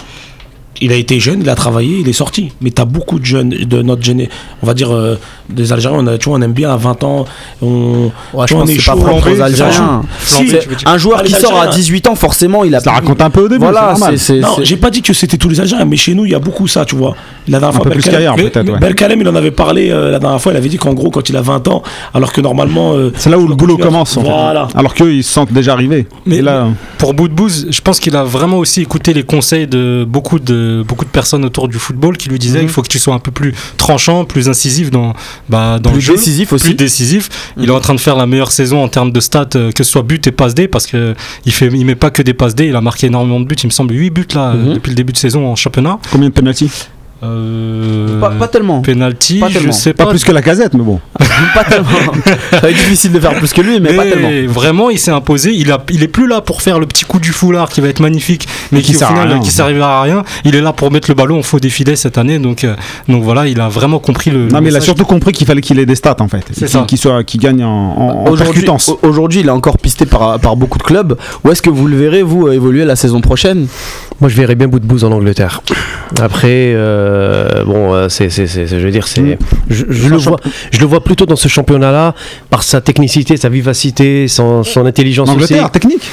Il 0.81 0.91
a 0.91 0.95
été 0.95 1.19
jeune, 1.19 1.39
il 1.41 1.49
a 1.49 1.55
travaillé, 1.55 1.99
il 1.99 2.09
est 2.09 2.13
sorti. 2.13 2.51
Mais 2.61 2.69
t'as 2.69 2.85
beaucoup 2.85 3.19
de 3.19 3.25
jeunes 3.25 3.49
de 3.49 3.81
notre 3.81 4.03
géné, 4.03 4.29
on 4.61 4.67
va 4.67 4.73
dire 4.73 4.93
euh, 4.93 5.17
des 5.49 5.71
Algériens, 5.71 5.99
on, 6.01 6.07
a, 6.07 6.17
tu 6.17 6.27
vois, 6.29 6.37
on 6.37 6.41
aime 6.41 6.51
bien 6.53 6.69
à 6.71 6.75
20 6.77 7.03
ans. 7.03 7.25
On, 7.61 8.11
Ouais, 8.33 8.45
tu 8.45 8.53
je 8.53 8.53
vois, 8.55 8.63
pense 8.63 8.63
on 8.63 8.65
que 8.65 8.71
est 8.71 8.75
pas 8.75 8.81
chaud, 8.81 8.97
propre 8.99 9.31
aux 9.31 9.41
Algériens. 9.41 10.01
Si, 10.23 10.45
tu 10.47 10.57
un 10.85 10.97
joueur 10.97 11.19
Ah, 11.21 11.23
qui 11.23 11.31
sort 11.33 11.53
à 11.53 11.61
Algériens. 11.63 11.75
18 11.77 12.07
ans, 12.07 12.15
forcément, 12.15 12.63
il 12.63 12.75
a. 12.75 12.79
Ça 12.79 12.91
raconte 12.91 13.21
un 13.21 13.29
peu 13.29 13.41
au 13.45 13.47
début. 13.47 13.61
Voilà, 13.63 13.95
c'est 14.17 14.39
Non, 14.39 14.49
j'ai 14.61 14.77
pas 14.77 14.89
dit 14.89 15.01
que 15.01 15.13
c'était 15.13 15.37
tous 15.37 15.49
les 15.49 15.59
Algériens, 15.61 15.85
mais 15.85 15.95
chez 15.97 16.13
nous, 16.13 16.25
il 16.25 16.31
y 16.31 16.35
a 16.35 16.39
beaucoup 16.39 16.67
ça, 16.67 16.83
tu 16.85 16.95
vois. 16.95 17.15
La 17.47 17.59
dernière 17.59 17.79
Un 17.79 17.83
fois, 17.83 17.91
Belkalem- 17.91 18.71
ouais. 18.71 18.79
Belkalem, 18.79 19.21
il 19.21 19.27
en 19.29 19.35
avait 19.35 19.51
parlé 19.51 19.91
euh, 19.91 20.11
la 20.11 20.19
dernière 20.19 20.41
fois, 20.41 20.51
il 20.51 20.57
avait 20.57 20.67
dit 20.69 20.77
qu'en 20.77 20.93
gros, 20.93 21.09
quand 21.11 21.29
il 21.29 21.37
a 21.37 21.41
20 21.41 21.67
ans, 21.67 21.83
alors 22.13 22.33
que 22.33 22.41
normalement. 22.41 22.93
euh, 22.95 23.11
C'est 23.17 23.29
là 23.29 23.37
où 23.39 23.47
le 23.47 23.55
boulot 23.55 23.77
commence. 23.77 24.17
en 24.17 24.21
fait. 24.23 24.29
Voilà. 24.29 24.67
Alors 24.75 24.93
qu'eux, 24.93 25.13
ils 25.13 25.23
se 25.23 25.31
sentent 25.31 25.53
déjà 25.53 25.73
arrivés. 25.73 26.07
Mais- 26.25 26.41
là, 26.41 26.67
Pour 26.97 27.13
Boudbouz, 27.13 27.67
je 27.69 27.81
pense 27.81 27.99
qu'il 27.99 28.15
a 28.15 28.23
vraiment 28.23 28.57
aussi 28.57 28.81
écouté 28.81 29.13
les 29.13 29.23
conseils 29.23 29.67
de 29.67 30.05
beaucoup 30.07 30.39
de, 30.39 30.64
beaucoup 30.87 31.05
de 31.05 31.09
personnes 31.09 31.45
autour 31.45 31.67
du 31.67 31.77
football 31.77 32.17
qui 32.17 32.29
lui 32.29 32.39
disaient 32.39 32.59
Mhm. 32.59 32.65
il 32.65 32.69
faut 32.69 32.81
que 32.81 32.87
tu 32.87 32.99
sois 32.99 33.13
un 33.13 33.19
peu 33.19 33.31
plus 33.31 33.53
tranchant, 33.77 34.25
plus 34.25 34.49
incisif 34.49 34.89
dans, 34.91 35.13
bah, 35.49 35.79
dans 35.79 35.89
plus 35.91 35.95
le 35.97 36.01
jeu. 36.01 36.15
décisif 36.15 36.53
aussi. 36.53 36.65
Plus 36.65 36.73
décisif. 36.75 37.29
Il 37.57 37.67
est 37.69 37.71
en 37.71 37.79
train 37.79 37.93
de 37.95 37.99
faire 37.99 38.15
la 38.15 38.25
meilleure 38.25 38.51
saison 38.51 38.83
en 38.83 38.87
termes 38.87 39.11
de 39.11 39.19
stats, 39.19 39.49
euh, 39.55 39.71
que 39.71 39.83
ce 39.83 39.91
soit 39.91 40.03
but 40.03 40.25
et 40.27 40.31
passe 40.31 40.53
D, 40.55 40.67
parce 40.67 40.85
que 40.87 41.15
il 41.45 41.51
fait, 41.51 41.67
il 41.73 41.85
met 41.85 41.95
pas 41.95 42.09
que 42.09 42.21
des 42.21 42.33
passes 42.33 42.55
D. 42.55 42.67
Il 42.67 42.75
a 42.75 42.81
marqué 42.81 43.07
énormément 43.07 43.39
de 43.39 43.45
buts. 43.45 43.55
Il 43.63 43.67
me 43.67 43.71
semble 43.71 43.93
8 43.95 44.09
buts 44.09 44.27
là 44.33 44.53
Mhm. 44.53 44.73
depuis 44.75 44.89
le 44.89 44.95
début 44.95 45.13
de 45.13 45.17
saison 45.17 45.47
en 45.47 45.55
championnat. 45.55 45.99
combien 46.11 46.29
de 46.29 46.33
penalty 46.33 46.69
Euh, 47.25 48.19
Pas, 48.19 48.29
pas 48.31 48.47
tellement. 48.47 48.81
penalty, 48.81 49.39
pas 49.39 49.49
je 49.49 49.53
tellement. 49.57 49.71
sais 49.71 49.93
Pas 49.93 50.05
pas. 50.05 50.09
plus 50.11 50.23
que 50.23 50.31
la 50.31 50.41
casette, 50.41 50.73
mais 50.73 50.83
bon. 50.83 50.99
pas 51.53 51.63
tellement. 51.63 51.89
Ça 52.51 52.59
va 52.59 52.69
être 52.69 52.75
difficile 52.77 53.11
de 53.11 53.19
faire 53.19 53.33
plus 53.35 53.51
que 53.53 53.61
lui, 53.61 53.79
mais, 53.79 53.93
pas 53.93 54.03
tellement. 54.05 54.29
vraiment, 54.47 54.89
il 54.89 54.99
s'est 54.99 55.11
imposé. 55.11 55.51
Il, 55.53 55.71
a, 55.71 55.83
il 55.91 56.03
est 56.03 56.07
plus 56.07 56.27
là 56.27 56.41
pour 56.41 56.61
faire 56.61 56.79
le 56.79 56.85
petit 56.85 57.05
coup 57.05 57.19
du 57.19 57.31
foulard 57.31 57.69
qui 57.69 57.81
va 57.81 57.87
être 57.89 57.99
magnifique, 57.99 58.47
mais 58.71 58.79
qui 58.81 58.91
qui, 58.91 58.95
au 58.95 58.99
sert 58.99 59.09
à 59.09 59.11
final 59.13 59.27
rien. 59.33 59.39
qui 59.39 59.51
servira 59.51 59.99
à 59.99 60.01
rien. 60.03 60.23
Il 60.43 60.55
est 60.55 60.61
là 60.61 60.73
pour 60.73 60.91
mettre 60.91 61.09
le 61.09 61.15
ballon 61.15 61.39
en 61.39 61.43
faux 61.43 61.59
défilé 61.59 61.95
cette 61.95 62.17
année. 62.17 62.39
Donc, 62.39 62.63
euh, 62.63 62.75
donc 63.07 63.23
voilà, 63.23 63.47
il 63.47 63.59
a 63.59 63.67
vraiment 63.69 63.99
compris 63.99 64.31
le. 64.31 64.47
Non, 64.47 64.57
le 64.59 64.61
mais 64.61 64.69
il 64.69 64.75
a 64.75 64.81
surtout 64.81 65.05
compris 65.05 65.31
qu'il 65.31 65.47
fallait 65.47 65.61
qu'il 65.61 65.79
ait 65.79 65.85
des 65.85 65.95
stats 65.95 66.15
en 66.19 66.27
fait. 66.27 66.43
C'est 66.51 66.53
Qu'il- 66.59 66.69
ça. 66.69 66.83
Qu'il 66.87 66.97
soit, 66.97 67.23
qu'il 67.23 67.39
gagne 67.41 67.63
en, 67.63 67.69
en, 67.69 68.09
en 68.09 68.23
Aujourd'hui, 68.31 68.45
percutance. 68.63 68.89
au- 68.89 68.99
aujourd'hui, 69.03 69.39
il 69.41 69.47
est 69.47 69.51
encore 69.51 69.77
pisté 69.77 70.05
par, 70.05 70.39
par 70.39 70.55
beaucoup 70.55 70.77
de 70.77 70.83
clubs. 70.83 71.17
Où 71.43 71.51
est-ce 71.51 71.61
que 71.61 71.69
vous 71.69 71.87
le 71.87 71.97
verrez, 71.97 72.21
vous, 72.23 72.49
évoluer 72.49 72.85
la 72.85 72.95
saison 72.95 73.21
prochaine? 73.21 73.67
Moi, 74.21 74.29
je 74.29 74.35
verrais 74.35 74.55
bien 74.55 74.67
Boudbouz 74.67 75.03
en 75.03 75.11
Angleterre. 75.11 75.61
Après, 76.21 76.71
euh, 76.73 77.14
euh, 77.15 78.09
c'est, 78.09 78.29
c'est, 78.29 78.47
c'est- 78.47 78.67
je 78.67 78.75
veux 78.77 78.91
dire, 78.91 79.07
c'est, 79.07 79.37
je, 79.69 79.85
je 79.89 80.07
le 80.09 80.17
vois, 80.17 80.37
je 80.71 80.79
le 80.79 80.85
vois 80.85 81.03
plutôt 81.03 81.25
dans 81.25 81.35
ce 81.35 81.47
championnat-là 81.47 82.13
par 82.49 82.63
sa 82.63 82.81
technicité, 82.81 83.37
sa 83.37 83.49
vivacité, 83.49 84.27
son, 84.27 84.63
son 84.63 84.85
intelligence 84.85 85.29
En 85.29 85.35
aussi. 85.35 85.45
Angleterre, 85.53 85.71
technique 85.71 86.03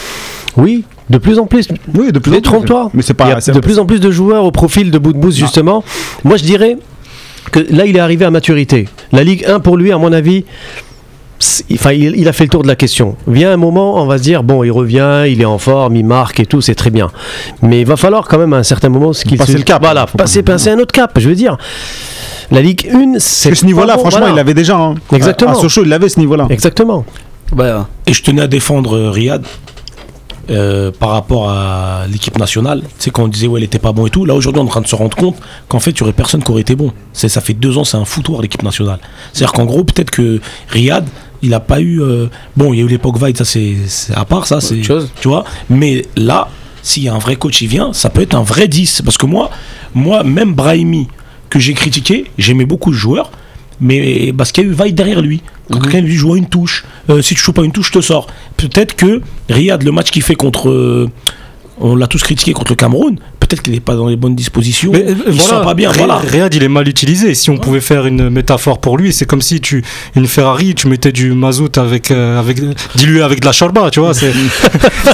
Oui, 0.56 0.84
de 1.10 1.18
plus 1.18 1.38
en 1.38 1.46
plus. 1.46 1.68
Oui, 1.94 2.12
de 2.12 2.18
plus 2.18 2.30
en 2.30 2.34
plus. 2.34 2.40
Détrompe-toi. 2.40 2.90
Mais 2.94 3.02
c'est 3.02 3.12
Il 3.12 3.26
y 3.26 3.30
pas. 3.30 3.36
a 3.36 3.52
de 3.52 3.60
plus 3.60 3.78
en 3.78 3.86
plus 3.86 4.00
de 4.00 4.10
joueurs 4.10 4.44
au 4.44 4.50
profil 4.50 4.90
de 4.90 4.98
Boudbouz 4.98 5.36
justement. 5.36 5.84
Moi, 6.24 6.36
je 6.36 6.44
dirais 6.44 6.76
que 7.50 7.60
là, 7.70 7.84
il 7.86 7.96
est 7.96 8.00
arrivé 8.00 8.24
à 8.24 8.30
maturité. 8.30 8.88
La 9.12 9.24
Ligue 9.24 9.44
1 9.46 9.60
pour 9.60 9.76
lui, 9.76 9.92
à 9.92 9.98
mon 9.98 10.12
avis. 10.12 10.44
C'est- 11.42 11.64
Enfin, 11.74 11.92
il, 11.92 12.14
il 12.16 12.28
a 12.28 12.32
fait 12.32 12.44
le 12.44 12.50
tour 12.50 12.62
de 12.62 12.68
la 12.68 12.76
question. 12.76 13.16
Vient 13.26 13.52
un 13.52 13.56
moment, 13.56 14.00
on 14.02 14.06
va 14.06 14.18
se 14.18 14.22
dire 14.22 14.42
bon, 14.42 14.62
il 14.64 14.70
revient, 14.70 15.24
il 15.28 15.40
est 15.40 15.44
en 15.46 15.58
forme, 15.58 15.96
il 15.96 16.04
marque 16.04 16.40
et 16.40 16.46
tout, 16.46 16.60
c'est 16.60 16.74
très 16.74 16.90
bien. 16.90 17.10
Mais 17.62 17.80
il 17.80 17.86
va 17.86 17.96
falloir 17.96 18.26
quand 18.28 18.38
même 18.38 18.52
à 18.52 18.58
un 18.58 18.62
certain 18.62 18.88
moment 18.88 19.12
ce 19.12 19.24
qu'il 19.24 19.38
Passer 19.38 19.52
se- 19.52 19.58
le 19.58 19.64
cap. 19.64 19.82
Voilà, 19.82 20.06
passer, 20.06 20.42
passer 20.42 20.70
un 20.70 20.78
autre 20.78 20.92
cap. 20.92 21.12
Je 21.18 21.28
veux 21.28 21.34
dire, 21.34 21.56
la 22.50 22.60
Ligue 22.62 22.88
1, 22.92 23.14
c'est 23.18 23.54
ce 23.54 23.64
niveau-là, 23.66 23.94
bon, 23.94 24.00
franchement, 24.00 24.20
voilà. 24.20 24.34
il 24.34 24.36
l'avait 24.36 24.54
déjà. 24.54 24.76
hein. 24.76 24.94
Exactement. 25.12 25.52
À 25.52 25.54
Sochaux, 25.54 25.82
il 25.84 25.88
l'avait 25.88 26.08
ce 26.08 26.20
niveau-là. 26.20 26.46
Exactement. 26.50 27.04
Bah, 27.54 27.88
Et 28.06 28.12
je 28.12 28.22
tenais 28.22 28.42
à 28.42 28.46
défendre 28.46 28.96
euh, 28.96 29.10
Riyad 29.10 29.44
euh, 30.50 30.90
par 30.90 31.10
rapport 31.10 31.48
à 31.50 32.06
l'équipe 32.10 32.36
nationale. 32.38 32.80
Tu 32.82 32.88
sais, 33.04 33.10
quand 33.10 33.24
on 33.24 33.28
disait 33.28 33.46
ouais, 33.46 33.60
il 33.60 33.64
était 33.64 33.78
pas 33.78 33.92
bon 33.92 34.06
et 34.06 34.10
tout. 34.10 34.24
Là, 34.24 34.34
aujourd'hui, 34.34 34.60
on 34.60 34.64
est 34.64 34.68
en 34.68 34.70
train 34.70 34.80
de 34.80 34.86
se 34.88 34.96
rendre 34.96 35.16
compte 35.16 35.36
qu'en 35.68 35.78
fait, 35.80 35.90
il 35.92 36.00
y 36.00 36.02
aurait 36.02 36.12
personne 36.12 36.42
qui 36.42 36.50
aurait 36.50 36.62
été 36.62 36.74
bon. 36.74 36.92
C'est, 37.12 37.28
ça 37.28 37.40
fait 37.40 37.52
deux 37.54 37.78
ans, 37.78 37.84
c'est 37.84 37.96
un 37.96 38.04
foutoir 38.04 38.40
l'équipe 38.42 38.62
nationale. 38.62 38.98
C'est-à-dire 39.32 39.52
qu'en 39.52 39.64
gros, 39.66 39.84
peut-être 39.84 40.10
que 40.10 40.40
Riyad, 40.68 41.06
il 41.42 41.52
a 41.54 41.60
pas 41.60 41.80
eu. 41.80 42.00
euh, 42.00 42.26
bon, 42.56 42.72
il 42.72 42.78
y 42.78 42.82
a 42.82 42.84
eu 42.84 42.88
l'époque 42.88 43.18
Vaid, 43.18 43.36
ça 43.36 43.44
c'est, 43.44 43.74
à 44.14 44.24
part 44.24 44.46
ça, 44.46 44.60
c'est. 44.60 44.80
Tu 45.20 45.28
vois 45.28 45.44
Mais 45.68 46.04
là, 46.16 46.48
s'il 46.82 47.02
y 47.02 47.08
a 47.08 47.14
un 47.14 47.18
vrai 47.18 47.36
coach 47.36 47.58
qui 47.58 47.66
vient, 47.66 47.92
ça 47.92 48.10
peut 48.10 48.22
être 48.22 48.34
un 48.34 48.42
vrai 48.42 48.68
10. 48.68 49.02
Parce 49.04 49.18
que 49.18 49.26
moi, 49.26 49.50
moi 49.94 50.22
même 50.24 50.54
Brahimi, 50.54 51.08
que 51.50 51.58
j'ai 51.58 51.74
critiqué, 51.74 52.26
j'aimais 52.38 52.64
beaucoup 52.66 52.90
le 52.90 52.96
joueur. 52.96 53.30
Mais 53.80 54.32
parce 54.36 54.52
qu'il 54.52 54.64
y 54.64 54.66
a 54.68 54.70
eu 54.70 54.74
Vaid 54.74 54.94
derrière 54.94 55.20
lui. 55.20 55.42
Quand 55.70 55.80
quelqu'un 55.80 56.00
lui 56.02 56.14
joue 56.14 56.34
à 56.34 56.36
une 56.38 56.48
touche, 56.48 56.84
euh, 57.10 57.22
si 57.22 57.34
tu 57.34 57.40
joues 57.40 57.52
pas 57.52 57.64
une 57.64 57.72
touche, 57.72 57.88
je 57.88 57.92
te 57.98 58.00
sors. 58.00 58.26
Peut-être 58.56 58.94
que 58.94 59.20
Riyad, 59.48 59.82
le 59.82 59.90
match 59.90 60.10
qu'il 60.10 60.22
fait 60.22 60.34
contre. 60.36 60.68
euh, 60.68 61.10
on 61.82 61.96
l'a 61.96 62.06
tous 62.06 62.22
critiqué 62.22 62.52
contre 62.52 62.72
le 62.72 62.76
Cameroun. 62.76 63.18
Peut-être 63.40 63.60
qu'il 63.62 63.72
n'est 63.74 63.80
pas 63.80 63.94
dans 63.96 64.06
les 64.08 64.16
bonnes 64.16 64.34
dispositions. 64.34 64.92
Mais, 64.92 65.00
euh, 65.02 65.14
il 65.26 65.32
voilà, 65.32 65.58
sent 65.58 65.64
pas 65.64 65.74
bien. 65.74 65.90
Voilà. 65.92 66.16
Riyad, 66.16 66.54
il 66.54 66.62
est 66.62 66.68
mal 66.68 66.88
utilisé. 66.88 67.34
Si 67.34 67.50
on 67.50 67.58
pouvait 67.58 67.80
faire 67.80 68.06
une 68.06 68.30
métaphore 68.30 68.78
pour 68.80 68.96
lui, 68.96 69.12
c'est 69.12 69.26
comme 69.26 69.42
si 69.42 69.60
tu 69.60 69.84
une 70.16 70.26
Ferrari, 70.26 70.74
tu 70.74 70.88
mettais 70.88 71.12
du 71.12 71.32
mazout 71.32 71.76
avec 71.76 72.10
euh, 72.10 72.38
avec 72.38 72.60
dilué 72.94 73.20
avec 73.22 73.40
de 73.40 73.46
la 73.46 73.52
charba, 73.52 73.90
tu 73.90 74.00
vois. 74.00 74.12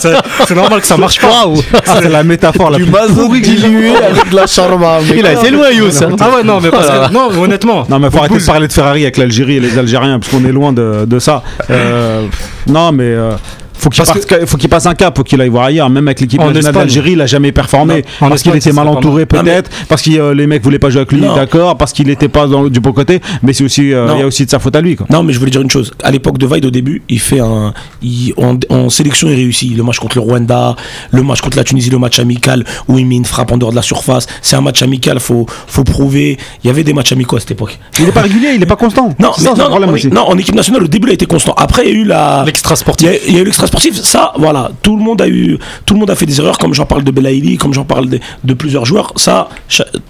C'est 0.01 0.55
normal 0.55 0.81
que 0.81 0.87
ça 0.87 0.97
marche 0.97 1.21
pas. 1.21 1.45
Ah, 1.87 1.99
c'est 2.03 2.09
la 2.09 2.23
métaphore 2.23 2.71
la 2.71 2.79
du 2.79 2.85
mazout 2.85 3.35
dilué 3.41 3.97
avec 3.97 4.31
de 4.31 4.37
la 4.37 4.47
charma. 4.47 4.99
Il 5.17 5.27
a 5.27 5.33
été 5.33 5.51
loin, 5.51 5.71
Youss. 5.71 6.03
hein. 6.03 6.11
Ah 6.21 6.31
ouais, 6.37 6.45
non, 6.45 6.61
mais 6.61 6.71
parce 6.71 6.89
que, 6.89 7.13
non, 7.13 7.31
honnêtement. 7.41 7.87
Non, 7.89 7.99
mais 7.99 8.11
faut 8.11 8.19
arrêter 8.19 8.39
de 8.39 8.45
parler 8.45 8.69
de 8.69 8.73
Ferrari 8.73 9.03
avec 9.03 9.17
l'Algérie 9.17 9.57
et 9.57 9.61
les 9.61 9.79
Algériens, 9.79 10.19
parce 10.19 10.31
qu'on 10.31 10.45
est 10.45 10.53
loin 10.53 10.73
de, 10.73 11.05
de 11.07 11.19
ça. 11.19 11.43
Euh, 11.71 12.27
non, 12.67 12.93
mais 12.93 13.05
euh, 13.05 13.33
faut 13.79 13.89
qu'il 13.91 14.05
parte- 14.05 14.47
faut 14.47 14.57
qu'il 14.57 14.69
passe 14.69 14.87
un 14.87 14.95
cap, 14.95 15.17
faut 15.17 15.23
qu'il 15.23 15.41
aille 15.41 15.49
voir 15.49 15.65
ailleurs. 15.65 15.89
Même 15.91 16.07
avec 16.09 16.21
l'équipe 16.21 16.41
En 16.41 16.47
nationale 16.51 16.75
d'Algérie, 16.75 17.13
il 17.13 17.21
a 17.21 17.27
jamais 17.27 17.53
performé 17.53 18.05
Non, 18.21 18.27
en 18.27 18.31
parce 18.31 18.43
qu'il 18.43 18.55
était 18.55 18.73
mal 18.73 18.89
entouré 18.89 19.27
peut-être, 19.27 19.71
parce 19.89 20.03
que 20.03 20.11
euh, 20.11 20.35
les 20.35 20.47
mecs 20.47 20.63
voulaient 20.63 20.79
pas 20.79 20.91
jouer 20.91 21.01
avec 21.03 21.13
lui, 21.13 21.21
d'accord, 21.21 21.77
parce 21.79 21.93
qu'il 21.93 22.11
était 22.11 22.29
pas 22.29 22.47
dans, 22.47 22.69
du 22.69 22.81
bon 22.81 22.93
côté. 22.93 23.21
Mais 23.43 23.53
c'est 23.53 23.65
aussi, 23.65 23.93
euh, 23.93 24.09
il 24.15 24.21
y 24.21 24.23
a 24.23 24.27
aussi 24.27 24.45
de 24.45 24.51
sa 24.51 24.59
faute 24.59 24.75
à 24.77 24.81
lui. 24.81 24.97
Quoi. 24.97 25.07
Non, 25.11 25.23
mais 25.23 25.33
je 25.33 25.39
voulais 25.39 25.51
dire 25.51 25.61
une 25.61 25.71
chose. 25.71 25.93
À 26.03 26.11
l'époque 26.11 26.39
de 26.39 26.47
Vaid, 26.47 26.65
au 26.65 26.71
début, 26.71 27.03
il 27.09 27.21
fait 27.21 27.41
un. 27.41 27.73
il- 28.03 28.33
en, 28.37 28.57
en 28.69 28.89
sélection, 28.91 29.29
il 29.29 29.35
réussit. 29.35 29.77
Le 29.77 29.83
match 29.83 29.99
contre 29.99 30.17
le 30.17 30.23
Rwanda, 30.23 30.77
le 31.11 31.23
match 31.23 31.41
contre 31.41 31.57
la 31.57 31.65
Tunisie, 31.65 31.91
le 31.91 31.99
match 31.99 32.19
amical 32.19 32.65
où 32.89 32.99
il 32.99 33.07
met 33.07 33.17
une 33.17 33.25
frappe 33.25 33.53
en 33.53 33.57
dehors 33.59 33.71
de 33.71 33.77
la 33.77 33.83
surface. 33.83 34.27
C'est 34.43 34.57
un 34.57 34.61
match 34.61 34.83
amical, 34.83 35.21
faut, 35.21 35.47
faut 35.67 35.85
prouver. 35.85 36.37
Il 36.65 36.67
y 36.67 36.71
avait 36.71 36.85
des 36.85 36.93
matchs 36.93 37.13
amicaux 37.13 37.37
à 37.37 37.41
cette 37.41 37.51
époque. 37.53 37.79
Il 38.01 38.09
est 38.09 38.13
pas 38.13 38.23
régulier, 38.23 38.53
il 38.57 38.63
est 38.63 38.67
pas 38.67 38.77
constant. 38.77 39.15
Non, 39.19 39.31
mais 39.39 39.45
ça, 39.45 39.55
non, 39.55 39.79
non, 39.81 39.93
aussi. 39.93 40.09
non, 40.09 40.23
en 40.29 40.37
équipe 40.39 40.55
nationale, 40.55 40.85
au 40.85 40.89
début, 40.89 41.09
il 41.09 41.11
a 41.11 41.15
été 41.15 41.27
constant. 41.27 41.55
Après, 41.57 41.83
il 41.87 41.89
y 41.89 41.97
a 41.97 42.01
eu 42.01 42.05
la. 42.05 42.43
L'extra 42.47 42.75
Il 42.75 42.79
y 42.79 42.81
sportif. 42.81 43.09
a, 43.09 43.13
il 43.29 43.35
y 43.35 43.39
a 43.39 43.41
eu 43.41 43.45
l'extra 43.45 43.67
sportif, 43.69 43.95
ça, 44.03 44.33
voilà, 44.37 44.71
tout 44.83 44.97
le 44.97 45.03
monde 45.03 45.23
a 45.23 45.29
eu, 45.29 45.59
tout 45.87 45.95
le 45.95 46.01
monde 46.01 46.11
a 46.11 46.15
fait 46.17 46.27
des 46.27 46.39
erreurs, 46.41 46.59
comme 46.59 46.75
j'en 46.75 46.87
parle 46.87 47.05
de 47.05 47.11
Belaïli, 47.11 47.57
comme 47.57 47.73
j'en 47.73 47.85
parle 47.85 48.09
de, 48.09 48.19
de 48.45 48.55
plusieurs 48.55 48.85
joueurs, 48.85 49.13
ça, 49.17 49.49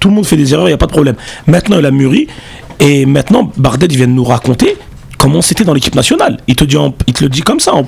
tout 0.01 0.09
le 0.09 0.15
monde 0.15 0.27
fait 0.27 0.37
des 0.37 0.53
erreurs, 0.53 0.67
il 0.67 0.71
n'y 0.71 0.75
a 0.75 0.79
pas 0.79 0.87
de 0.87 0.93
problème. 0.93 1.17
Maintenant, 1.47 1.79
il 1.79 1.87
a 1.87 1.91
mûri, 1.91 2.27
et 2.81 3.07
maintenant, 3.07 3.53
Bardet, 3.57 3.87
il 3.91 3.97
vient 3.97 4.07
de 4.07 4.13
nous 4.13 4.25
raconter 4.25 4.77
comment 5.19 5.43
c'était 5.43 5.65
dans 5.65 5.75
l'équipe 5.75 5.97
nationale. 5.97 6.39
Il 6.47 6.55
te, 6.55 6.65
dit 6.65 6.77
en- 6.77 6.95
il 7.09 7.13
te 7.13 7.25
le 7.25 7.29
dit 7.29 7.41
comme 7.43 7.59
ça, 7.61 7.75
en, 7.75 7.87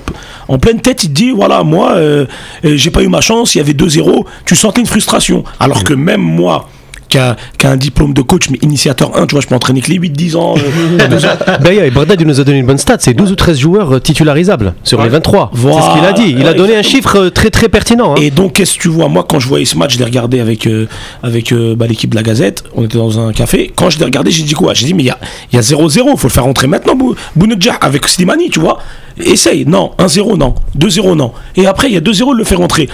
en 0.49 0.57
pleine 0.59 0.81
tête, 0.81 1.03
il 1.05 1.09
te 1.09 1.13
dit, 1.13 1.31
voilà, 1.31 1.63
moi, 1.63 1.93
euh, 1.93 2.25
euh, 2.65 2.75
j'ai 2.75 2.91
pas 2.91 3.01
eu 3.01 3.07
ma 3.07 3.21
chance, 3.21 3.55
il 3.55 3.59
y 3.59 3.61
avait 3.61 3.73
2-0, 3.73 4.25
tu 4.45 4.55
sentais 4.55 4.81
une 4.81 4.87
frustration. 4.87 5.43
Alors 5.59 5.83
que 5.85 5.93
même 5.93 6.21
moi, 6.21 6.67
qui 7.11 7.19
a, 7.19 7.35
qui 7.59 7.67
a 7.67 7.69
un 7.71 7.77
diplôme 7.77 8.13
de 8.13 8.21
coach, 8.21 8.49
mais 8.49 8.57
initiateur 8.63 9.15
1, 9.15 9.27
tu 9.27 9.35
vois, 9.35 9.41
je 9.41 9.47
peux 9.47 9.53
entraîner 9.55 9.81
que 9.81 9.91
les 9.91 9.99
8-10 9.99 10.35
ans. 10.37 10.55
euh, 10.57 11.69
et 11.85 11.91
Bardad, 11.91 12.19
il 12.19 12.25
nous 12.25 12.39
a 12.39 12.43
donné 12.43 12.57
une 12.59 12.65
bonne 12.65 12.77
stat, 12.79 12.97
c'est 12.99 13.13
12 13.13 13.31
ou 13.31 13.35
13 13.35 13.57
joueurs 13.59 13.95
euh, 13.95 13.99
titularisables 13.99 14.73
sur 14.83 15.01
les 15.03 15.09
23. 15.09 15.51
C'est 15.53 15.61
ce 15.61 15.93
qu'il 15.93 16.05
a 16.05 16.13
dit. 16.13 16.29
Il 16.31 16.37
a 16.37 16.41
Voilà. 16.41 16.53
donné 16.57 16.75
un 16.77 16.81
chiffre 16.81 17.17
euh, 17.19 17.29
très 17.29 17.49
très 17.51 17.69
pertinent. 17.69 18.13
hein. 18.13 18.21
Et 18.21 18.31
donc, 18.31 18.53
qu'est-ce 18.53 18.75
que 18.77 18.81
tu 18.81 18.87
vois? 18.87 19.09
Moi, 19.09 19.25
quand 19.27 19.39
je 19.39 19.47
voyais 19.47 19.65
ce 19.65 19.77
match, 19.77 19.93
je 19.93 19.99
l'ai 19.99 20.05
regardé 20.05 20.39
avec, 20.39 20.65
euh, 20.67 20.87
avec 21.21 21.51
euh, 21.51 21.75
bah, 21.75 21.85
l'équipe 21.87 22.09
de 22.09 22.15
la 22.15 22.23
Gazette. 22.23 22.63
On 22.75 22.83
était 22.85 22.97
dans 22.97 23.19
un 23.19 23.33
café. 23.33 23.71
Quand 23.75 23.89
je 23.89 23.99
l'ai 23.99 24.05
regardé, 24.05 24.31
j'ai 24.31 24.43
dit 24.43 24.53
quoi? 24.53 24.73
J'ai 24.73 24.85
dit, 24.85 24.93
mais 24.93 25.03
il 25.03 25.07
y 25.07 25.09
a, 25.09 25.17
y 25.53 25.57
a 25.57 25.61
0-0. 25.61 26.09
Il 26.13 26.17
faut 26.17 26.27
le 26.27 26.31
faire 26.33 26.43
rentrer 26.45 26.67
maintenant, 26.67 26.95
Bou- 26.95 27.15
Bounedjah, 27.35 27.75
avec 27.81 28.07
Slimani, 28.07 28.49
tu 28.49 28.59
vois. 28.59 28.79
Essaye. 29.19 29.65
Non. 29.65 29.91
1-0, 29.99 30.37
non. 30.37 30.55
2-0, 30.79 31.15
non. 31.15 31.33
Et 31.57 31.67
après, 31.67 31.89
il 31.89 31.93
y 31.93 31.97
a 31.97 32.01
2-0, 32.01 32.31
il 32.33 32.37
le 32.37 32.43
fait 32.45 32.55
rentrer. 32.55 32.87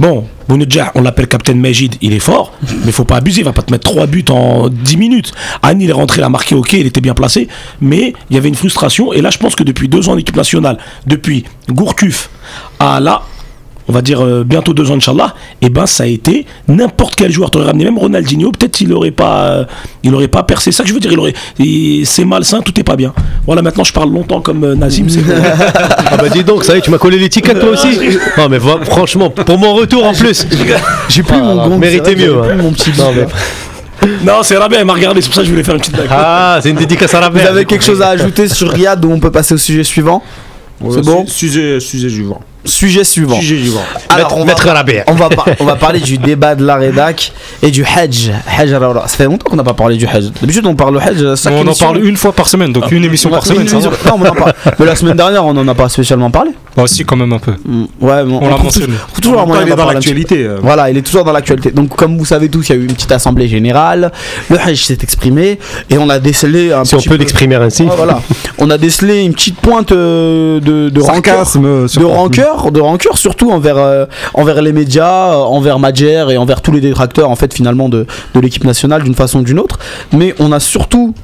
Bon, 0.00 0.24
Bounedjah, 0.48 0.92
on 0.94 1.02
l'appelle 1.02 1.28
Captain 1.28 1.52
Majid, 1.52 1.96
il 2.00 2.14
est 2.14 2.20
fort, 2.20 2.54
mais 2.86 2.90
faut 2.90 3.04
pas 3.04 3.16
abuser, 3.16 3.42
il 3.42 3.44
va 3.44 3.52
pas 3.52 3.60
te 3.60 3.70
mettre 3.70 3.90
3 3.90 4.06
buts 4.06 4.24
en 4.30 4.70
10 4.70 4.96
minutes. 4.96 5.32
Annie, 5.60 5.84
il 5.84 5.90
est 5.90 5.92
rentré, 5.92 6.22
il 6.22 6.24
a 6.24 6.30
marqué, 6.30 6.54
ok, 6.54 6.72
il 6.72 6.86
était 6.86 7.02
bien 7.02 7.12
placé, 7.12 7.48
mais 7.82 8.14
il 8.30 8.34
y 8.34 8.38
avait 8.38 8.48
une 8.48 8.54
frustration, 8.54 9.12
et 9.12 9.20
là, 9.20 9.28
je 9.28 9.36
pense 9.36 9.54
que 9.54 9.62
depuis 9.62 9.88
deux 9.88 10.08
ans 10.08 10.12
en 10.12 10.16
équipe 10.16 10.36
nationale, 10.36 10.78
depuis 11.06 11.44
Gourcuff 11.68 12.30
à 12.78 12.98
là, 12.98 13.20
on 13.90 13.92
va 13.92 14.02
dire 14.02 14.24
euh, 14.24 14.44
bientôt 14.44 14.72
deux 14.72 14.88
ans, 14.92 14.94
Inch'Allah, 14.94 15.34
et 15.62 15.68
ben 15.68 15.84
ça 15.84 16.04
a 16.04 16.06
été 16.06 16.46
n'importe 16.68 17.16
quel 17.16 17.32
joueur. 17.32 17.50
T'aurais 17.50 17.64
ramené 17.66 17.84
même 17.84 17.98
Ronaldinho, 17.98 18.52
peut-être 18.52 18.80
il 18.80 18.92
aurait 18.92 19.10
pas, 19.10 19.40
euh, 19.48 19.64
il 20.04 20.14
aurait 20.14 20.28
pas 20.28 20.44
percé. 20.44 20.70
C'est 20.70 20.76
ça 20.76 20.82
que 20.84 20.88
je 20.88 20.94
veux 20.94 21.00
dire, 21.00 21.10
il 21.12 21.18
aurait, 21.18 21.34
c'est 22.04 22.24
malsain, 22.24 22.60
tout 22.60 22.78
est 22.78 22.84
pas 22.84 22.94
bien. 22.94 23.12
Voilà, 23.46 23.62
maintenant 23.62 23.82
je 23.82 23.92
parle 23.92 24.12
longtemps 24.12 24.40
comme 24.40 24.62
euh, 24.62 24.74
Nazim, 24.76 25.08
c'est 25.08 25.22
bon. 25.22 25.32
Ah 26.12 26.16
bah 26.16 26.28
dis 26.28 26.44
donc, 26.44 26.62
ça 26.64 26.74
y 26.74 26.78
est, 26.78 26.80
tu 26.82 26.90
m'as 26.90 26.98
collé 26.98 27.18
l'étiquette 27.18 27.58
toi 27.58 27.70
aussi. 27.70 27.98
Non 28.38 28.48
mais 28.48 28.58
va- 28.58 28.78
franchement, 28.84 29.28
pour 29.30 29.58
mon 29.58 29.74
retour 29.74 30.04
en 30.06 30.12
plus. 30.14 30.46
J'ai 31.08 31.22
plus 31.24 31.34
Ah, 31.36 31.40
mon 31.42 31.68
gong. 31.68 31.78
méritait 31.78 32.14
mieux, 32.14 32.36
hein. 32.38 32.46
plus 32.48 32.56
mon 32.62 32.70
petit 32.72 32.92
Non, 32.96 33.10
mais- 33.14 33.26
non, 34.24 34.42
c'est 34.42 34.56
Rabia, 34.56 34.78
elle 34.78 34.86
m'a 34.86 34.92
regardé, 34.94 35.20
c'est 35.20 35.26
pour 35.26 35.34
ça 35.34 35.40
que 35.40 35.46
je 35.46 35.50
voulais 35.52 35.64
faire 35.64 35.74
une 35.74 35.80
petite 35.80 35.94
blague. 35.96 36.08
Ah, 36.10 36.58
c'est 36.62 36.70
une 36.70 36.76
dédicace 36.76 37.12
à 37.14 37.18
Vous 37.18 37.24
Rabert. 37.24 37.48
avez 37.50 37.64
quelque 37.64 37.84
chose 37.84 38.00
à 38.02 38.08
ajouter 38.10 38.46
sur 38.48 38.70
Riyad 38.70 39.04
ou 39.04 39.10
on 39.10 39.18
peut 39.20 39.30
passer 39.32 39.54
au 39.54 39.58
sujet 39.58 39.82
suivant? 39.84 40.22
C'est 40.90 41.04
bon? 41.04 41.26
Sujet, 41.26 41.78
sujet 41.80 42.08
suivant. 42.08 42.40
Sujet 42.64 43.04
suivant. 43.04 43.36
Sujet 43.36 43.56
suivant. 43.58 43.80
Alors, 44.10 44.36
on 44.36 44.44
va, 44.44 44.54
on, 45.06 45.14
va 45.14 45.28
par- 45.30 45.46
on 45.60 45.64
va 45.64 45.76
parler 45.76 46.00
du 46.00 46.18
débat 46.18 46.54
de 46.54 46.64
la 46.64 46.76
rédac 46.76 47.32
et 47.62 47.70
du 47.70 47.84
Hajj. 47.84 48.30
Hajj. 48.58 48.70
Ça 48.70 49.08
fait 49.08 49.24
longtemps 49.24 49.48
qu'on 49.50 49.56
n'a 49.56 49.64
pas 49.64 49.72
parlé 49.74 49.96
du 49.96 50.06
Hajj. 50.06 50.30
D'habitude, 50.40 50.66
on 50.66 50.74
parle 50.74 50.98
du 50.98 51.02
Hajj. 51.02 51.40
chaque 51.40 51.52
On 51.54 51.66
en 51.66 51.74
parle 51.74 52.04
une 52.04 52.16
fois 52.16 52.32
par 52.32 52.48
semaine, 52.48 52.72
donc 52.72 52.90
une 52.90 53.04
émission 53.04 53.30
par 53.30 53.44
semaine, 53.46 53.62
émission- 53.62 53.80
Non, 54.06 54.16
on 54.20 54.26
en 54.26 54.34
parle. 54.34 54.52
Mais 54.78 54.86
la 54.86 54.94
semaine 54.96 55.16
dernière, 55.16 55.44
on 55.44 55.54
n'en 55.54 55.66
a 55.68 55.74
pas 55.74 55.88
spécialement 55.88 56.30
parlé. 56.30 56.50
Bah, 56.76 56.84
si, 56.86 57.04
quand 57.04 57.16
même 57.16 57.32
un 57.32 57.38
peu. 57.38 57.52
Mm, 57.64 57.84
Ouais, 58.00 58.24
mais 58.24 58.32
On 58.34 58.40
l'a 58.42 58.50
trouve 58.50 58.64
mentionné. 58.64 58.86
toujours- 59.20 59.46
il 59.66 59.72
est 59.72 59.76
dans 59.76 59.90
l'actualité. 59.90 60.44
euh. 60.44 60.58
Voilà, 60.62 60.90
il 60.90 60.96
est 60.96 61.02
toujours 61.02 61.24
dans 61.24 61.32
l'actualité. 61.32 61.70
Donc, 61.72 61.96
comme 61.96 62.16
vous 62.16 62.24
savez 62.24 62.48
tous, 62.48 62.68
il 62.68 62.72
y 62.72 62.74
a 62.74 62.78
eu 62.78 62.84
une 62.86 62.92
petite 62.94 63.10
assemblée 63.12 63.48
générale. 63.48 64.12
Le 64.50 64.58
Hajj 64.60 64.84
s'est 64.84 64.98
exprimé 65.02 65.58
et 65.88 65.98
on 65.98 66.08
a 66.08 66.18
décelé 66.18 66.72
un 66.72 66.84
Si 66.84 66.94
on 66.94 66.98
peut 67.00 67.10
peu- 67.10 67.16
l'exprimer 67.16 67.56
ainsi. 67.56 67.84
Voilà. 67.96 68.20
On 68.58 68.70
a 68.70 68.78
décelé 68.78 69.22
une 69.22 69.32
petite 69.34 69.56
pointe 69.56 69.90
euh, 69.92 70.60
de, 70.60 71.00
rancœur. 71.00 71.44
Euh, 71.56 71.86
de 71.88 72.04
rancœur, 72.04 72.49
de 72.72 72.80
rancœur 72.80 73.16
surtout 73.16 73.50
envers, 73.50 73.78
euh, 73.78 74.06
envers 74.34 74.62
les 74.62 74.72
médias, 74.72 75.32
euh, 75.32 75.36
envers 75.36 75.78
Madjer 75.78 76.26
et 76.30 76.36
envers 76.36 76.60
tous 76.60 76.72
les 76.72 76.80
détracteurs 76.80 77.30
en 77.30 77.36
fait 77.36 77.54
finalement 77.54 77.88
de, 77.88 78.06
de 78.34 78.40
l'équipe 78.40 78.64
nationale 78.64 79.02
d'une 79.02 79.14
façon 79.14 79.40
ou 79.40 79.42
d'une 79.42 79.58
autre. 79.58 79.78
Mais 80.12 80.34
on 80.38 80.52
a 80.52 80.60
surtout 80.60 81.14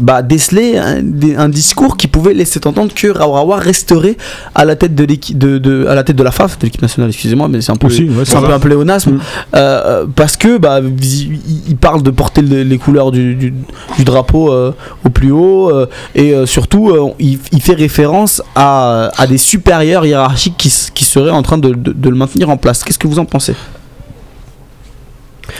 bah, 0.00 0.22
décelé 0.22 0.76
un, 0.78 1.48
discours 1.48 1.96
qui 1.96 2.08
pouvait 2.08 2.34
laisser 2.34 2.60
entendre 2.66 2.92
que 2.94 3.08
Raourawa 3.08 3.58
resterait 3.58 4.16
à 4.54 4.64
la 4.64 4.76
tête 4.76 4.94
de 4.94 5.04
l'équipe 5.04 5.38
de, 5.38 5.58
de- 5.58 5.86
à 5.86 5.94
la 5.94 6.02
tête 6.04 6.16
de 6.16 6.22
la 6.22 6.30
FAF 6.32 6.58
de 6.58 6.64
l'équipe 6.64 6.82
nationale 6.82 7.10
excusez-moi 7.10 7.48
mais 7.48 7.60
c'est 7.60 7.72
un 7.72 7.76
peu 7.76 7.86
Aussi, 7.86 8.04
ouais, 8.04 8.24
c'est 8.24 8.32
c'est 8.32 8.36
un 8.36 8.42
peu 8.42 8.52
un 8.52 8.58
pléonasme 8.58 9.12
Mm. 9.12 9.20
euh, 9.56 10.06
parce 10.16 10.36
que 10.36 10.58
bah, 10.58 10.80
il, 10.82 11.38
il 11.68 11.76
parle 11.76 12.02
de 12.02 12.10
porter 12.10 12.42
le- 12.42 12.62
les 12.62 12.78
couleurs 12.78 13.10
du, 13.12 13.34
du- 13.34 13.54
du 13.96 14.04
drapeau 14.04 14.50
euh, 14.52 14.72
au 15.04 15.10
plus 15.10 15.30
haut 15.30 15.70
euh, 15.70 15.86
et 16.14 16.32
euh, 16.34 16.46
surtout 16.46 16.90
euh, 16.90 17.10
il, 17.18 17.38
il 17.52 17.60
fait 17.62 17.74
référence 17.74 18.42
à, 18.56 19.10
à 19.16 19.26
des 19.26 19.38
supérieurs 19.38 20.04
hiérarchiques 20.06 20.56
qui, 20.58 20.72
qui 20.94 21.04
seraient 21.04 21.30
en 21.30 21.42
train 21.42 21.58
de, 21.58 21.70
de- 21.74 21.92
de 21.92 22.08
le 22.08 22.16
maintenir 22.16 22.50
en 22.50 22.56
place. 22.56 22.82
Qu'est-ce 22.82 22.98
que 22.98 23.06
vous 23.06 23.18
en 23.18 23.24
pensez? 23.24 23.54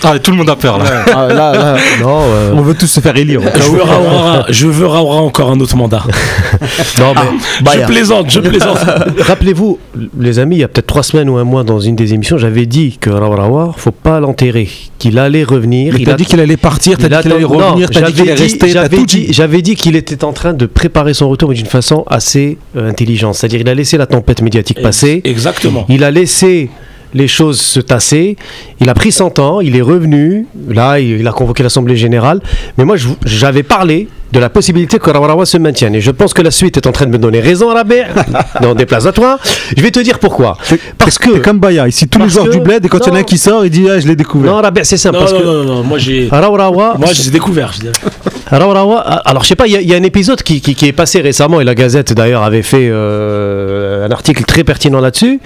Ah, 0.03 0.19
tout 0.19 0.31
le 0.31 0.37
monde 0.39 0.49
a 0.51 0.57
peur 0.57 0.79
là. 0.79 0.85
Ah, 1.15 1.27
là, 1.29 1.53
là, 1.53 1.77
Non, 2.01 2.21
euh, 2.23 2.53
On 2.55 2.63
veut 2.63 2.75
tous 2.75 2.87
se 2.87 3.01
faire 3.01 3.17
élire. 3.17 3.41
Je 3.55 3.71
veux 3.71 3.83
Raoura, 3.83 4.47
je 4.49 4.67
veux 4.67 4.87
Raoura 4.87 5.17
encore 5.21 5.51
un 5.51 5.61
autre 5.61 5.77
mandat. 5.77 6.03
non, 6.99 7.13
mais 7.15 7.39
bah, 7.63 7.73
je 7.75 7.87
plaisante, 7.87 8.31
je 8.31 8.41
plaisante. 8.41 8.79
rappelez-vous, 9.21 9.79
les 10.19 10.39
amis, 10.39 10.57
il 10.57 10.61
y 10.61 10.65
a 10.65 10.69
peut-être 10.69 10.87
trois 10.87 11.03
semaines 11.03 11.29
ou 11.29 11.37
un 11.37 11.45
mois 11.45 11.65
dans 11.65 11.81
une 11.81 11.97
des 11.97 12.15
émissions, 12.15 12.39
j'avais 12.39 12.67
dit 12.67 12.99
que 13.01 13.11
Raourawa, 13.11 13.75
faut 13.77 13.91
pas 13.91 14.21
l'enterrer, 14.21 14.69
qu'il 14.99 15.19
allait 15.19 15.45
revenir. 15.45 15.95
Mais 15.95 16.01
il 16.01 16.07
t'as 16.07 16.13
a- 16.13 16.17
dit 16.17 16.25
qu'il 16.25 16.41
allait 16.41 16.57
partir, 16.57 16.99
t'as 16.99 17.09
dit 17.09 17.23
qu'il 17.23 17.33
allait 17.33 17.45
revenir, 17.45 17.91
t'as 17.91 18.03
dit 18.03 18.13
qu'il 18.13 18.23
allait 18.23 18.35
rester, 18.35 18.69
j'avais 18.69 18.97
tout 18.97 19.07
dit, 19.07 19.27
dit. 19.27 19.33
j'avais 19.33 19.63
dit 19.63 19.75
qu'il 19.77 19.97
était 19.97 20.25
en 20.25 20.33
train 20.33 20.53
de 20.55 20.67
préparer 20.67 21.15
son 21.15 21.29
retour 21.29 21.49
mais 21.51 21.55
d'une 21.55 21.67
façon 21.67 22.05
assez 22.09 22.59
euh, 22.77 22.89
intelligente. 22.91 23.35
C'est-à-dire 23.35 23.61
il 23.61 23.69
a 23.69 23.75
laissé 23.75 23.97
la 23.99 24.07
tempête 24.07 24.43
médiatique 24.43 24.81
passer, 24.83 25.21
Exactement. 25.25 25.85
il 25.89 26.05
a 26.05 26.11
laissé 26.11 26.71
les 27.15 27.29
choses 27.29 27.61
se 27.61 27.81
tasser, 27.81 28.37
il 28.81 28.89
a 28.89 28.95
pris 28.95 29.13
son 29.13 29.31
temps, 29.31 29.61
il 29.61 29.77
est 29.77 29.83
revenu, 29.83 30.47
là 30.69 30.99
il, 31.01 31.27
a 31.27 31.33
convoqué 31.33 31.63
l'Assemblée 31.63 31.97
Générale, 31.97 32.41
mais 32.77 32.85
moi 32.85 32.97
j'avais 33.25 33.63
parlé 33.63 34.09
de 34.33 34.41
la 34.41 34.51
possibilité 34.51 34.99
que 34.99 35.11
Rawarawa 35.11 35.47
se 35.47 35.57
maintienne 35.59 35.95
et 35.95 36.01
je 36.01 36.11
pense 36.11 36.35
que 36.35 36.43
la 36.43 36.51
suite 36.51 36.77
est 36.77 36.87
en 36.89 36.93
train 36.93 37.07
de 37.07 37.13
me 37.13 37.19
donner 37.19 37.39
raison 37.39 37.71
à 37.71 37.75
la 37.75 37.85
baie, 37.85 38.05
non 38.61 38.75
déplace 38.75 39.07
à 39.07 39.13
toi, 39.13 39.39
je 39.77 39.81
vais 39.81 39.93
te 39.93 40.01
dire 40.01 40.19
pourquoi. 40.19 40.57
Parce 40.99 41.19
que... 41.19 41.39
Comme 41.39 41.61
Baya, 41.61 41.87
ici 41.87 42.09
tous 42.09 42.19
les 42.19 42.29
joueurs 42.29 42.47
que- 42.47 42.51
du 42.51 42.61
bled 42.61 42.85
et 42.85 42.89
quand 42.89 42.99
il 42.99 43.09
y 43.09 43.11
en 43.11 43.15
a 43.15 43.17
un 43.19 43.21
non. 43.21 43.25
qui 43.25 43.39
sort, 43.39 43.65
il 43.65 43.71
dit 43.71 43.87
ah 43.89 44.01
je 44.01 44.09
l'ai 44.09 44.17
découvert. 44.17 44.51
Non, 44.53 44.61
Rabia, 44.61 44.83
c'est 44.83 44.97
simple, 44.97 45.15
Non, 45.17 45.21
parce 45.21 45.33
non, 45.35 45.39
que 45.41 45.45
non, 45.45 45.65
non, 45.65 45.83
moi 45.85 45.99
j'ai. 45.99 46.29
Rawarawa, 46.29 46.97
Moi 46.99 47.09
j'ai 47.13 47.31
découvert. 47.31 47.75
Rawarawa, 48.51 48.99
alors 49.25 49.43
je 49.45 49.49
sais 49.49 49.57
pas, 49.57 49.67
il 49.69 49.73
y, 49.73 49.77
a- 49.77 49.81
il 49.81 49.89
y 49.89 49.95
a 49.95 49.97
un 49.97 50.03
épisode 50.03 50.43
qui, 50.43 50.61
qui- 50.61 50.75
qui 50.75 50.87
est 50.89 50.93
passé 50.93 51.21
récemment 51.21 51.61
et 51.61 51.65
la 51.65 51.75
Gazette 51.77 52.13
d'ailleurs 52.13 52.43
avait 52.43 52.63
fait 52.63 52.89
euh, 52.91 54.05
un 54.07 54.11
article 54.11 54.43
très 54.45 54.65
pertinent 54.65 55.01
là-dessus. 55.01 55.39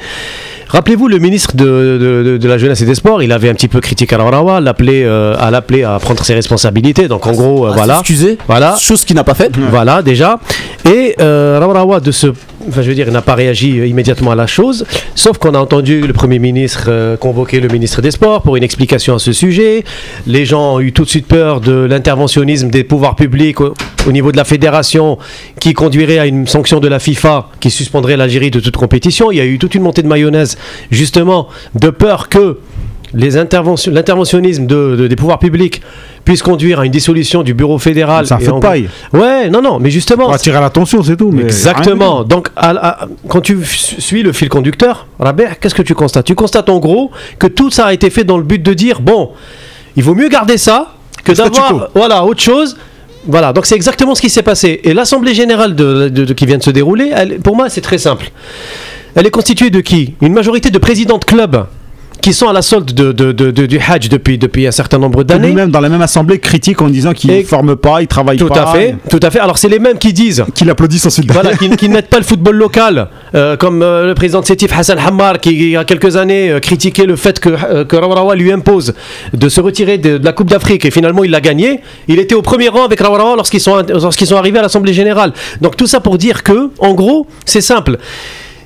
Rappelez-vous, 0.68 1.08
le 1.08 1.18
ministre 1.18 1.56
de, 1.56 1.64
de- 1.64 2.22
de- 2.32 2.36
de 2.36 2.48
la 2.48 2.58
Jeunesse 2.58 2.80
et 2.82 2.84
des 2.86 2.94
Sports, 2.94 3.22
il 3.22 3.32
avait 3.32 3.48
un 3.48 3.54
petit 3.54 3.68
peu 3.68 3.80
critiqué 3.80 4.14
Rawarawa, 4.16 4.60
l'appelait 4.60 5.04
euh, 5.04 5.34
à 5.38 5.50
l'appeler 5.50 5.82
à 5.82 5.98
prendre 5.98 6.22
ses 6.24 6.34
responsabilités. 6.34 7.08
Donc 7.08 7.26
en 7.26 7.32
gros, 7.32 7.66
euh, 7.66 7.70
à 7.70 7.74
voilà. 7.74 7.94
s'excuser. 7.96 8.38
Voilà. 8.46 8.76
Chose 8.78 9.04
qu'il 9.04 9.16
n'a 9.16 9.24
pas 9.24 9.34
faite. 9.34 9.52
Voilà, 9.70 10.02
déjà. 10.02 10.38
Et 10.84 11.14
euh, 11.20 11.58
de 12.00 12.10
ce. 12.10 12.28
Enfin, 12.68 12.82
je 12.82 12.88
veux 12.88 12.94
dire, 12.94 13.06
il 13.08 13.12
n'a 13.12 13.22
pas 13.22 13.34
réagi 13.34 13.80
euh, 13.80 13.86
immédiatement 13.86 14.32
à 14.32 14.34
la 14.34 14.46
chose. 14.46 14.84
Sauf 15.14 15.38
qu'on 15.38 15.54
a 15.54 15.58
entendu 15.58 16.06
le 16.06 16.12
Premier 16.12 16.38
ministre 16.38 16.86
euh, 16.88 17.16
convoquer 17.16 17.60
le 17.60 17.68
ministre 17.68 18.02
des 18.02 18.10
Sports 18.10 18.42
pour 18.42 18.56
une 18.56 18.62
explication 18.62 19.14
à 19.14 19.18
ce 19.18 19.32
sujet. 19.32 19.84
Les 20.26 20.44
gens 20.44 20.74
ont 20.74 20.80
eu 20.80 20.92
tout 20.92 21.04
de 21.04 21.08
suite 21.08 21.26
peur 21.26 21.62
de 21.62 21.72
l'interventionnisme 21.72 22.68
des 22.68 22.84
pouvoirs 22.84 23.16
publics 23.16 23.60
au 23.60 24.12
niveau 24.12 24.32
de 24.32 24.36
la 24.36 24.44
fédération 24.44 25.18
qui 25.60 25.72
conduirait 25.72 26.18
à 26.18 26.26
une 26.26 26.46
sanction 26.46 26.78
de 26.80 26.88
la 26.88 26.98
FIFA 26.98 27.48
qui 27.60 27.70
suspendrait 27.70 28.16
l'Algérie 28.16 28.50
de 28.50 28.60
toute 28.60 28.76
compétition. 28.76 29.30
Il 29.30 29.38
y 29.38 29.40
a 29.40 29.46
eu 29.46 29.58
toute 29.58 29.74
une 29.74 29.82
montée 29.82 30.02
de 30.02 30.08
mayonnaise, 30.08 30.58
justement, 30.90 31.48
de 31.74 31.88
peur 31.88 32.28
que 32.28 32.58
les 33.14 33.30
l'interventionnisme 33.30 34.66
de- 34.66 34.96
de- 34.96 35.06
des 35.08 35.16
pouvoirs 35.16 35.38
publics 35.38 35.80
puisse 36.24 36.42
conduire 36.42 36.80
à 36.80 36.86
une 36.86 36.92
dissolution 36.92 37.42
du 37.42 37.54
bureau 37.54 37.78
fédéral. 37.78 38.26
Feu 38.26 38.36
de 38.46 38.50
en- 38.50 38.60
paille. 38.60 38.88
Ouais, 39.12 39.48
non, 39.48 39.62
non, 39.62 39.78
mais 39.78 39.90
justement. 39.90 40.24
Pour 40.24 40.34
attirer 40.34 40.60
l'attention, 40.60 41.02
c'est 41.02 41.16
tout. 41.16 41.30
mais 41.32 41.42
Exactement. 41.42 42.24
Donc, 42.24 42.48
à- 42.56 42.70
à- 43.02 43.08
quand 43.28 43.40
tu 43.40 43.58
suis 43.64 44.22
le 44.22 44.32
fil 44.32 44.48
conducteur, 44.48 45.06
Rabert, 45.18 45.58
qu'est-ce 45.58 45.74
que 45.74 45.82
tu 45.82 45.94
constates? 45.94 46.26
Tu 46.26 46.34
constates 46.34 46.68
en 46.68 46.78
gros 46.78 47.10
que 47.38 47.46
tout 47.46 47.70
ça 47.70 47.86
a 47.86 47.92
été 47.92 48.10
fait 48.10 48.24
dans 48.24 48.36
le 48.38 48.44
but 48.44 48.62
de 48.62 48.74
dire 48.74 49.00
bon, 49.00 49.30
il 49.96 50.02
vaut 50.02 50.14
mieux 50.14 50.28
garder 50.28 50.58
ça 50.58 50.92
que 51.24 51.32
d'avoir 51.32 51.88
voilà 51.94 52.24
autre 52.24 52.40
chose. 52.42 52.76
Voilà, 53.26 53.52
donc 53.52 53.66
c'est 53.66 53.74
exactement 53.74 54.14
ce 54.14 54.20
qui 54.22 54.30
s'est 54.30 54.42
passé. 54.42 54.80
Et 54.84 54.94
l'Assemblée 54.94 55.34
générale 55.34 55.74
de, 55.74 56.08
de- 56.08 56.24
de- 56.24 56.32
qui 56.32 56.46
vient 56.46 56.56
de 56.58 56.62
se 56.62 56.70
dérouler, 56.70 57.10
elle- 57.14 57.38
pour 57.40 57.56
moi, 57.56 57.68
c'est 57.68 57.80
très 57.80 57.98
simple. 57.98 58.30
Elle 59.14 59.26
est 59.26 59.30
constituée 59.30 59.70
de 59.70 59.80
qui? 59.80 60.14
Une 60.22 60.32
majorité 60.32 60.70
de 60.70 60.78
présidents 60.78 61.18
de 61.18 61.24
clubs 61.24 61.66
qui 62.20 62.32
sont 62.32 62.48
à 62.48 62.52
la 62.52 62.62
solde 62.62 62.92
de, 62.92 63.12
de- 63.12 63.32
de- 63.32 63.50
de- 63.50 63.66
du 63.66 63.78
Hajj 63.78 64.08
depuis, 64.08 64.38
depuis 64.38 64.66
un 64.66 64.70
certain 64.72 64.98
nombre 64.98 65.22
d'années. 65.24 65.48
Lui-même, 65.48 65.70
dans 65.70 65.80
la 65.80 65.88
même 65.88 66.02
assemblée, 66.02 66.38
critique 66.38 66.80
en 66.82 66.88
disant 66.88 67.12
qu'il 67.12 67.30
Et- 67.30 67.42
ne 67.42 67.46
forme 67.46 67.76
pas, 67.76 68.02
il 68.02 68.06
travaille 68.08 68.36
Tout 68.36 68.46
pas. 68.48 68.62
à 68.62 68.72
fait, 68.72 68.96
tout 69.08 69.20
à 69.22 69.30
fait. 69.30 69.38
Alors 69.38 69.58
c'est 69.58 69.68
les 69.68 69.78
mêmes 69.78 69.98
qui 69.98 70.12
disent 70.12 70.44
Qu'il 70.54 70.68
applaudisse 70.70 71.06
ensuite. 71.06 71.30
voilà, 71.32 71.54
qui, 71.56 71.68
qui 71.70 71.88
n'aident 71.88 72.08
pas 72.08 72.18
le 72.18 72.24
football 72.24 72.56
local, 72.56 73.08
euh, 73.34 73.56
comme 73.56 73.82
euh, 73.82 74.06
le 74.06 74.14
président 74.14 74.40
de 74.40 74.46
Sétif 74.46 74.76
Hassan 74.76 74.98
Hammar, 74.98 75.40
qui 75.40 75.50
il 75.50 75.70
y 75.70 75.76
a 75.76 75.84
quelques 75.84 76.16
années 76.16 76.50
euh, 76.50 76.60
critiquait 76.60 77.06
le 77.06 77.16
fait 77.16 77.38
que, 77.40 77.50
euh, 77.50 77.84
que 77.84 77.96
Rawarawa 77.96 78.34
lui 78.34 78.52
impose 78.52 78.94
de 79.32 79.48
se 79.48 79.60
retirer 79.60 79.98
de, 79.98 80.18
de 80.18 80.24
la 80.24 80.32
Coupe 80.32 80.50
d'Afrique 80.50 80.84
et 80.84 80.90
finalement 80.90 81.24
il 81.24 81.30
l'a 81.30 81.40
gagné. 81.40 81.80
Il 82.08 82.18
était 82.18 82.34
au 82.34 82.42
premier 82.42 82.68
rang 82.68 82.84
avec 82.84 83.00
Rawarawa 83.00 83.36
lorsqu'ils 83.36 83.60
sont, 83.60 83.82
lorsqu'ils 83.88 84.26
sont 84.26 84.36
arrivés 84.36 84.58
à 84.58 84.62
l'Assemblée 84.62 84.92
Générale. 84.92 85.32
Donc 85.60 85.76
tout 85.76 85.86
ça 85.86 86.00
pour 86.00 86.18
dire 86.18 86.42
que, 86.42 86.70
en 86.78 86.94
gros, 86.94 87.26
c'est 87.44 87.60
simple. 87.60 87.98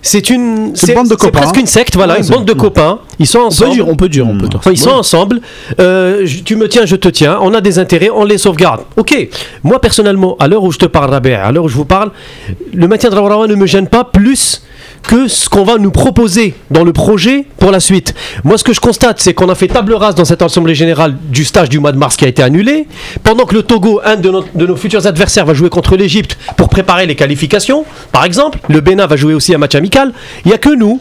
C'est 0.05 0.31
une, 0.31 0.73
C'est 0.75 0.89
une 0.89 0.95
bande 0.97 1.09
de 1.09 1.15
copains. 1.15 1.39
presque 1.39 1.57
une 1.59 1.67
secte, 1.67 1.95
voilà, 1.95 2.15
Ouais, 2.15 2.23
une 2.23 2.29
bande 2.29 2.45
de 2.45 2.53
copains. 2.55 2.99
Ils 3.21 3.27
sont 3.27 3.39
On 3.39 3.43
peut 3.43 3.47
ensemble. 3.47 3.71
dire, 3.73 3.89
on 3.89 3.95
peut 3.95 4.09
dire, 4.09 4.27
on 4.29 4.37
peut 4.37 4.49
dire. 4.49 4.59
Enfin, 4.59 4.73
ils 4.73 4.77
sont 4.79 4.91
ensemble. 4.91 5.41
Euh, 5.79 6.27
tu 6.45 6.57
me 6.57 6.69
tiens, 6.69 6.85
je 6.87 6.97
te 6.97 7.09
tiens. 7.09 7.39
On 7.41 7.55
a 7.55 7.61
des 7.61 7.79
intérêts, 7.79 8.11
on 8.13 8.25
les 8.25 8.37
sauvegarde. 8.39 8.81
Ok. 8.97 9.17
Moi, 9.63 9.81
personnellement, 9.81 10.37
à 10.41 10.49
l'heure 10.49 10.65
où 10.65 10.73
je 10.73 10.79
te 10.79 10.87
parle, 10.87 11.11
Rabé, 11.11 11.35
à 11.35 11.53
l'heure 11.53 11.65
où 11.65 11.69
je 11.69 11.77
vous 11.77 11.85
parle, 11.85 12.11
le 12.75 12.89
maintien 12.89 13.11
de 13.11 13.15
Rawarawa 13.15 13.47
ne 13.47 13.55
me 13.55 13.67
gêne 13.67 13.87
pas 13.87 14.03
plus 14.03 14.63
que 15.03 15.29
ce 15.29 15.49
qu'on 15.49 15.65
va 15.65 15.79
nous 15.79 15.91
proposer 15.91 16.55
dans 16.71 16.85
le 16.85 16.93
projet 16.93 17.47
pour 17.59 17.71
la 17.71 17.81
suite. 17.81 18.15
Moi, 18.45 18.59
ce 18.59 18.65
que 18.65 18.73
je 18.73 18.81
constate, 18.81 19.21
c'est 19.21 19.35
qu'on 19.35 19.49
a 19.49 19.55
fait 19.55 19.69
table 19.69 19.95
rase 19.95 20.15
dans 20.15 20.25
cette 20.25 20.43
Assemblée 20.43 20.75
Générale 20.75 21.17
du 21.29 21.45
stage 21.45 21.69
du 21.69 21.79
mois 21.79 21.93
de 21.93 21.99
mars 21.99 22.17
qui 22.17 22.25
a 22.25 22.29
été 22.29 22.43
annulé. 22.43 22.87
Pendant 23.23 23.45
que 23.45 23.55
le 23.55 23.63
Togo, 23.63 24.01
un 24.05 24.17
de 24.17 24.31
nos, 24.31 24.77
futurs 24.77 25.07
adversaires, 25.07 25.45
va 25.45 25.55
jouer 25.55 25.69
contre 25.69 25.97
l'Égypte 25.97 26.37
pour 26.57 26.69
préparer 26.69 27.07
les 27.07 27.17
qualifications, 27.17 27.85
par 28.13 28.25
exemple. 28.25 28.59
Le 28.69 28.81
Bénin 28.81 29.07
va 29.07 29.17
jouer 29.17 29.35
aussi 29.35 29.55
un 29.55 29.59
match 29.59 29.75
amical. 29.75 30.13
Il 30.45 30.49
n'y 30.49 30.55
a 30.55 30.59
que 30.59 30.75
nous, 30.75 31.01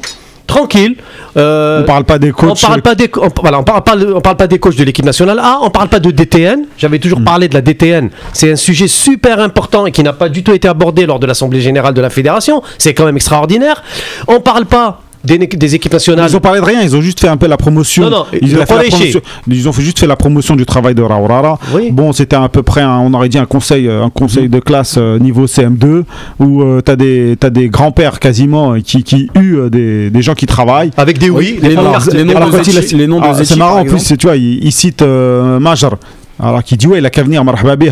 tranquille. 0.51 0.95
euh, 1.37 1.81
On 1.81 1.85
parle 1.85 2.03
pas 2.03 2.19
des 2.19 2.31
coachs. 2.31 2.49
on 2.51 2.67
parle 2.67 2.81
pas 2.81 2.95
des, 2.95 3.09
on, 3.17 3.29
voilà, 3.41 3.59
on 3.59 3.63
parle 3.63 3.83
pas, 3.83 3.95
de- 3.95 4.13
on 4.13 4.21
parle 4.21 4.35
pas 4.37 4.47
des 4.47 4.59
coachs 4.59 4.75
de 4.75 4.83
l'équipe 4.83 5.05
nationale 5.05 5.39
A, 5.39 5.59
on 5.61 5.69
parle 5.69 5.87
pas 5.89 5.99
de 5.99 6.11
DTN. 6.11 6.65
J'avais 6.77 6.99
toujours 6.99 7.23
parlé 7.23 7.47
de 7.47 7.53
la 7.53 7.61
DTN. 7.61 8.09
C'est 8.33 8.51
un 8.51 8.55
sujet 8.55 8.87
super 8.87 9.39
important 9.39 9.85
et 9.85 9.91
qui 9.91 10.03
n'a 10.03 10.13
pas 10.13 10.29
du 10.29 10.43
tout 10.43 10.53
été 10.53 10.67
abordé 10.67 11.05
lors 11.05 11.19
de 11.19 11.25
l'assemblée 11.27 11.61
générale 11.61 11.93
de 11.93 12.01
la 12.01 12.09
fédération. 12.09 12.61
C'est 12.77 12.93
quand 12.93 13.05
même 13.05 13.15
extraordinaire. 13.15 13.81
On 14.27 14.39
parle 14.41 14.65
pas 14.65 15.01
des, 15.23 15.37
des 15.37 15.75
équipes 15.75 15.93
nationales. 15.93 16.29
Ils 16.29 16.35
ont 16.35 16.39
parlé 16.39 16.59
de 16.59 16.65
rien, 16.65 16.81
ils 16.81 16.95
ont 16.95 17.01
juste 17.01 17.19
fait 17.19 17.27
un 17.27 17.37
peu 17.37 17.47
la 17.47 17.57
promotion. 17.57 18.03
Non, 18.03 18.09
non, 18.09 18.25
ils, 18.41 18.55
ont 18.55 18.65
fait 18.65 18.75
la 18.75 18.83
promotion- 18.89 19.21
ils 19.47 19.69
ont 19.69 19.71
fait- 19.73 19.81
juste 19.81 19.99
fait 19.99 20.07
la 20.07 20.15
promotion 20.15 20.55
du 20.55 20.65
travail 20.65 20.95
de 20.95 21.01
Raurara. 21.01 21.59
Oui. 21.73 21.91
Bon, 21.91 22.11
c'était 22.13 22.35
à 22.35 22.49
peu 22.49 22.63
près, 22.63 22.81
un- 22.81 22.99
on 22.99 23.13
aurait 23.13 23.29
dit 23.29 23.37
un 23.37 23.45
conseil, 23.45 23.87
euh, 23.87 24.03
un 24.03 24.09
conseil 24.09 24.49
de 24.49 24.59
classe 24.59 24.95
euh, 24.97 25.19
niveau 25.19 25.45
CM2 25.47 26.03
où 26.39 26.61
euh, 26.63 26.81
t'as 26.81 26.95
des, 26.95 27.35
t'as 27.39 27.49
des 27.49 27.69
grands-pères 27.69 28.19
quasiment 28.19 28.73
euh, 28.73 28.79
qui, 28.79 29.03
qui 29.03 29.29
euh, 29.37 29.69
des, 29.69 30.09
des 30.09 30.21
gens 30.21 30.33
qui 30.33 30.45
travaillent. 30.45 30.91
avec 30.97 31.17
des 31.17 31.29
oui, 31.29 31.59
les 31.61 31.75
noms- 31.75 31.91
les 32.13 32.23
noms 32.23 33.19
Ah, 33.23 33.33
c'est 33.43 33.55
marrant 33.57 33.79
en 33.79 33.85
plus, 33.85 34.13
tu 34.17 34.27
vois, 34.27 34.35
il, 34.37 34.63
il 34.63 34.71
cite 34.71 35.01
euh, 35.01 35.59
Major. 35.59 35.97
Alors 36.43 36.63
qu'il 36.63 36.77
dit 36.79 36.87
ouais, 36.87 36.97
il 36.97 37.05
a 37.05 37.11
qu'à 37.11 37.21
venir 37.21 37.43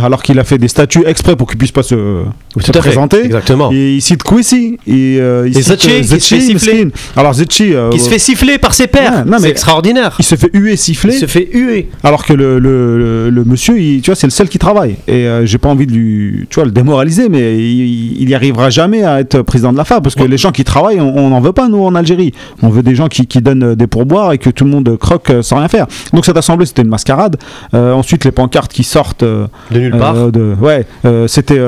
alors 0.04 0.24
qu'il 0.24 0.40
a 0.40 0.44
fait 0.44 0.58
des 0.58 0.68
statuts 0.68 1.04
exprès 1.06 1.36
pour 1.36 1.48
qu'il 1.48 1.58
puisse 1.60 1.72
pas 1.72 1.84
se, 1.84 2.24
Oui, 2.56 2.64
se 2.64 2.72
tout 2.72 2.80
à 2.80 2.82
fait. 2.82 2.90
présenter. 2.90 3.26
Exactement. 3.26 3.72
Et 3.72 3.94
il 3.96 4.02
cite 4.02 4.24
Kwesi 4.24 4.78
et, 4.88 5.18
euh, 5.20 5.48
il 5.48 5.56
Et 5.58 5.62
cite, 5.62 5.80
Zetchi, 5.80 5.90
euh, 5.92 6.00
qui 6.02 6.04
se 6.08 6.14
fait 6.14 6.20
Zetchi, 6.20 6.42
siffler. 6.60 6.88
Alors 7.16 7.34
Zetchi, 7.34 7.74
euh, 7.76 7.90
Qui 7.92 8.00
se 8.00 8.10
fait 8.10 8.18
siffler 8.18 8.58
par 8.58 8.74
ses 8.74 8.88
pairs. 8.88 9.24
Ouais, 9.28 9.38
c'est 9.40 9.50
extraordinaire. 9.50 10.16
il 10.18 10.26
se 10.26 10.36
fait 10.36 10.50
huer, 10.54 10.76
siffler. 10.76 11.14
Il 11.14 11.20
se 11.20 11.28
fait 11.28 11.48
huer. 11.54 11.90
Alors 12.04 12.26
que 12.26 12.34
le, 12.34 12.58
le, 12.60 12.98
le- 12.98 13.30
le 13.30 13.44
monsieur, 13.44 13.80
il- 13.80 14.02
tu 14.02 14.10
vois, 14.10 14.16
c'est 14.16 14.26
le 14.28 14.32
seul 14.32 14.50
qui 14.50 14.58
travaille. 14.58 14.96
Et 15.08 15.28
euh, 15.28 15.46
j'ai 15.46 15.60
pas 15.60 15.70
envie 15.70 15.86
de 15.86 15.92
lui, 15.92 16.48
tu 16.50 16.56
vois, 16.56 16.66
le 16.66 16.72
démoraliser, 16.72 17.30
mais 17.30 17.56
il, 17.58 18.22
il 18.24 18.30
y 18.30 18.34
arrivera 18.34 18.70
jamais 18.72 19.04
à 19.04 19.20
être 19.20 19.42
président 19.44 19.72
de 19.72 19.78
la 19.78 19.86
FA 19.86 20.02
parce 20.02 20.16
que 20.16 20.24
les 20.24 20.38
gens 20.38 20.52
qui 20.52 20.64
travaillent, 20.64 21.00
on 21.00 21.30
n'en 21.30 21.42
veut 21.42 21.54
pas 21.54 21.68
nous 21.68 21.84
en 21.84 21.94
Algérie. 21.94 22.34
On 22.64 22.70
veut 22.70 22.82
des 22.82 22.96
gens 22.96 23.08
qui, 23.10 23.28
qui 23.28 23.42
donnent 23.42 23.76
des 23.76 23.88
pourboires 23.88 24.34
et 24.34 24.40
que 24.40 24.50
tout 24.50 24.64
le 24.64 24.72
monde 24.72 24.98
croque 24.98 25.32
sans 25.42 25.58
rien 25.58 25.68
faire. 25.68 25.86
Donc 26.14 26.26
cette 26.26 26.38
assemblée, 26.38 26.66
c'était 26.66 26.82
une 26.82 26.90
mascarade. 26.90 27.38
Euh, 27.76 27.94
ensuite, 27.94 28.26
les 28.26 28.32
pancartes 28.32 28.72
qui 28.74 28.84
sortent 28.84 29.22
euh, 29.24 29.46
De 29.72 29.80
nulle 29.80 29.98
part. 29.98 30.16
euh, 30.16 30.32
de, 30.32 30.56
ouais, 30.60 30.86
c'était 31.28 31.60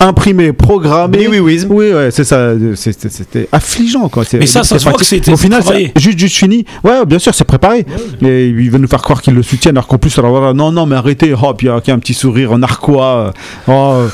imprimé, 0.00 0.52
programmé. 0.52 1.18
Oui, 1.28 1.38
oui, 1.38 1.38
oui. 1.40 1.66
Oui, 1.68 1.92
ouais, 1.92 2.10
c'est 2.10 2.24
ça. 2.24 2.52
C'était 2.74 3.48
affligeant, 3.52 4.08
quoi. 4.08 4.24
Mais 4.34 4.46
ça, 4.46 4.62
ça 4.62 4.74
c'est 4.74 4.84
se 4.84 4.88
voit 4.88 4.98
que 4.98 5.04
c'était 5.04 5.32
Au 5.32 5.36
final, 5.36 5.62
juste, 5.96 6.18
juste 6.18 6.36
fini. 6.36 6.64
Ouais, 6.82 7.04
bien 7.06 7.18
sûr, 7.18 7.34
c'est 7.34 7.44
préparé. 7.44 7.86
Et 8.22 8.46
il 8.48 8.70
veut 8.70 8.78
nous 8.78 8.88
faire 8.88 9.02
croire 9.02 9.22
qu'ils 9.22 9.34
le 9.34 9.42
soutiennent, 9.42 9.76
alors 9.76 9.86
qu'en 9.86 9.98
plus, 9.98 10.16
alors, 10.18 10.30
voilà, 10.30 10.52
non, 10.52 10.72
non, 10.72 10.86
mais 10.86 10.96
arrêtez, 10.96 11.32
hop, 11.34 11.62
il 11.62 11.66
y 11.66 11.68
a 11.68 11.80
il 11.84 11.88
y 11.88 11.90
a 11.90 11.94
un 11.94 11.98
petit 11.98 12.14
sourire 12.14 12.56
narquois. 12.56 13.32
euh, 13.68 13.68
oh, 13.68 13.72
euh, 13.72 14.08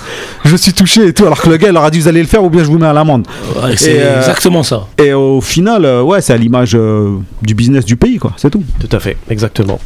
je 0.45 0.57
suis 0.57 0.72
touché 0.72 1.07
et 1.09 1.12
tout. 1.12 1.24
Alors 1.24 1.41
que 1.41 1.49
le 1.49 1.57
gars, 1.57 1.68
il 1.68 1.74
leur 1.74 1.85
a 1.85 1.91
dit, 1.91 2.01
vous 2.01 2.09
allez 2.09 2.20
le 2.22 2.26
faire 2.26 2.43
ou 2.43 2.51
bien 2.51 2.62
je 2.64 2.68
vous 2.68 2.78
mets 2.78 2.87
à 2.87 2.93
l'amende. 2.93 3.26
Ouais, 3.62 3.76
c'est 3.76 3.93
Et, 3.95 4.03
euh, 4.03 4.18
exactement 4.18 4.62
ça. 4.62 4.87
Et 4.99 5.12
au 5.12 5.41
final, 5.41 5.85
ouais, 6.03 6.20
c'est 6.20 6.33
à 6.33 6.37
l'image 6.37 6.72
euh, 6.74 7.16
du 7.43 7.55
business 7.55 7.85
du 7.85 7.97
pays, 7.97 8.18
quoi. 8.18 8.33
C'est 8.37 8.51
tout. 8.51 8.62
Tout 8.81 8.95
à 8.95 9.01
fait, 9.01 9.16
exactement. 9.28 9.78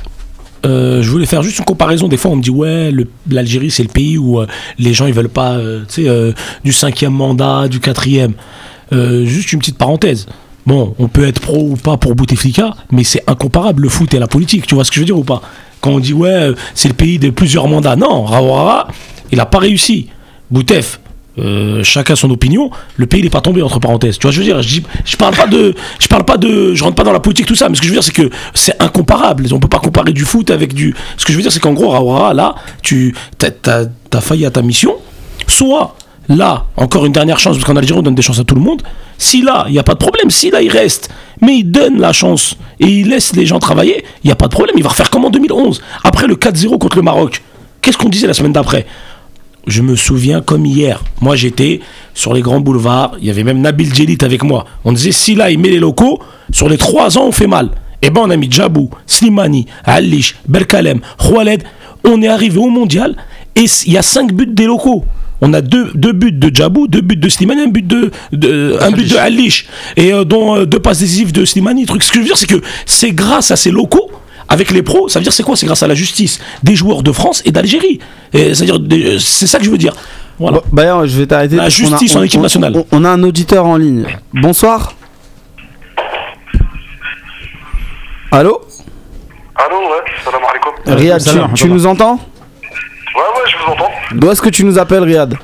Euh, 0.65 1.03
je 1.03 1.11
voulais 1.11 1.27
faire 1.27 1.43
juste 1.43 1.59
une 1.59 1.65
comparaison. 1.65 2.09
Des 2.09 2.17
fois, 2.17 2.31
on 2.31 2.37
me 2.37 2.43
dit 2.43 2.51
ouais, 2.51 2.93
l'Algérie 3.31 3.71
c'est 3.71 3.83
le 3.83 3.89
pays 3.89 4.19
où 4.19 4.41
euh, 4.41 4.47
les 4.79 4.95
gens 4.95 5.07
ils 5.07 5.15
veulent 5.15 5.29
pas, 5.29 5.53
euh, 5.53 6.33
du 6.65 6.73
cinquième 6.73 7.13
mandat, 7.13 7.69
du 7.69 7.81
quatrième. 7.81 8.35
Juste 8.93 9.53
une 9.53 9.59
petite 9.59 9.79
parenthèse. 9.79 10.27
Bon, 10.67 10.95
on 10.99 11.09
peut 11.09 11.27
être 11.27 11.41
pro 11.41 11.71
ou 11.71 11.77
pas 11.77 11.97
pour 11.97 12.15
Bouteflika, 12.15 12.75
mais 12.91 13.05
c'est 13.05 13.23
incomparable 13.27 13.83
le 13.83 13.89
foot 13.89 14.15
et 14.15 14.19
la 14.19 14.29
politique. 14.29 14.67
Tu 14.67 14.75
vois 14.75 14.85
ce 14.85 14.91
que 14.91 14.95
je 14.95 15.01
veux 15.01 15.07
dire 15.07 15.19
ou 15.19 15.25
pas? 15.25 15.43
Quand 15.81 15.91
on 15.91 15.99
dit 15.99 16.15
ouais, 16.15 16.53
c'est 16.75 16.89
le 16.89 16.95
pays 16.95 17.19
de 17.19 17.31
plusieurs 17.31 17.69
mandats, 17.69 17.97
non, 17.97 18.25
Rawara, 18.25 18.89
il 19.33 19.41
a 19.41 19.47
pas 19.47 19.59
réussi. 19.59 20.09
Boutef, 20.51 21.01
euh, 21.39 21.83
chacun 21.83 22.15
son 22.17 22.31
opinion. 22.31 22.71
Le 22.97 23.07
pays 23.07 23.23
n'est 23.23 23.31
pas 23.31 23.41
tombé 23.41 23.63
entre 23.63 23.81
parenthèses. 23.81 24.19
Tu 24.19 24.23
vois, 24.23 24.31
je 24.31 24.39
veux 24.39 24.45
dire, 24.45 24.63
je, 24.63 25.17
parle 25.17 25.35
pas 25.35 25.47
de, 25.47 25.75
je 25.99 26.07
parle 26.07 26.25
pas 26.25 26.37
de, 26.37 26.75
je 26.75 26.85
rentre 26.85 26.97
pas 26.97 27.05
dans 27.05 27.13
la 27.13 27.21
politique 27.21 27.47
tout 27.47 27.55
ça, 27.55 27.69
mais 27.69 27.75
ce 27.75 27.81
que 27.81 27.87
je 27.87 27.93
veux 27.93 27.97
dire 27.97 28.05
c'est 28.05 28.13
que 28.13 28.31
c'est 28.55 28.81
incomparable. 28.81 29.47
On 29.53 29.59
peut 29.59 29.69
pas 29.69 29.81
comparer 29.81 30.13
du 30.13 30.25
foot 30.25 30.51
avec 30.51 30.75
du. 30.75 30.95
Ce 31.17 31.25
que 31.25 31.33
je 31.33 31.37
veux 31.37 31.43
dire 31.43 31.53
c'est 31.53 31.61
qu'en 31.61 31.73
gros, 31.73 31.91
Rawara, 31.91 32.35
là, 32.35 32.55
tu, 32.83 33.15
t'as, 33.39 33.51
t'as 33.51 34.21
failli 34.21 34.47
à 34.47 34.51
ta 34.51 34.63
mission. 34.63 34.95
Soit 35.47 35.97
là, 36.29 36.67
encore 36.77 37.05
une 37.07 37.13
dernière 37.13 37.39
chance 37.39 37.57
parce 37.57 37.67
qu'en 37.67 37.77
Algérie 37.77 37.99
on 37.99 38.03
donne 38.03 38.15
des 38.15 38.23
chances 38.23 38.39
à 38.39 38.45
tout 38.45 38.55
le 38.55 38.61
monde. 38.61 38.83
Si 39.19 39.43
là, 39.43 39.65
il 39.69 39.73
n'y 39.73 39.79
a 39.79 39.83
pas 39.83 39.95
de 39.95 39.99
problème. 39.99 40.31
Si 40.31 40.51
là 40.51 40.63
il 40.63 40.71
reste, 40.71 41.11
mais 41.41 41.57
il 41.59 41.65
donne 41.65 42.01
la 42.01 42.13
chance 42.13 42.57
et 42.81 42.87
il 42.87 43.09
laisse 43.09 43.35
les 43.35 43.47
gens 43.47 43.59
travailler, 43.59 44.05
il 44.23 44.29
n'y 44.29 44.33
a 44.33 44.37
pas 44.37 44.47
de 44.47 44.53
problème. 44.53 44.77
Il 44.77 44.83
va 44.83 44.91
refaire 44.91 45.11
comme 45.11 45.25
en 45.25 45.31
2011. 45.31 45.83
Après 46.05 46.27
le 46.27 46.37
4-0 46.37 46.79
contre 46.79 46.97
le 46.97 47.03
Maroc. 47.03 47.43
Qu'est-ce 47.81 47.99
qu'on 47.99 48.09
disait 48.09 48.27
la 48.27 48.35
semaine 48.35 48.53
d'après? 48.53 48.87
Je 49.67 49.83
me 49.83 49.97
souviens 49.97 50.41
comme 50.41 50.67
hier. 50.67 51.03
Moi, 51.21 51.37
j'étais 51.37 51.81
sur 52.15 52.35
les 52.35 52.41
grands 52.43 52.61
boulevards. 52.61 53.17
Il 53.21 53.27
y 53.27 53.31
avait 53.31 53.45
même 53.45 53.61
Nabil 53.61 53.93
Djelit 53.95 54.19
avec 54.23 54.43
moi. 54.43 54.67
On 54.85 54.93
disait 54.93 55.13
si 55.13 55.35
là, 55.35 55.51
il 55.51 55.59
met 55.59 55.71
les 55.71 55.79
locaux, 55.79 56.21
sur 56.53 56.69
les 56.69 56.77
trois 56.79 57.17
ans, 57.19 57.27
on 57.29 57.33
fait 57.33 57.47
mal. 57.47 57.71
Et 58.03 58.11
ben, 58.11 58.23
on 58.25 58.31
a 58.31 58.37
mis 58.37 58.51
Djabou, 58.51 58.91
Slimani, 59.07 59.67
Alish, 59.85 60.37
Berkalem, 60.47 61.01
Khaled. 61.19 61.63
On 62.05 62.21
est 62.21 62.29
arrivé 62.29 62.59
au 62.59 62.69
mondial 62.69 63.17
et 63.57 63.65
il 63.87 63.93
y 63.93 63.97
a 63.97 64.03
cinq 64.03 64.33
buts 64.35 64.47
des 64.47 64.67
locaux. 64.67 65.05
On 65.41 65.53
a 65.55 65.61
deux, 65.63 65.91
deux 65.95 66.13
buts 66.13 66.33
de 66.33 66.55
Djabou, 66.55 66.87
deux 66.87 67.01
buts 67.01 67.17
de 67.17 67.29
Slimani, 67.29 67.63
un 67.63 67.69
but 67.69 67.87
de, 67.87 68.11
de- 68.33 68.77
un 68.81 68.91
but 68.91 69.11
de 69.11 69.17
Alish. 69.17 69.67
Et 69.97 70.13
euh, 70.13 70.25
dont 70.25 70.57
euh, 70.57 70.67
deux 70.67 70.79
passes 70.81 70.99
décisives 71.01 71.33
de 71.33 71.45
Slimani. 71.47 71.87
Truc. 71.87 72.03
Ce 72.03 72.11
que 72.11 72.17
je 72.17 72.21
veux 72.21 72.27
dire, 72.27 72.37
c'est 72.37 72.47
que 72.47 72.61
c'est 72.85 73.13
grâce 73.13 73.51
à 73.51 73.57
ces 73.57 73.71
locaux 73.71 74.11
avec 74.49 74.71
les 74.71 74.83
pros, 74.83 75.09
ça 75.09 75.19
veut 75.19 75.23
dire 75.25 75.33
c'est 75.33 75.43
quoi? 75.43 75.57
C'est 75.57 75.67
grâce 75.67 75.83
à 75.83 75.87
la 75.89 75.95
justice 75.95 76.41
des 76.63 76.75
joueurs 76.77 77.03
de 77.03 77.13
France 77.13 77.43
et 77.45 77.53
d'Algérie. 77.53 77.99
C'est-à-dire, 78.33 78.79
des- 78.79 79.19
c'est 79.19 79.47
ça 79.47 79.59
que 79.59 79.65
je 79.65 79.71
veux 79.71 79.79
dire. 79.79 79.93
Voilà. 80.39 80.59
Bon, 80.59 80.65
Bah, 80.73 81.07
je 81.07 81.19
vais 81.19 81.27
t'arrêter. 81.27 81.57
La 81.57 81.63
qu'on 81.63 81.67
a- 81.67 81.71
justice 81.71 82.17
en 82.17 82.21
on- 82.21 82.23
équipe 82.25 82.41
on- 82.41 82.43
nationale. 82.43 82.73
On, 82.77 82.87
on 82.93 83.05
a 83.05 83.11
un 83.11 83.23
auditeur 83.23 83.67
en 83.67 83.77
ligne. 83.77 84.05
Bonsoir. 84.33 84.95
Allô? 88.31 88.61
Allô, 89.57 89.77
ouais, 89.77 90.13
salam 90.25 90.41
alaikum. 90.45 90.73
Riyad, 90.99 91.23
tu, 91.23 91.29
salam, 91.31 91.51
tu 91.55 91.63
salam. 91.63 91.77
nous 91.77 91.87
entends? 91.87 92.15
Ouais, 92.15 93.21
ouais, 93.21 93.49
je 93.51 93.57
vous 93.65 93.73
entends. 93.73 93.91
D'où 94.13 94.31
est-ce 94.31 94.43
que 94.43 94.49
tu 94.49 94.65
nous 94.65 94.77
appelles, 94.79 95.05
Riyad? 95.05 95.37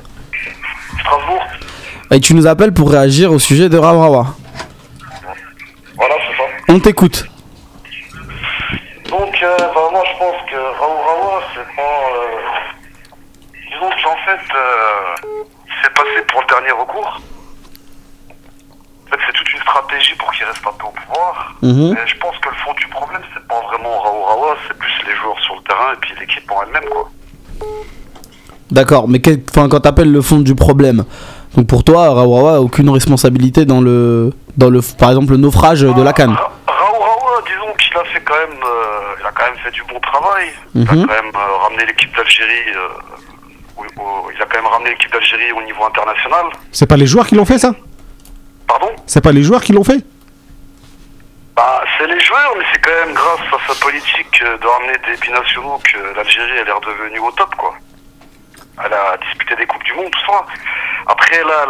Strasbourg. 0.99 1.43
Et 2.11 2.19
tu 2.19 2.33
nous 2.33 2.45
appelles 2.47 2.73
pour 2.73 2.91
réagir 2.91 3.31
au 3.31 3.39
sujet 3.39 3.69
de 3.69 3.77
Rawrawa. 3.77 4.35
Voilà, 5.95 6.15
c'est 6.17 6.37
ça. 6.37 6.43
On 6.67 6.79
t'écoute. 6.79 7.25
Bah, 9.41 9.89
moi, 9.91 10.03
je 10.05 10.17
pense 10.19 10.35
que 10.49 10.55
Raoult 10.79 11.41
c'est 11.55 11.75
pas. 11.75 11.81
euh, 11.81 12.41
Disons 13.71 13.89
qu'en 14.03 14.15
fait, 14.25 14.55
euh, 14.55 15.37
c'est 15.81 15.93
passé 15.93 16.21
pour 16.31 16.41
le 16.41 16.47
dernier 16.47 16.71
recours. 16.71 17.21
En 19.07 19.09
fait, 19.11 19.19
c'est 19.25 19.33
toute 19.33 19.51
une 19.53 19.59
stratégie 19.61 20.13
pour 20.15 20.31
qu'il 20.33 20.45
reste 20.45 20.61
un 20.67 20.71
peu 20.77 20.85
au 20.85 20.91
pouvoir. 20.91 21.53
Mhm. 21.61 21.97
Et 21.97 22.07
je 22.07 22.17
pense 22.19 22.37
que 22.37 22.49
le 22.49 22.55
fond 22.55 22.73
du 22.73 22.87
problème, 22.87 23.21
c'est 23.33 23.47
pas 23.47 23.61
vraiment 23.61 23.99
Raoult 24.01 24.23
Rawa, 24.25 24.55
c'est 24.67 24.77
plus 24.77 24.93
les 25.07 25.15
joueurs 25.15 25.39
sur 25.41 25.55
le 25.55 25.61
terrain 25.61 25.93
et 25.93 25.97
puis 26.01 26.13
l'équipe 26.19 26.49
en 26.51 26.61
elle-même, 26.63 26.89
quoi. 26.89 27.09
D'accord, 28.69 29.07
mais 29.09 29.19
quel- 29.19 29.41
enfin, 29.49 29.67
quand 29.67 29.79
t'appelles 29.81 30.11
le 30.11 30.21
fond 30.21 30.39
du 30.39 30.55
problème, 30.55 31.03
donc 31.57 31.67
pour 31.67 31.83
toi, 31.83 32.09
Rawrawa 32.09 32.55
a 32.55 32.59
aucune 32.59 32.89
responsabilité 32.89 33.65
dans 33.65 33.81
le, 33.81 34.31
dans 34.55 34.69
le, 34.69 34.79
par 34.97 35.09
exemple, 35.09 35.31
le 35.31 35.37
naufrage 35.37 35.81
de 35.81 36.01
la 36.01 36.13
canne. 36.13 36.31
Ra- 36.31 36.51
Raoult 36.67 36.99
Rawa, 36.99 37.41
disons 37.47 37.73
qu'il 37.77 37.97
a 37.97 38.03
fait 38.05 38.21
quand 38.21 38.33
même, 38.47 38.59
euh, 38.63 39.15
il 39.19 39.25
a 39.25 39.31
quand 39.31 39.43
même 39.43 39.59
fait 39.71 39.75
du 39.75 39.83
bon 39.93 39.99
travail. 39.99 40.47
Il 40.75 40.87
a 40.87 40.93
Mhm. 40.93 41.07
quand 41.07 41.13
même 41.23 41.31
euh, 41.35 41.55
ramené 41.63 41.85
l'équipe 41.85 42.15
d'Algérie 42.15 42.69
euh, 42.75 42.87
il 44.35 44.41
a 44.41 44.45
quand 44.45 44.57
même 44.61 44.67
ramené 44.67 44.91
l'équipe 44.91 45.11
d'Algérie 45.11 45.51
au 45.51 45.61
niveau 45.63 45.83
international. 45.85 46.45
C'est 46.71 46.87
pas 46.87 46.97
les 46.97 47.05
joueurs 47.07 47.27
qui 47.27 47.35
l'ont 47.35 47.45
fait 47.45 47.57
ça 47.57 47.73
Pardon 48.67 48.89
C'est 49.05 49.21
pas 49.21 49.31
les 49.31 49.43
joueurs 49.43 49.61
qui 49.63 49.73
l'ont 49.73 49.83
fait 49.83 50.03
Bah, 51.55 51.83
c'est 51.97 52.07
les 52.07 52.19
joueurs, 52.19 52.53
mais 52.57 52.63
c'est 52.71 52.79
quand 52.79 53.05
même 53.05 53.13
grâce 53.13 53.39
à 53.53 53.73
sa 53.73 53.79
politique 53.83 54.41
euh, 54.43 54.57
de 54.57 54.67
ramener 54.67 54.93
des 55.07 55.17
binationaux 55.19 55.79
que 55.83 56.15
l'Algérie 56.15 56.51
elle 56.61 56.67
est 56.67 56.71
redevenue 56.71 57.19
au 57.19 57.31
top, 57.31 57.53
quoi. 57.55 57.73
Elle 58.85 58.93
a 58.93 59.17
disputé 59.17 59.55
des 59.55 59.65
coupes 59.65 59.83
du 59.83 59.93
monde, 59.93 60.09
tout 60.11 60.31
ça. 60.31 60.45
Après, 61.07 61.43
là, 61.43 61.65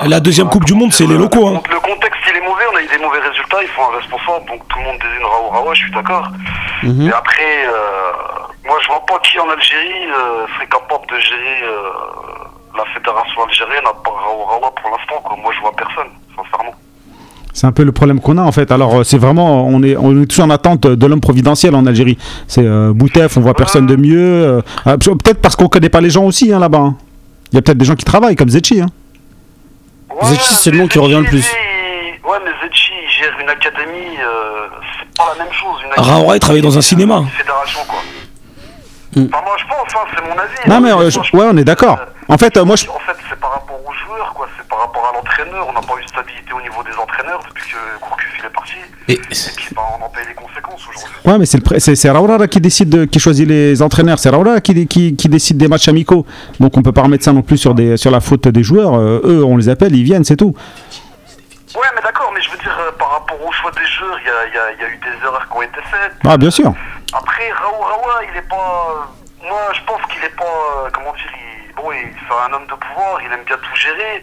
la, 0.00 0.08
La 0.08 0.20
deuxième 0.20 0.48
Coupe 0.48 0.64
du 0.64 0.74
Monde, 0.74 0.92
c'est 0.92 1.06
les 1.06 1.16
locaux, 1.16 1.46
hein. 1.46 1.62
Le 1.70 1.80
contexte, 1.80 2.20
il 2.28 2.36
est 2.36 2.40
mauvais. 2.40 2.64
On 2.72 2.76
a 2.76 2.82
eu 2.82 2.86
des 2.86 2.98
mauvais 2.98 3.20
résultats. 3.20 3.58
Il 3.62 3.68
faut 3.68 3.82
un 3.82 3.96
responsable. 3.96 4.46
Donc 4.46 4.66
tout 4.68 4.78
le 4.78 4.84
monde 4.84 4.98
désigne 4.98 5.24
Raoult 5.24 5.48
Raoult, 5.50 5.74
je 5.74 5.82
suis 5.82 5.92
d'accord. 5.92 6.28
Mhm. 6.82 7.06
Mais 7.06 7.12
après, 7.12 7.66
euh, 7.66 8.12
moi, 8.64 8.78
je 8.82 8.88
vois 8.88 9.04
pas 9.06 9.18
qui 9.20 9.38
en 9.38 9.48
Algérie 9.48 10.10
euh, 10.10 10.46
serait 10.54 10.66
capable 10.68 11.06
de 11.06 11.18
gérer 11.18 11.62
euh, 11.62 11.90
la 12.76 12.84
fédération 12.92 13.44
algérienne 13.44 13.86
à 13.86 13.94
part 14.02 14.14
Raoult 14.14 14.44
Raoult 14.44 14.74
pour 14.82 14.90
l'instant. 14.90 15.22
Moi, 15.42 15.52
je 15.54 15.60
vois 15.60 15.72
personne, 15.76 16.10
sincèrement. 16.36 16.74
C'est 17.54 17.66
un 17.66 17.72
peu 17.72 17.82
le 17.84 17.92
problème 17.92 18.18
qu'on 18.20 18.38
a 18.38 18.42
en 18.42 18.52
fait. 18.52 18.70
Alors 18.72 18.94
euh, 19.00 19.04
c'est 19.04 19.18
vraiment, 19.18 19.66
on 19.66 19.82
est, 19.82 19.96
on 19.96 20.22
est 20.22 20.26
tous 20.26 20.40
en 20.40 20.48
attente 20.50 20.86
de 20.86 21.06
l'homme 21.06 21.20
providentiel 21.20 21.74
en 21.74 21.84
Algérie. 21.86 22.16
C'est 22.48 22.64
euh, 22.64 22.92
Boutef, 22.94 23.36
on 23.36 23.40
voit 23.40 23.54
personne 23.54 23.86
de 23.86 23.96
mieux. 23.96 24.18
euh, 24.18 24.62
ah, 24.86 24.96
peut-être 24.96 25.40
parce 25.42 25.54
qu'on 25.56 25.68
connaît 25.68 25.90
pas 25.90 26.00
les 26.00 26.10
gens 26.10 26.24
aussi 26.24 26.52
hein, 26.52 26.58
là-bas. 26.58 26.78
hein. 26.78 26.96
Il 27.52 27.56
y 27.56 27.58
a 27.58 27.62
peut-être 27.62 27.76
des 27.78 27.84
gens 27.84 27.94
qui 27.94 28.04
travaillent 28.06 28.36
comme 28.36 28.48
Zetchi. 28.48 28.80
Hein. 28.80 28.86
Zetchi, 30.22 30.54
c'est 30.54 30.70
le 30.70 30.78
nom 30.78 30.88
qui 30.88 30.98
revient 30.98 31.20
le 31.22 31.24
plus. 31.28 31.46
Ouais, 32.24 32.38
mais 32.44 32.50
Zetchi, 32.62 32.92
il 33.04 33.10
gère 33.22 33.38
une 33.42 33.48
académie. 33.50 34.16
euh, 34.18 34.68
c'est 34.98 35.18
pas 35.18 35.34
la 35.36 35.44
même 35.44 35.52
chose. 35.52 35.76
Académie, 35.96 36.30
il 36.34 36.40
travaille 36.40 36.62
dans 36.62 36.78
un 36.78 36.80
c'est 36.80 36.88
cinéma. 36.90 37.16
Une 37.18 37.28
fédération, 37.28 37.80
quoi. 37.88 37.98
Mm. 39.16 39.26
Enfin, 39.30 39.44
moi, 39.44 39.56
je 39.58 39.64
pense, 39.64 39.94
hein, 39.94 40.06
c'est 40.16 40.22
mon 40.24 40.38
avis. 40.38 40.68
Non 40.68 40.76
hein. 40.76 40.80
mais 40.80 40.92
euh, 40.92 41.10
je- 41.10 41.18
ouais, 41.36 41.46
on 41.52 41.56
est 41.58 41.64
d'accord. 41.64 41.98
En 42.28 42.38
fait, 42.38 42.56
euh, 42.56 42.64
moi 42.64 42.76
je, 42.76 42.86
En 42.88 42.98
fait, 43.00 43.18
c'est 43.28 43.38
par 43.38 43.50
rapport 43.52 43.76
aux 43.86 43.92
joueurs, 44.06 44.32
quoi. 44.34 44.48
C'est 44.56 44.66
par 44.68 44.78
rapport 44.80 45.04
à 45.12 45.16
l'entraîneur. 45.16 45.66
On 45.68 45.72
n'a 45.74 45.80
pas 45.82 45.94
eu 46.00 46.04
de 46.04 46.08
stabilité 46.08 46.52
au 46.56 46.62
niveau 46.62 46.82
des 46.82 46.96
entraîneurs 46.96 47.41
Gourcuff 48.00 48.28
il 48.38 48.44
est 48.44 48.48
parti. 48.50 48.72
Et 49.08 49.12
Et 49.14 49.18
puis, 49.18 49.74
bah, 49.74 49.82
on 50.00 50.04
en 50.04 50.08
paye 50.08 50.24
les 50.28 50.34
conséquences 50.34 50.80
aujourd'hui. 50.88 51.14
ouais, 51.24 51.38
mais 51.38 51.46
c'est 51.46 52.10
Raoula 52.10 52.46
qui 52.48 52.60
décide, 52.60 52.88
de- 52.88 53.04
qui 53.04 53.18
choisit 53.18 53.46
les 53.48 53.82
entraîneurs. 53.82 54.18
C'est 54.18 54.30
Raoula 54.30 54.60
qui, 54.60 54.86
qui, 54.86 55.16
qui 55.16 55.28
décide 55.28 55.56
des 55.56 55.68
matchs 55.68 55.88
amicaux. 55.88 56.24
Donc 56.60 56.76
on 56.76 56.82
peut 56.82 56.92
pas 56.92 57.02
remettre 57.02 57.24
ça 57.24 57.32
non 57.32 57.42
plus 57.42 57.58
sur 57.58 57.74
des, 57.74 57.96
sur 57.96 58.10
la 58.10 58.20
faute 58.20 58.48
des 58.48 58.62
joueurs. 58.62 58.94
Euh, 58.94 59.20
eux, 59.24 59.44
on 59.44 59.56
les 59.56 59.68
appelle, 59.68 59.94
ils 59.96 60.04
viennent, 60.04 60.24
c'est 60.24 60.36
tout. 60.36 60.54
Ouais, 61.74 61.88
mais 61.96 62.02
d'accord, 62.02 62.30
mais 62.34 62.40
je 62.42 62.50
veux 62.50 62.58
dire, 62.58 62.76
euh, 62.80 62.92
par 62.98 63.10
rapport 63.12 63.38
au 63.44 63.50
choix 63.52 63.70
des 63.72 63.86
joueurs, 63.86 64.18
il 64.20 64.28
y 64.28 64.56
y 64.56 64.82
y 64.82 64.84
a 64.84 64.88
eu 64.88 64.98
des 64.98 65.26
erreurs 65.26 65.48
qui 65.50 65.56
ont 65.56 65.62
été 65.62 65.80
faites. 65.90 66.12
Ah 66.26 66.36
bien 66.36 66.50
sûr. 66.50 66.72
Après, 67.14 67.50
Raoult 67.52 67.80
Raoult, 67.82 68.26
il 68.30 68.36
est 68.36 68.48
pas. 68.48 69.08
Moi, 69.42 69.58
je 69.74 69.80
pense 69.86 70.00
qu'il 70.12 70.22
est 70.22 70.36
pas. 70.36 70.44
euh, 70.44 70.90
Comment 70.92 71.12
dire 71.12 71.32
il... 71.32 71.74
Bon, 71.74 71.90
il- 71.90 72.12
c'est 72.28 72.34
un 72.50 72.54
homme 72.54 72.66
de 72.68 72.74
pouvoir, 72.76 73.18
il 73.24 73.32
aime 73.32 73.44
bien 73.46 73.56
tout 73.56 73.74
gérer. 73.76 74.22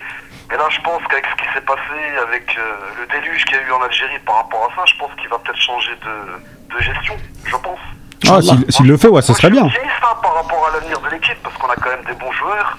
Mais 0.49 0.57
là, 0.57 0.65
je 0.69 0.81
pense 0.81 1.01
qu'avec 1.09 1.25
ce 1.27 1.35
qui 1.43 1.53
s'est 1.53 1.61
passé, 1.61 1.99
avec 2.27 2.57
euh, 2.57 2.75
le 2.99 3.05
déluge 3.07 3.45
qu'il 3.45 3.57
y 3.57 3.59
a 3.59 3.63
eu 3.63 3.71
en 3.71 3.81
Algérie 3.81 4.19
par 4.25 4.35
rapport 4.37 4.69
à 4.71 4.75
ça, 4.75 4.81
je 4.85 4.97
pense 4.97 5.11
qu'il 5.19 5.29
va 5.29 5.37
peut-être 5.39 5.61
changer 5.61 5.91
de, 6.03 6.75
de 6.75 6.81
gestion, 6.81 7.15
je 7.45 7.55
pense. 7.57 7.79
Ah, 8.27 8.41
s'il, 8.69 8.87
le 8.87 8.97
fait, 8.97 9.07
ouais, 9.07 9.21
ce 9.21 9.31
Moi, 9.31 9.37
serait 9.37 9.49
je 9.49 9.53
suis 9.55 9.61
bien. 9.61 9.65
optimiste, 9.65 10.03
hein, 10.03 10.17
par 10.21 10.33
rapport 10.35 10.67
à 10.67 10.71
l'avenir 10.73 10.99
de 11.01 11.09
l'équipe, 11.09 11.37
parce 11.43 11.55
qu'on 11.57 11.69
a 11.69 11.75
quand 11.75 11.89
même 11.89 12.03
des 12.05 12.13
bons 12.13 12.31
joueurs. 12.31 12.77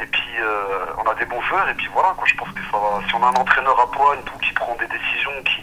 Et 0.00 0.06
puis, 0.06 0.34
euh, 0.40 0.86
on 1.04 1.08
a 1.10 1.14
des 1.14 1.24
bons 1.26 1.40
joueurs, 1.42 1.68
et 1.68 1.74
puis 1.74 1.88
voilà, 1.92 2.14
quoi, 2.16 2.26
je 2.26 2.34
pense 2.34 2.48
que 2.48 2.60
ça 2.70 2.78
va. 2.78 3.00
Si 3.06 3.14
on 3.14 3.22
a 3.22 3.28
un 3.28 3.34
entraîneur 3.40 3.78
à 3.78 3.90
poigne, 3.90 4.18
tout, 4.24 4.38
qui 4.38 4.52
prend 4.54 4.74
des 4.80 4.86
décisions, 4.88 5.30
qui, 5.44 5.62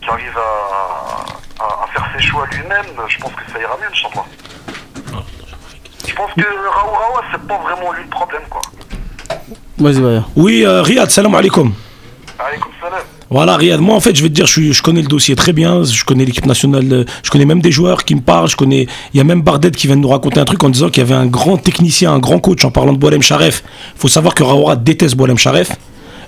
qui 0.00 0.08
arrive 0.10 0.38
à, 0.38 1.64
à, 1.64 1.84
à 1.84 1.86
faire 1.88 2.06
ses 2.14 2.22
choix 2.22 2.46
lui-même, 2.52 2.86
je 3.08 3.18
pense 3.18 3.32
que 3.32 3.50
ça 3.50 3.58
ira 3.58 3.76
mieux, 3.80 3.88
Inch'Allah. 3.90 4.24
Je 6.06 6.14
pense 6.14 6.32
que 6.34 6.68
Raoult 6.68 6.92
Raoult, 6.94 7.24
c'est 7.32 7.46
pas 7.48 7.58
vraiment 7.58 7.92
lui 7.92 8.04
le 8.04 8.10
problème, 8.10 8.42
quoi. 8.48 8.60
Vas-y, 9.78 10.00
vas-y. 10.00 10.22
Oui, 10.36 10.62
euh, 10.64 10.82
Riyad, 10.82 11.10
salam 11.10 11.34
alaikum. 11.34 11.72
Salam. 12.38 13.00
Voilà, 13.30 13.56
Riyad. 13.56 13.80
Moi, 13.80 13.96
en 13.96 14.00
fait, 14.00 14.14
je 14.14 14.22
vais 14.22 14.28
te 14.28 14.34
dire, 14.34 14.46
je, 14.46 14.52
suis- 14.52 14.72
je 14.72 14.82
connais 14.82 15.00
le 15.02 15.08
dossier 15.08 15.34
très 15.34 15.52
bien. 15.52 15.82
Je 15.82 16.04
connais 16.04 16.24
l'équipe 16.24 16.46
nationale. 16.46 16.84
euh, 16.92 17.04
Je 17.22 17.30
connais 17.30 17.44
même 17.46 17.60
des 17.60 17.72
joueurs 17.72 18.04
qui 18.04 18.14
me 18.14 18.20
parlent. 18.20 18.48
Je 18.48 18.56
connais. 18.56 18.86
Il 19.12 19.16
y 19.18 19.20
a 19.20 19.24
même 19.24 19.42
Bardet 19.42 19.70
qui 19.72 19.86
vient 19.86 19.96
de 19.96 20.02
nous 20.02 20.08
raconter 20.08 20.38
un 20.40 20.44
truc 20.44 20.62
en 20.62 20.68
disant 20.70 20.88
qu'il 20.90 21.02
y 21.02 21.06
avait 21.06 21.14
un 21.14 21.26
grand 21.26 21.56
technicien, 21.56 22.12
un 22.12 22.18
grand 22.18 22.38
coach 22.38 22.64
en 22.64 22.70
parlant 22.70 22.92
de 22.92 22.98
Boalem 22.98 23.22
Sharef. 23.22 23.64
Il 23.96 24.00
faut 24.00 24.08
savoir 24.08 24.34
que 24.34 24.42
Raoura 24.44 24.76
déteste 24.76 25.16
Boalem 25.16 25.38
Sharef. 25.38 25.70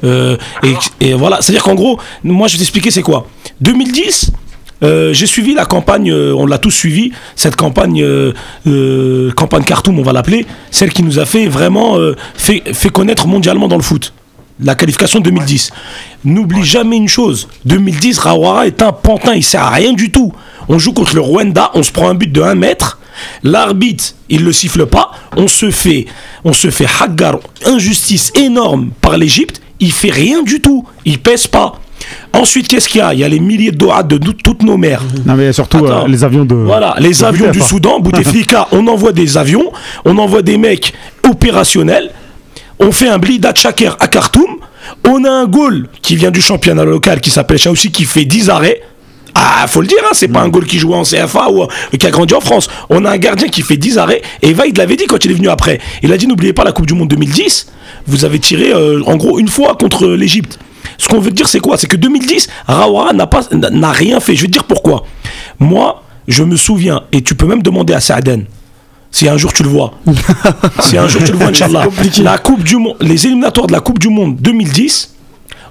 Euh, 0.05 0.37
et, 0.63 0.75
et 1.01 1.15
voilà, 1.15 1.39
c'est-à-dire 1.41 1.63
qu'en 1.63 1.75
gros, 1.75 1.99
moi, 2.25 2.49
je 2.49 2.55
vais 2.55 2.59
t'expliquer 2.59 2.91
c'est 2.91 3.03
quoi. 3.03 3.27
2010. 3.61 4.33
Euh, 4.83 5.13
j'ai 5.13 5.27
suivi 5.27 5.55
la 5.55 5.65
campagne, 5.65 6.11
euh, 6.11 6.35
on 6.37 6.47
l'a 6.47 6.59
tous 6.59 6.71
suivi, 6.71 7.13
cette 7.35 7.57
campagne, 7.57 8.03
euh, 8.03 9.33
campagne 9.33 9.65
Khartoum, 9.65 9.99
on 9.99 10.03
va 10.03 10.13
l'appeler, 10.13 10.47
celle 10.71 10.93
qui 10.93 11.03
nous 11.03 11.19
a 11.19 11.25
fait 11.25 11.47
vraiment 11.47 11.97
fait, 12.35 12.63
fait 12.73 12.91
connaître 12.91 13.27
mondialement 13.27 13.69
dans 13.69 13.77
le 13.77 13.83
foot 13.83 14.13
la 14.59 14.75
qualification 14.75 15.21
2010. 15.21 15.71
N'oublie 16.25 16.65
jamais 16.65 16.97
une 16.97 17.09
chose, 17.09 17.47
2010, 17.67 18.19
Rawara 18.19 18.67
est 18.67 18.81
un 18.81 18.93
pantin, 18.93 19.35
il 19.35 19.43
sert 19.43 19.63
à 19.63 19.71
rien 19.71 19.93
du 19.93 20.11
tout. 20.11 20.33
On 20.69 20.79
joue 20.79 20.95
contre 20.95 21.15
le 21.15 21.21
Rwanda, 21.21 21.71
on 21.75 21.83
se 21.83 21.93
prend 21.93 22.09
un 22.09 22.15
but 22.15 22.33
de 22.33 22.41
1 22.41 22.55
mètre, 22.55 22.99
l'arbitre, 23.43 24.15
il 24.29 24.45
le 24.45 24.53
siffle 24.53 24.87
pas, 24.87 25.11
on 25.37 25.47
se 25.47 25.71
fait, 25.71 26.07
on 26.45 26.55
se 26.55 26.71
fait 26.71 26.87
hagar, 27.01 27.39
injustice 27.67 28.33
énorme 28.35 28.91
par 29.03 29.19
l'Égypte, 29.19 29.61
il 29.79 29.93
fait 29.93 30.11
rien 30.11 30.43
du 30.43 30.61
tout, 30.61 30.87
il 31.05 31.19
pèse 31.19 31.47
pas. 31.47 31.79
Ensuite, 32.33 32.69
qu'est-ce 32.69 32.89
qu'il 32.89 32.99
y 32.99 33.03
a? 33.03 33.15
Il 33.15 33.21
y 33.21 33.25
a 33.25 33.29
les 33.29 33.41
milliers 33.41 33.71
de 33.71 33.77
doigts 33.79 34.03
de 34.03 34.19
nous- 34.19 34.33
toutes 34.33 34.63
nos 34.63 34.77
mères. 34.77 35.03
Non 35.25 35.35
mais 35.35 35.53
surtout 35.53 35.79
euh, 35.85 36.07
les 36.07 36.23
avions 36.25 36.45
de. 36.45 36.55
Voilà, 36.55 36.95
les 36.99 37.11
de 37.11 37.25
avions 37.25 37.51
du. 37.51 37.61
Soudan, 37.61 38.01
Bouteflika, 38.01 38.69
on 38.73 38.87
envoie 38.87 39.13
des 39.13 39.37
avions, 39.39 39.73
on 40.05 40.17
envoie 40.19 40.43
des 40.43 40.59
mecs 40.59 40.93
opérationnels, 41.29 42.11
on 42.79 42.93
fait 42.93 43.09
un 43.09 43.19
blida 43.19 43.53
Chaker 43.55 43.97
à 44.01 44.09
Khartoum, 44.09 44.57
on 45.09 45.25
a 45.25 45.31
un 45.31 45.47
goal 45.47 45.89
qui 46.03 46.17
vient 46.17 46.31
du 46.31 46.41
championnat 46.41 46.85
local 46.85 47.21
qui 47.21 47.31
s'appelle 47.31 47.59
Chaoussi 47.59 47.91
qui 47.91 48.05
fait 48.05 48.25
10 48.25 48.51
arrêts. 48.51 48.83
Ah, 49.39 49.67
faut 49.69 49.83
le 49.83 49.87
dire, 49.87 49.99
hein, 50.05 50.13
c'est 50.15 50.29
pas 50.29 50.41
un 50.41 50.49
goal 50.49 50.65
qui 50.65 50.79
joue 50.79 50.95
en 50.95 51.03
CFA 51.03 51.51
ou 51.51 51.63
euh, 51.63 51.67
qui 51.99 52.07
a 52.07 52.11
grandi 52.11 52.33
en 52.33 52.41
France. 52.41 52.69
On 52.89 53.05
a 53.05 53.11
un 53.11 53.19
gardien 53.19 53.49
qui 53.49 53.61
fait 53.61 53.77
10 53.77 53.99
arrêts. 53.99 54.23
Et 54.41 54.55
Vaid 54.55 54.79
l'avait 54.79 54.97
dit 54.97 55.05
quand 55.05 55.23
il 55.27 55.31
est 55.31 55.35
venu 55.35 55.51
après. 55.51 55.79
Il 56.03 56.11
a 56.11 56.17
dit 56.17 56.27
n'oubliez 56.27 56.55
pas 56.55 56.65
la 56.65 56.73
Coupe 56.73 56.87
du 56.87 56.95
Monde 56.95 57.09
2010. 57.09 57.67
Vous 58.07 58.25
avez 58.25 58.39
tiré 58.39 58.73
euh, 58.73 59.03
en 59.05 59.17
gros 59.17 59.39
une 59.39 59.49
fois 59.49 59.75
contre 59.79 60.07
l'Égypte. 60.09 60.59
Ce 60.99 61.09
qu'on 61.09 61.21
veut 61.21 61.31
dire, 61.31 61.49
c'est 61.49 61.61
quoi? 61.61 61.77
C'est 61.77 61.87
que 61.87 61.97
2010, 61.97 62.49
Rawara 62.67 63.13
n'a 63.13 63.27
pas, 63.27 63.43
n'a 63.53 63.91
rien 63.93 64.21
fait. 64.21 64.35
Je 64.35 64.43
vais 64.43 64.49
te 64.49 64.53
dire 64.53 64.65
pourquoi. 64.65 65.05
Moi, 65.59 66.03
je 66.29 66.43
me 66.45 66.57
souviens, 66.57 67.03
et 67.13 67.23
tu 67.23 67.35
peux 67.35 67.47
même 67.47 67.63
demander 67.63 67.95
à 67.95 68.01
Saaden, 68.01 68.45
si 69.11 69.29
un 69.29 69.37
jour 69.37 69.53
tu 69.53 69.63
le 69.63 69.69
vois, 69.69 69.93
si 70.81 70.99
un 70.99 71.09
jour 71.09 71.23
tu 71.25 71.33
le 71.33 71.39
vois, 71.39 71.49
Inch'Allah, 71.49 71.87
la 72.23 72.39
coupe 72.39 72.63
du 72.65 72.77
monde, 72.77 72.97
les 73.01 73.27
éliminatoires 73.27 73.67
de 73.67 73.73
la 73.73 73.81
Coupe 73.81 73.99
du 73.99 74.09
Monde 74.09 74.37
2010, 74.37 75.15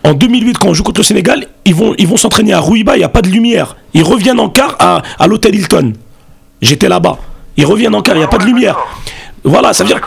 en 0.04 0.14
2008, 0.14 0.58
quand 0.60 0.70
on 0.70 0.74
joue 0.74 0.84
contre 0.84 1.02
le 1.02 1.06
Sénégal, 1.06 1.48
ils 1.66 1.74
vont, 1.74 1.96
ils 1.98 2.08
vont 2.08 2.18
s'entraîner 2.18 2.54
à 2.54 2.60
Rouiba, 2.60 2.96
il 2.96 3.00
n'y 3.00 3.04
a 3.04 3.10
pas 3.10 3.22
de 3.24 3.30
lumière. 3.30 3.76
Ils 3.94 4.04
reviennent 4.04 4.40
en 4.40 4.50
quart 4.50 4.76
à, 4.80 5.02
à 5.18 5.26
l'hôtel 5.28 5.56
Hilton. 5.56 5.94
J'étais 6.62 6.88
là-bas. 6.88 7.18
Ils 7.58 7.66
reviennent 7.66 7.96
en 7.96 8.02
quart, 8.04 8.16
il 8.16 8.20
n'y 8.20 8.24
a 8.24 8.28
pas 8.28 8.38
de 8.38 8.46
lumière. 8.46 8.78
Voilà, 9.44 9.74
ça 9.74 9.84
veut 9.84 9.90
dire. 9.90 10.00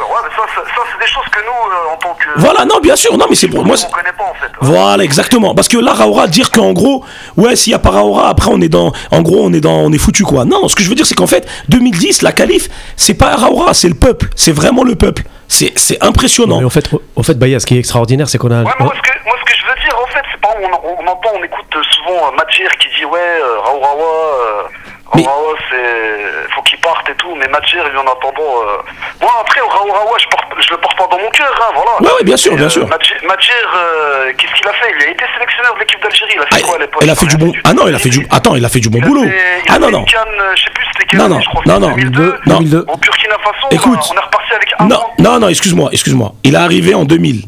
Choses 1.09 1.25
que 1.33 1.39
nous, 1.41 1.73
euh, 1.73 1.93
en 1.95 1.97
tant 1.97 2.15
que. 2.15 2.25
Voilà, 2.37 2.65
non, 2.65 2.81
bien 2.81 2.95
sûr, 2.97 3.17
non, 3.17 3.27
mais 3.29 3.35
c'est 3.37 3.49
pour 3.49 3.65
moi. 3.65 3.77
c'est- 3.77 3.87
On 3.87 3.91
connaît 3.91 4.13
pas, 4.13 4.25
en 4.25 4.35
fait. 4.35 4.51
Voilà, 4.61 5.03
exactement. 5.05 5.55
Parce 5.55 5.69
que 5.69 5.79
là, 5.79 5.93
Raora, 5.95 6.27
dire 6.27 6.51
qu'en 6.51 6.73
gros, 6.73 7.05
ouais, 7.37 7.57
s'il 7.57 7.73
y 7.73 7.75
a 7.75 7.79
pas 7.79 7.91
Raora, 7.91 8.29
après 8.29 8.51
on 8.53 8.61
est 8.61 8.69
dans, 8.69 8.93
en 9.11 9.23
gros, 9.23 9.41
on 9.43 9.53
est 9.53 9.61
dans, 9.61 9.79
on 9.81 9.93
est 9.93 9.99
foutu 9.99 10.25
quoi. 10.25 10.45
Non, 10.45 10.69
ce 10.69 10.75
que 10.77 10.83
je 10.83 10.89
veux 10.89 10.95
dire, 10.95 11.07
c'est 11.07 11.15
qu'en 11.15 11.27
fait, 11.27 11.49
2010, 11.69 12.23
la 12.23 12.33
qualif, 12.33 12.69
c'est 12.97 13.15
pas 13.15 13.35
Raora, 13.37 13.75
c'est 13.75 13.89
le 13.89 13.95
peuple, 13.95 14.29
c'est 14.37 14.53
vraiment 14.53 14.85
le 14.85 14.95
peuple. 14.97 15.23
C'est, 15.49 15.73
c'est 15.79 16.03
impressionnant. 16.05 16.59
Mais 16.59 16.67
en 16.67 16.71
fait, 16.71 16.91
au 17.17 17.23
fait, 17.23 17.35
Baya, 17.39 17.59
ce 17.59 17.65
qui 17.67 17.77
est 17.77 17.79
extraordinaire, 17.79 18.29
c'est 18.29 18.37
qu'on 18.39 18.51
a. 18.51 18.63
Ouais, 18.63 18.71
mais 18.79 18.85
moi, 18.85 18.95
ce 18.95 19.01
que, 19.11 19.19
moi, 19.25 19.35
ce 19.41 19.45
que 19.51 19.59
je 19.59 19.65
veux 19.67 19.81
dire, 19.83 19.97
en 20.03 20.07
fait, 20.13 20.23
c'est 20.31 20.41
pas. 20.41 20.49
On, 20.61 20.67
on, 20.67 20.97
on 21.01 21.07
entend, 21.11 21.31
on 21.35 21.43
écoute 21.43 21.65
souvent 21.97 22.29
euh, 22.29 22.37
Madjer 22.37 22.69
qui 22.81 22.89
dit 22.99 23.05
Ouais, 23.07 23.19
euh, 23.19 23.59
Raoult, 23.65 24.03
euh, 24.03 24.63
Raoult, 25.07 25.57
c'est. 25.71 26.48
Faut 26.89 26.95
qu'il 26.95 27.05
parte 27.05 27.09
et 27.11 27.15
tout, 27.17 27.35
mais 27.37 27.49
Madjer, 27.49 27.79
lui, 27.91 27.99
en 27.99 28.03
attendant. 28.03 28.63
euh, 28.63 28.79
Moi, 29.21 29.31
après, 29.41 29.61
Raoult, 29.61 30.17
je, 30.21 30.29
porte, 30.29 30.45
je 30.59 30.71
le 30.71 30.77
porte 30.79 30.97
pas 30.97 31.07
dans 31.11 31.19
mon 31.23 31.31
cœur, 31.31 31.53
hein, 31.61 31.73
voilà. 31.75 31.91
Ouais, 32.01 32.19
ouais, 32.19 32.25
bien 32.25 32.37
sûr, 32.37 32.55
bien 32.57 32.67
euh, 32.67 32.69
sûr. 32.69 32.87
Madjer, 32.89 33.53
euh, 33.77 34.33
qu'est-ce 34.37 34.53
qu'il 34.55 34.69
a 34.69 34.73
fait? 34.73 34.93
Il 34.99 35.05
a 35.07 35.11
été 35.11 35.25
sélectionneur 35.35 35.75
de 35.75 35.81
l'équipe 35.81 36.03
d'Algérie. 36.03 36.33
Il 36.35 36.41
a 36.41 36.47
fait 36.47 36.55
Ah, 36.63 36.67
quoi 36.67 36.77
à 36.77 36.79
l'époque? 36.79 37.01
elle 37.03 37.11
a 37.11 37.15
fait 37.15 37.27
du 37.27 37.37
bon. 37.37 37.53
Ah 37.65 37.73
non, 37.75 37.89
il 37.89 37.95
a 37.95 37.99
fait 37.99 38.09
du. 38.09 38.27
Attends, 38.31 38.55
il 38.57 38.65
a 38.65 38.69
fait 38.69 38.81
du 38.81 38.89
bon 38.91 38.99
Il 38.99 39.05
boulot. 39.05 39.25
il 39.25 39.33
Ah 39.69 39.79
non 39.79 39.91
non. 39.91 40.03
euh, 40.05 40.53
je 40.57 40.63
sais 40.65 40.71
plus 40.71 40.85
c'était 40.99 41.17
Non, 41.17 41.29
non, 41.29 41.41
je 41.41 41.49
crois 41.49 41.63
non, 41.67 41.79
non, 41.81 41.89
c'était 41.91 42.03
2002. 42.11 42.39
non. 42.47 42.59
2002. 42.59 42.85
Au 42.89 42.97
Burkina 42.97 43.37
Faso, 43.43 43.69
Écoute. 43.71 43.99
on, 44.11 44.15
est 44.17 44.21
reparti 44.21 44.53
avec 44.55 44.75
un 44.79 44.87
non, 44.87 45.39
non, 45.41 45.49
excuse-moi, 45.49 45.91
excuse-moi. 45.93 46.33
Il 46.45 46.55
est 46.55 46.59
arrivé 46.59 46.95
en 46.95 47.05
2000. 47.05 47.43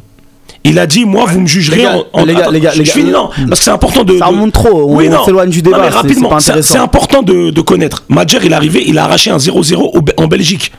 Il 0.64 0.78
a 0.78 0.86
dit, 0.86 1.06
moi, 1.06 1.24
vous 1.26 1.40
me 1.40 1.46
jugerez 1.46 1.78
Les 1.78 1.82
gars, 1.84 1.96
en, 2.12 2.24
les 2.24 2.34
gars, 2.34 2.50
les 2.50 2.60
gars, 2.60 2.70
je 2.74 2.82
finis, 2.82 3.10
non, 3.10 3.30
parce 3.48 3.60
que 3.60 3.64
c'est 3.64 3.70
important 3.70 4.04
de. 4.04 4.18
Ça 4.18 4.26
remonte 4.26 4.52
trop, 4.52 4.90
on- 4.90 4.96
Oui, 4.96 5.06
on 5.08 5.12
non. 5.12 5.24
s'éloigne 5.24 5.48
du 5.48 5.62
Non, 5.62 5.70
débat, 5.70 5.78
mais 5.78 5.84
c'est- 5.86 5.90
c'est 5.90 5.96
rapidement, 5.96 6.38
c'est 6.62 6.76
important 6.78 7.22
de, 7.22 7.48
de 7.50 7.60
connaître. 7.62 8.04
Madjer, 8.10 8.40
il 8.44 8.52
est 8.52 8.54
arrivé, 8.54 8.84
il 8.86 8.98
a 8.98 9.04
arraché 9.04 9.30
un 9.30 9.38
0-0 9.38 9.90
au 9.94 10.00
Be- 10.02 10.12
en 10.18 10.26
Belgique. 10.26 10.70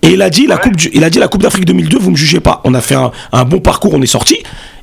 Et 0.00 0.10
il 0.12 0.22
a 0.22 0.30
dit 0.30 0.46
la 0.46 0.56
coupe, 0.56 0.76
du- 0.76 0.90
il 0.94 1.04
a 1.04 1.10
dit 1.10 1.18
la 1.18 1.28
Coupe 1.28 1.42
d'Afrique 1.42 1.66
2002, 1.66 1.98
vous 1.98 2.10
me 2.12 2.16
jugez 2.16 2.40
pas. 2.40 2.62
On 2.64 2.72
a 2.74 2.80
fait 2.80 2.94
un, 2.94 3.10
un 3.32 3.44
bon 3.44 3.58
parcours, 3.58 3.92
on 3.94 4.00
est 4.00 4.06
sorti. 4.06 4.38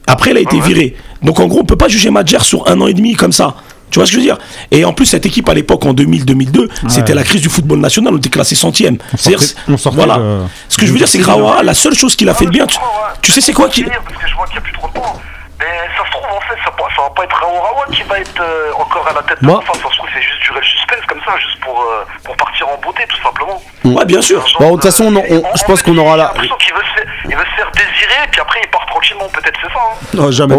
Après, 0.06 0.32
il 0.32 0.38
a 0.38 0.42
été 0.42 0.60
viré. 0.60 0.96
Donc 1.24 1.40
en 1.40 1.48
gros, 1.48 1.60
on 1.62 1.66
peut 1.66 1.76
pas 1.76 1.88
juger 1.88 2.12
Madjer 2.12 2.40
sur 2.42 2.68
un 2.70 2.80
an 2.82 2.88
et 2.88 2.94
demi 2.94 3.14
comme 3.14 3.32
ça. 3.32 3.56
Tu 3.92 4.00
vois 4.00 4.06
ce 4.06 4.12
que 4.12 4.16
je 4.16 4.22
veux 4.22 4.26
dire? 4.26 4.38
Et 4.72 4.86
en 4.86 4.94
plus, 4.94 5.06
cette 5.06 5.26
équipe 5.26 5.48
à 5.50 5.54
l'époque, 5.54 5.86
en 5.86 5.94
2000-2002, 5.94 6.70
c'était 6.90 7.14
la 7.14 7.24
crise 7.24 7.42
du 7.42 7.50
football 7.50 7.80
national. 7.80 8.14
On 8.14 8.18
était 8.18 8.30
classé 8.30 8.56
centième. 8.56 8.98
On 9.14 9.18
C'est-à-dire, 9.18 9.42
sortait- 9.42 9.62
on 9.72 9.78
sortait 9.78 9.98
voilà. 10.06 10.18
de- 10.18 10.40
Ce 10.70 10.78
que 10.78 10.86
je 10.86 10.92
veux 10.92 10.98
dire, 10.98 11.08
c'est 11.08 11.20
que 11.20 11.26
Rawara, 11.28 11.62
la 11.64 11.74
seule 11.74 11.94
chose 11.94 12.16
qu'il 12.16 12.30
a 12.30 12.34
fait 12.34 12.46
de 12.46 12.52
bien, 12.52 12.66
tu, 12.66 12.78
tu 13.22 13.32
sais, 13.32 13.42
c'est 13.42 13.54
quoi 13.54 13.70
qui. 13.70 13.84
Parce 13.84 13.98
que 14.24 14.28
je 14.28 14.36
vois 14.36 14.46
qu'il 14.46 14.54
n'y 14.56 14.60
a 14.60 14.62
plus 14.62 14.74
trop 14.74 14.88
de 14.88 14.94
temps. 14.94 15.20
Mais 15.60 15.66
ça 15.96 16.04
se 16.06 16.12
trouve, 16.12 16.26
en 16.26 16.42
fait, 16.42 16.58
ça, 16.66 16.72
ça 16.74 17.02
va 17.04 17.10
pas 17.12 17.24
être 17.24 17.38
Rawa 17.38 17.86
qui 17.94 18.02
va 18.04 18.18
être 18.20 18.42
euh, 18.42 18.72
encore 18.82 19.06
à 19.08 19.14
la 19.14 19.22
tête 19.22 19.38
de 19.42 19.46
Moi- 19.46 19.62
la 19.62 19.66
fin. 19.68 19.74
Ça 19.78 19.90
se 19.92 19.98
trouve, 19.98 20.10
c'est 20.14 20.22
juste 20.22 20.42
durer 20.42 20.60
le 20.60 20.66
suspense 20.66 21.06
comme 21.08 21.21
ça, 21.32 21.40
juste 21.40 21.60
pour, 21.62 21.80
euh, 21.82 22.04
pour 22.24 22.36
partir 22.38 22.68
en 22.70 22.78
beauté, 22.78 23.04
tout 23.08 23.22
simplement. 23.22 23.62
Ouais, 23.86 24.06
bien 24.06 24.22
sûr. 24.22 24.46
Genre, 24.48 24.62
Bon, 24.62 24.68
de 24.70 24.74
toute 24.76 24.84
façon, 24.84 25.06
on- 25.06 25.18
euh, 25.20 25.42
on- 25.44 25.56
je 25.58 25.64
en 25.64 25.68
pense 25.68 25.82
qu'on 25.84 25.98
aura 25.98 26.18
la- 26.18 26.24
l'impression 26.26 26.56
qu'il 26.58 26.74
veut 26.74 26.82
se 26.84 27.02
faire- 27.02 27.12
il 27.30 27.36
veut 27.36 27.44
se 27.46 27.56
faire 27.56 27.72
désirer, 27.72 28.28
puis 28.32 28.42
après, 28.42 28.60
il 28.64 28.70
part 28.70 28.86
tranquillement, 28.88 29.28
peut-être, 29.34 29.60
c'est 29.62 29.74
ça. 29.74 29.80
hein. 29.80 29.96
Non, 30.14 30.32
jamais. 30.32 30.56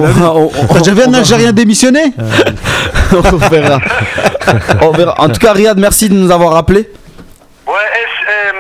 T'as 0.72 0.78
déjà 0.80 0.92
vu 0.94 1.02
un 1.02 1.14
Algérien 1.14 1.52
démissionner 1.52 2.12
on 3.12 3.36
verra. 3.48 3.78
on 4.80 4.90
verra. 4.90 5.14
En 5.20 5.28
tout 5.28 5.40
cas, 5.40 5.52
Riyad, 5.52 5.78
merci 5.78 6.08
de 6.08 6.14
nous 6.14 6.30
avoir 6.30 6.52
rappelé. 6.54 6.88
Ouais, 7.66 7.74
euh, 7.74 8.52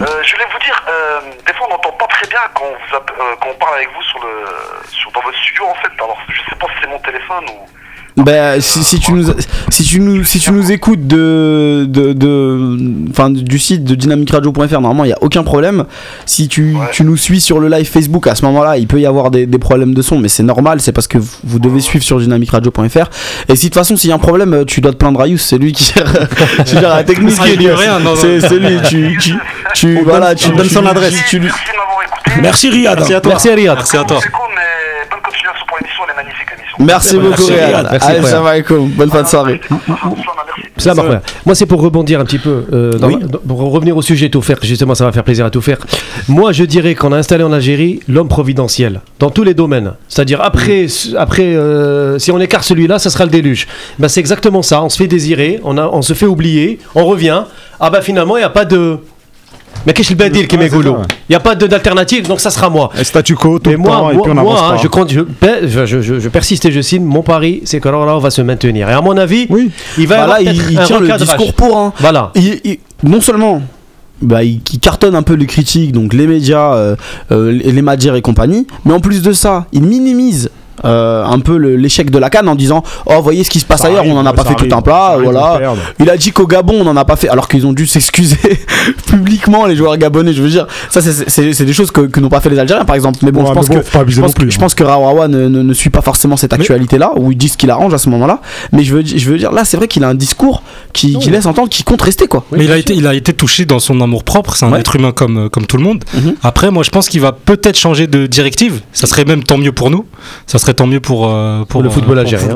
euh, 0.00 0.06
je 0.22 0.32
voulais 0.32 0.46
vous 0.52 0.58
dire, 0.58 0.82
euh, 0.88 1.20
des 1.46 1.52
fois 1.54 1.66
on 1.68 1.72
n'entend 1.72 1.92
pas 1.92 2.06
très 2.06 2.26
bien 2.28 2.38
quand, 2.54 2.64
on 2.64 2.72
vous 2.72 2.96
euh, 2.96 3.34
quand 3.40 3.48
on 3.50 3.54
parle 3.58 3.76
avec 3.76 3.88
vous 3.94 4.02
sur 4.02 4.18
le, 4.20 4.44
sur, 4.90 5.10
dans 5.12 5.20
votre 5.22 5.38
studio 5.38 5.64
en 5.66 5.74
fait. 5.76 5.90
Alors 5.98 6.18
je 6.28 6.40
sais 6.50 6.56
pas 6.60 6.66
si 6.66 6.72
c'est 6.82 6.88
mon 6.90 6.98
téléphone 6.98 7.44
ou. 7.48 7.66
Ben, 8.16 8.60
si, 8.60 8.84
si 8.84 9.00
tu 9.00 9.12
nous, 9.12 9.24
si 9.70 9.82
tu 9.82 9.98
nous, 9.98 10.22
si 10.22 10.38
tu 10.38 10.52
nous 10.52 10.70
écoutes 10.70 11.04
de, 11.08 11.84
de, 11.88 12.12
de- 12.12 12.78
enfin, 13.10 13.28
du 13.28 13.58
site 13.58 13.82
de 13.82 13.96
dynamicradio.fr, 13.96 14.60
normalement 14.80 15.04
il 15.04 15.08
y 15.10 15.12
a 15.12 15.18
aucun 15.20 15.42
problème. 15.42 15.84
Si 16.24 16.46
tu, 16.46 16.74
Ouais. 16.74 16.86
tu 16.92 17.02
nous 17.02 17.16
suis 17.16 17.40
sur 17.40 17.58
le 17.58 17.66
live 17.68 17.86
Facebook, 17.88 18.28
à 18.28 18.36
ce 18.36 18.44
moment-là, 18.44 18.76
il 18.76 18.86
peut 18.86 19.00
y 19.00 19.06
avoir 19.06 19.32
des, 19.32 19.46
des 19.46 19.58
problèmes 19.58 19.94
de 19.94 20.02
son, 20.02 20.18
mais 20.18 20.28
c'est 20.28 20.44
normal, 20.44 20.80
c'est 20.80 20.92
parce 20.92 21.08
que 21.08 21.18
vous, 21.18 21.58
devez 21.58 21.80
suivre 21.80 22.04
sur 22.04 22.20
dynamicradio.fr. 22.20 23.10
Et 23.48 23.56
si 23.56 23.66
de 23.66 23.70
toute 23.70 23.74
façon 23.74 23.96
s'il 23.96 24.10
y 24.10 24.12
a 24.12 24.16
un 24.16 24.20
problème, 24.20 24.64
tu 24.64 24.80
dois 24.80 24.92
te 24.92 24.96
plaindre 24.96 25.20
à 25.20 25.26
Yous, 25.26 25.38
c'est 25.38 25.58
lui 25.58 25.72
qui 25.72 25.92
gère, 25.92 26.12
qui 26.64 26.72
gère 26.78 26.90
la 26.94 27.02
technique. 27.02 27.34
Ah. 27.40 27.44
C'est 28.16 28.58
lui, 28.58 28.78
tu, 28.88 29.18
tu, 29.20 29.34
tu, 29.74 30.02
voilà, 30.04 30.36
tu 30.36 30.50
on 30.50 30.56
donne 30.56 30.68
tu- 30.68 30.74
son 30.74 30.82
tu- 30.82 30.88
adresse. 30.88 31.14
tu 31.28 31.38
lui- 31.40 31.50
Merci 32.40 32.68
Riyad. 32.70 32.96
Merci 32.98 33.14
à 33.14 33.20
toi. 33.20 33.32
Merci 33.32 33.50
Riyad. 33.50 33.74
Merci 33.76 33.96
à 33.96 34.04
toi. 34.04 34.18
C'est 34.22 34.30
cool, 34.30 34.46
mais 34.54 35.08
bonne 35.10 35.20
continuation 35.22 35.66
pour 35.66 35.78
l'émission, 35.78 36.02
les 36.08 36.14
magnifiques 36.14 36.48
émissions. 36.52 36.63
Merci 36.78 37.16
beaucoup. 37.18 37.48
Merci, 37.48 38.06
Allez, 38.06 38.26
alaikum. 38.26 38.88
Bonne 38.90 39.10
fin 39.10 39.22
de 39.22 39.28
soirée. 39.28 39.60
Après. 40.86 41.20
Moi, 41.46 41.54
c'est 41.54 41.66
pour 41.66 41.80
rebondir 41.80 42.20
un 42.20 42.24
petit 42.24 42.38
peu, 42.38 42.64
euh, 42.72 42.92
dans 42.94 43.08
Oui. 43.08 43.18
pour 43.46 43.58
revenir 43.72 43.96
au 43.96 44.02
sujet 44.02 44.28
tout 44.28 44.42
faire. 44.42 44.58
Justement, 44.62 44.94
ça 44.94 45.04
va 45.04 45.12
faire 45.12 45.24
plaisir 45.24 45.46
à 45.46 45.50
tout 45.50 45.60
faire. 45.60 45.78
Moi, 46.28 46.52
je 46.52 46.64
dirais 46.64 46.94
qu'on 46.94 47.12
a 47.12 47.16
installé 47.16 47.44
en 47.44 47.52
Algérie 47.52 48.00
l'homme 48.08 48.28
providentiel 48.28 49.00
dans 49.18 49.30
tous 49.30 49.44
les 49.44 49.54
domaines. 49.54 49.92
C'est-à-dire 50.08 50.40
après, 50.42 50.86
après, 51.16 51.54
euh, 51.54 52.18
si 52.18 52.32
on 52.32 52.40
écarte 52.40 52.64
celui-là, 52.64 52.98
ça 52.98 53.10
sera 53.10 53.24
le 53.24 53.30
déluge. 53.30 53.66
Ben, 53.98 54.08
c'est 54.08 54.20
exactement 54.20 54.62
ça. 54.62 54.82
On 54.82 54.88
se 54.88 54.96
fait 54.96 55.06
désirer, 55.06 55.60
on, 55.64 55.78
a, 55.78 55.86
on 55.86 56.02
se 56.02 56.12
fait 56.12 56.26
oublier, 56.26 56.78
on 56.94 57.04
revient. 57.04 57.44
Ah 57.80 57.90
bah 57.90 58.00
finalement, 58.00 58.36
il 58.36 58.40
n'y 58.40 58.44
a 58.44 58.50
pas 58.50 58.64
de. 58.64 58.98
Mais 59.86 59.92
qu'est-ce 59.92 60.08
que 60.08 60.14
le 60.14 60.18
badil 60.18 60.46
qui 60.48 60.56
Ouais, 60.56 60.62
m'est 60.64 60.68
c'est 60.70 60.76
goulot 60.76 60.92
ça, 60.92 60.98
ouais. 61.00 61.06
Il 61.28 61.32
n'y 61.32 61.36
a 61.36 61.40
pas 61.40 61.54
d'alternative, 61.54 62.26
donc 62.28 62.40
ça 62.40 62.50
sera 62.50 62.70
moi. 62.70 62.90
Et 62.98 63.04
Statu 63.04 63.34
quo, 63.34 63.58
tout 63.58 63.70
Mais 63.70 63.76
le 63.76 63.82
moi, 63.82 63.90
temps, 63.96 64.10
et 64.10 64.14
moi, 64.14 64.22
puis 64.22 64.32
on 64.32 64.42
moi, 64.42 64.58
hein, 64.68 64.70
pas. 64.76 64.82
je, 64.82 64.88
compte, 64.88 65.12
je, 65.12 65.20
pe- 65.20 65.66
je, 65.66 65.86
je- 65.86 66.00
je- 66.00 66.20
je 66.20 66.28
persiste 66.28 66.64
et 66.66 66.72
je 66.72 66.80
signe. 66.80 67.04
Mon 67.04 67.22
pari, 67.22 67.62
c'est 67.64 67.80
que 67.80 67.88
alors 67.88 68.06
là, 68.06 68.16
on 68.16 68.20
va 68.20 68.30
se 68.30 68.42
maintenir. 68.42 68.88
Et 68.88 68.92
à 68.92 69.00
mon 69.00 69.16
avis, 69.16 69.46
Oui. 69.50 69.70
il 69.98 70.06
va 70.06 70.14
y 70.14 70.18
Voilà, 70.18 70.22
avoir 70.22 70.40
il, 70.40 70.78
tient 70.84 71.00
le 71.00 71.16
discours 71.16 71.52
pour. 71.54 71.76
Hein. 71.78 71.92
Voilà. 72.00 72.30
il- 72.34 72.60
il- 72.64 72.78
non 73.02 73.20
seulement 73.20 73.62
bah, 74.22 74.42
il, 74.44 74.60
il 74.72 74.78
cartonne 74.78 75.14
un 75.14 75.22
peu 75.22 75.34
les 75.34 75.46
critiques, 75.46 75.92
donc 75.92 76.14
les 76.14 76.26
médias, 76.26 76.74
euh, 76.74 76.96
euh, 77.32 77.50
les 77.50 77.82
et 78.16 78.22
compagnie, 78.22 78.66
mais 78.84 78.92
en 78.94 79.00
plus 79.00 79.22
de 79.22 79.32
ça, 79.32 79.66
il 79.72 79.82
minimise. 79.82 80.50
Euh, 80.84 81.24
un 81.24 81.38
peu 81.40 81.56
l'échec 81.56 82.10
de 82.10 82.18
la 82.18 82.30
canne 82.30 82.48
en 82.48 82.54
disant 82.54 82.82
oh 83.06 83.20
voyez 83.22 83.44
ce 83.44 83.50
qui 83.50 83.60
se 83.60 83.64
passe 83.64 83.82
Ça 83.82 83.88
ailleurs 83.88 84.00
arrive, 84.00 84.12
on 84.12 84.18
en 84.18 84.26
a 84.26 84.32
pas 84.32 84.42
fait 84.44 84.54
arrive, 84.54 84.68
tout 84.68 84.76
un 84.76 84.82
plat 84.82 85.16
voilà 85.22 85.60
il 86.00 86.10
a 86.10 86.16
dit 86.16 86.32
qu'au 86.32 86.46
Gabon 86.46 86.74
on 86.80 86.86
en 86.86 86.96
a 86.96 87.04
pas 87.04 87.16
fait 87.16 87.28
alors 87.28 87.48
qu'ils 87.48 87.66
ont 87.66 87.72
dû 87.72 87.86
s'excuser 87.94 88.36
publiquement 89.06 89.66
les 89.66 89.76
joueurs 89.76 89.96
gabonais 89.96 90.32
je 90.32 90.42
veux 90.42 90.48
dire 90.50 90.66
ça 90.90 91.00
c'est- 91.00 91.64
des 91.64 91.72
choses 91.72 91.90
que, 91.90 92.02
que 92.02 92.20
n'ont 92.20 92.28
pas 92.28 92.40
fait 92.40 92.50
les 92.50 92.58
Algériens 92.58 92.84
par 92.84 92.96
exemple 92.96 93.18
mais 93.22 93.32
bon 93.32 93.42
Ouais, 93.42 93.48
je 93.48 93.52
pense 93.54 93.68
mais 93.68 93.76
bon, 93.76 93.80
que 93.82 93.86
je 94.10 94.20
pense, 94.20 94.32
plus, 94.34 94.44
que, 94.46 94.50
je 94.50 94.56
hein. 94.56 94.60
pense 94.60 94.74
que 94.74 94.84
Rawawa 94.84 95.28
ne, 95.28 95.48
ne- 95.48 95.62
ne 95.62 95.72
suit 95.74 95.90
pas 95.90 96.00
forcément 96.02 96.36
cette 96.36 96.52
actualité 96.52 96.98
là 96.98 97.12
ou 97.16 97.30
il 97.32 97.36
dit 97.36 97.48
ce 97.48 97.56
qu'il 97.56 97.70
arrange 97.70 97.92
à 97.94 97.98
ce 97.98 98.08
moment 98.08 98.26
là 98.26 98.40
mais 98.72 98.84
je 98.84 98.94
veux, 98.94 99.04
je 99.04 99.30
veux 99.30 99.38
dire 99.38 99.52
là 99.52 99.64
c'est 99.64 99.76
vrai 99.76 99.88
qu'il 99.88 100.02
a 100.04 100.08
un 100.08 100.14
discours 100.14 100.62
qui, 100.92 101.18
qui 101.18 101.30
laisse 101.30 101.46
entendre 101.46 101.68
qu'il 101.68 101.84
compte 101.84 102.02
rester 102.02 102.26
quoi 102.26 102.44
Mais 102.52 102.64
il 102.64 102.72
a, 102.72 102.76
été, 102.78 102.94
il 102.94 103.06
a 103.06 103.14
été 103.14 103.32
touché 103.32 103.64
dans 103.64 103.78
son 103.78 104.00
amour 104.00 104.24
propre, 104.24 104.56
c'est 104.56 104.64
un 104.64 104.72
Ouais. 104.72 104.80
être 104.80 104.96
humain 104.96 105.12
comme, 105.12 105.48
comme 105.50 105.66
tout 105.66 105.76
le 105.76 105.82
monde. 105.84 106.02
Mhm. 106.14 106.34
Après, 106.42 106.70
moi 106.70 106.82
je 106.82 106.90
pense 106.90 107.08
qu'il 107.08 107.20
va 107.20 107.32
peut-être 107.32 107.78
changer 107.78 108.06
de 108.06 108.26
directive. 108.26 108.80
Ça 108.92 109.06
serait 109.06 109.24
même 109.24 109.42
tant 109.44 109.56
mieux 109.58 109.72
pour 109.72 109.90
nous. 109.90 110.04
Ça 110.46 110.58
serait 110.64 110.74
tant 110.74 110.86
mieux 110.86 111.00
pour, 111.00 111.28
euh, 111.28 111.64
pour, 111.68 111.82
le 111.82 111.88
euh, 111.88 111.92
football 111.92 112.14
pour 112.16 112.20
algérien. 112.20 112.48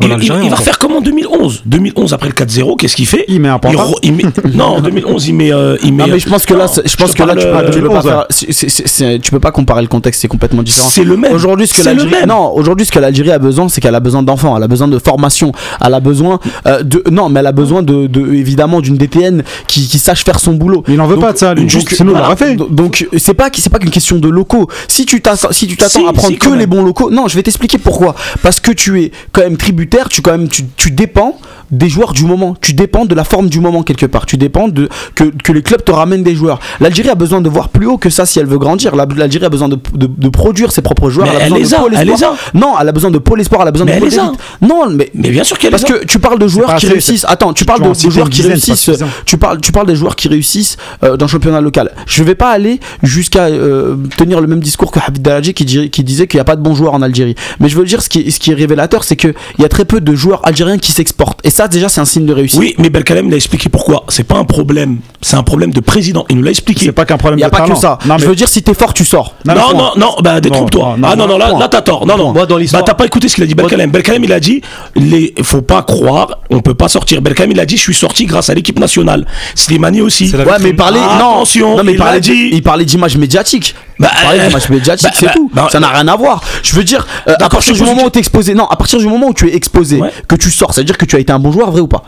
Il, 0.43 0.51
va 0.51 0.56
quoi. 0.56 0.64
faire 0.64 0.78
comme 0.78 0.93
en 0.93 1.01
2011. 1.01 1.62
2011 1.66 2.12
après 2.14 2.28
le 2.28 2.35
4-0, 2.35 2.76
qu'est-ce 2.76 2.97
qu'il 2.97 3.06
fait? 3.06 3.24
Il 3.28 3.40
met 3.40 3.48
un 3.48 3.60
il, 3.70 3.76
re- 3.76 3.98
il 4.02 4.12
met, 4.14 4.22
Non, 4.55 4.76
en 4.76 4.80
2011, 4.80 5.28
il 5.28 5.35
met. 5.35 5.52
euh, 5.52 5.76
il 5.82 5.93
met 5.93 6.05
Non 6.05 6.12
mais 6.12 6.18
je 6.18 6.28
pense 6.28 6.47
que 6.47 6.55
là, 6.55 6.66
je 6.85 6.97
pense 6.97 7.12
que 7.14 7.22
là, 7.22 7.35
tu, 7.36 7.47
peux- 7.47 7.70
tu 7.70 7.80
peux 7.80 7.89
pas 7.89 8.01
2011, 8.02 8.05
faire- 8.05 8.26
c'est- 8.30 8.52
c'est- 8.52 8.68
c'est- 8.68 8.89
c'est- 8.89 9.18
tu 9.20 9.30
peux 9.30 9.40
pas 9.40 9.51
comparer 9.51 9.82
le 9.82 9.89
contexte, 9.89 10.20
c'est 10.22 10.28
complètement 10.28 10.62
différent. 10.62 10.89
C'est 10.90 11.05
le 11.05 11.16
même. 11.16 11.32
Aujourd'hui, 11.32 11.66
ce 11.66 11.74
que 11.74 11.85
l'Algérie, 11.85 12.26
non, 12.26 12.52
aujourd'hui, 12.55 12.86
ce 12.86 12.93
que 12.93 12.98
l'Algérie 12.98 13.30
a 13.32 13.39
besoin, 13.39 13.68
c'est 13.68 13.80
qu'elle 13.80 13.94
a 13.94 14.01
besoin 14.01 14.22
d'enfants, 14.22 14.56
elle 14.56 14.62
a 14.62 14.68
besoin 14.68 14.89
de 14.89 14.98
formation, 14.98 15.52
elle 15.85 15.94
a 15.94 16.01
besoin 16.01 16.39
euh, 16.66 16.82
de, 16.82 17.02
non, 17.10 17.28
mais 17.28 17.40
elle 17.40 17.47
a 17.47 17.52
besoin 17.52 17.82
de, 17.82 18.06
de- 18.06 18.32
évidemment, 18.32 18.80
d'une 18.80 18.97
DTN 18.97 19.43
qui, 19.66 19.86
qui 19.86 19.98
sache 19.98 20.24
faire 20.24 20.40
son 20.40 20.55
boulot. 20.55 20.82
Il 20.89 21.01
en 21.01 21.06
veut 21.06 21.16
Donc, 21.16 21.24
pas 21.24 21.32
de 21.32 21.39
ça, 21.39 21.55
lui. 21.55 21.62
donc, 21.62 21.70
Juste, 21.70 21.94
sinon, 21.94 22.12
il 22.12 22.18
voilà. 22.18 22.36
fait. 22.36 22.56
Donc, 22.56 23.06
c'est 23.16 23.35
pas 23.35 23.48
c'est 23.55 23.70
pas 23.70 23.78
qu'une 23.78 23.90
question 23.90 24.16
de 24.18 24.28
locaux. 24.28 24.68
Si 24.89 25.05
tu 25.05 25.20
t'attends 25.20 25.48
si 25.52 25.66
tu 25.66 25.76
t'attends 25.76 26.01
Si, 26.01 26.06
à 26.06 26.12
prendre 26.12 26.28
si, 26.28 26.39
que 26.39 26.51
les 26.51 26.66
bons 26.66 26.82
locaux, 26.82 27.10
non, 27.10 27.28
je 27.28 27.35
vais 27.35 27.43
t'expliquer 27.43 27.78
pourquoi. 27.78 27.98
Parce 28.43 28.61
que 28.61 28.70
tu 28.73 29.03
es 29.03 29.12
quand 29.33 29.43
même 29.43 29.57
tributaire, 29.57 30.09
tu 30.09 30.23
quand 30.23 30.33
même 30.33 30.49
tu, 30.49 30.65
tu 30.77 30.91
dépends 30.91 31.39
des 31.70 31.89
joueurs 31.89 32.12
du 32.12 32.25
moment. 32.25 32.55
Tu 32.61 32.73
dépends 32.73 33.05
de 33.05 33.15
la 33.15 33.25
forme 33.25 33.49
du 33.49 33.61
moment 33.61 33.83
quelque 33.83 34.07
part. 34.07 34.25
Tu 34.27 34.37
dépends 34.37 34.69
de 34.69 34.89
que, 35.15 35.25
que 35.25 35.53
les 35.53 35.62
clubs 35.62 35.85
te 35.85 35.93
ramènent 35.93 36.23
des 36.23 36.35
joueurs. 36.35 36.59
L'Algérie 36.81 37.11
a 37.11 37.15
besoin 37.15 37.41
de 37.41 37.49
voir 37.49 37.69
plus 37.69 37.87
haut 37.87 37.99
que 37.99 38.09
ça 38.11 38.25
si 38.27 38.39
elle 38.39 38.47
veut 38.47 38.59
grandir. 38.59 38.97
La- 38.97 39.07
L'Algérie 39.16 39.45
a 39.45 39.49
besoin 39.51 39.69
de, 39.69 39.77
de, 39.95 40.07
de 40.07 40.29
produire 40.29 40.73
ses 40.73 40.81
propres 40.83 41.11
joueurs. 41.11 41.27
Mais 41.27 41.37
a 41.37 41.47
elle 41.47 41.53
besoin 41.53 41.89
les 41.91 41.97
a, 41.97 42.01
elle 42.03 42.59
Non, 42.59 42.75
elle 42.81 42.89
a 42.89 42.93
besoin 42.93 43.11
de 43.11 43.19
pôle 43.19 43.41
espoir, 43.41 43.62
elle 43.62 43.69
a 43.69 43.73
besoin 43.73 43.87
Mais 43.87 43.93
de 43.93 43.97
elle 43.97 44.03
pôle 44.03 44.11
les 44.11 44.19
a. 44.19 44.25
élite. 44.29 44.41
Non, 44.62 44.89
mais 44.91 45.11
Mais 45.15 45.31
bien 45.31 45.45
sûr 45.45 45.59
qu'elle 45.59 45.70
parce 45.70 45.83
les 45.85 45.93
a. 45.95 45.99
que 45.99 46.05
tu 46.07 46.19
parles 46.19 46.39
de 46.39 46.49
joueurs 46.49 46.75
qui 46.77 46.87
réussissent. 46.87 47.27
Attends, 47.29 47.53
tu 47.53 47.65
parles 47.65 47.81
de, 47.83 48.11
joueurs 48.11 48.31
qui 48.31 48.43
réussissent. 48.43 48.91
Tu 49.27 49.37
parles, 49.37 49.61
tu 49.61 49.73
parles 49.73 49.87
des 49.87 49.97
joueurs 49.97 50.16
qui 50.16 50.29
réussissent 50.29 50.77
euh, 51.05 51.16
dans 51.16 51.27
le 51.27 51.31
championnat 51.31 51.61
local. 51.61 51.93
Je 52.07 52.23
vais 52.23 52.35
pas 52.35 52.51
aller 52.51 52.81
jusqu'à 53.03 53.45
euh, 53.47 53.97
tenir 54.16 54.41
le 54.41 54.47
même 54.47 54.61
discours 54.61 54.91
que 54.91 55.01
Habib 55.07 55.23
Daraji 55.23 55.53
qui, 55.55 55.91
qui 55.91 56.05
disait 56.05 56.27
qu'il 56.27 56.39
n'y 56.39 56.43
a 56.43 56.45
pas 56.45 56.57
de 56.57 56.62
bons 56.62 56.75
joueurs 56.75 56.95
en 56.95 57.03
Algérie. 57.03 57.35
Mais 57.61 57.69
je 57.69 57.77
veux 57.77 57.85
dire, 57.89 58.01
ce 58.02 58.09
qui 58.09 58.20
est, 58.20 58.31
ce 58.31 58.39
qui 58.39 58.52
est 58.52 58.55
révélateur, 58.55 59.02
c'est 59.05 59.16
qu'il 59.16 59.35
y 59.59 59.65
a 59.65 59.69
très 59.69 59.85
peu 59.85 60.01
de 60.01 60.15
joueurs 60.15 60.40
algériens 60.47 60.78
qui 60.78 60.93
s'exportent. 60.93 61.40
Et 61.44 61.51
ça, 61.51 61.66
déjà, 61.69 61.89
c'est 61.89 62.01
un 62.01 62.05
signe 62.05 62.27
de 62.27 62.32
réussite. 62.32 62.59
Oui, 62.60 62.74
mais 62.78 62.90
Belkalem 62.90 63.28
l'a 63.31 63.36
expliqué 63.36 63.69
pourquoi. 63.69 64.05
C'est 64.09 64.23
pas 64.24 64.36
un 64.36 64.44
problème, 64.44 64.98
c'est 65.20 65.36
un 65.36 65.43
problème 65.43 65.73
de 65.73 65.81
président. 65.81 66.24
Il 66.31 66.36
nous 66.36 66.43
l'a 66.43 66.51
expliqué. 66.51 66.86
C'est 66.86 66.93
pas 66.93 67.05
qu'un 67.05 67.16
Il 67.16 67.19
problème 67.19 67.39
n'y 67.39 67.44
a 67.44 67.47
de 67.48 67.51
pas 67.51 67.59
talent. 67.59 67.74
que 67.74 67.81
ça. 67.81 67.98
Non, 68.06 68.19
je 68.19 68.27
veux 68.27 68.36
dire, 68.36 68.48
si 68.48 68.62
t'es 68.62 68.74
fort, 68.74 68.94
tu 68.94 69.05
sors. 69.05 69.35
Non, 69.44 69.55
mais 69.55 69.60
non, 69.60 69.70
point. 69.70 69.93
non, 69.97 70.15
bah 70.23 70.40
détrompe-toi. 70.40 70.97
non, 70.98 71.09
Ah 71.10 71.16
non, 71.16 71.27
non, 71.27 71.39
là, 71.39 71.52
là 71.59 71.69
t'as 71.69 71.82
tort. 71.82 72.06
Non, 72.06 72.16
non. 72.16 72.32
Moi, 72.32 72.47
dans 72.47 72.56
l'histoire- 72.56 72.82
Bah 72.82 72.86
t'as 72.86 72.94
pas 72.94 73.06
écouté 73.06 73.28
ce 73.28 73.35
qu'il 73.35 73.44
a 73.44 73.47
dit 73.47 73.55
Belkalem. 73.55 73.90
Belkalem, 73.90 74.23
il 74.24 74.32
a 74.32 74.40
dit, 74.40 74.62
les, 74.94 75.35
faut 75.43 75.62
pas 75.62 75.82
croire, 75.82 76.39
on 76.51 76.60
peut 76.60 76.74
pas 76.74 76.89
sortir. 76.89 77.23
Belkalem, 77.23 77.52
il 77.52 77.60
a 77.60 77.66
dit, 77.66 77.77
je 77.77 77.82
suis 77.82 77.94
sorti 77.94 78.27
grâce 78.27 78.51
à 78.51 78.55
l'équipe 78.55 78.78
nationale. 78.78 79.27
Slimani 79.55 80.01
aussi. 80.01 80.31
Ouais, 80.35 80.44
mais 80.60 80.73
parler. 80.74 81.01
Ah, 81.02 81.19
non, 81.20 81.31
attention, 81.36 81.77
non, 81.77 81.85
mais 81.85 81.93
il 81.93 81.98
parlait 81.98 82.15
l'a 82.15 82.20
dit. 82.20 82.51
Il 82.52 82.62
parlait 82.62 82.85
d'image 82.85 83.16
médiatique. 83.16 83.74
Bah, 83.98 84.10
il 84.16 84.23
parlait 84.23 84.40
euh, 84.40 84.47
d'image 84.48 84.69
médiatique, 84.70 85.09
bah, 85.09 85.15
c'est 85.19 85.27
bah, 85.27 85.32
tout. 85.35 85.51
bah, 85.52 85.69
ça 85.73 85.81
n'a 85.81 85.89
rien 85.89 86.06
à 86.06 86.15
voir. 86.16 86.40
Je 86.62 86.74
veux 86.77 86.85
dire, 86.85 87.06
euh, 87.28 87.35
à 87.40 87.48
partir 87.48 87.74
du 87.78 87.84
moment 87.84 88.05
où 88.06 88.10
tu 88.10 88.18
es 88.18 88.20
exposé, 88.20 88.55
non, 88.55 88.66
à 88.66 88.76
partir 88.76 88.98
du 88.98 89.06
moment 89.06 89.28
où 89.28 89.34
tu 89.34 89.48
es 89.48 89.55
exposé, 89.55 90.00
que 90.28 90.36
tu 90.36 90.50
sors, 90.50 90.74
ça 90.74 90.80
veut 90.80 90.84
dire 90.84 90.98
que 90.98 91.05
tu 91.05 91.16
as 91.16 91.18
été 91.20 91.32
un 91.32 91.38
bon 91.38 91.52
joueur, 91.52 91.70
vrai 91.70 91.80
ou 91.80 91.88
pas 91.88 92.05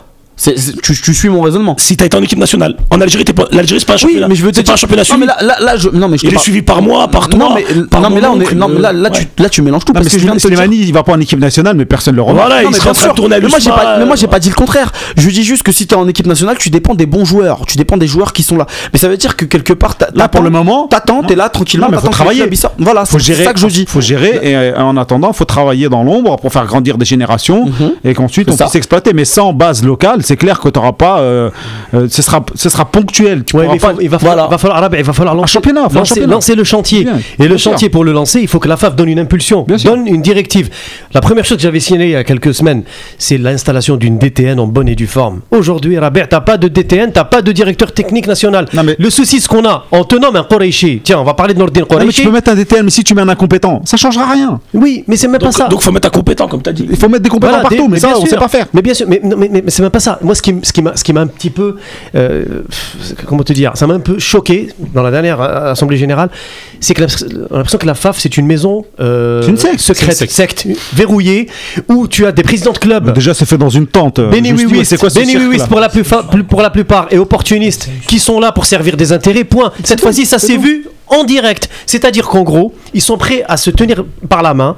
Tu, 0.81 0.99
tu 1.01 1.13
suis 1.13 1.29
mon 1.29 1.41
raisonnement. 1.41 1.75
Si 1.77 1.95
t'as 1.97 2.05
été 2.05 2.17
en 2.17 2.23
équipe 2.23 2.39
nationale, 2.39 2.75
en 2.89 2.99
Algérie, 2.99 3.23
t'es 3.25 3.33
pas, 3.33 3.45
l'Algérie 3.51 3.79
c'est 3.79 3.85
pas 3.85 3.93
un 3.93 3.95
Oui, 3.97 4.01
championnat. 4.01 4.27
mais 4.27 4.35
je 4.35 4.43
veux 4.43 4.51
te 4.51 4.55
c'est 4.57 4.61
pas 4.63 4.65
dire. 4.65 4.73
un 4.73 4.77
championnat 4.77 5.01
non, 5.01 5.05
suivi. 5.05 5.19
mais 5.19 5.25
là, 5.27 5.37
là, 5.41 5.55
là, 5.59 5.77
je, 5.77 5.89
non, 5.89 6.07
mais 6.07 6.17
je 6.17 6.25
Il 6.27 6.33
est 6.33 6.37
suivi 6.39 6.61
par 6.61 6.81
moi, 6.81 7.07
par 7.09 7.27
toi. 7.29 7.37
Non, 7.39 7.53
mais, 7.55 7.63
par 7.89 8.01
non, 8.01 8.09
mais 8.09 8.21
là, 8.21 8.31
on 8.31 8.39
est, 8.39 8.43
oncle, 8.43 8.55
non, 8.55 8.67
mais 8.69 8.79
là, 8.79 8.91
là, 8.93 9.09
ouais. 9.11 9.17
tu, 9.35 9.41
là, 9.41 9.49
tu 9.49 9.61
mélanges 9.61 9.85
tout 9.85 9.93
Non, 9.93 10.01
parce 10.01 10.13
que 10.13 10.19
dire. 10.19 10.33
Slimani, 10.39 10.77
il 10.77 10.93
va 10.93 11.03
pas 11.03 11.13
en 11.13 11.19
équipe 11.19 11.39
nationale, 11.39 11.75
mais 11.75 11.85
personne 11.85 12.15
le 12.15 12.21
remarque. 12.21 12.47
Voilà, 12.47 12.63
Non, 12.63 12.69
il 12.69 12.71
mais 12.73 12.77
sera 12.79 12.89
en 12.89 12.93
train 12.93 13.03
sûr. 13.03 13.11
de 13.11 13.17
tourner 13.17 13.35
à 13.35 13.39
mais 13.39 13.47
moi 13.49 13.59
j'ai 13.59 13.69
pas, 13.69 13.97
mais 13.99 14.05
moi 14.05 14.15
j'ai 14.15 14.25
euh, 14.25 14.29
pas 14.29 14.39
dit 14.39 14.49
le 14.49 14.55
contraire. 14.55 14.91
Je 15.17 15.29
dis 15.29 15.43
juste 15.43 15.63
que 15.63 15.71
si 15.71 15.85
t'es 15.87 15.95
en 15.95 16.07
équipe 16.07 16.25
nationale, 16.25 16.57
tu 16.57 16.69
dépends 16.69 16.95
des 16.95 17.05
bons 17.05 17.25
joueurs, 17.25 17.65
tu 17.67 17.77
dépends 17.77 17.97
des 17.97 18.07
joueurs 18.07 18.33
qui 18.33 18.43
sont 18.43 18.57
là. 18.57 18.65
Mais 18.93 18.99
ça 18.99 19.07
veut 19.09 19.17
dire 19.17 19.35
que 19.35 19.45
quelque 19.45 19.73
part, 19.73 19.95
Là, 19.99 20.07
pour 20.07 20.15
t'attends- 20.15 20.41
le 20.43 20.49
moment, 20.49 20.87
t'attends, 20.87 21.23
t'es 21.23 21.35
là 21.35 21.49
tranquillement, 21.49 21.87
mais 21.91 21.97
faut 21.97 22.07
que 22.07 22.11
travailler. 22.11 22.49
Voilà, 22.79 23.05
faut 23.05 23.19
c'est 23.19 23.25
gérer, 23.25 23.43
ça 23.43 23.53
que 23.53 23.59
je 23.59 23.67
dis. 23.67 23.85
faut 23.87 24.01
gérer 24.01 24.39
et 24.41 24.55
euh, 24.55 24.77
en 24.81 24.97
attendant, 24.97 25.33
faut 25.33 25.45
travailler 25.45 25.87
dans 25.89 26.03
l'ombre 26.03 26.35
pour 26.37 26.51
faire 26.51 26.65
grandir 26.65 26.97
des 26.97 27.05
générations 27.05 27.65
Mhm. 27.65 27.91
et 28.03 28.13
qu'ensuite 28.13 28.49
on 28.49 28.55
puisse 28.57 28.75
exploiter. 28.75 29.13
Mais 29.13 29.25
sans 29.25 29.53
base 29.53 29.83
locale, 29.83 30.23
c'est 30.31 30.37
clair 30.37 30.59
que 30.61 30.69
tu 30.69 30.79
n'auras 30.79 30.93
pas. 30.93 31.19
euh, 31.19 31.49
euh, 31.93 32.07
ce, 32.09 32.21
sera, 32.21 32.41
ce 32.55 32.69
sera 32.69 32.85
ponctuel. 32.85 33.43
Tu 33.43 33.57
Ouais, 33.57 33.67
mais 33.67 33.75
il, 33.75 33.79
faut- 33.81 33.87
il 33.99 34.09
va 34.09 34.17
falloir, 34.17 34.35
Voilà. 34.37 34.49
va 34.49 34.57
falloir, 34.57 34.79
Rabat, 34.81 34.97
il 34.97 35.03
va 35.03 35.11
falloir 35.13 35.35
lancer, 35.35 35.53
championnat, 35.53 35.81
un 35.81 35.83
lancer, 35.93 36.05
championnat. 36.15 36.33
lancer 36.33 36.55
le 36.55 36.63
chantier. 36.63 37.03
Bien, 37.03 37.19
Et 37.39 37.47
le 37.49 37.57
sûr. 37.57 37.71
chantier, 37.71 37.89
pour 37.89 38.05
le 38.05 38.13
lancer, 38.13 38.39
il 38.39 38.47
faut 38.47 38.59
que 38.59 38.69
la 38.69 38.77
FAF 38.77 38.95
donne 38.95 39.09
une 39.09 39.19
impulsion, 39.19 39.63
Bien 39.67 39.77
sûr. 39.77 39.91
donne 39.91 40.07
une 40.07 40.21
directive. 40.21 40.69
La 41.13 41.19
première 41.19 41.43
chose 41.43 41.57
que 41.57 41.63
j'avais 41.63 41.81
signalée 41.81 42.05
il 42.05 42.11
y 42.11 42.15
a 42.15 42.23
quelques 42.23 42.53
semaines, 42.53 42.83
c'est 43.17 43.37
l'installation 43.37 43.97
d'une 43.97 44.17
DTN 44.17 44.57
en 44.59 44.67
bonne 44.67 44.87
et 44.87 44.95
due 44.95 45.05
forme. 45.07 45.41
Aujourd'hui, 45.51 45.97
Rabat, 45.99 46.27
t'as 46.27 46.39
pas 46.39 46.57
de 46.57 46.69
DTN, 46.69 47.11
t'as 47.11 47.25
pas 47.25 47.41
de 47.41 47.51
directeur 47.51 47.91
technique 47.91 48.27
national. 48.27 48.67
Non, 48.73 48.83
mais- 48.83 48.95
Le 48.97 49.09
souci, 49.09 49.41
ce 49.41 49.49
qu'on 49.49 49.65
a, 49.65 49.83
en 49.91 50.05
tenant 50.05 50.33
un 50.33 50.43
Koreishi, 50.43 51.01
tiens, 51.03 51.19
on 51.19 51.25
va 51.25 51.33
parler 51.33 51.53
de 51.55 51.59
Nordin 51.59 51.81
Non, 51.81 51.97
mais 52.05 52.13
tu 52.13 52.23
peux 52.23 52.31
mettre 52.31 52.51
un 52.51 52.55
DTN, 52.55 52.83
mais 52.85 52.89
si 52.91 53.03
tu 53.03 53.13
mets 53.15 53.21
un 53.21 53.27
incompétent, 53.29 53.81
ça 53.83 53.97
changera 53.97 54.31
rien. 54.31 54.61
Oui, 54.73 55.03
mais 55.07 55.17
c'est 55.17 55.27
même 55.27 55.41
pas 55.41 55.51
ça. 55.51 55.67
donc 55.67 55.81
faut 55.81 55.91
mettre 55.91 56.07
un 56.07 56.11
compétent, 56.11 56.47
comme 56.47 56.61
tu 56.61 56.69
as 56.69 56.73
dit. 56.73 56.87
Il 56.89 56.95
faut 56.95 57.09
mettre 57.09 57.23
des 57.23 57.29
compétents 57.29 57.49
Voilà, 57.51 57.63
partout, 57.67 57.87
des- 57.87 57.93
mais, 57.93 57.99
ça, 57.99 58.13
on 58.15 58.19
sûr. 58.21 58.29
sait 58.29 58.37
pas 58.37 58.47
faire. 58.47 58.67
Mais 58.73 58.81
bien 58.81 58.93
sûr, 58.93 59.07
mais, 59.09 59.19
non, 59.23 59.35
mais, 59.37 59.49
mais- 59.51 59.61
mais 59.65 59.71
c'est 59.71 59.81
même 59.81 59.91
pas 59.91 59.99
ça. 59.99 60.19
Moi, 60.23 60.35
ce 60.35 60.41
qui, 60.41 60.51
m- 60.51 60.59
ce 60.63 60.71
qui 60.73 60.81
m'a, 60.81 60.95
ce 60.95 61.03
qui 61.03 61.13
m'a 61.13 61.21
un 61.21 61.27
petit 61.27 61.49
peu, 61.49 61.75
euh, 62.15 62.45
comment 63.27 63.43
te 63.43 63.53
dire, 63.53 63.71
ça 63.75 63.87
m'a 63.87 63.93
un 63.93 63.99
peu 63.99 64.19
choqué 64.19 64.69
dans 64.93 65.03
la 65.03 65.11
dernière 65.11 65.41
euh, 65.41 65.71
assemblée 65.71 65.97
générale, 65.97 66.29
c'est 66.79 66.93
que 66.93 67.01
l'impress- 67.01 67.25
on 67.49 67.53
a 67.55 67.57
l'impression 67.57 67.77
que 67.77 67.85
la 67.87 67.95
FAF 67.95 68.19
c'est 68.19 68.37
une 68.37 68.45
maison 68.47 68.85
euh, 68.99 69.41
une 69.47 69.57
secte. 69.57 69.79
secrète, 69.79 70.21
une 70.21 70.27
secte, 70.27 70.67
verrouillée, 70.93 71.47
où 71.87 72.07
tu 72.07 72.25
as 72.25 72.31
des 72.31 72.43
présidents 72.43 72.73
de 72.73 72.77
clubs. 72.77 73.13
Déjà, 73.13 73.33
c'est 73.33 73.45
fait 73.45 73.57
dans 73.57 73.69
une 73.69 73.87
tente. 73.87 74.19
euh, 74.19 74.29
Benny 74.29 74.53
Wiwis, 74.53 74.85
c'est 74.85 74.97
quoi 74.97 75.09
ce 75.09 75.19
Benny 75.19 75.35
pour 75.69 75.79
la, 75.79 75.89
plupart, 75.89 76.27
pour 76.27 76.61
la 76.61 76.69
plupart 76.69 77.07
et 77.11 77.17
opportunistes 77.17 77.89
qui 78.07 78.19
sont 78.19 78.39
là 78.39 78.51
pour 78.51 78.65
servir 78.65 78.97
des 78.97 79.11
intérêts, 79.11 79.43
point. 79.43 79.71
Cette 79.83 80.01
fois-ci, 80.01 80.25
ça 80.25 80.39
s'est 80.39 80.57
vu 80.57 80.85
en 81.07 81.23
direct. 81.23 81.69
C'est-à-dire 81.85 82.27
qu'en 82.27 82.43
gros, 82.43 82.73
ils 82.93 83.01
sont 83.01 83.17
prêts 83.17 83.43
à 83.47 83.57
se 83.57 83.69
tenir 83.69 84.03
par 84.29 84.41
la 84.43 84.53
main. 84.53 84.77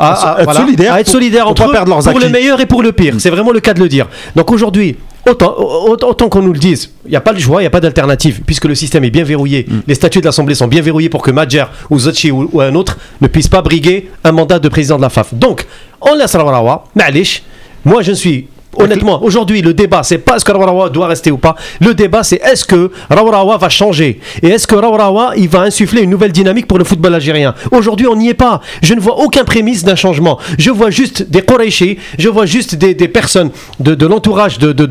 À, 0.00 0.12
à- 0.12 0.34
Être 0.38 0.44
voilà, 0.44 0.60
solidaires 0.60 0.94
à 0.94 1.00
être 1.00 1.06
pour- 1.06 1.12
solidaires 1.12 1.42
pour 1.42 1.50
entre 1.52 1.68
eux, 1.68 1.72
perdre 1.72 1.90
leurs 1.90 2.04
pour 2.04 2.20
le 2.20 2.28
meilleur 2.28 2.60
et 2.60 2.66
pour 2.66 2.82
le 2.82 2.92
pire. 2.92 3.14
C'est 3.18 3.30
vraiment 3.30 3.50
le 3.50 3.58
cas 3.60 3.74
de 3.74 3.80
le 3.80 3.88
dire. 3.88 4.06
Donc 4.36 4.50
aujourd'hui, 4.52 4.96
autant, 5.26 6.28
qu'on 6.28 6.42
nous 6.42 6.52
le 6.52 6.58
dise, 6.58 6.90
il 7.04 7.10
n'y 7.10 7.16
a 7.16 7.20
pas 7.20 7.32
le 7.32 7.40
choix, 7.40 7.60
il 7.60 7.64
n'y 7.64 7.66
a 7.66 7.70
pas 7.70 7.80
d'alternative, 7.80 8.42
puisque 8.46 8.66
le 8.66 8.74
système 8.74 9.04
est 9.04 9.10
bien 9.10 9.24
verrouillé. 9.24 9.66
Les 9.86 9.94
statuts 9.94 10.20
de 10.20 10.26
l'Assemblée 10.26 10.54
sont 10.54 10.68
bien 10.68 10.82
verrouillés 10.82 11.08
pour 11.08 11.22
que 11.22 11.30
Madjer 11.30 11.64
ou 11.90 11.98
Zotchi 11.98 12.30
ou, 12.30 12.48
ou 12.52 12.60
un 12.60 12.74
autre 12.74 12.96
ne 13.20 13.26
puisse 13.26 13.48
pas 13.48 13.60
briguer 13.62 14.10
un 14.24 14.32
mandat 14.32 14.58
de 14.60 14.68
président 14.68 14.96
de 14.96 15.02
la 15.02 15.10
FAF. 15.10 15.34
Donc, 15.34 15.66
on 16.00 16.14
laisse 16.14 16.34
Rawarawa, 16.36 16.84
Ma'alish. 16.94 17.42
Moi, 17.84 18.02
je 18.02 18.12
suis. 18.12 18.46
Honnêtement, 18.76 19.22
aujourd'hui, 19.22 19.62
le 19.62 19.74
débat, 19.74 20.02
c'est 20.02 20.18
pas 20.18 20.36
est-ce 20.36 20.44
que 20.44 20.52
Rawarawa 20.52 20.88
doit 20.90 21.06
rester 21.08 21.30
ou 21.30 21.38
pas. 21.38 21.56
Le 21.80 21.94
débat, 21.94 22.22
c'est 22.22 22.40
est-ce 22.44 22.64
que 22.64 22.90
Rawarawa 23.10 23.56
va 23.56 23.68
changer 23.68 24.20
Et 24.42 24.48
est-ce 24.48 24.66
que 24.66 24.74
Rawarawa, 24.76 25.32
il 25.36 25.48
va 25.48 25.60
insuffler 25.62 26.02
une 26.02 26.10
nouvelle 26.10 26.32
dynamique 26.32 26.66
pour 26.68 26.78
le 26.78 26.84
football 26.84 27.14
algérien 27.14 27.54
Aujourd'hui, 27.72 28.06
on 28.06 28.14
n'y 28.16 28.28
est 28.28 28.34
pas. 28.34 28.60
Je 28.82 28.94
ne 28.94 29.00
vois 29.00 29.18
aucun 29.18 29.44
prémisse 29.44 29.84
d'un 29.84 29.96
changement. 29.96 30.38
Je 30.58 30.70
vois 30.70 30.90
juste 30.90 31.28
des 31.30 31.42
Quraishi, 31.42 31.98
je 32.18 32.28
vois 32.28 32.46
juste 32.46 32.74
des, 32.76 32.94
des 32.94 33.08
personnes 33.08 33.50
de, 33.80 33.94
de 33.94 34.06
l'entourage 34.06 34.58
de, 34.58 34.72
de, 34.72 34.86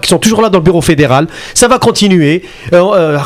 qui 0.00 0.08
sont 0.08 0.18
toujours 0.18 0.42
là 0.42 0.48
dans 0.48 0.58
le 0.58 0.64
bureau 0.64 0.80
fédéral. 0.82 1.26
Ça 1.54 1.68
va 1.68 1.78
continuer, 1.78 2.42
euh, 2.72 2.82
euh, 2.94 3.18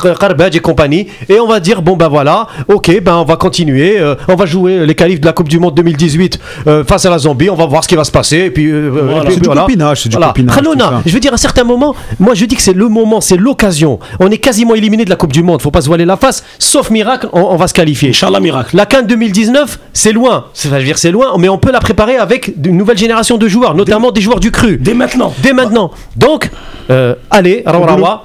et 0.53 0.61
compagnie. 0.61 1.09
Et 1.29 1.39
on 1.41 1.47
va 1.47 1.61
dire, 1.61 1.83
bon 1.83 1.97
ben 1.97 2.09
voilà, 2.09 2.47
ok, 2.69 3.01
ben 3.03 3.17
on 3.17 3.25
va 3.25 3.37
continuer. 3.37 3.99
euh, 3.99 4.15
on 4.29 4.35
va 4.35 4.47
jouer 4.47 4.87
les 4.87 4.95
qualifs 4.95 5.21
de 5.21 5.27
la 5.27 5.33
Coupe 5.33 5.49
du 5.49 5.59
Monde 5.59 5.75
2018 5.75 6.39
euh, 6.67 6.85
face 6.85 7.05
à 7.07 7.11
la 7.11 7.19
Zambie. 7.19 7.51
On 7.51 7.55
va 7.55 7.67
voir 7.67 7.83
ce 7.83 7.89
qui 7.89 7.97
va 7.97 8.05
se 8.05 8.11
passer. 8.13 8.39
Et 8.39 8.51
puis, 8.51 8.67
euh, 8.71 8.91
Voilà. 8.91 9.31
et 9.31 9.35
puis 9.35 9.41
voilà. 9.45 9.67
C'est 10.03 10.09
du 10.09 10.17
Voilà. 10.17 10.29
copinage, 10.29 10.55
ça. 10.55 11.03
je 11.07 11.13
veux 11.13 11.21
dire, 11.21 11.33
à 11.35 11.37
certains 11.37 11.65
moments, 11.65 11.95
moi 12.21 12.35
je 12.35 12.45
dis 12.45 12.55
que 12.55 12.63
c'est 12.63 12.73
le 12.73 12.89
moment, 12.89 13.21
c'est 13.21 13.37
l'occasion. 13.37 13.99
On 14.21 14.31
est 14.31 14.39
quasiment 14.39 14.75
éliminé 14.75 15.05
de 15.05 15.11
la 15.11 15.17
Coupe 15.17 15.33
du 15.33 15.43
Monde, 15.43 15.61
faut 15.63 15.71
pas 15.71 15.81
se 15.81 15.87
voiler 15.89 16.05
la 16.05 16.17
face. 16.17 16.45
Sauf 16.59 16.91
miracle, 16.91 17.29
on, 17.33 17.41
on 17.43 17.57
va 17.57 17.67
se 17.69 17.75
qualifier. 17.75 18.11
Inch'Allah, 18.11 18.41
miracle. 18.41 18.77
La 18.77 18.87
CAN 18.87 19.03
2019, 19.03 19.79
c'est 19.93 20.13
loin. 20.13 20.47
C'est- 20.55 20.69
enfin, 20.69 20.77
je 20.77 20.81
veux 20.83 20.87
dire, 20.87 20.99
c'est 20.99 21.11
loin, 21.11 21.35
mais 21.39 21.49
on 21.49 21.59
peut 21.59 21.73
la 21.73 21.81
préparer 21.81 22.17
avec 22.17 22.53
une 22.65 22.77
nouvelle 22.77 22.99
génération 22.99 23.39
de 23.39 23.49
joueurs, 23.49 23.75
notamment 23.75 24.11
des 24.13 24.21
joueurs 24.21 24.41
du 24.41 24.51
cru. 24.51 24.77
Dès 24.79 24.95
maintenant. 24.95 25.33
Dès 25.43 25.53
maintenant. 25.53 25.91
Donc, 26.17 26.51
euh, 26.91 27.15
allez, 27.31 27.63
Rawa, 27.67 28.25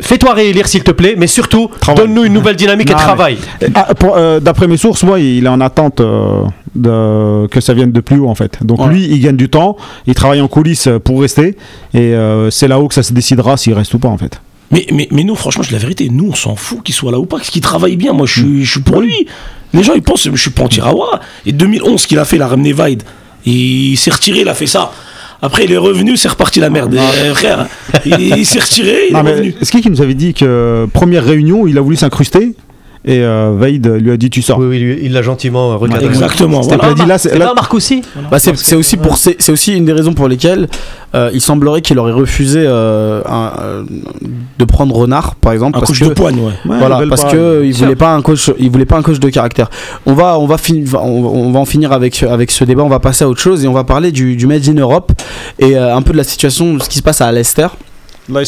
fais-toi 0.00 0.34
réélire 0.34 0.68
s'il 0.68 0.82
te 0.82 0.90
plaît, 0.90 1.14
mais 1.16 1.26
surtout, 1.26 1.70
donne-nous 1.94 2.24
une 2.24 2.32
nouvelle 2.32 2.56
dynamique 2.56 2.90
et 2.90 2.92
Non, 2.92 2.98
mais- 2.98 3.04
travail. 3.04 3.38
Ah, 3.74 3.88
euh, 4.02 4.40
D'après 4.40 4.66
mes 4.66 4.76
sources, 4.76 5.02
moi, 5.02 5.18
il 5.20 5.44
est 5.44 5.48
en 5.48 5.60
attente 5.60 6.00
euh, 6.00 6.42
de, 6.74 7.46
que 7.48 7.60
ça 7.60 7.74
vienne 7.74 7.92
de 7.92 8.00
plus 8.00 8.18
haut 8.18 8.28
en 8.28 8.34
fait. 8.34 8.58
Donc 8.64 8.86
lui, 8.88 9.04
il 9.06 9.20
gagne 9.20 9.36
du 9.36 9.48
temps, 9.48 9.76
il 10.06 10.14
travaille 10.14 10.40
en 10.40 10.48
coulisses 10.48 10.88
pour 11.04 11.20
rester, 11.22 11.56
et 11.94 12.14
euh, 12.14 12.50
c'est 12.50 12.68
là-haut 12.68 12.88
que 12.88 12.94
ça 12.94 13.02
se 13.02 13.12
décidera 13.12 13.56
s'il 13.56 13.72
reste 13.74 13.94
ou 13.94 13.98
pas 13.98 14.08
en 14.08 14.18
fait. 14.18 14.40
Mais, 14.72 14.84
mais, 14.92 15.06
mais 15.12 15.22
nous, 15.22 15.36
franchement, 15.36 15.62
je 15.62 15.68
dis 15.68 15.74
la 15.74 15.80
vérité, 15.80 16.08
nous, 16.10 16.30
on 16.30 16.34
s'en 16.34 16.56
fout 16.56 16.82
qu'il 16.82 16.94
soit 16.94 17.12
là 17.12 17.18
ou 17.18 17.24
pas, 17.26 17.36
parce 17.36 17.50
qu'il 17.50 17.62
travaille 17.62 17.96
bien. 17.96 18.12
Moi, 18.12 18.26
je 18.26 18.40
suis, 18.40 18.64
je 18.64 18.70
suis 18.72 18.80
pour 18.80 19.00
lui. 19.00 19.26
Les 19.72 19.82
gens, 19.84 19.94
ils 19.94 20.02
pensent, 20.02 20.28
je 20.28 20.36
suis 20.40 20.50
pour 20.50 20.64
Antirawa. 20.64 21.20
Et 21.46 21.52
2011, 21.52 22.00
ce 22.00 22.06
qu'il 22.08 22.18
a 22.18 22.24
fait, 22.24 22.34
il 22.36 22.42
a 22.42 22.48
ramené 22.48 22.72
Vaid. 22.72 23.02
Et 23.46 23.50
il 23.52 23.96
s'est 23.96 24.10
retiré, 24.10 24.40
il 24.40 24.48
a 24.48 24.54
fait 24.54 24.66
ça. 24.66 24.90
Après, 25.42 25.64
il 25.64 25.72
est 25.72 25.76
revenu, 25.76 26.16
c'est 26.16 26.28
reparti 26.28 26.60
la 26.60 26.70
merde. 26.70 26.96
Frère, 27.34 27.66
il, 28.04 28.20
il 28.38 28.46
s'est 28.46 28.58
retiré, 28.60 29.08
il 29.08 29.12
Non, 29.14 29.20
est 29.20 29.22
mais 29.22 29.30
revenu. 29.32 29.54
est-ce 29.60 29.70
qui 29.76 29.90
nous 29.90 30.00
avait 30.00 30.14
dit 30.14 30.32
que 30.34 30.86
première 30.92 31.24
réunion, 31.24 31.66
il 31.66 31.76
a 31.78 31.80
voulu 31.80 31.96
s'incruster? 31.96 32.54
Et 33.08 33.20
euh, 33.22 33.54
Vaid 33.56 33.86
lui 33.86 34.10
a 34.10 34.16
dit 34.16 34.30
tu 34.30 34.42
sors. 34.42 34.58
Oui, 34.58 34.66
oui, 34.66 34.78
lui, 34.80 34.98
il 35.02 35.12
l'a 35.12 35.22
gentiment 35.22 35.70
euh, 35.72 35.76
recadré. 35.76 36.06
Exactement. 36.06 36.62
C'était 36.64 36.74
voilà. 36.76 36.94
pas 36.94 37.02
dit 37.02 37.08
là, 37.08 37.18
c'est- 37.18 37.38
là- 37.38 37.52
Marc 37.54 37.72
aussi 37.72 38.02
Bah, 38.30 38.38
c'est 38.40 38.56
c'est 38.56 38.74
aussi 38.74 38.96
pour 38.96 39.16
c'est 39.16 39.36
c'est 39.38 39.52
aussi 39.52 39.76
une 39.76 39.84
des 39.84 39.92
raisons 39.92 40.12
pour 40.12 40.26
lesquelles 40.28 40.68
euh, 41.14 41.30
il 41.32 41.40
semblerait 41.40 41.82
qu'il 41.82 41.98
aurait 42.00 42.10
refusé 42.12 42.64
euh, 42.66 43.22
un, 43.26 43.52
euh, 43.60 43.84
de 44.58 44.64
prendre 44.64 44.94
Renard 44.96 45.36
par 45.36 45.52
exemple 45.52 45.78
Un 45.78 45.80
parce 45.80 45.96
que 45.96 46.04
de 46.04 46.10
poigne, 46.14 46.40
ouais. 46.40 46.52
Ouais, 46.68 46.78
voilà 46.78 47.00
parce 47.08 47.22
pas- 47.22 47.30
que 47.30 47.62
il 47.64 47.72
voulait 47.74 47.94
pas 47.96 48.12
un 48.12 48.22
coach 48.22 48.50
il 48.58 48.70
voulait 48.70 48.84
pas 48.84 48.96
un 48.98 49.02
coach 49.02 49.20
de 49.20 49.28
caractère. 49.30 49.70
On 50.04 50.14
va 50.14 50.36
on 50.38 50.46
va 50.46 50.58
finir 50.58 50.94
on, 51.00 51.46
on 51.46 51.52
va 51.52 51.60
en 51.60 51.64
finir 51.64 51.92
avec 51.92 52.22
avec 52.24 52.50
ce 52.50 52.64
débat, 52.64 52.82
on 52.82 52.88
va 52.88 52.98
passer 52.98 53.24
à 53.24 53.28
autre 53.28 53.40
chose 53.40 53.64
et 53.64 53.68
on 53.68 53.72
va 53.72 53.84
parler 53.84 54.10
du, 54.10 54.34
du 54.36 54.46
Made 54.48 54.68
in 54.68 54.74
Europe 54.74 55.12
et 55.60 55.76
euh, 55.76 55.94
un 55.94 56.02
peu 56.02 56.10
de 56.12 56.18
la 56.18 56.24
situation 56.24 56.74
de 56.74 56.82
ce 56.82 56.88
qui 56.88 56.98
se 56.98 57.02
passe 57.04 57.20
à 57.20 57.30
Leicester. 57.30 57.68
Oh, 58.28 58.34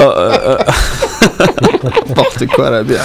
euh, 0.00 0.56
N'importe 1.82 2.46
quoi 2.46 2.82
bien. 2.82 2.98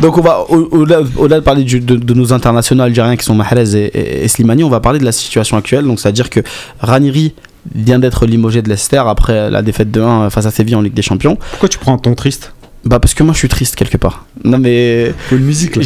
Donc 0.00 0.18
on 0.18 0.20
va 0.20 0.40
au- 0.48 0.68
au-delà 0.72 1.02
de 1.02 1.40
parler 1.44 1.64
de, 1.64 2.14
nos 2.14 2.32
internationaux 2.32 2.82
algériens 2.84 3.16
qui 3.16 3.24
sont 3.24 3.34
Mahrez 3.34 3.74
et, 3.76 4.28
Slimani, 4.28 4.64
on 4.64 4.68
va 4.70 4.80
parler 4.80 4.98
de 4.98 5.04
la 5.04 5.12
situation 5.12 5.56
actuelle. 5.56 5.84
Donc 5.84 6.00
c'est-à-dire 6.00 6.30
que 6.30 6.40
Raniri 6.80 7.34
vient 7.74 7.98
d'être 7.98 8.26
limogé 8.26 8.62
de 8.62 8.68
Leicester 8.68 9.02
après 9.06 9.50
la 9.50 9.62
défaite 9.62 9.90
de 9.90 10.00
1 10.00 10.30
face 10.30 10.46
à 10.46 10.50
Séville 10.50 10.74
en 10.76 10.80
Ligue 10.80 10.94
des 10.94 11.02
Champions. 11.02 11.36
Pourquoi 11.50 11.68
tu 11.68 11.78
prends 11.78 11.94
un 11.94 11.98
ton 11.98 12.14
triste? 12.14 12.52
Bah 12.84 12.98
parce 12.98 13.14
que 13.14 13.22
moi 13.22 13.32
je 13.32 13.38
suis 13.38 13.48
triste 13.48 13.76
quelque 13.76 13.96
part. 13.96 14.26
Non 14.42 14.58
mais 14.58 15.14
Faut 15.28 15.36
une 15.36 15.44
musique 15.44 15.76
là. 15.76 15.82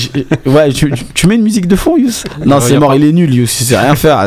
Ouais, 0.47 0.73
tu, 0.73 1.27
mets 1.27 1.35
une 1.35 1.43
musique 1.43 1.69
de 1.69 1.77
fond, 1.77 1.97
Yous? 1.99 2.25
Non, 2.45 2.59
c'est 2.61 2.79
mort, 2.79 2.91
pas. 2.91 2.97
il 2.97 3.05
est 3.05 3.13
nul, 3.13 3.35
Yous, 3.35 3.43
il 3.45 3.49
sait 3.67 3.79
rien 3.79 3.95
faire. 3.95 4.27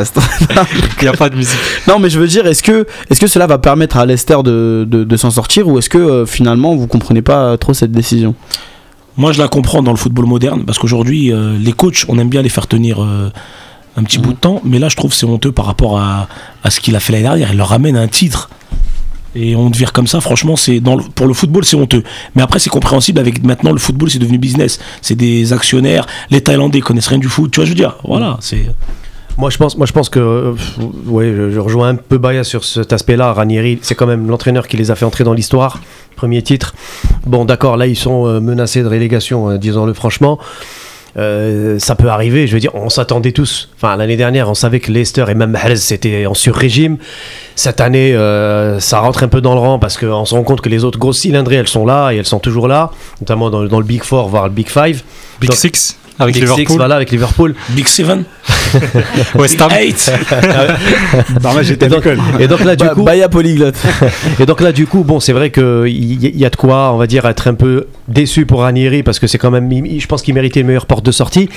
Il 1.00 1.02
n'y 1.02 1.08
a 1.08 1.12
pas 1.12 1.28
de 1.28 1.36
musique. 1.36 1.58
non, 1.88 1.98
mais 1.98 2.10
je 2.10 2.20
veux 2.20 2.28
dire, 2.28 2.46
est-ce 2.46 2.62
que, 2.62 2.86
est 3.08 3.18
que 3.18 3.26
cela 3.26 3.46
va 3.48 3.58
permettre 3.58 3.96
à 3.96 4.06
Leicester 4.06 4.36
de, 4.44 4.86
de, 4.88 5.02
de 5.02 5.16
s'en 5.16 5.30
sortir 5.30 5.66
ou 5.66 5.78
est-ce 5.78 5.88
que 5.88 5.98
euh, 5.98 6.26
finalement 6.26 6.76
vous 6.76 6.86
comprenez 6.86 7.22
pas 7.22 7.56
trop 7.58 7.74
cette 7.74 7.92
décision? 7.92 8.34
Moi, 9.16 9.32
je 9.32 9.38
la 9.38 9.48
comprends 9.48 9.82
dans 9.82 9.90
le 9.90 9.96
football 9.96 10.26
moderne, 10.26 10.64
parce 10.64 10.78
qu'aujourd'hui, 10.78 11.32
euh, 11.32 11.58
les 11.58 11.72
coachs, 11.72 12.04
on 12.08 12.18
aime 12.18 12.28
bien 12.28 12.42
les 12.42 12.48
faire 12.48 12.66
tenir 12.66 13.02
euh, 13.02 13.30
un 13.96 14.02
petit 14.04 14.18
bout 14.18 14.32
de 14.32 14.38
temps, 14.38 14.62
mais 14.64 14.78
là, 14.78 14.88
je 14.88 14.96
trouve 14.96 15.12
c'est 15.12 15.26
honteux 15.26 15.52
par 15.52 15.66
rapport 15.66 15.98
à, 15.98 16.28
à 16.64 16.70
ce 16.70 16.80
qu'il 16.80 16.94
a 16.96 17.00
fait 17.00 17.12
l'année 17.12 17.24
dernière. 17.24 17.50
Il 17.52 17.58
leur 17.58 17.68
ramène 17.68 17.96
un 17.96 18.08
titre. 18.08 18.48
Et 19.36 19.54
on 19.54 19.70
te 19.70 19.76
vire 19.78 19.92
comme 19.92 20.06
ça, 20.08 20.20
franchement, 20.20 20.56
c'est 20.56 20.80
dans 20.80 20.96
le- 20.96 21.04
pour 21.14 21.26
le 21.26 21.34
football, 21.34 21.64
c'est 21.64 21.76
honteux. 21.76 22.02
Mais 22.34 22.42
après, 22.42 22.58
c'est 22.58 22.70
compréhensible 22.70 23.18
avec 23.20 23.44
maintenant 23.44 23.72
le 23.72 23.78
football, 23.78 24.10
c'est 24.10 24.18
devenu 24.18 24.38
business. 24.38 24.80
C'est 25.02 25.14
des 25.14 25.52
actionnaires. 25.52 26.06
Les 26.30 26.40
Thaïlandais 26.40 26.80
connaissent 26.80 27.06
rien 27.08 27.18
du 27.18 27.28
foot. 27.28 27.50
Tu 27.52 27.56
vois, 27.60 27.64
je 27.64 27.70
veux 27.70 27.76
dire, 27.76 27.96
voilà, 28.04 28.36
c'est. 28.40 28.66
Moi 29.38 29.48
je 29.48 29.56
pense, 29.56 29.78
moi 29.78 29.86
je 29.86 29.92
pense 29.92 30.08
que, 30.10 30.18
euh, 30.18 30.52
ouais, 31.06 31.32
je, 31.34 31.50
je 31.50 31.58
rejoins 31.60 31.90
un 31.90 31.94
peu 31.94 32.18
Baya 32.18 32.44
sur 32.44 32.62
cet 32.64 32.92
aspect-là. 32.92 33.32
Ranieri, 33.32 33.78
c'est 33.80 33.94
quand 33.94 34.06
même 34.06 34.28
l'entraîneur 34.28 34.66
qui 34.68 34.76
les 34.76 34.90
a 34.90 34.96
fait 34.96 35.04
entrer 35.06 35.24
dans 35.24 35.32
l'histoire. 35.32 35.80
Premier 36.16 36.42
titre. 36.42 36.74
Bon, 37.24 37.44
d'accord, 37.46 37.76
là 37.78 37.86
ils 37.86 37.96
sont 37.96 38.26
euh, 38.26 38.40
menacés 38.40 38.82
de 38.82 38.88
relégation, 38.88 39.48
hein, 39.48 39.56
disons-le 39.56 39.94
franchement. 39.94 40.38
Euh, 41.16 41.78
ça 41.78 41.94
peut 41.94 42.08
arriver, 42.08 42.46
je 42.46 42.54
veux 42.54 42.60
dire, 42.60 42.74
on 42.74 42.88
s'attendait 42.88 43.32
tous. 43.32 43.68
Enfin, 43.76 43.96
l'année 43.96 44.16
dernière, 44.16 44.48
on 44.48 44.54
savait 44.54 44.80
que 44.80 44.92
Leicester 44.92 45.24
et 45.28 45.34
même 45.34 45.50
Mahrez 45.50 45.76
c'était 45.76 46.26
en 46.26 46.34
sur-régime. 46.34 46.98
Cette 47.56 47.80
année, 47.80 48.14
euh, 48.14 48.80
ça 48.80 49.00
rentre 49.00 49.22
un 49.22 49.28
peu 49.28 49.40
dans 49.40 49.54
le 49.54 49.60
rang 49.60 49.78
parce 49.78 49.98
qu'on 49.98 50.24
se 50.24 50.34
rend 50.34 50.42
compte 50.44 50.60
que 50.60 50.68
les 50.68 50.84
autres 50.84 50.98
grosses 50.98 51.18
cylindrées, 51.18 51.56
elles 51.56 51.68
sont 51.68 51.84
là 51.84 52.12
et 52.12 52.16
elles 52.16 52.26
sont 52.26 52.38
toujours 52.38 52.68
là, 52.68 52.90
notamment 53.20 53.50
dans, 53.50 53.64
dans 53.64 53.78
le 53.78 53.84
Big 53.84 54.02
Four, 54.02 54.28
voire 54.28 54.44
le 54.44 54.54
Big 54.54 54.68
Five. 54.68 55.02
Big 55.40 55.50
Donc, 55.50 55.58
Six 55.58 55.96
avec 56.20 56.34
Big 56.34 56.44
Six, 56.44 56.50
Liverpool. 56.50 56.76
voilà, 56.76 56.94
avec 56.96 57.10
Liverpool. 57.10 57.54
Big 57.70 57.86
Seven, 57.88 58.24
West 59.34 59.60
Ham. 59.60 59.70
Eight. 59.78 60.12
Non, 61.42 61.50
mais 61.56 61.64
j'étais 61.64 61.86
Et 61.86 61.88
donc, 61.88 62.06
et 62.38 62.46
donc 62.48 62.64
là, 62.64 62.76
du 62.76 62.86
coup, 62.88 63.02
Baya 63.02 63.28
polyglotte. 63.28 63.76
Et 64.40 64.46
donc 64.46 64.60
là, 64.60 64.72
du 64.72 64.86
coup, 64.86 65.02
bon, 65.04 65.20
c'est 65.20 65.32
vrai 65.32 65.50
qu'il 65.50 65.86
y, 65.88 66.38
y 66.38 66.44
a 66.44 66.50
de 66.50 66.56
quoi, 66.56 66.92
on 66.92 66.96
va 66.96 67.06
dire, 67.06 67.24
être 67.26 67.48
un 67.48 67.54
peu 67.54 67.86
déçu 68.08 68.46
pour 68.46 68.60
Ranieri 68.60 69.02
parce 69.02 69.18
que 69.18 69.26
c'est 69.26 69.38
quand 69.38 69.50
même, 69.50 69.68
je 69.70 70.06
pense 70.06 70.22
qu'il 70.22 70.34
méritait 70.34 70.60
une 70.60 70.66
meilleure 70.66 70.86
porte 70.86 71.04
de 71.04 71.12
sortie. 71.12 71.48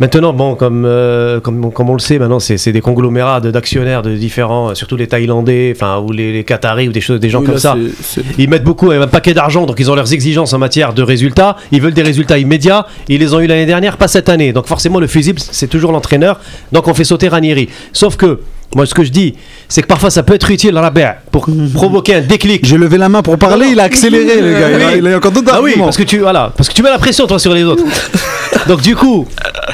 Maintenant, 0.00 0.32
bon, 0.32 0.54
comme, 0.54 0.84
euh, 0.86 1.40
comme, 1.40 1.72
comme 1.72 1.90
on 1.90 1.94
le 1.94 1.98
sait, 2.00 2.18
maintenant, 2.18 2.38
c'est 2.40 2.56
c'est 2.58 2.72
des 2.72 2.80
conglomérats 2.80 3.40
de- 3.40 3.50
d'actionnaires 3.50 4.02
de 4.02 4.14
différents, 4.14 4.74
surtout 4.74 4.96
les 4.96 5.06
Thaïlandais, 5.06 5.72
enfin, 5.76 5.98
ou 5.98 6.12
les, 6.12 6.32
les 6.32 6.44
Qataris 6.44 6.88
ou 6.88 6.92
des 6.92 7.00
choses, 7.00 7.20
des 7.20 7.30
gens 7.30 7.40
Oui, 7.40 7.46
comme 7.46 7.54
là, 7.54 7.60
ça. 7.60 7.76
c'est- 8.02 8.20
c'est- 8.22 8.24
Ils 8.38 8.48
mettent 8.48 8.64
beaucoup, 8.64 8.90
un 8.90 9.06
paquet 9.06 9.34
d'argent, 9.34 9.66
donc 9.66 9.76
ils 9.80 9.90
ont 9.90 9.94
leurs 9.94 10.12
exigences 10.12 10.52
en 10.52 10.58
matière 10.58 10.92
de 10.94 11.02
résultats. 11.02 11.56
Ils 11.72 11.80
veulent 11.82 11.94
des 11.94 12.02
résultats 12.02 12.38
immédiats. 12.38 12.86
Ils 13.08 13.20
les 13.20 13.34
ont 13.34 13.40
eu 13.40 13.46
l'année 13.46 13.66
dernière, 13.66 13.96
cette 14.08 14.28
année. 14.28 14.52
Donc 14.52 14.66
forcément, 14.66 15.00
le 15.00 15.06
fusible, 15.06 15.40
c'est 15.40 15.68
toujours 15.68 15.92
l'entraîneur. 15.92 16.40
Donc 16.72 16.88
on 16.88 16.94
fait 16.94 17.04
sauter 17.04 17.28
Ranieri. 17.28 17.68
Sauf 17.92 18.16
que 18.16 18.40
Moi, 18.74 18.86
ce 18.86 18.94
que 18.94 19.04
je 19.04 19.10
dis, 19.10 19.34
c'est 19.68 19.82
que 19.82 19.86
parfois 19.86 20.10
ça 20.10 20.22
peut 20.22 20.34
être 20.34 20.50
utile, 20.50 20.76
Rabia, 20.76 21.16
pour 21.30 21.46
provoquer 21.74 22.16
un 22.16 22.20
déclic. 22.20 22.64
J'ai 22.66 22.76
levé 22.78 22.98
la 22.98 23.08
main 23.08 23.22
pour 23.22 23.38
parler, 23.38 23.68
il 23.70 23.80
a 23.80 23.84
accéléré, 23.84 24.40
le 24.40 24.52
gars. 24.52 24.70
Il 24.70 24.82
a, 24.82 24.86
Oui. 24.88 24.92
il 24.98 25.06
a 25.08 25.16
encore 25.16 25.32
d'autres 25.32 25.52
Ah 25.54 25.62
oui, 25.62 25.74
parce 25.78 25.96
que 25.96 26.02
tu 26.02 26.18
voilà, 26.18 26.52
parce 26.56 26.68
que 26.68 26.74
tu 26.74 26.82
mets 26.82 26.90
la 26.90 26.98
pression 26.98 27.26
toi 27.26 27.38
sur 27.38 27.54
les 27.54 27.62
autres. 27.64 27.84
Donc 28.68 28.80
du 28.82 28.96
coup, 28.96 29.26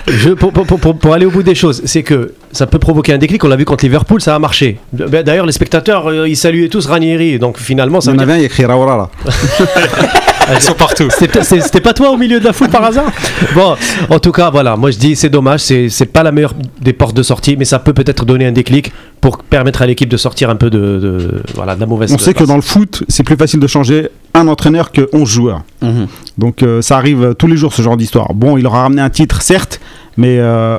je, 0.08 0.30
pour, 0.30 0.52
pour- 0.52 0.66
pour- 0.66 0.96
pour 0.98 1.14
aller 1.14 1.26
au 1.26 1.30
bout 1.30 1.42
des 1.42 1.54
choses, 1.54 1.82
c'est 1.84 2.02
que 2.02 2.32
ça 2.52 2.66
peut 2.66 2.78
provoquer 2.78 3.12
un 3.12 3.18
déclic. 3.18 3.42
On 3.44 3.48
l'a 3.48 3.56
vu 3.56 3.64
contre 3.64 3.84
Liverpool, 3.84 4.20
ça 4.20 4.34
a 4.34 4.38
marché. 4.38 4.78
Ben, 4.92 5.22
D'ailleurs, 5.22 5.46
les 5.46 5.52
spectateurs, 5.52 6.08
euh, 6.08 6.28
ils 6.28 6.36
saluaient 6.36 6.68
tous 6.68 6.86
Ranieri. 6.86 7.38
Donc 7.38 7.58
finalement, 7.58 8.00
ça 8.00 8.10
Il 8.10 8.16
y 8.16 8.18
en 8.18 8.22
avait 8.22 8.32
un, 8.34 8.38
il 8.38 8.44
écrit 8.44 8.64
Raoura 8.64 8.96
là. 8.96 9.32
Ils 10.52 10.60
sont 10.60 10.74
partout. 10.74 11.08
C'était 11.12 11.80
pas 11.80 11.92
toi 11.92 12.10
au 12.10 12.16
milieu 12.16 12.40
de 12.40 12.44
la 12.44 12.52
foule 12.52 12.70
par 12.70 12.82
hasard? 12.84 13.12
Bon, 13.54 13.76
en 14.08 14.18
tout 14.18 14.32
cas, 14.32 14.50
voilà, 14.50 14.74
moi 14.76 14.90
je 14.90 14.98
dis 14.98 15.14
c'est 15.14 15.28
dommage, 15.28 15.60
c'est 15.60 15.88
c'est 15.88 16.06
pas 16.06 16.24
la 16.24 16.32
meilleure 16.32 16.54
des 16.80 16.92
portes 16.92 17.14
de 17.14 17.22
sortie, 17.22 17.54
mais 17.56 17.64
ça 17.64 17.78
peut 17.78 17.92
peut-être 17.92 18.24
donner 18.24 18.46
un 18.46 18.50
déclic 18.52 18.89
pour 19.20 19.38
permettre 19.42 19.82
à 19.82 19.86
l'équipe 19.86 20.08
de 20.08 20.16
sortir 20.16 20.48
un 20.50 20.56
peu 20.56 20.70
de, 20.70 20.78
de- 20.78 21.42
voilà, 21.54 21.74
de 21.74 21.80
la 21.80 21.86
mauvaise 21.86 22.12
On 22.12 22.18
sait 22.18 22.32
que 22.34 22.44
dans 22.44 22.56
le 22.56 22.62
foot, 22.62 23.04
c'est 23.08 23.22
plus 23.22 23.36
facile 23.36 23.60
de 23.60 23.66
changer 23.66 24.08
un 24.34 24.48
entraîneur 24.48 24.92
que 24.92 25.08
11 25.12 25.28
joueurs. 25.28 25.62
Mhm. 25.82 26.06
Donc 26.38 26.62
euh, 26.62 26.80
ça 26.80 26.96
arrive 26.96 27.22
euh, 27.22 27.34
tous 27.34 27.46
les 27.46 27.56
jours 27.56 27.72
ce 27.74 27.82
genre 27.82 27.96
d'histoire. 27.96 28.32
Bon, 28.34 28.56
il 28.56 28.66
aura 28.66 28.82
ramené 28.82 29.02
un 29.02 29.10
titre, 29.10 29.42
certes, 29.42 29.80
mais 30.16 30.38
euh, 30.38 30.78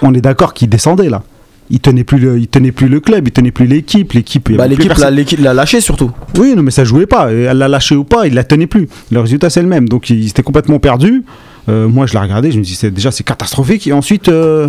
on 0.00 0.14
est 0.14 0.20
d'accord 0.22 0.54
qu'il 0.54 0.68
descendait 0.70 1.10
là. 1.10 1.22
Il 1.70 1.80
tenait 1.80 2.04
plus 2.04 2.18
le, 2.18 2.38
il 2.38 2.48
tenait 2.48 2.72
plus 2.72 2.88
le 2.88 3.00
club, 3.00 3.28
il 3.28 3.30
tenait 3.30 3.50
plus 3.50 3.66
l'équipe, 3.66 4.12
l'équipe. 4.12 4.50
Bah, 4.52 4.64
avait 4.64 4.74
plus 4.76 4.90
l'équipe 5.10 5.40
l'a- 5.40 5.54
lâché 5.54 5.80
surtout. 5.80 6.10
Oui, 6.38 6.54
non, 6.54 6.62
mais 6.62 6.70
ça 6.70 6.84
jouait 6.84 7.06
pas. 7.06 7.30
Elle 7.32 7.56
l'a 7.58 7.68
lâché 7.68 7.94
ou 7.94 8.04
pas, 8.04 8.26
il 8.26 8.34
la 8.34 8.44
tenait 8.44 8.66
plus. 8.66 8.88
Le 9.10 9.20
résultat 9.20 9.48
c'est 9.50 9.62
le 9.62 9.68
même. 9.68 9.88
Donc 9.88 10.10
il 10.10 10.26
était 10.28 10.42
complètement 10.42 10.78
perdu. 10.78 11.24
Euh, 11.68 11.86
moi, 11.88 12.06
je 12.06 12.12
l'ai 12.12 12.18
regardé, 12.18 12.50
je 12.50 12.58
me 12.58 12.64
dis 12.64 12.78
déjà 12.90 13.10
c'est 13.10 13.22
catastrophique. 13.24 13.86
Et 13.86 13.92
ensuite, 13.92 14.28
euh, 14.28 14.68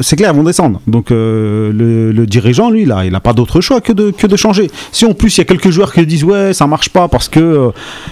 c'est 0.00 0.14
clair, 0.16 0.30
ils 0.32 0.36
vont 0.36 0.44
descendre. 0.44 0.80
Donc 0.86 1.10
euh, 1.10 1.72
le, 1.72 2.12
le 2.12 2.26
dirigeant, 2.26 2.70
lui, 2.70 2.84
là, 2.84 3.04
il 3.04 3.10
n'a 3.12 3.20
pas 3.20 3.32
d'autre 3.32 3.60
choix 3.60 3.80
que 3.80 3.92
de, 3.92 4.10
que 4.12 4.26
de 4.28 4.36
changer. 4.36 4.70
Si 4.92 5.04
en 5.04 5.14
plus 5.14 5.36
il 5.36 5.38
y 5.38 5.42
a 5.42 5.44
quelques 5.44 5.70
joueurs 5.70 5.92
qui 5.92 6.06
disent 6.06 6.22
ouais, 6.24 6.52
ça 6.52 6.66
marche 6.68 6.90
pas 6.90 7.08
parce 7.08 7.28
que 7.28 7.70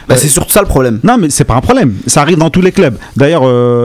Bah, 0.08 0.16
c'est 0.16 0.26
surtout 0.28 0.50
ça 0.52 0.60
le 0.60 0.66
problème. 0.66 0.98
non, 1.04 1.18
mais 1.18 1.30
c'est 1.30 1.44
pas 1.44 1.54
un 1.54 1.60
problème. 1.60 1.94
Ça 2.08 2.22
arrive 2.22 2.38
dans 2.38 2.50
tous 2.50 2.62
les 2.62 2.72
clubs. 2.72 2.96
D'ailleurs, 3.16 3.42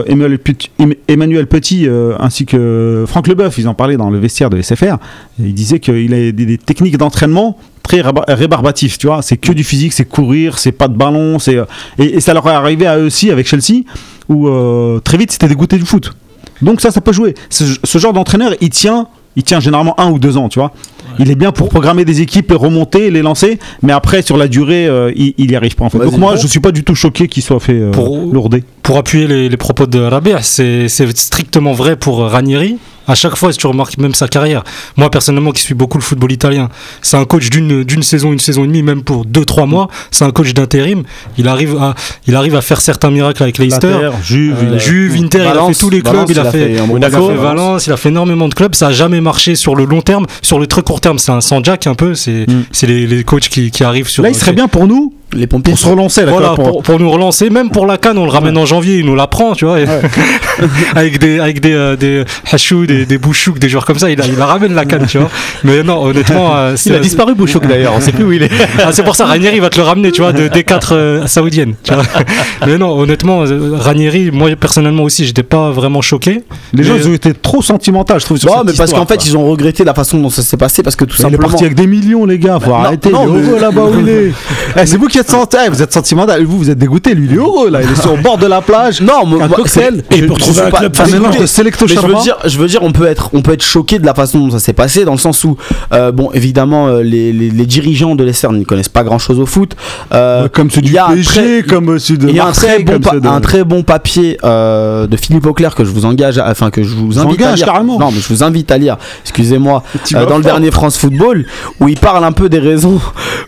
Emmanuel 0.08 0.38
Petit, 0.38 0.70
Em- 0.80 0.94
Emmanuel 1.06 1.46
Petit, 1.46 1.86
ainsi 2.18 2.44
que 2.44 3.04
Franck 3.06 3.28
Leboeuf, 3.28 3.58
ils 3.58 3.68
en 3.68 3.74
parlaient 3.74 3.96
dans 3.96 4.10
le 4.10 4.18
vestiaire 4.18 4.50
de 4.50 4.60
SFR. 4.60 4.96
Ils 5.38 5.54
disaient 5.54 5.78
qu'il 5.80 6.12
a 6.14 6.32
des, 6.32 6.32
des 6.32 6.58
techniques 6.58 6.98
d'entraînement 6.98 7.56
très 7.84 8.00
réba- 8.00 8.24
rébarbatives. 8.28 8.96
Tu 8.98 9.06
vois, 9.06 9.22
c'est 9.22 9.36
que 9.36 9.52
du 9.52 9.64
physique, 9.64 9.92
c'est 9.92 10.04
courir, 10.04 10.58
c'est 10.58 10.72
pas 10.72 10.88
de 10.88 10.96
ballon, 10.96 11.38
c'est 11.38 11.56
et, 11.98 12.16
et 12.16 12.20
ça 12.20 12.32
leur 12.34 12.46
est 12.48 12.50
arrivé 12.52 12.86
à 12.86 12.98
eux 12.98 13.06
aussi 13.06 13.30
avec 13.30 13.46
Chelsea, 13.46 13.82
où 14.28 14.48
euh, 14.48 15.00
très 15.00 15.18
vite 15.18 15.32
c'était 15.32 15.48
dégoûté 15.48 15.76
du 15.78 15.84
foot. 15.84 16.12
Donc 16.60 16.80
ça, 16.80 16.90
ça 16.90 17.00
peut 17.00 17.12
jouer. 17.12 17.34
Ce, 17.50 17.64
ce 17.82 17.98
genre 17.98 18.12
d'entraîneur, 18.12 18.52
il 18.60 18.70
tient. 18.70 19.08
Il 19.34 19.42
tient 19.44 19.60
généralement 19.60 19.98
un 19.98 20.10
ou 20.10 20.18
deux 20.18 20.36
ans, 20.36 20.50
tu 20.50 20.58
vois. 20.58 20.72
Il 21.18 21.30
est 21.30 21.34
bien 21.34 21.52
pour 21.52 21.70
programmer 21.70 22.04
des 22.04 22.20
équipes, 22.20 22.50
les 22.50 22.56
remonter, 22.56 23.10
les 23.10 23.22
lancer, 23.22 23.58
mais 23.82 23.94
après 23.94 24.20
sur 24.20 24.36
la 24.36 24.46
durée, 24.46 24.86
euh, 24.86 25.10
il, 25.16 25.32
il 25.38 25.50
y 25.50 25.56
arrive 25.56 25.74
pas 25.74 25.86
en 25.86 25.90
fait. 25.90 25.96
Vas-y. 25.96 26.10
Donc 26.10 26.20
moi, 26.20 26.36
je 26.36 26.46
suis 26.46 26.60
pas 26.60 26.70
du 26.70 26.84
tout 26.84 26.94
choqué 26.94 27.28
qu'il 27.28 27.42
soit 27.42 27.58
fait 27.58 27.72
euh, 27.80 27.90
Pour- 27.92 28.30
lourder. 28.30 28.62
Pour 28.82 28.98
appuyer 28.98 29.26
les, 29.26 29.48
les 29.48 29.56
propos 29.56 29.86
de 29.86 29.98
Rabia, 30.00 30.42
c'est 30.42 30.86
c'est 30.88 31.16
strictement 31.16 31.72
vrai 31.72 31.96
pour 31.96 32.18
Ranieri. 32.18 32.76
À 33.08 33.14
chaque 33.14 33.36
fois, 33.36 33.52
si 33.52 33.58
tu 33.58 33.66
remarques 33.66 33.98
même 33.98 34.14
sa 34.14 34.28
carrière, 34.28 34.62
moi 34.96 35.10
personnellement 35.10 35.50
qui 35.52 35.62
suis 35.62 35.74
beaucoup 35.74 35.98
le 35.98 36.02
football 36.02 36.32
italien, 36.32 36.68
c'est 37.00 37.16
un 37.16 37.24
coach 37.24 37.50
d'une 37.50 37.84
d'une 37.84 38.02
saison, 38.02 38.32
une 38.32 38.38
saison 38.38 38.64
et 38.64 38.66
demie, 38.66 38.82
même 38.82 39.02
pour 39.02 39.24
deux 39.24 39.44
trois 39.44 39.66
mois. 39.66 39.88
C'est 40.10 40.24
un 40.24 40.30
coach 40.30 40.54
d'intérim. 40.54 41.02
Il 41.38 41.48
arrive 41.48 41.76
à 41.76 41.94
il 42.26 42.36
arrive 42.36 42.54
à 42.56 42.60
faire 42.60 42.80
certains 42.80 43.10
miracles 43.10 43.42
avec 43.42 43.58
Leicester. 43.58 44.10
Juve, 44.22 44.56
Euh, 44.62 44.78
Juve, 44.78 45.16
Inter, 45.16 45.38
il 45.52 45.58
a 45.58 45.66
fait 45.66 45.74
tous 45.74 45.90
les 45.90 46.00
clubs, 46.02 46.14
Valence, 46.14 46.30
il 46.30 46.38
a 46.38 46.50
fait, 46.50 46.72
il 46.72 46.78
a 46.78 46.86
Monaco, 46.86 47.28
fait 47.28 47.34
Valence, 47.36 47.86
il 47.86 47.92
a 47.92 47.96
fait 47.96 48.08
énormément 48.10 48.48
de 48.48 48.54
clubs, 48.54 48.74
ça 48.74 48.88
a 48.88 48.92
jamais 48.92 49.20
marché 49.20 49.54
sur 49.54 49.74
le 49.74 49.84
long 49.84 50.00
terme, 50.02 50.26
sur 50.42 50.58
le 50.58 50.66
très 50.66 50.82
court 50.82 51.00
terme, 51.00 51.18
c'est 51.18 51.32
un 51.32 51.40
sans 51.40 51.62
jack 51.64 51.86
un 51.86 51.94
peu, 51.94 52.14
c'est 52.14 52.32
Mm. 52.48 52.64
c'est 52.72 52.86
les, 52.86 53.06
les 53.06 53.24
coachs 53.24 53.48
qui, 53.48 53.70
qui 53.70 53.84
arrivent 53.84 54.08
sur 54.08 54.22
Là, 54.22 54.28
il 54.30 54.34
serait 54.34 54.52
bien 54.52 54.68
pour 54.68 54.86
nous, 54.86 55.12
Les 55.34 55.46
pompiers. 55.46 55.72
pour 55.72 55.78
se 55.78 55.86
relancer. 55.88 56.24
voilà, 56.24 56.50
pour- 56.54 56.64
pour, 56.64 56.82
pour 56.82 56.98
nous 57.00 57.10
relancer, 57.10 57.48
même 57.50 57.70
pour 57.70 57.86
la 57.86 57.96
canne, 57.98 58.18
on 58.18 58.24
le 58.24 58.30
ramène 58.30 58.56
en 58.58 58.66
janvier, 58.66 58.98
il 58.98 59.06
nous 59.06 59.14
la 59.14 59.26
prend, 59.26 59.54
tu 59.54 59.64
vois, 59.64 59.78
avec 60.94 61.18
des 61.18 61.38
avec 61.40 61.60
des 61.60 61.72
euh, 61.72 61.96
des 61.96 62.24
Hachou, 62.50 62.86
des, 62.86 63.06
des 63.06 63.18
Bouchouk, 63.18 63.58
des 63.58 63.68
joueurs 63.68 63.84
comme 63.84 63.98
ça, 63.98 64.10
il, 64.10 64.20
a, 64.20 64.26
il 64.26 64.36
la 64.36 64.46
ramène 64.46 64.74
la 64.74 64.84
canne, 64.84 65.06
tu 65.06 65.18
vois. 65.18 65.30
Mais 65.64 65.82
non, 65.82 66.02
honnêtement, 66.02 66.56
euh, 66.56 66.76
Il 66.86 66.94
a 66.94 66.98
disparu 66.98 67.34
Bouchouk 67.34 67.66
d'ailleurs, 67.66 67.92
on 67.96 68.00
sait 68.00 68.12
plus 68.12 68.24
où 68.24 68.32
il 68.32 68.42
est. 68.42 68.50
ah, 68.84 68.92
c'est 68.92 69.02
pour 69.02 69.16
ça 69.16 69.26
Ranieri 69.26 69.60
va 69.60 69.70
te 69.70 69.76
le 69.78 69.84
ramener, 69.84 70.12
tu 70.12 70.20
vois, 70.22 70.32
de, 70.32 70.48
des 70.48 70.64
quatre 70.64 70.94
euh, 70.94 71.26
saoudiennes. 71.26 71.74
Tu 71.82 71.94
vois. 71.94 72.02
Mais 72.66 72.78
non, 72.78 72.90
honnêtement, 72.98 73.42
euh, 73.44 73.76
Ranieri, 73.76 74.30
moi 74.30 74.50
personnellement 74.58 75.04
aussi, 75.04 75.24
j'étais 75.24 75.42
pas 75.42 75.70
vraiment 75.70 76.02
choqué. 76.02 76.42
Les 76.74 76.84
gens, 76.84 76.94
ils 76.96 77.08
ont 77.08 77.14
été 77.14 77.32
trop 77.34 77.62
sentimentaux, 77.62 78.18
je 78.18 78.24
trouve. 78.24 78.36
Sur 78.38 78.50
Non, 78.50 78.58
cette 78.58 78.66
mais 78.66 78.72
parce 78.76 78.92
qu'en 78.92 79.06
fait, 79.06 79.16
quoi. 79.16 79.24
ils 79.26 79.36
ont 79.36 79.46
regretté 79.50 79.84
la 79.84 79.94
façon 79.94 80.18
dont 80.18 80.30
ça 80.30 80.42
s'est 80.42 80.56
passé 80.56 80.82
parce 80.82 80.96
que 80.96 81.04
tout 81.04 81.14
Mais 81.18 81.24
il 81.24 81.26
est 81.28 81.30
simplement. 81.32 81.48
parti 81.48 81.64
avec 81.64 81.76
des 81.76 81.86
millions, 81.86 82.26
les 82.26 82.38
gars. 82.38 82.58
Faut 82.60 82.70
Bah, 82.70 82.78
non, 82.78 82.84
arrêter. 82.84 83.10
non, 83.10 83.26
mais- 83.26 83.40
heureux 83.48 83.60
là-bas 83.60 83.82
où 83.84 84.00
il 84.00 84.08
est. 84.08 84.32
Eh, 84.80 84.86
c'est 84.86 84.96
vous 84.96 85.06
qui 85.08 85.18
êtes 85.22 85.30
sentimental. 85.30 85.70
Vous 85.70 85.82
êtes 85.82 85.92
sentimental. 85.92 86.44
Vous, 86.44 86.58
vous 86.58 86.70
êtes 86.70 86.78
dégoûté. 86.78 87.14
Lui, 87.14 87.26
il 87.30 87.32
est 87.34 87.38
heureux 87.38 87.70
là. 87.70 87.80
Il 87.82 87.90
est 87.90 88.00
sur 88.00 88.14
le 88.16 88.22
bord 88.22 88.36
de 88.38 88.46
la 88.46 88.60
plage. 88.60 89.00
Non, 89.00 89.24
moi, 89.26 89.44
Un 89.44 89.48
cocktail. 89.48 90.04
Et 90.10 90.18
je- 90.18 90.24
pour 90.26 90.38
trouver 90.38 90.60
un 90.62 90.70
pas- 90.70 90.78
club 90.78 90.92
de 90.92 91.46
Selecto 91.46 91.86
Mais 91.88 91.94
je 91.94 92.00
veux 92.06 92.14
dire, 92.22 92.36
je 92.44 92.58
veux 92.58 92.66
dire, 92.68 92.82
on 92.82 92.92
peut 92.92 93.06
être, 93.06 93.30
on 93.32 93.40
peut 93.42 93.52
être 93.52 93.64
choqué 93.64 93.98
de 93.98 94.04
la 94.06 94.14
façon 94.14 94.38
dont 94.40 94.50
ça 94.50 94.58
s'est 94.58 94.72
passé, 94.74 95.04
dans 95.04 95.12
le 95.12 95.18
sens 95.18 95.42
où, 95.44 95.56
euh, 95.92 96.12
bon, 96.12 96.30
évidemment, 96.32 96.88
euh, 96.88 97.02
les, 97.02 97.32
les, 97.32 97.50
les 97.50 97.66
dirigeants 97.66 98.14
de 98.14 98.22
Leicester 98.24 98.48
ne 98.50 98.62
connaissent 98.64 98.88
pas 98.88 99.04
grand-chose 99.04 99.40
au 99.40 99.46
foot. 99.46 99.74
Euh, 100.12 100.48
Comme 100.52 100.70
ceux 100.70 100.80
du 100.82 100.92
PSG, 100.92 101.62
comme 101.62 101.98
ceux 101.98 102.16
de 102.16 102.28
il 102.28 102.36
y 102.36 102.40
a 102.40 102.46
un 102.46 102.52
très, 102.52 102.78
bon 102.80 102.92
comme 102.92 103.02
pa- 103.02 103.10
ceux 103.12 103.20
de. 103.20 103.26
un 103.28 103.40
très 103.40 103.64
bon 103.64 103.82
papier 103.82 104.36
de 104.42 105.16
Philippe 105.16 105.46
Auclair 105.46 105.74
que 105.74 105.84
je 105.84 105.90
vous 105.90 106.04
engage, 106.04 106.38
à- 106.38 106.48
enfin 106.50 106.70
que 106.70 106.82
je 106.82 106.94
vous 106.94 107.18
invite 107.18 107.42
à 107.42 107.54
lire. 107.54 107.66
carrément. 107.66 107.98
Non, 107.98 108.10
mais 108.10 108.20
je 108.20 108.28
vous 108.28 108.42
invite 108.42 108.70
à 108.70 108.78
lire. 108.78 108.96
Excusez-moi. 109.22 109.82
Dans 110.28 110.38
le 110.38 110.42
dernier 110.44 110.70
France 110.70 110.96
Football, 110.98 111.46
où 111.80 111.88
il 111.88 111.98
parle 111.98 112.24
un 112.24 112.32
peu 112.32 112.48
des 112.48 112.58
raisons. 112.58 113.00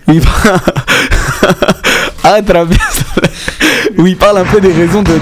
Où 0.08 0.12
il 0.12 0.20
te 1.64 3.18
plaît. 3.20 3.30
Où 3.98 4.06
il 4.06 4.16
parle 4.16 4.38
un 4.38 4.44
peu 4.44 4.60
des 4.60 4.72
raisons 4.72 5.02
de. 5.02 5.12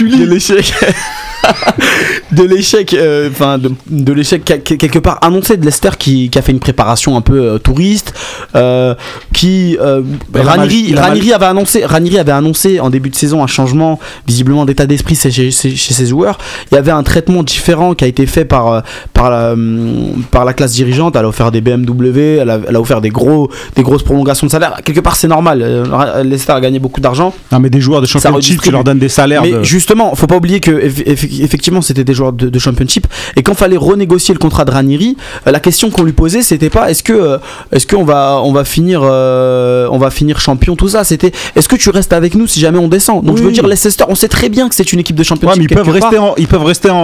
de 0.00 0.24
l'échec. 0.24 0.74
De 2.32 2.42
l'échec, 2.42 2.94
euh, 2.94 3.28
enfin 3.30 3.58
de, 3.58 3.70
de 3.88 4.12
l'échec 4.12 4.42
quel- 4.44 4.62
quel- 4.62 4.78
quelque 4.78 4.98
part 4.98 5.18
annoncé 5.22 5.56
de 5.56 5.64
Leicester 5.64 5.90
qui, 5.98 6.28
qui 6.30 6.38
a 6.38 6.42
fait 6.42 6.52
une 6.52 6.58
préparation 6.60 7.16
un 7.16 7.20
peu 7.20 7.38
euh, 7.40 7.58
touriste, 7.58 8.12
euh, 8.54 8.94
qui 9.32 9.76
Ranieri, 10.34 10.94
Ranieri 10.94 11.32
avait 11.32 11.46
annoncé, 11.46 11.84
Ranieri 11.84 12.18
avait 12.18 12.32
annoncé 12.32 12.80
en 12.80 12.90
début 12.90 13.10
de 13.10 13.16
saison 13.16 13.42
un 13.42 13.46
changement 13.46 13.98
visiblement 14.26 14.64
d'état 14.64 14.86
d'esprit 14.86 15.14
chez, 15.16 15.30
chez, 15.30 15.50
chez 15.50 15.94
ses 15.94 16.06
joueurs. 16.06 16.38
Il 16.70 16.74
y 16.74 16.78
avait 16.78 16.90
un 16.90 17.02
traitement 17.02 17.42
différent 17.42 17.94
qui 17.94 18.04
a 18.04 18.08
été 18.08 18.26
fait 18.26 18.44
par 18.44 18.82
par 19.12 19.30
la 19.30 19.52
hum, 19.52 20.22
par 20.30 20.44
la 20.44 20.52
classe 20.52 20.72
dirigeante. 20.72 21.16
Elle 21.16 21.24
a 21.24 21.28
offert 21.28 21.50
des 21.50 21.60
BMW, 21.60 22.38
elle 22.40 22.50
a, 22.50 22.58
elle 22.68 22.76
a 22.76 22.80
offert 22.80 23.00
des 23.00 23.10
gros 23.10 23.50
des 23.74 23.82
grosses 23.82 24.02
prolongations 24.02 24.46
de 24.46 24.52
salaire. 24.52 24.80
Quelque 24.84 25.00
part 25.00 25.16
c'est 25.16 25.28
normal. 25.28 25.64
Leicester 26.24 26.52
a 26.52 26.60
gagné 26.60 26.78
beaucoup 26.78 27.00
d'argent. 27.00 27.32
Non, 27.52 27.60
mais 27.60 27.70
des 27.70 27.80
joueurs 27.80 28.00
de 28.00 28.06
championship, 28.06 28.60
tu 28.62 28.70
leur 28.70 28.84
donnes 28.84 28.98
des 28.98 29.08
salaires. 29.08 29.42
Mais 29.42 29.52
de- 29.52 29.62
justement, 29.62 30.14
faut 30.14 30.26
pas 30.26 30.36
oublier 30.36 30.60
que 30.60 30.70
effectivement 31.42 31.80
c'était 31.82 32.04
des 32.04 32.14
joueurs 32.14 32.32
de, 32.32 32.48
de 32.48 32.58
championship 32.58 33.06
et 33.36 33.42
quand 33.42 33.54
fallait 33.54 33.76
renégocier 33.76 34.34
le 34.34 34.38
contrat 34.38 34.64
de 34.64 34.70
Ranieri, 34.70 35.16
euh, 35.46 35.50
la 35.50 35.60
question 35.60 35.90
qu'on 35.90 36.02
lui 36.02 36.12
posait 36.12 36.42
c'était 36.42 36.70
pas 36.70 36.90
est-ce 36.90 37.02
que 37.02 37.12
euh, 37.12 37.38
est-ce 37.72 37.86
qu'on 37.86 38.04
va 38.04 38.40
on 38.44 38.52
va 38.52 38.64
finir 38.64 39.00
euh, 39.02 39.88
on 39.90 39.98
va 39.98 40.10
finir 40.10 40.40
champion 40.40 40.76
tout 40.76 40.88
ça, 40.88 41.04
c'était 41.04 41.32
est-ce 41.54 41.68
que 41.68 41.76
tu 41.76 41.90
restes 41.90 42.12
avec 42.12 42.34
nous 42.34 42.46
si 42.46 42.60
jamais 42.60 42.78
on 42.78 42.88
descend? 42.88 43.24
Donc 43.24 43.36
je 43.36 43.42
veux 43.42 43.48
Oui. 43.48 43.54
dire 43.54 43.66
Leicester, 43.66 44.04
on 44.08 44.14
sait 44.14 44.28
très 44.28 44.48
bien 44.48 44.68
que 44.68 44.74
c'est 44.74 44.92
une 44.92 45.00
équipe 45.00 45.16
de 45.16 45.20
Ouais, 45.20 45.24
championship. 45.24 45.58
mais 45.58 45.64
ils 45.70 45.74
peuvent 45.74 45.88
rester, 45.88 46.18
en, 46.18 46.34
ils 46.36 46.46
peuvent 46.46 46.64
rester 46.64 46.90
en, 46.90 46.96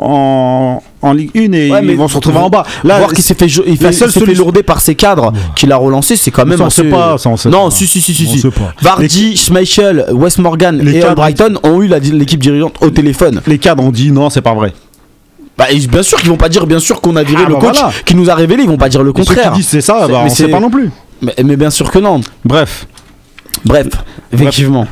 en, 0.00 0.82
en 1.02 1.12
Ligue 1.12 1.30
1 1.36 1.52
et 1.52 1.70
Ouais, 1.70 1.80
ils 1.84 1.96
vont 1.96 2.08
se 2.08 2.16
retrouver 2.16 2.38
en 2.38 2.48
bas. 2.50 2.64
Là, 2.84 2.98
voir 2.98 3.12
qu'il 3.12 3.22
s'est 3.24 3.34
fait, 3.34 3.46
il 3.46 3.76
fait, 3.76 3.92
fait 3.92 4.34
lourder 4.34 4.62
par 4.62 4.80
ses 4.80 4.94
cadres, 4.94 5.32
qu'il 5.54 5.70
a 5.72 5.76
relancé, 5.76 6.16
c'est 6.16 6.30
quand 6.30 6.46
même 6.46 6.58
ça, 6.58 6.64
on 6.64 6.70
sait 6.70 6.84
pas, 6.84 7.18
ça, 7.18 7.28
on 7.30 7.36
sait 7.36 7.48
non, 7.48 7.64
pas. 7.64 7.70
si 7.70 7.86
si 7.86 8.00
si 8.00 8.14
si. 8.14 8.26
Si. 8.26 8.46
Vardy, 8.82 9.36
Schmeichel, 9.36 10.06
Wes 10.12 10.38
Morgan 10.38 10.78
Les 10.82 10.96
et 10.96 11.00
cadres- 11.00 11.16
Brighton 11.16 11.54
ont 11.62 11.82
eu 11.82 11.88
l'équipe 12.12 12.40
dirigeante 12.40 12.74
au 12.80 12.90
téléphone. 12.90 13.40
les 13.46 13.55
cadres 13.58 13.82
ont 13.84 13.90
dit 13.90 14.10
non, 14.12 14.30
c'est 14.30 14.42
pas 14.42 14.54
vrai. 14.54 14.72
Bah, 15.58 15.66
bien 15.88 16.02
sûr 16.02 16.18
qu'ils 16.18 16.28
vont 16.28 16.36
pas 16.36 16.48
dire 16.50 16.66
bien 16.66 16.78
sûr 16.80 17.00
qu'on 17.00 17.16
a 17.16 17.22
viré 17.22 17.44
Ah, 17.46 17.48
le 17.48 17.54
bah 17.54 17.60
coach 17.60 17.78
voilà. 17.78 17.92
qui 18.04 18.14
nous 18.14 18.28
a 18.28 18.34
révélé, 18.34 18.62
ils 18.64 18.68
vont 18.68 18.76
pas 18.76 18.88
dire 18.90 19.02
le 19.02 19.10
ceux 19.10 19.24
contraire. 19.24 19.52
qui 19.52 19.58
disent 19.58 19.68
c'est 19.68 19.80
ça, 19.80 20.00
bah, 20.00 20.06
mais 20.08 20.14
on 20.16 20.28
sait 20.28 20.44
c'est- 20.44 20.48
pas 20.50 20.60
non 20.60 20.70
plus. 20.70 20.90
Mais, 21.22 21.34
mais 21.44 21.56
bien 21.56 21.70
sûr 21.70 21.90
que 21.90 21.98
non. 21.98 22.20
Bref. 22.44 22.86
Bref, 23.64 23.86
effectivement. 24.32 24.86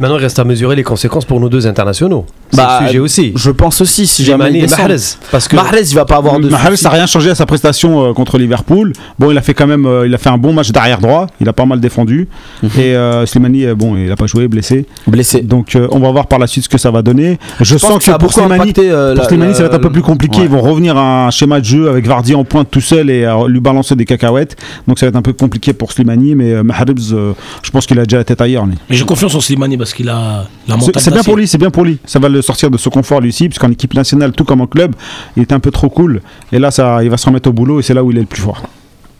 Maintenant, 0.00 0.16
il 0.18 0.22
reste 0.22 0.38
à 0.38 0.44
mesurer 0.44 0.76
les 0.76 0.82
conséquences 0.82 1.24
pour 1.24 1.40
nos 1.40 1.48
deux 1.48 1.66
internationaux. 1.66 2.26
C'est 2.50 2.56
Bah, 2.58 2.78
le 2.82 2.86
sujet 2.86 2.98
aussi. 2.98 3.32
Je 3.34 3.50
pense 3.50 3.80
aussi 3.80 4.06
si 4.06 4.24
jamais 4.24 4.44
Slimani 4.50 4.64
il. 4.64 4.70
Mahrez. 4.70 4.96
Parce 5.32 5.48
que 5.48 5.56
Mahrez, 5.56 5.82
il 5.82 5.94
va 5.94 6.04
pas 6.04 6.16
avoir 6.16 6.38
de 6.38 6.48
Mahrez 6.48 6.70
soucis. 6.72 6.84
n'a 6.84 6.90
rien 6.90 7.06
changé 7.06 7.30
à 7.30 7.34
sa 7.34 7.46
prestation 7.46 8.04
euh, 8.08 8.12
contre 8.12 8.38
Liverpool. 8.38 8.92
Bon, 9.18 9.30
il 9.30 9.38
a 9.38 9.42
fait 9.42 9.54
quand 9.54 9.66
même, 9.66 9.86
euh, 9.86 10.06
il 10.06 10.14
a 10.14 10.18
fait 10.18 10.28
un 10.28 10.38
bon 10.38 10.52
match 10.52 10.70
d'arrière 10.70 11.00
droit. 11.00 11.26
Il 11.40 11.48
a 11.48 11.52
pas 11.52 11.64
mal 11.66 11.80
défendu. 11.80 12.28
Mhm. 12.62 12.70
Et 12.78 12.94
euh, 12.94 13.26
Slimani, 13.26 13.64
euh, 13.66 13.74
bon, 13.74 13.96
il 13.96 14.10
a 14.12 14.16
pas 14.16 14.26
joué, 14.26 14.46
blessé. 14.48 14.86
blessé. 15.06 15.40
Donc, 15.42 15.74
euh, 15.76 15.88
on 15.90 15.98
va 15.98 16.10
voir 16.12 16.26
par 16.26 16.38
la 16.38 16.46
suite 16.46 16.64
ce 16.64 16.68
que 16.68 16.78
ça 16.78 16.90
va 16.90 17.02
donner. 17.02 17.38
Je, 17.60 17.64
Je 17.64 17.78
sens 17.78 17.90
pense 17.90 17.98
que, 18.00 18.04
ça 18.04 18.14
a 18.14 18.18
pour 18.18 18.32
Slimani, 18.32 18.54
impacté, 18.62 18.90
euh, 18.90 19.14
pour 19.14 19.22
la- 19.22 19.28
Slimani, 19.28 19.54
ça 19.54 19.60
va 19.62 19.66
être 19.68 19.74
un 19.74 19.78
peu 19.80 19.90
plus 19.90 20.02
compliqué. 20.02 20.38
ouais. 20.38 20.44
Ils 20.44 20.50
vont 20.50 20.60
revenir 20.60 20.96
à 20.96 21.26
un 21.26 21.30
schéma 21.30 21.58
de 21.60 21.64
jeu 21.64 21.88
avec 21.88 22.06
Vardy 22.06 22.34
en 22.34 22.44
pointe 22.44 22.68
tout 22.70 22.80
seul 22.80 23.10
et 23.10 23.26
lui 23.48 23.60
balancer 23.60 23.96
des 23.96 24.04
cacahuètes. 24.04 24.56
Donc, 24.86 24.98
ça 25.00 25.06
va 25.06 25.08
être 25.10 25.16
un 25.16 25.22
peu 25.22 25.32
compliqué 25.32 25.72
pour 25.72 25.90
Slimani. 25.92 26.34
Mais 26.36 26.52
euh, 26.52 26.62
Mahrez, 26.62 26.84
euh, 27.12 27.32
je 27.62 27.70
pense 27.70 27.86
qu'il 27.86 27.98
a 27.98 28.04
déjà 28.04 28.18
la 28.18 28.24
tête 28.24 28.40
ailleurs. 28.40 28.66
Mais 28.66 28.74
j'ai 28.90 29.04
confiance 29.04 29.34
en 29.34 29.40
Slimani 29.40 29.65
parce 29.76 29.92
qu'il 29.92 30.08
a 30.08 30.46
la 30.68 30.76
C'est 30.96 31.10
bien 31.10 31.24
pour 31.24 31.36
lui, 31.36 31.48
c'est 31.48 31.58
bien 31.58 31.70
pour 31.70 31.84
lui. 31.84 31.98
Ça 32.04 32.18
va 32.18 32.28
le 32.28 32.40
sortir 32.42 32.70
de 32.70 32.78
ce 32.78 32.88
confort 32.88 33.20
lui 33.20 33.30
aussi, 33.30 33.48
puisqu'en 33.48 33.70
équipe 33.70 33.94
nationale, 33.94 34.32
tout 34.32 34.44
comme 34.44 34.60
en 34.60 34.66
club, 34.66 34.94
il 35.36 35.42
était 35.42 35.54
un 35.54 35.60
peu 35.60 35.70
trop 35.70 35.88
cool. 35.88 36.22
Et 36.52 36.58
là, 36.58 36.70
ça, 36.70 37.02
il 37.02 37.10
va 37.10 37.16
se 37.16 37.26
remettre 37.26 37.48
au 37.48 37.52
boulot 37.52 37.80
et 37.80 37.82
c'est 37.82 37.94
là 37.94 38.04
où 38.04 38.10
il 38.12 38.18
est 38.18 38.20
le 38.20 38.26
plus 38.26 38.42
fort. 38.42 38.62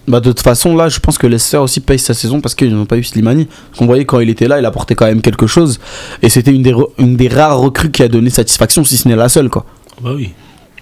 Bah, 0.08 0.20
de 0.20 0.28
toute 0.30 0.40
façon, 0.40 0.76
là, 0.76 0.88
je 0.88 1.00
pense 1.00 1.18
que 1.18 1.26
Leicester 1.26 1.56
aussi 1.56 1.80
paye 1.80 1.98
sa 1.98 2.14
saison 2.14 2.40
parce 2.40 2.54
qu'ils 2.54 2.72
n'ont 2.72 2.86
pas 2.86 2.96
eu 2.96 3.02
Slimani. 3.02 3.46
Parce 3.46 3.78
qu'on 3.78 3.86
voyait 3.86 4.04
quand 4.04 4.20
il 4.20 4.30
était 4.30 4.46
là, 4.46 4.60
il 4.60 4.64
apportait 4.64 4.94
quand 4.94 5.06
même 5.06 5.20
quelque 5.20 5.48
chose. 5.48 5.80
Et 6.22 6.28
c'était 6.28 6.52
une 6.52 6.62
des, 6.62 6.74
une 6.98 7.16
des 7.16 7.28
rares 7.28 7.58
recrues 7.58 7.90
qui 7.90 8.02
a 8.04 8.08
donné 8.08 8.30
satisfaction, 8.30 8.84
si 8.84 8.96
ce 8.96 9.08
n'est 9.08 9.16
la 9.16 9.28
seule, 9.28 9.48
quoi. 9.48 9.66
Bah 10.00 10.10
oui. 10.14 10.32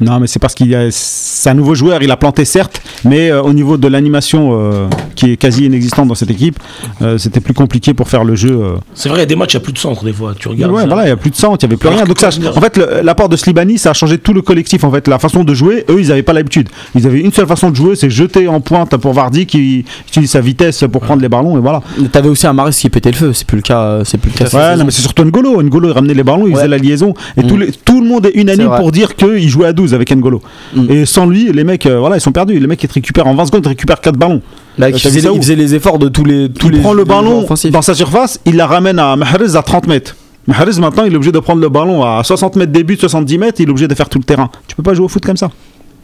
Non, 0.00 0.18
mais 0.20 0.26
c'est 0.26 0.38
parce 0.40 0.54
qu'il 0.54 0.68
y 0.68 0.74
a, 0.74 0.88
c'est 0.90 1.50
un 1.50 1.54
nouveau 1.54 1.74
joueur, 1.74 2.02
il 2.02 2.10
a 2.10 2.16
planté 2.16 2.44
certes, 2.44 2.80
mais 3.04 3.30
euh, 3.30 3.42
au 3.42 3.52
niveau 3.52 3.76
de 3.76 3.86
l'animation 3.86 4.50
euh, 4.52 4.86
qui 5.14 5.30
est 5.32 5.36
quasi 5.36 5.66
inexistante 5.66 6.08
dans 6.08 6.14
cette 6.16 6.30
équipe, 6.30 6.58
euh, 7.02 7.16
c'était 7.18 7.40
plus 7.40 7.54
compliqué 7.54 7.94
pour 7.94 8.08
faire 8.08 8.24
le 8.24 8.34
jeu. 8.34 8.50
euh. 8.60 8.74
C'est 8.94 9.08
vrai, 9.08 9.18
il 9.18 9.20
y 9.20 9.24
a 9.24 9.26
des 9.26 9.36
matchs, 9.36 9.54
il 9.54 9.58
n'y 9.58 9.62
a 9.62 9.64
plus 9.64 9.72
de 9.72 9.78
centre 9.78 10.04
des 10.04 10.12
fois. 10.12 10.34
Tu 10.38 10.48
regardes. 10.48 10.72
ouais, 10.72 10.82
ça. 10.82 10.86
voilà, 10.88 11.04
il 11.04 11.08
y 11.08 11.12
a 11.12 11.16
plus 11.16 11.30
de 11.30 11.36
centre, 11.36 11.58
il 11.60 11.62
y 11.62 11.66
avait 11.66 11.76
plus 11.76 11.88
Alors 11.88 12.00
rien. 12.00 12.06
Donc 12.08 12.18
ça, 12.18 12.28
en 12.28 12.60
fait, 12.60 12.76
l'apport 13.02 13.28
de 13.28 13.36
Slibani, 13.36 13.78
ça 13.78 13.90
a 13.90 13.92
changé 13.92 14.18
tout 14.18 14.32
le 14.32 14.42
collectif. 14.42 14.82
En 14.84 14.90
fait, 14.90 15.06
la 15.06 15.18
façon 15.18 15.44
de 15.44 15.54
jouer, 15.54 15.84
eux, 15.88 16.00
ils 16.00 16.08
n'avaient 16.08 16.22
pas 16.22 16.32
l'habitude. 16.32 16.68
Ils 16.94 17.06
avaient 17.06 17.20
une 17.20 17.32
seule 17.32 17.46
façon 17.46 17.70
de 17.70 17.76
jouer, 17.76 17.94
c'est 17.96 18.10
jeter 18.10 18.48
en 18.48 18.60
pointe 18.60 18.96
pour 18.96 19.12
Vardy 19.12 19.46
qui 19.46 19.84
utilise 20.08 20.30
sa 20.30 20.40
vitesse 20.40 20.84
pour 20.90 21.02
prendre 21.02 21.22
les 21.22 21.28
ballons 21.28 21.56
et 21.56 21.60
voilà. 21.60 21.82
T'avais 22.10 22.28
aussi 22.28 22.46
un 22.46 22.52
Maris 22.52 22.72
qui 22.80 22.90
pétait 22.90 23.10
le 23.10 23.16
feu, 23.16 23.32
c'est 23.32 23.46
plus 23.46 23.56
le 23.56 23.62
cas. 23.62 24.00
C'est 24.04 24.18
plus 24.18 24.30
le 24.30 24.36
cas. 24.44 24.56
Ouais, 24.56 24.76
non, 24.76 24.84
mais 24.84 24.90
c'est 24.90 25.02
surtout 25.02 25.22
N'Golo. 25.24 25.62
N'Golo, 25.62 25.88
il 25.88 25.92
ramenait 25.92 26.14
les 26.14 26.24
ballons, 26.24 26.46
il 26.46 26.50
Ouais. 26.54 26.56
faisait 26.56 26.68
la 26.68 26.78
liaison. 26.78 27.14
Et 27.36 27.42
Mm. 27.42 27.46
tout, 27.46 27.58
tout 27.84 28.00
le 28.00 28.08
monde 28.08 28.26
est 28.26 28.32
unanime 28.34 28.66
vrai. 28.66 28.78
pour 28.78 28.90
dire 28.90 29.14
qu'il 29.16 29.48
jouait 29.48 29.66
à 29.66 29.72
12 29.72 29.83
avec 29.92 30.10
N'Golo. 30.10 30.40
Mm. 30.74 30.90
Et 30.90 31.06
sans 31.06 31.26
lui, 31.26 31.52
les 31.52 31.64
mecs, 31.64 31.84
euh, 31.86 31.98
voilà, 31.98 32.16
ils 32.16 32.20
sont 32.20 32.32
perdus. 32.32 32.58
Les 32.58 32.66
mecs, 32.66 32.82
ils 32.82 32.88
te 32.88 32.94
récupèrent 32.94 33.26
en 33.26 33.34
20 33.34 33.46
secondes, 33.46 33.60
ils 33.60 33.64
te 33.64 33.68
récupèrent 33.68 34.00
4 34.00 34.16
ballons. 34.16 34.40
Là, 34.78 34.88
il 34.88 34.98
faisait, 34.98 35.20
il 35.20 35.58
les 35.58 35.74
efforts 35.74 35.98
de 35.98 36.08
tous 36.08 36.24
les. 36.24 36.48
Tous 36.48 36.68
il 36.68 36.74
les 36.74 36.80
prend 36.80 36.92
le 36.92 37.02
les 37.02 37.08
ballon 37.08 37.46
dans 37.70 37.82
sa 37.82 37.94
surface, 37.94 38.40
il 38.46 38.56
la 38.56 38.66
ramène 38.66 38.98
à 38.98 39.14
Mahrez 39.16 39.56
à 39.56 39.62
30 39.62 39.86
mètres. 39.86 40.16
Mahrez, 40.46 40.78
maintenant, 40.78 41.04
il 41.04 41.12
est 41.12 41.16
obligé 41.16 41.32
de 41.32 41.38
prendre 41.38 41.60
le 41.60 41.68
ballon 41.68 42.02
à 42.04 42.22
60 42.22 42.56
mètres 42.56 42.72
début, 42.72 42.96
70 42.96 43.38
mètres, 43.38 43.60
il 43.60 43.68
est 43.68 43.70
obligé 43.70 43.88
de 43.88 43.94
faire 43.94 44.08
tout 44.08 44.18
le 44.18 44.24
terrain. 44.24 44.50
Tu 44.68 44.76
peux 44.76 44.82
pas 44.82 44.94
jouer 44.94 45.04
au 45.04 45.08
foot 45.08 45.24
comme 45.24 45.36
ça. 45.36 45.50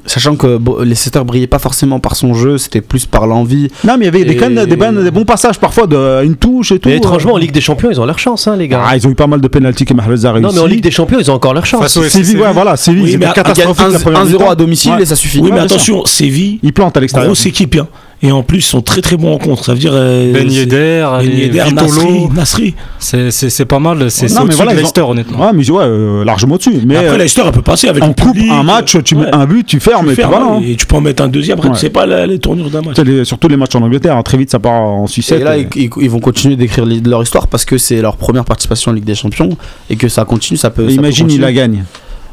Sachant 0.06 0.34
que 0.36 0.56
bon, 0.56 0.78
Leicester 0.82 1.20
brillait 1.24 1.46
pas 1.46 1.58
forcément 1.58 2.00
par 2.00 2.16
son 2.16 2.34
jeu, 2.34 2.58
c'était 2.58 2.80
plus 2.80 3.06
par 3.06 3.26
l'envie. 3.26 3.68
Non, 3.84 3.94
mais 3.98 4.04
il 4.04 4.04
y 4.06 4.08
avait 4.08 4.24
des, 4.24 4.32
Et- 4.32 5.04
des 5.04 5.10
bons 5.10 5.24
passages 5.24 5.58
parfois, 5.58 5.86
de, 5.86 6.24
une 6.24 6.36
touche 6.36 6.72
et 6.72 6.78
tout. 6.78 6.88
Mais 6.88 6.96
étrangement, 6.96 7.34
en 7.34 7.36
euh. 7.36 7.40
Ligue 7.40 7.52
des 7.52 7.60
Champions, 7.60 7.90
ils 7.90 8.00
ont 8.00 8.06
leur 8.06 8.18
chance, 8.18 8.48
hein, 8.48 8.56
les 8.56 8.66
gars. 8.68 8.82
Ah, 8.84 8.96
ils 8.96 9.06
ont 9.06 9.10
eu 9.10 9.14
pas 9.14 9.26
mal 9.26 9.40
de 9.40 9.48
pénalties 9.48 9.84
que 9.84 9.94
Mahrez 9.94 10.24
a 10.24 10.32
réussi. 10.32 10.46
non, 10.46 10.52
mais 10.52 10.60
en 10.60 10.66
Ligue 10.66 10.82
des 10.82 10.90
Champions, 10.90 11.18
ils 11.20 11.30
ont 11.30 11.34
encore 11.34 11.54
leur 11.54 11.66
chance. 11.66 11.86
Séville, 12.08 12.38
ouais, 12.38 12.52
voilà, 12.52 12.76
Séville, 12.76 13.16
Oui, 13.16 13.24
catastrophique 13.34 13.92
la 13.92 13.98
première 13.98 14.24
1-0 14.24 14.32
mi-temps. 14.32 14.50
à 14.50 14.54
domicile 14.54 14.92
Ouais. 14.92 15.02
et 15.02 15.06
ça 15.06 15.16
suffit. 15.16 15.38
Oui, 15.40 15.50
Ouais, 15.50 15.54
mais 15.56 15.60
attention, 15.60 16.04
Séville, 16.06 16.58
Il 16.62 16.72
plante 16.72 16.96
à 16.96 17.00
l'extérieur. 17.00 17.28
grosse 17.28 17.46
équipe. 17.46 17.76
hein. 17.80 17.86
Et 18.22 18.32
en 18.32 18.42
plus, 18.42 18.58
ils 18.58 18.62
sont 18.62 18.82
très 18.82 19.00
très 19.00 19.16
bons 19.16 19.32
en 19.34 19.38
contre. 19.38 19.64
Ça 19.64 19.72
veut 19.72 19.78
dire. 19.78 19.92
euh, 19.94 20.30
Ben 20.34 20.46
c'est- 20.48 20.54
Yedder, 20.56 21.06
Ben 21.20 21.22
Yedder, 21.26 21.62
Vitolo, 21.68 21.86
Nasri, 21.86 22.28
Nasri. 22.34 22.74
c'est- 22.98 23.30
c'est 23.30 23.48
c'est 23.48 23.64
pas 23.64 23.78
mal, 23.78 24.10
c'est 24.10 24.24
Non, 24.26 24.28
c'est 24.28 24.34
mais 24.34 24.40
au-dessus 24.42 24.56
voilà, 24.56 24.72
de 24.72 24.76
ils 24.76 24.80
Leicester 24.80 25.00
honnêtement. 25.00 25.40
Ouais, 25.40 25.52
mais 25.54 25.70
ouais, 25.70 25.84
euh, 25.84 26.22
largement 26.24 26.56
au-dessus. 26.56 26.82
Mais 26.86 26.96
Après, 26.96 27.08
euh, 27.08 27.16
Leicester, 27.16 27.42
elle 27.46 27.52
peut 27.52 27.62
passer 27.62 27.88
avec 27.88 28.02
en 28.02 28.12
coupe, 28.12 28.36
un 28.50 28.62
match, 28.62 28.96
tu 29.04 29.14
mets 29.14 29.22
Ouais. 29.22 29.28
un 29.34 29.46
but, 29.46 29.64
tu 29.66 29.80
fermes, 29.80 30.04
Tu 30.06 30.12
et 30.12 30.14
fermes, 30.16 30.30
voilà. 30.32 30.46
hein. 30.56 30.62
Et 30.62 30.76
tu 30.76 30.84
peux 30.84 30.96
en 30.96 31.00
mettre 31.00 31.22
un 31.22 31.28
deuxième. 31.28 31.56
Après, 31.56 31.70
Ouais. 31.70 31.74
tu 31.74 31.80
sais 31.80 31.88
pas 31.90 32.04
la- 32.04 32.26
les 32.26 32.38
tournures 32.38 32.68
d'un 32.68 32.82
match. 32.82 32.96
C'est 32.96 33.04
les- 33.04 33.24
surtout 33.24 33.48
les 33.48 33.56
matchs 33.56 33.74
en 33.74 33.80
Angleterre, 33.82 34.16
hein, 34.18 34.22
très 34.22 34.36
vite 34.36 34.50
ça 34.50 34.58
part 34.58 34.72
en 34.82 35.06
sucette. 35.06 35.40
Et 35.40 35.44
là, 35.44 35.56
et- 35.56 35.66
ils, 35.74 35.84
ils- 35.84 35.90
ils 36.02 36.10
vont 36.10 36.20
continuer 36.20 36.56
d'écrire 36.56 36.84
leur 37.06 37.22
histoire 37.22 37.48
parce 37.48 37.64
que 37.64 37.78
c'est 37.78 38.02
leur 38.02 38.16
première 38.18 38.44
participation 38.44 38.90
en 38.90 38.94
Ligue 38.94 39.04
des 39.04 39.14
Champions 39.14 39.56
et 39.88 39.96
que 39.96 40.08
ça 40.08 40.26
continue, 40.26 40.58
ça 40.58 40.68
peut. 40.68 40.82
ça 40.82 40.88
peut 40.88 40.92
imagine, 40.92 41.26
il 41.30 41.40
continuer. 41.40 41.46
la 41.46 41.52
gagne. 41.54 41.84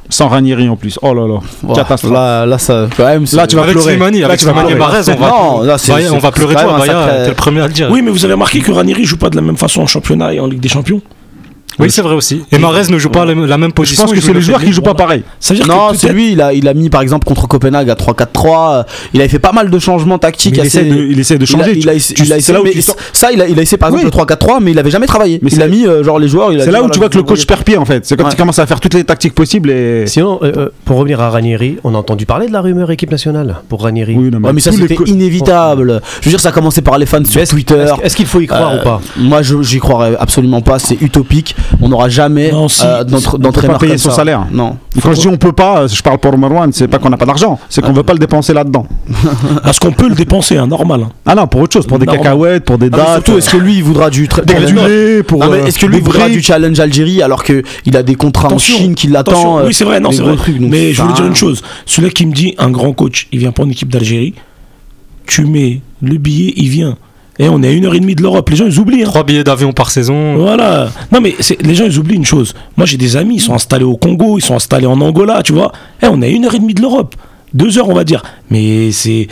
Sans 0.09 0.27
Ranieri 0.29 0.69
en 0.69 0.75
plus. 0.77 0.97
Oh 1.01 1.13
là 1.13 1.27
là. 1.27 1.73
Catastrophe. 1.75 2.13
Là, 2.13 2.45
là, 2.45 2.57
ça. 2.57 2.87
Quand 2.95 3.05
même, 3.05 3.25
Là, 3.33 3.45
tu 3.47 3.55
vas 3.57 3.63
Avec 3.63 3.73
pleurer. 3.75 3.91
Slimani, 3.91 4.19
Là, 4.21 4.27
avec 4.27 4.39
Slimani. 4.39 4.73
Mahrez, 4.75 5.01
on 5.09 5.15
va, 5.15 5.27
Non, 5.29 5.61
là, 5.63 5.75
on 6.13 6.17
va 6.17 6.31
pleurer 6.31 6.55
c'est 6.57 6.63
toi, 6.63 6.79
sacré- 6.85 7.23
t'es 7.23 7.27
le 7.29 7.33
premier 7.33 7.61
à 7.61 7.67
le 7.67 7.73
dire. 7.73 7.89
Oui, 7.91 8.01
mais 8.01 8.11
vous 8.11 8.23
avez 8.23 8.33
remarqué 8.33 8.59
que 8.61 8.71
Ranieri 8.71 9.03
joue 9.03 9.17
pas 9.17 9.29
de 9.29 9.35
la 9.35 9.41
même 9.41 9.57
façon 9.57 9.81
en 9.81 9.85
championnat 9.85 10.33
et 10.33 10.39
en 10.39 10.47
Ligue 10.47 10.61
des 10.61 10.69
Champions. 10.69 11.01
Oui, 11.79 11.91
c'est 11.91 12.01
vrai 12.01 12.15
aussi. 12.15 12.41
Et 12.51 12.57
Mahrez 12.57 12.89
ne 12.89 12.97
joue 12.97 13.09
pas 13.09 13.25
la 13.25 13.33
la 13.35 13.57
même 13.57 13.69
Je 13.69 13.73
position. 13.75 14.03
pense 14.03 14.13
que 14.13 14.19
c'est 14.21 14.27
le 14.33 14.39
les 14.39 14.41
joueurs 14.41 14.59
qui 14.61 14.71
jouent 14.73 14.81
pas 14.81 14.93
pareil. 14.95 15.23
Ça 15.39 15.53
veut 15.53 15.59
dire 15.59 15.67
Non, 15.67 15.89
que 15.91 15.95
c'est 15.97 16.07
peut-être- 16.07 16.15
lui, 16.15 16.31
il 16.31 16.41
a, 16.41 16.53
il 16.53 16.67
a 16.67 16.73
mis 16.73 16.89
par 16.89 17.01
exemple 17.01 17.25
contre 17.27 17.47
Copenhague 17.47 17.89
à 17.89 17.95
3-4-3. 17.95 18.77
euh, 18.79 18.83
Il 19.13 19.19
avait 19.21 19.29
fait 19.29 19.39
pas 19.39 19.51
mal 19.51 19.69
de 19.69 19.79
changements 19.79 20.17
tactiques. 20.17 20.53
Mais 20.57 20.63
il 20.63 20.67
assez- 20.67 20.79
essaie 20.79 20.89
de, 20.89 20.95
il 21.03 21.19
essaie 21.19 21.37
de 21.37 21.45
il 21.45 21.55
a- 21.55 21.57
changer. 21.57 22.81
ça, 23.13 23.31
il 23.31 23.41
a, 23.41 23.47
il 23.47 23.57
a 23.59 23.61
essayé 23.61 23.77
par 23.77 23.89
exemple 23.89 24.05
Oui. 24.05 24.05
le 24.05 24.11
3-4-3, 24.11 24.59
mais 24.61 24.71
il 24.71 24.79
avait 24.79 24.91
jamais 24.91 25.05
travaillé. 25.07 25.39
Mais 25.41 25.49
il 25.51 25.57
c'est- 25.57 25.63
a 25.63 25.67
mis 25.67 25.85
euh, 25.85 26.03
genre 26.03 26.19
les 26.19 26.27
joueurs. 26.27 26.51
C'est 26.59 26.71
là 26.71 26.81
où 26.83 26.89
tu 26.89 26.99
vois 26.99 27.09
que 27.09 27.17
le 27.17 27.23
coach 27.23 27.45
perd 27.45 27.63
pied 27.63 27.77
en 27.77 27.85
fait. 27.85 28.05
C'est 28.05 28.17
quand 28.17 28.29
il 28.29 28.35
commence 28.35 28.59
à 28.59 28.65
faire 28.65 28.79
toutes 28.79 28.93
les 28.93 29.03
tactiques 29.03 29.33
possibles 29.35 29.69
et. 29.69 30.05
Sinon, 30.07 30.39
euh, 30.43 30.69
pour 30.85 30.97
revenir 30.97 31.21
à 31.21 31.29
Ranieri, 31.29 31.77
on 31.83 31.93
a 31.95 31.97
entendu 31.97 32.25
parler 32.25 32.47
de 32.47 32.53
la 32.53 32.61
rumeur 32.61 32.89
équipe 32.91 33.11
nationale 33.11 33.57
pour 33.69 33.83
Ranieri. 33.83 34.15
Oui, 34.17 34.31
mais 34.53 34.61
ça 34.61 34.71
c'était 34.71 34.95
inévitable. 35.05 36.01
Je 36.21 36.25
veux 36.25 36.31
dire, 36.31 36.39
ça 36.39 36.49
a 36.49 36.51
commencé 36.51 36.81
par 36.81 36.97
les 36.97 37.05
fans 37.05 37.23
sur 37.23 37.41
Est-ce- 37.41 37.51
Twitter. 37.51 37.85
Est-ce 38.03 38.15
qu'il 38.15 38.25
faut 38.25 38.41
y 38.41 38.47
croire 38.47 38.75
ou 38.75 38.83
pas? 38.83 39.01
Moi, 39.17 39.41
je 39.41 39.61
j'y 39.61 39.79
croirais 39.79 40.15
absolument 40.19 40.61
pas. 40.61 40.79
C'est 40.79 40.99
utopique. 41.01 41.55
On 41.81 41.89
n'aura 41.89 42.09
jamais 42.09 42.51
Non, 42.51 42.67
si. 42.67 42.81
euh, 42.85 43.03
d'entraîneur 43.03 43.77
payer 43.77 43.97
son 43.97 44.09
ça. 44.09 44.17
salaire. 44.17 44.45
Non. 44.51 44.77
Quand 45.01 45.13
je 45.13 45.19
dis 45.21 45.27
on 45.27 45.37
peut 45.37 45.51
pas, 45.51 45.87
je 45.87 46.01
parle 46.01 46.17
pour 46.17 46.37
Marwan, 46.37 46.71
c'est 46.71 46.87
pas 46.87 46.97
qu'on 46.99 47.09
n'a 47.09 47.17
pas 47.17 47.25
d'argent, 47.25 47.59
c'est 47.69 47.81
qu'on 47.81 47.93
veut 47.93 48.03
pas 48.03 48.13
le 48.13 48.19
dépenser 48.19 48.53
là-dedans. 48.53 48.85
Parce 49.63 49.79
qu'on 49.79 49.91
peut 49.91 50.09
le 50.09 50.15
dépenser, 50.15 50.57
hein, 50.57 50.67
normal. 50.67 51.01
hein. 51.05 51.09
Ah 51.25 51.35
non, 51.35 51.47
pour 51.47 51.61
autre 51.61 51.73
chose, 51.73 51.85
pour 51.87 51.99
des 51.99 52.05
Normal. 52.05 52.23
cacahuètes, 52.23 52.63
pour 52.65 52.77
des 52.77 52.89
Ah, 52.93 52.97
dates, 52.97 53.13
surtout, 53.25 53.37
est-ce 53.37 53.49
que 53.49 53.57
lui, 53.57 53.75
il 53.77 53.83
voudra 53.83 54.09
du 54.09 54.27
tra- 54.27 54.43
des 54.45 54.53
pour- 54.53 54.63
gradulés, 54.63 55.23
pour. 55.23 55.39
Non, 55.43 55.51
mais 55.51 55.57
euh, 55.59 55.65
est-ce 55.65 55.79
que 55.79 55.85
lui 55.85 55.99
voudra 55.99 56.29
du 56.29 56.41
challenge 56.41 56.79
Algérie 56.79 57.21
alors 57.21 57.43
que 57.43 57.61
il 57.85 57.95
a 57.97 58.03
des 58.03 58.15
contrats 58.15 58.47
Attention, 58.47 58.75
en 58.75 58.77
Chine 58.79 58.95
qui 58.95 59.07
Attention, 59.15 59.43
l'attend 59.55 59.59
euh, 59.59 59.67
oui, 59.67 59.73
c'est 59.73 59.83
vrai, 59.85 59.99
non, 59.99 60.11
c'est 60.11 60.21
vrai. 60.23 60.35
trucs, 60.35 60.59
mais 60.59 60.93
je 60.93 61.01
voulais 61.01 61.13
dire 61.13 61.25
une 61.25 61.35
chose. 61.35 61.61
Celui 61.85 62.09
qui 62.11 62.25
me 62.25 62.33
dit 62.33 62.55
un 62.57 62.69
grand 62.69 62.93
coach, 62.93 63.27
il 63.31 63.39
vient 63.39 63.51
pas 63.51 63.63
en 63.63 63.69
équipe 63.69 63.89
d'Algérie, 63.91 64.33
tu 65.25 65.45
mets 65.45 65.81
le 66.01 66.17
billet, 66.17 66.53
il 66.55 66.69
vient. 66.69 66.97
Et 67.39 67.49
on 67.49 67.61
est 67.61 67.67
à 67.67 67.71
une 67.71 67.85
heure 67.85 67.93
et 67.95 67.99
demie 67.99 68.15
de 68.15 68.21
l'Europe. 68.23 68.49
Les 68.49 68.55
gens, 68.55 68.65
ils 68.65 68.79
oublient. 68.79 69.03
hein. 69.03 69.05
Trois 69.07 69.23
billets 69.23 69.43
d'avion 69.43 69.71
par 69.73 69.91
saison. 69.91 70.35
Voilà. 70.37 70.89
Non, 71.11 71.21
mais 71.21 71.35
les 71.61 71.75
gens, 71.75 71.85
ils 71.85 71.97
oublient 71.99 72.15
une 72.15 72.25
chose. 72.25 72.53
Moi, 72.77 72.85
j'ai 72.87 72.97
des 72.97 73.15
amis, 73.15 73.35
ils 73.35 73.39
sont 73.41 73.53
installés 73.53 73.83
au 73.85 73.95
Congo, 73.97 74.37
ils 74.37 74.41
sont 74.43 74.55
installés 74.55 74.87
en 74.87 74.99
Angola, 75.01 75.43
tu 75.43 75.53
vois. 75.53 75.71
Et 76.01 76.07
on 76.07 76.21
est 76.21 76.27
à 76.27 76.29
une 76.29 76.45
heure 76.45 76.55
et 76.55 76.59
demie 76.59 76.73
de 76.73 76.81
l'Europe. 76.81 77.15
Deux 77.53 77.77
heures, 77.77 77.89
on 77.89 77.93
va 77.93 78.03
dire. 78.03 78.23
Mais 78.49 78.91
c'est. 78.91 79.27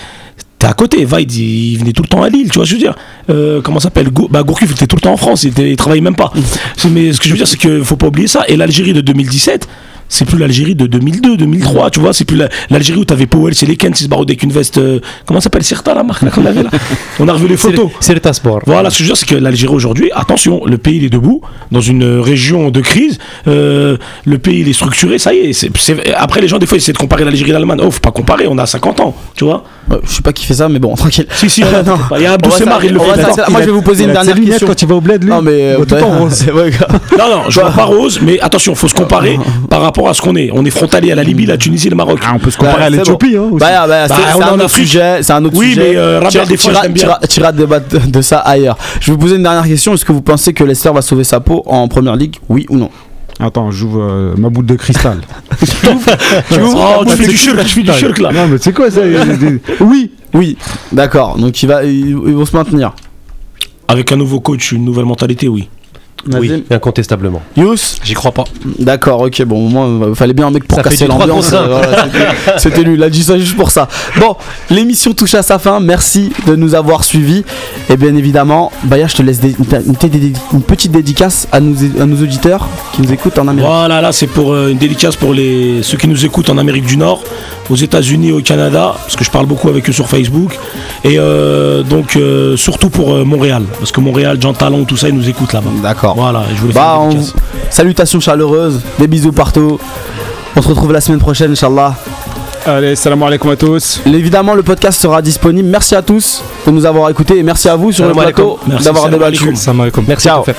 T'es 0.60 0.68
à 0.68 0.74
côté. 0.74 1.04
Vaid, 1.04 1.32
il, 1.34 1.74
il 1.74 1.78
venait 1.80 1.92
tout 1.94 2.04
le 2.04 2.08
temps 2.08 2.22
à 2.24 2.30
Lille, 2.30 2.50
tu 2.50 2.56
vois, 2.60 2.66
je 2.66 2.74
veux 2.74 2.80
dire. 2.80 2.96
Euh, 3.30 3.62
comment 3.62 3.80
ça 3.80 3.86
s'appelle? 3.86 4.10
Gour- 4.10 4.30
bah, 4.30 4.44
Gourcuff, 4.44 4.70
il 4.70 4.74
était 4.76 4.88
tout 4.88 4.96
le 4.96 5.02
temps 5.02 5.14
en 5.14 5.18
France, 5.18 5.44
il, 5.44 5.50
était, 5.50 5.70
il 5.72 5.76
travaillait 5.76 6.02
même 6.04 6.16
pas. 6.16 6.32
C'est- 6.78 6.90
mais 6.90 7.12
ce 7.12 7.20
que 7.20 7.26
je 7.26 7.32
veux 7.32 7.38
dire, 7.38 7.48
c'est 7.48 7.58
qu'il 7.58 7.84
faut 7.84 7.98
pas 7.98 8.08
oublier 8.08 8.28
ça. 8.28 8.44
Et 8.48 8.56
l'Algérie 8.56 8.94
de 8.94 9.02
2017, 9.02 9.68
c'est 10.10 10.26
plus 10.26 10.38
l'Algérie 10.38 10.76
de 10.76 10.86
2002, 10.88 11.38
2003, 11.38 11.90
tu 11.90 12.00
vois. 12.00 12.14
C'est 12.14 12.26
plus 12.26 12.38
la- 12.38 12.50
l'Algérie 12.70 13.00
où 13.00 13.06
t'avais 13.06 13.26
Powell, 13.26 13.56
c'est 13.56 13.66
les 13.66 13.76
Kens, 13.78 14.00
ils 14.02 14.04
se 14.06 14.10
barraient 14.10 14.24
avec 14.24 14.44
une 14.44 14.52
veste. 14.52 14.78
euh, 14.78 15.00
comment 15.26 15.40
ça 15.40 15.46
s'appelle 15.46 15.64
Cirta, 15.64 15.94
la 15.94 16.04
marque 16.04 16.22
là, 16.22 16.30
qu'on 16.32 16.46
avait 16.46 16.64
là 16.64 16.70
On 17.20 17.28
a 17.28 17.34
revu 17.34 17.48
les 17.48 17.58
photos. 17.58 17.90
Le 18.08 18.34
Sport. 18.34 18.60
Voilà, 18.66 18.90
ce 18.90 18.98
que 18.98 19.04
je 19.04 19.10
veux 19.10 19.14
dire, 19.14 19.18
c'est 19.18 19.26
que 19.28 19.36
l'Algérie 19.36 19.74
aujourd'hui, 19.74 20.12
attention, 20.14 20.62
le 20.66 20.78
pays 20.78 20.98
il 20.98 21.06
est 21.06 21.10
debout, 21.10 21.42
dans 21.72 21.82
une 21.82 22.04
euh, 22.04 22.22
région 22.22 22.70
de 22.72 22.82
crise, 22.82 23.18
euh, 23.48 23.98
le 24.26 24.38
pays 24.38 24.62
il 24.62 24.70
est 24.70 24.74
structuré, 24.74 25.18
ça 25.20 25.34
y 25.34 25.38
est. 25.38 25.70
Après, 26.16 26.42
les 26.42 26.48
gens, 26.48 26.58
des 26.60 26.66
fois, 26.66 26.78
ils 26.78 26.82
essaient 26.82 26.94
de 26.94 26.98
comparer 26.98 27.24
l'Algérie 27.26 27.50
et 27.50 27.54
l'Allemagne. 27.54 27.80
Oh, 27.84 27.92
faut 27.92 28.00
pas 28.00 28.12
comparer, 28.12 28.46
on 28.48 28.58
a 28.58 28.66
50 28.66 29.00
ans, 29.00 29.16
tu 29.36 29.44
vois. 29.46 29.64
Ouais, 29.90 29.98
je 30.04 30.12
sais 30.16 30.22
pas 30.22 30.34
qui 30.34 30.46
fait 30.46 30.56
ça, 30.56 30.68
mais 30.70 30.80
bon, 30.80 30.96
tranquille. 30.96 31.28
Si, 31.36 31.50
si, 31.50 31.62
Non. 31.86 31.98
il 32.18 32.22
y 32.24 32.26
a 32.26 32.34
Abdou 32.34 32.52
Semar, 32.52 32.84
il 32.84 32.94
le 32.94 33.00
fait. 33.00 33.18
là. 33.22 33.46
Moi, 33.50 33.62
je 33.62 33.66
vais 33.68 33.72
vous 33.72 33.82
poser 33.82 34.04
Il 34.04 34.08
une 34.10 34.14
dernière 34.14 34.36
question. 34.36 34.68
quand 34.68 34.82
il 34.82 34.88
va 34.88 34.96
au 34.96 35.02
bled, 35.02 35.24
lui. 35.24 35.30
Non, 35.32 35.42
mais. 35.42 35.76
Il 35.90 36.04
rose. 36.04 36.46
Non, 37.18 37.30
non, 37.30 37.42
je 37.50 37.60
vois 37.60 37.72
pas 37.72 37.84
rose, 37.86 38.20
mais 38.22 38.40
attention, 38.40 38.76
faut 38.76 38.88
se 38.88 38.94
comparer 38.94 39.40
par 39.70 39.82
rapport 39.82 39.95
à 40.10 40.14
ce 40.14 40.22
qu'on 40.22 40.36
est. 40.36 40.50
On 40.54 40.64
est 40.66 40.70
frontalier 40.70 41.12
à 41.12 41.16
la 41.16 41.24
Libye, 41.24 41.46
la 41.46 41.58
Tunisie, 41.58 41.90
le 41.90 41.96
Maroc. 41.96 42.20
Ah, 42.24 42.34
on 42.36 42.40
peut 42.40 42.52
se 42.52 42.58
comparer 42.58 42.80
Bah, 42.80 42.86
à 42.86 42.90
l'Éthiopie. 42.90 43.36
hein, 43.38 43.44
aussi. 43.52 43.60
Bah, 43.60 43.88
bah, 43.88 44.08
c'est 44.08 44.14
Bah, 44.14 44.20
c'est 44.36 44.44
un 44.44 44.54
autre 44.60 44.70
sujet. 44.70 45.24
C'est 45.24 45.34
un 45.34 45.46
autre 45.46 45.56
Oui, 45.58 45.70
sujet. 45.70 45.90
mais, 45.92 45.96
euh, 45.98 46.20
Rabia, 46.20 46.46
des 46.46 46.58
fois, 46.58 46.74
tira- 47.28 47.52
débattre 47.54 48.08
de, 48.08 48.22
ça 48.22 48.40
ailleurs. 48.40 48.78
Je 49.00 49.08
vais 49.08 49.12
vous 49.14 49.18
poser 49.20 49.36
une 49.38 49.44
dernière 49.44 49.64
question. 49.66 49.94
Est-ce 49.94 50.04
que 50.06 50.12
vous 50.12 50.22
pensez 50.22 50.54
que 50.54 50.64
Leicester 50.64 50.92
va 50.94 51.02
sauver 51.02 51.24
sa 51.24 51.40
peau 51.40 51.64
en 51.66 51.88
première 51.88 52.16
ligue 52.16 52.36
Oui 52.50 52.66
ou 52.70 52.78
non? 52.78 52.90
Attends, 53.40 53.70
j'ouvre 53.72 54.02
euh, 54.02 54.34
ma 54.38 54.50
boule 54.50 54.66
de 54.66 54.76
cristal. 54.76 55.18
Tu 55.60 55.68
oh, 56.62 57.04
tu 57.06 57.12
fais 57.18 57.28
du 57.28 57.36
shirk, 57.38 57.60
tu 57.66 57.66
fais 57.66 57.82
du 57.84 57.92
shirk 57.92 58.20
là. 58.20 58.32
non, 58.32 58.48
mais 58.48 58.58
c'est 58.62 58.74
quoi 58.74 58.90
ça? 58.90 59.02
Oui. 59.82 60.12
Oui. 60.34 60.58
D'accord. 60.92 61.38
Donc 61.38 61.62
il 61.62 61.68
va, 61.68 61.84
ils, 61.84 62.10
ils 62.10 62.16
vont 62.34 62.46
se 62.46 62.56
maintenir. 62.56 62.94
Avec 63.88 64.12
un 64.12 64.16
nouveau 64.16 64.40
coach, 64.40 64.72
une 64.72 64.84
nouvelle 64.86 65.06
mentalité, 65.06 65.48
oui. 65.48 65.70
Oui, 66.28 66.50
Nazim 66.50 66.64
incontestablement. 66.72 67.42
Yous 67.58 67.76
J'y 68.04 68.14
crois 68.14 68.32
pas. 68.32 68.44
D'accord, 68.80 69.22
ok, 69.22 69.44
bon, 69.44 69.66
au 69.66 69.70
moins, 69.70 70.10
il 70.10 70.16
fallait 70.16 70.34
bien 70.34 70.48
un 70.48 70.52
mec 70.52 70.64
pour 70.68 70.78
Ça 70.78 70.84
fait 70.84 70.90
casser 70.90 71.06
du 71.06 71.10
trois 71.12 71.26
l'ambiance. 71.26 71.52
contre 71.52 71.62
un. 71.62 71.66
euh, 71.70 71.78
voilà, 71.84 72.04
c'était- 72.06 72.60
C'était 72.60 72.84
lui, 72.84 72.96
il 72.96 73.04
a 73.04 73.10
dit 73.10 73.24
ça 73.24 73.38
juste 73.38 73.56
pour 73.56 73.70
ça. 73.72 73.88
Bon, 74.20 74.36
l'émission 74.70 75.14
touche 75.14 75.36
à 75.36 75.44
sa 75.44 75.60
fin. 75.60 75.80
Merci 75.80 76.32
de 76.48 76.56
nous 76.56 76.74
avoir 76.76 77.04
suivis. 77.04 77.44
Et 77.90 77.98
bien 77.98 78.16
évidemment, 78.16 78.72
Baya, 78.84 79.08
je 79.08 79.16
te 79.16 79.22
laisse 79.22 79.40
dé- 79.40 79.56
une, 79.60 79.66
une- 80.14 80.34
une 80.54 80.62
petite 80.62 80.92
dédicace 80.92 81.48
à 81.52 81.60
nos, 81.60 81.76
à 82.02 82.06
nos 82.06 82.22
auditeurs 82.22 82.68
qui 82.94 83.02
nous 83.02 83.12
écoutent 83.14 83.38
en 83.38 83.48
Amérique. 83.48 83.70
Voilà, 83.70 84.02
là 84.02 84.12
c'est 84.12 84.28
pour 84.28 84.54
euh, 84.54 84.70
une 84.70 84.78
dédicace 84.78 85.16
pour 85.16 85.34
les, 85.34 85.82
ceux 85.84 85.98
qui 85.98 86.08
nous 86.08 86.26
écoutent 86.26 86.50
en 86.50 86.58
Amérique 86.58 86.86
du 86.86 86.98
Nord, 86.98 87.24
aux 87.70 87.76
États-Unis, 87.76 88.32
au 88.32 88.42
Canada, 88.42 88.96
parce 89.04 89.16
que 89.16 89.24
je 89.24 89.32
parle 89.32 89.46
beaucoup 89.46 89.70
avec 89.70 89.88
eux 89.90 89.94
sur 89.94 90.08
Facebook, 90.08 90.58
et 91.04 91.18
euh, 91.20 91.84
donc 91.84 92.16
euh, 92.16 92.56
surtout 92.58 92.90
pour 92.90 93.14
euh, 93.14 93.24
Montréal, 93.26 93.64
parce 93.80 93.92
que 93.92 94.00
Montréal, 94.02 94.38
Jean 94.40 94.54
Talon, 94.54 94.86
tout 94.86 94.98
ça, 94.98 95.10
ils 95.10 95.16
nous 95.16 95.28
écoutent 95.30 95.54
là-bas. 95.54 95.70
D'accord. 95.84 96.15
Voilà, 96.16 96.44
je 96.56 96.62
voulais 96.62 96.74
Bah, 96.74 96.98
faire 97.02 97.12
une 97.20 97.24
salutations 97.70 98.20
chaleureuses, 98.20 98.82
des 99.00 99.08
bisous 99.08 99.32
partout. 99.34 99.78
On 100.56 100.62
se 100.62 100.68
retrouve 100.68 100.94
la 100.94 101.02
semaine 101.02 101.20
prochaine, 101.20 101.52
Inch'Allah. 101.52 101.94
Allez, 102.66 102.96
salam 102.96 103.22
alaikum 103.22 103.52
à 103.52 103.56
tous. 103.56 104.02
Évidemment, 104.06 104.56
le 104.56 104.64
podcast 104.64 105.00
sera 105.00 105.22
disponible. 105.22 105.68
Merci 105.70 105.94
à 105.94 106.02
tous 106.02 106.42
de 106.66 106.72
nous 106.72 106.86
avoir 106.86 107.10
écoutés 107.10 107.38
et 107.38 107.44
merci 107.44 107.70
à 107.70 107.76
vous 107.76 107.92
sur 107.92 108.06
Salam 108.06 108.18
le 108.18 108.24
plateau 108.24 108.60
d'avoir 108.84 109.10
débattu. 109.10 109.54
Merci 110.08 110.30
à 110.30 110.42
tous. 110.44 110.52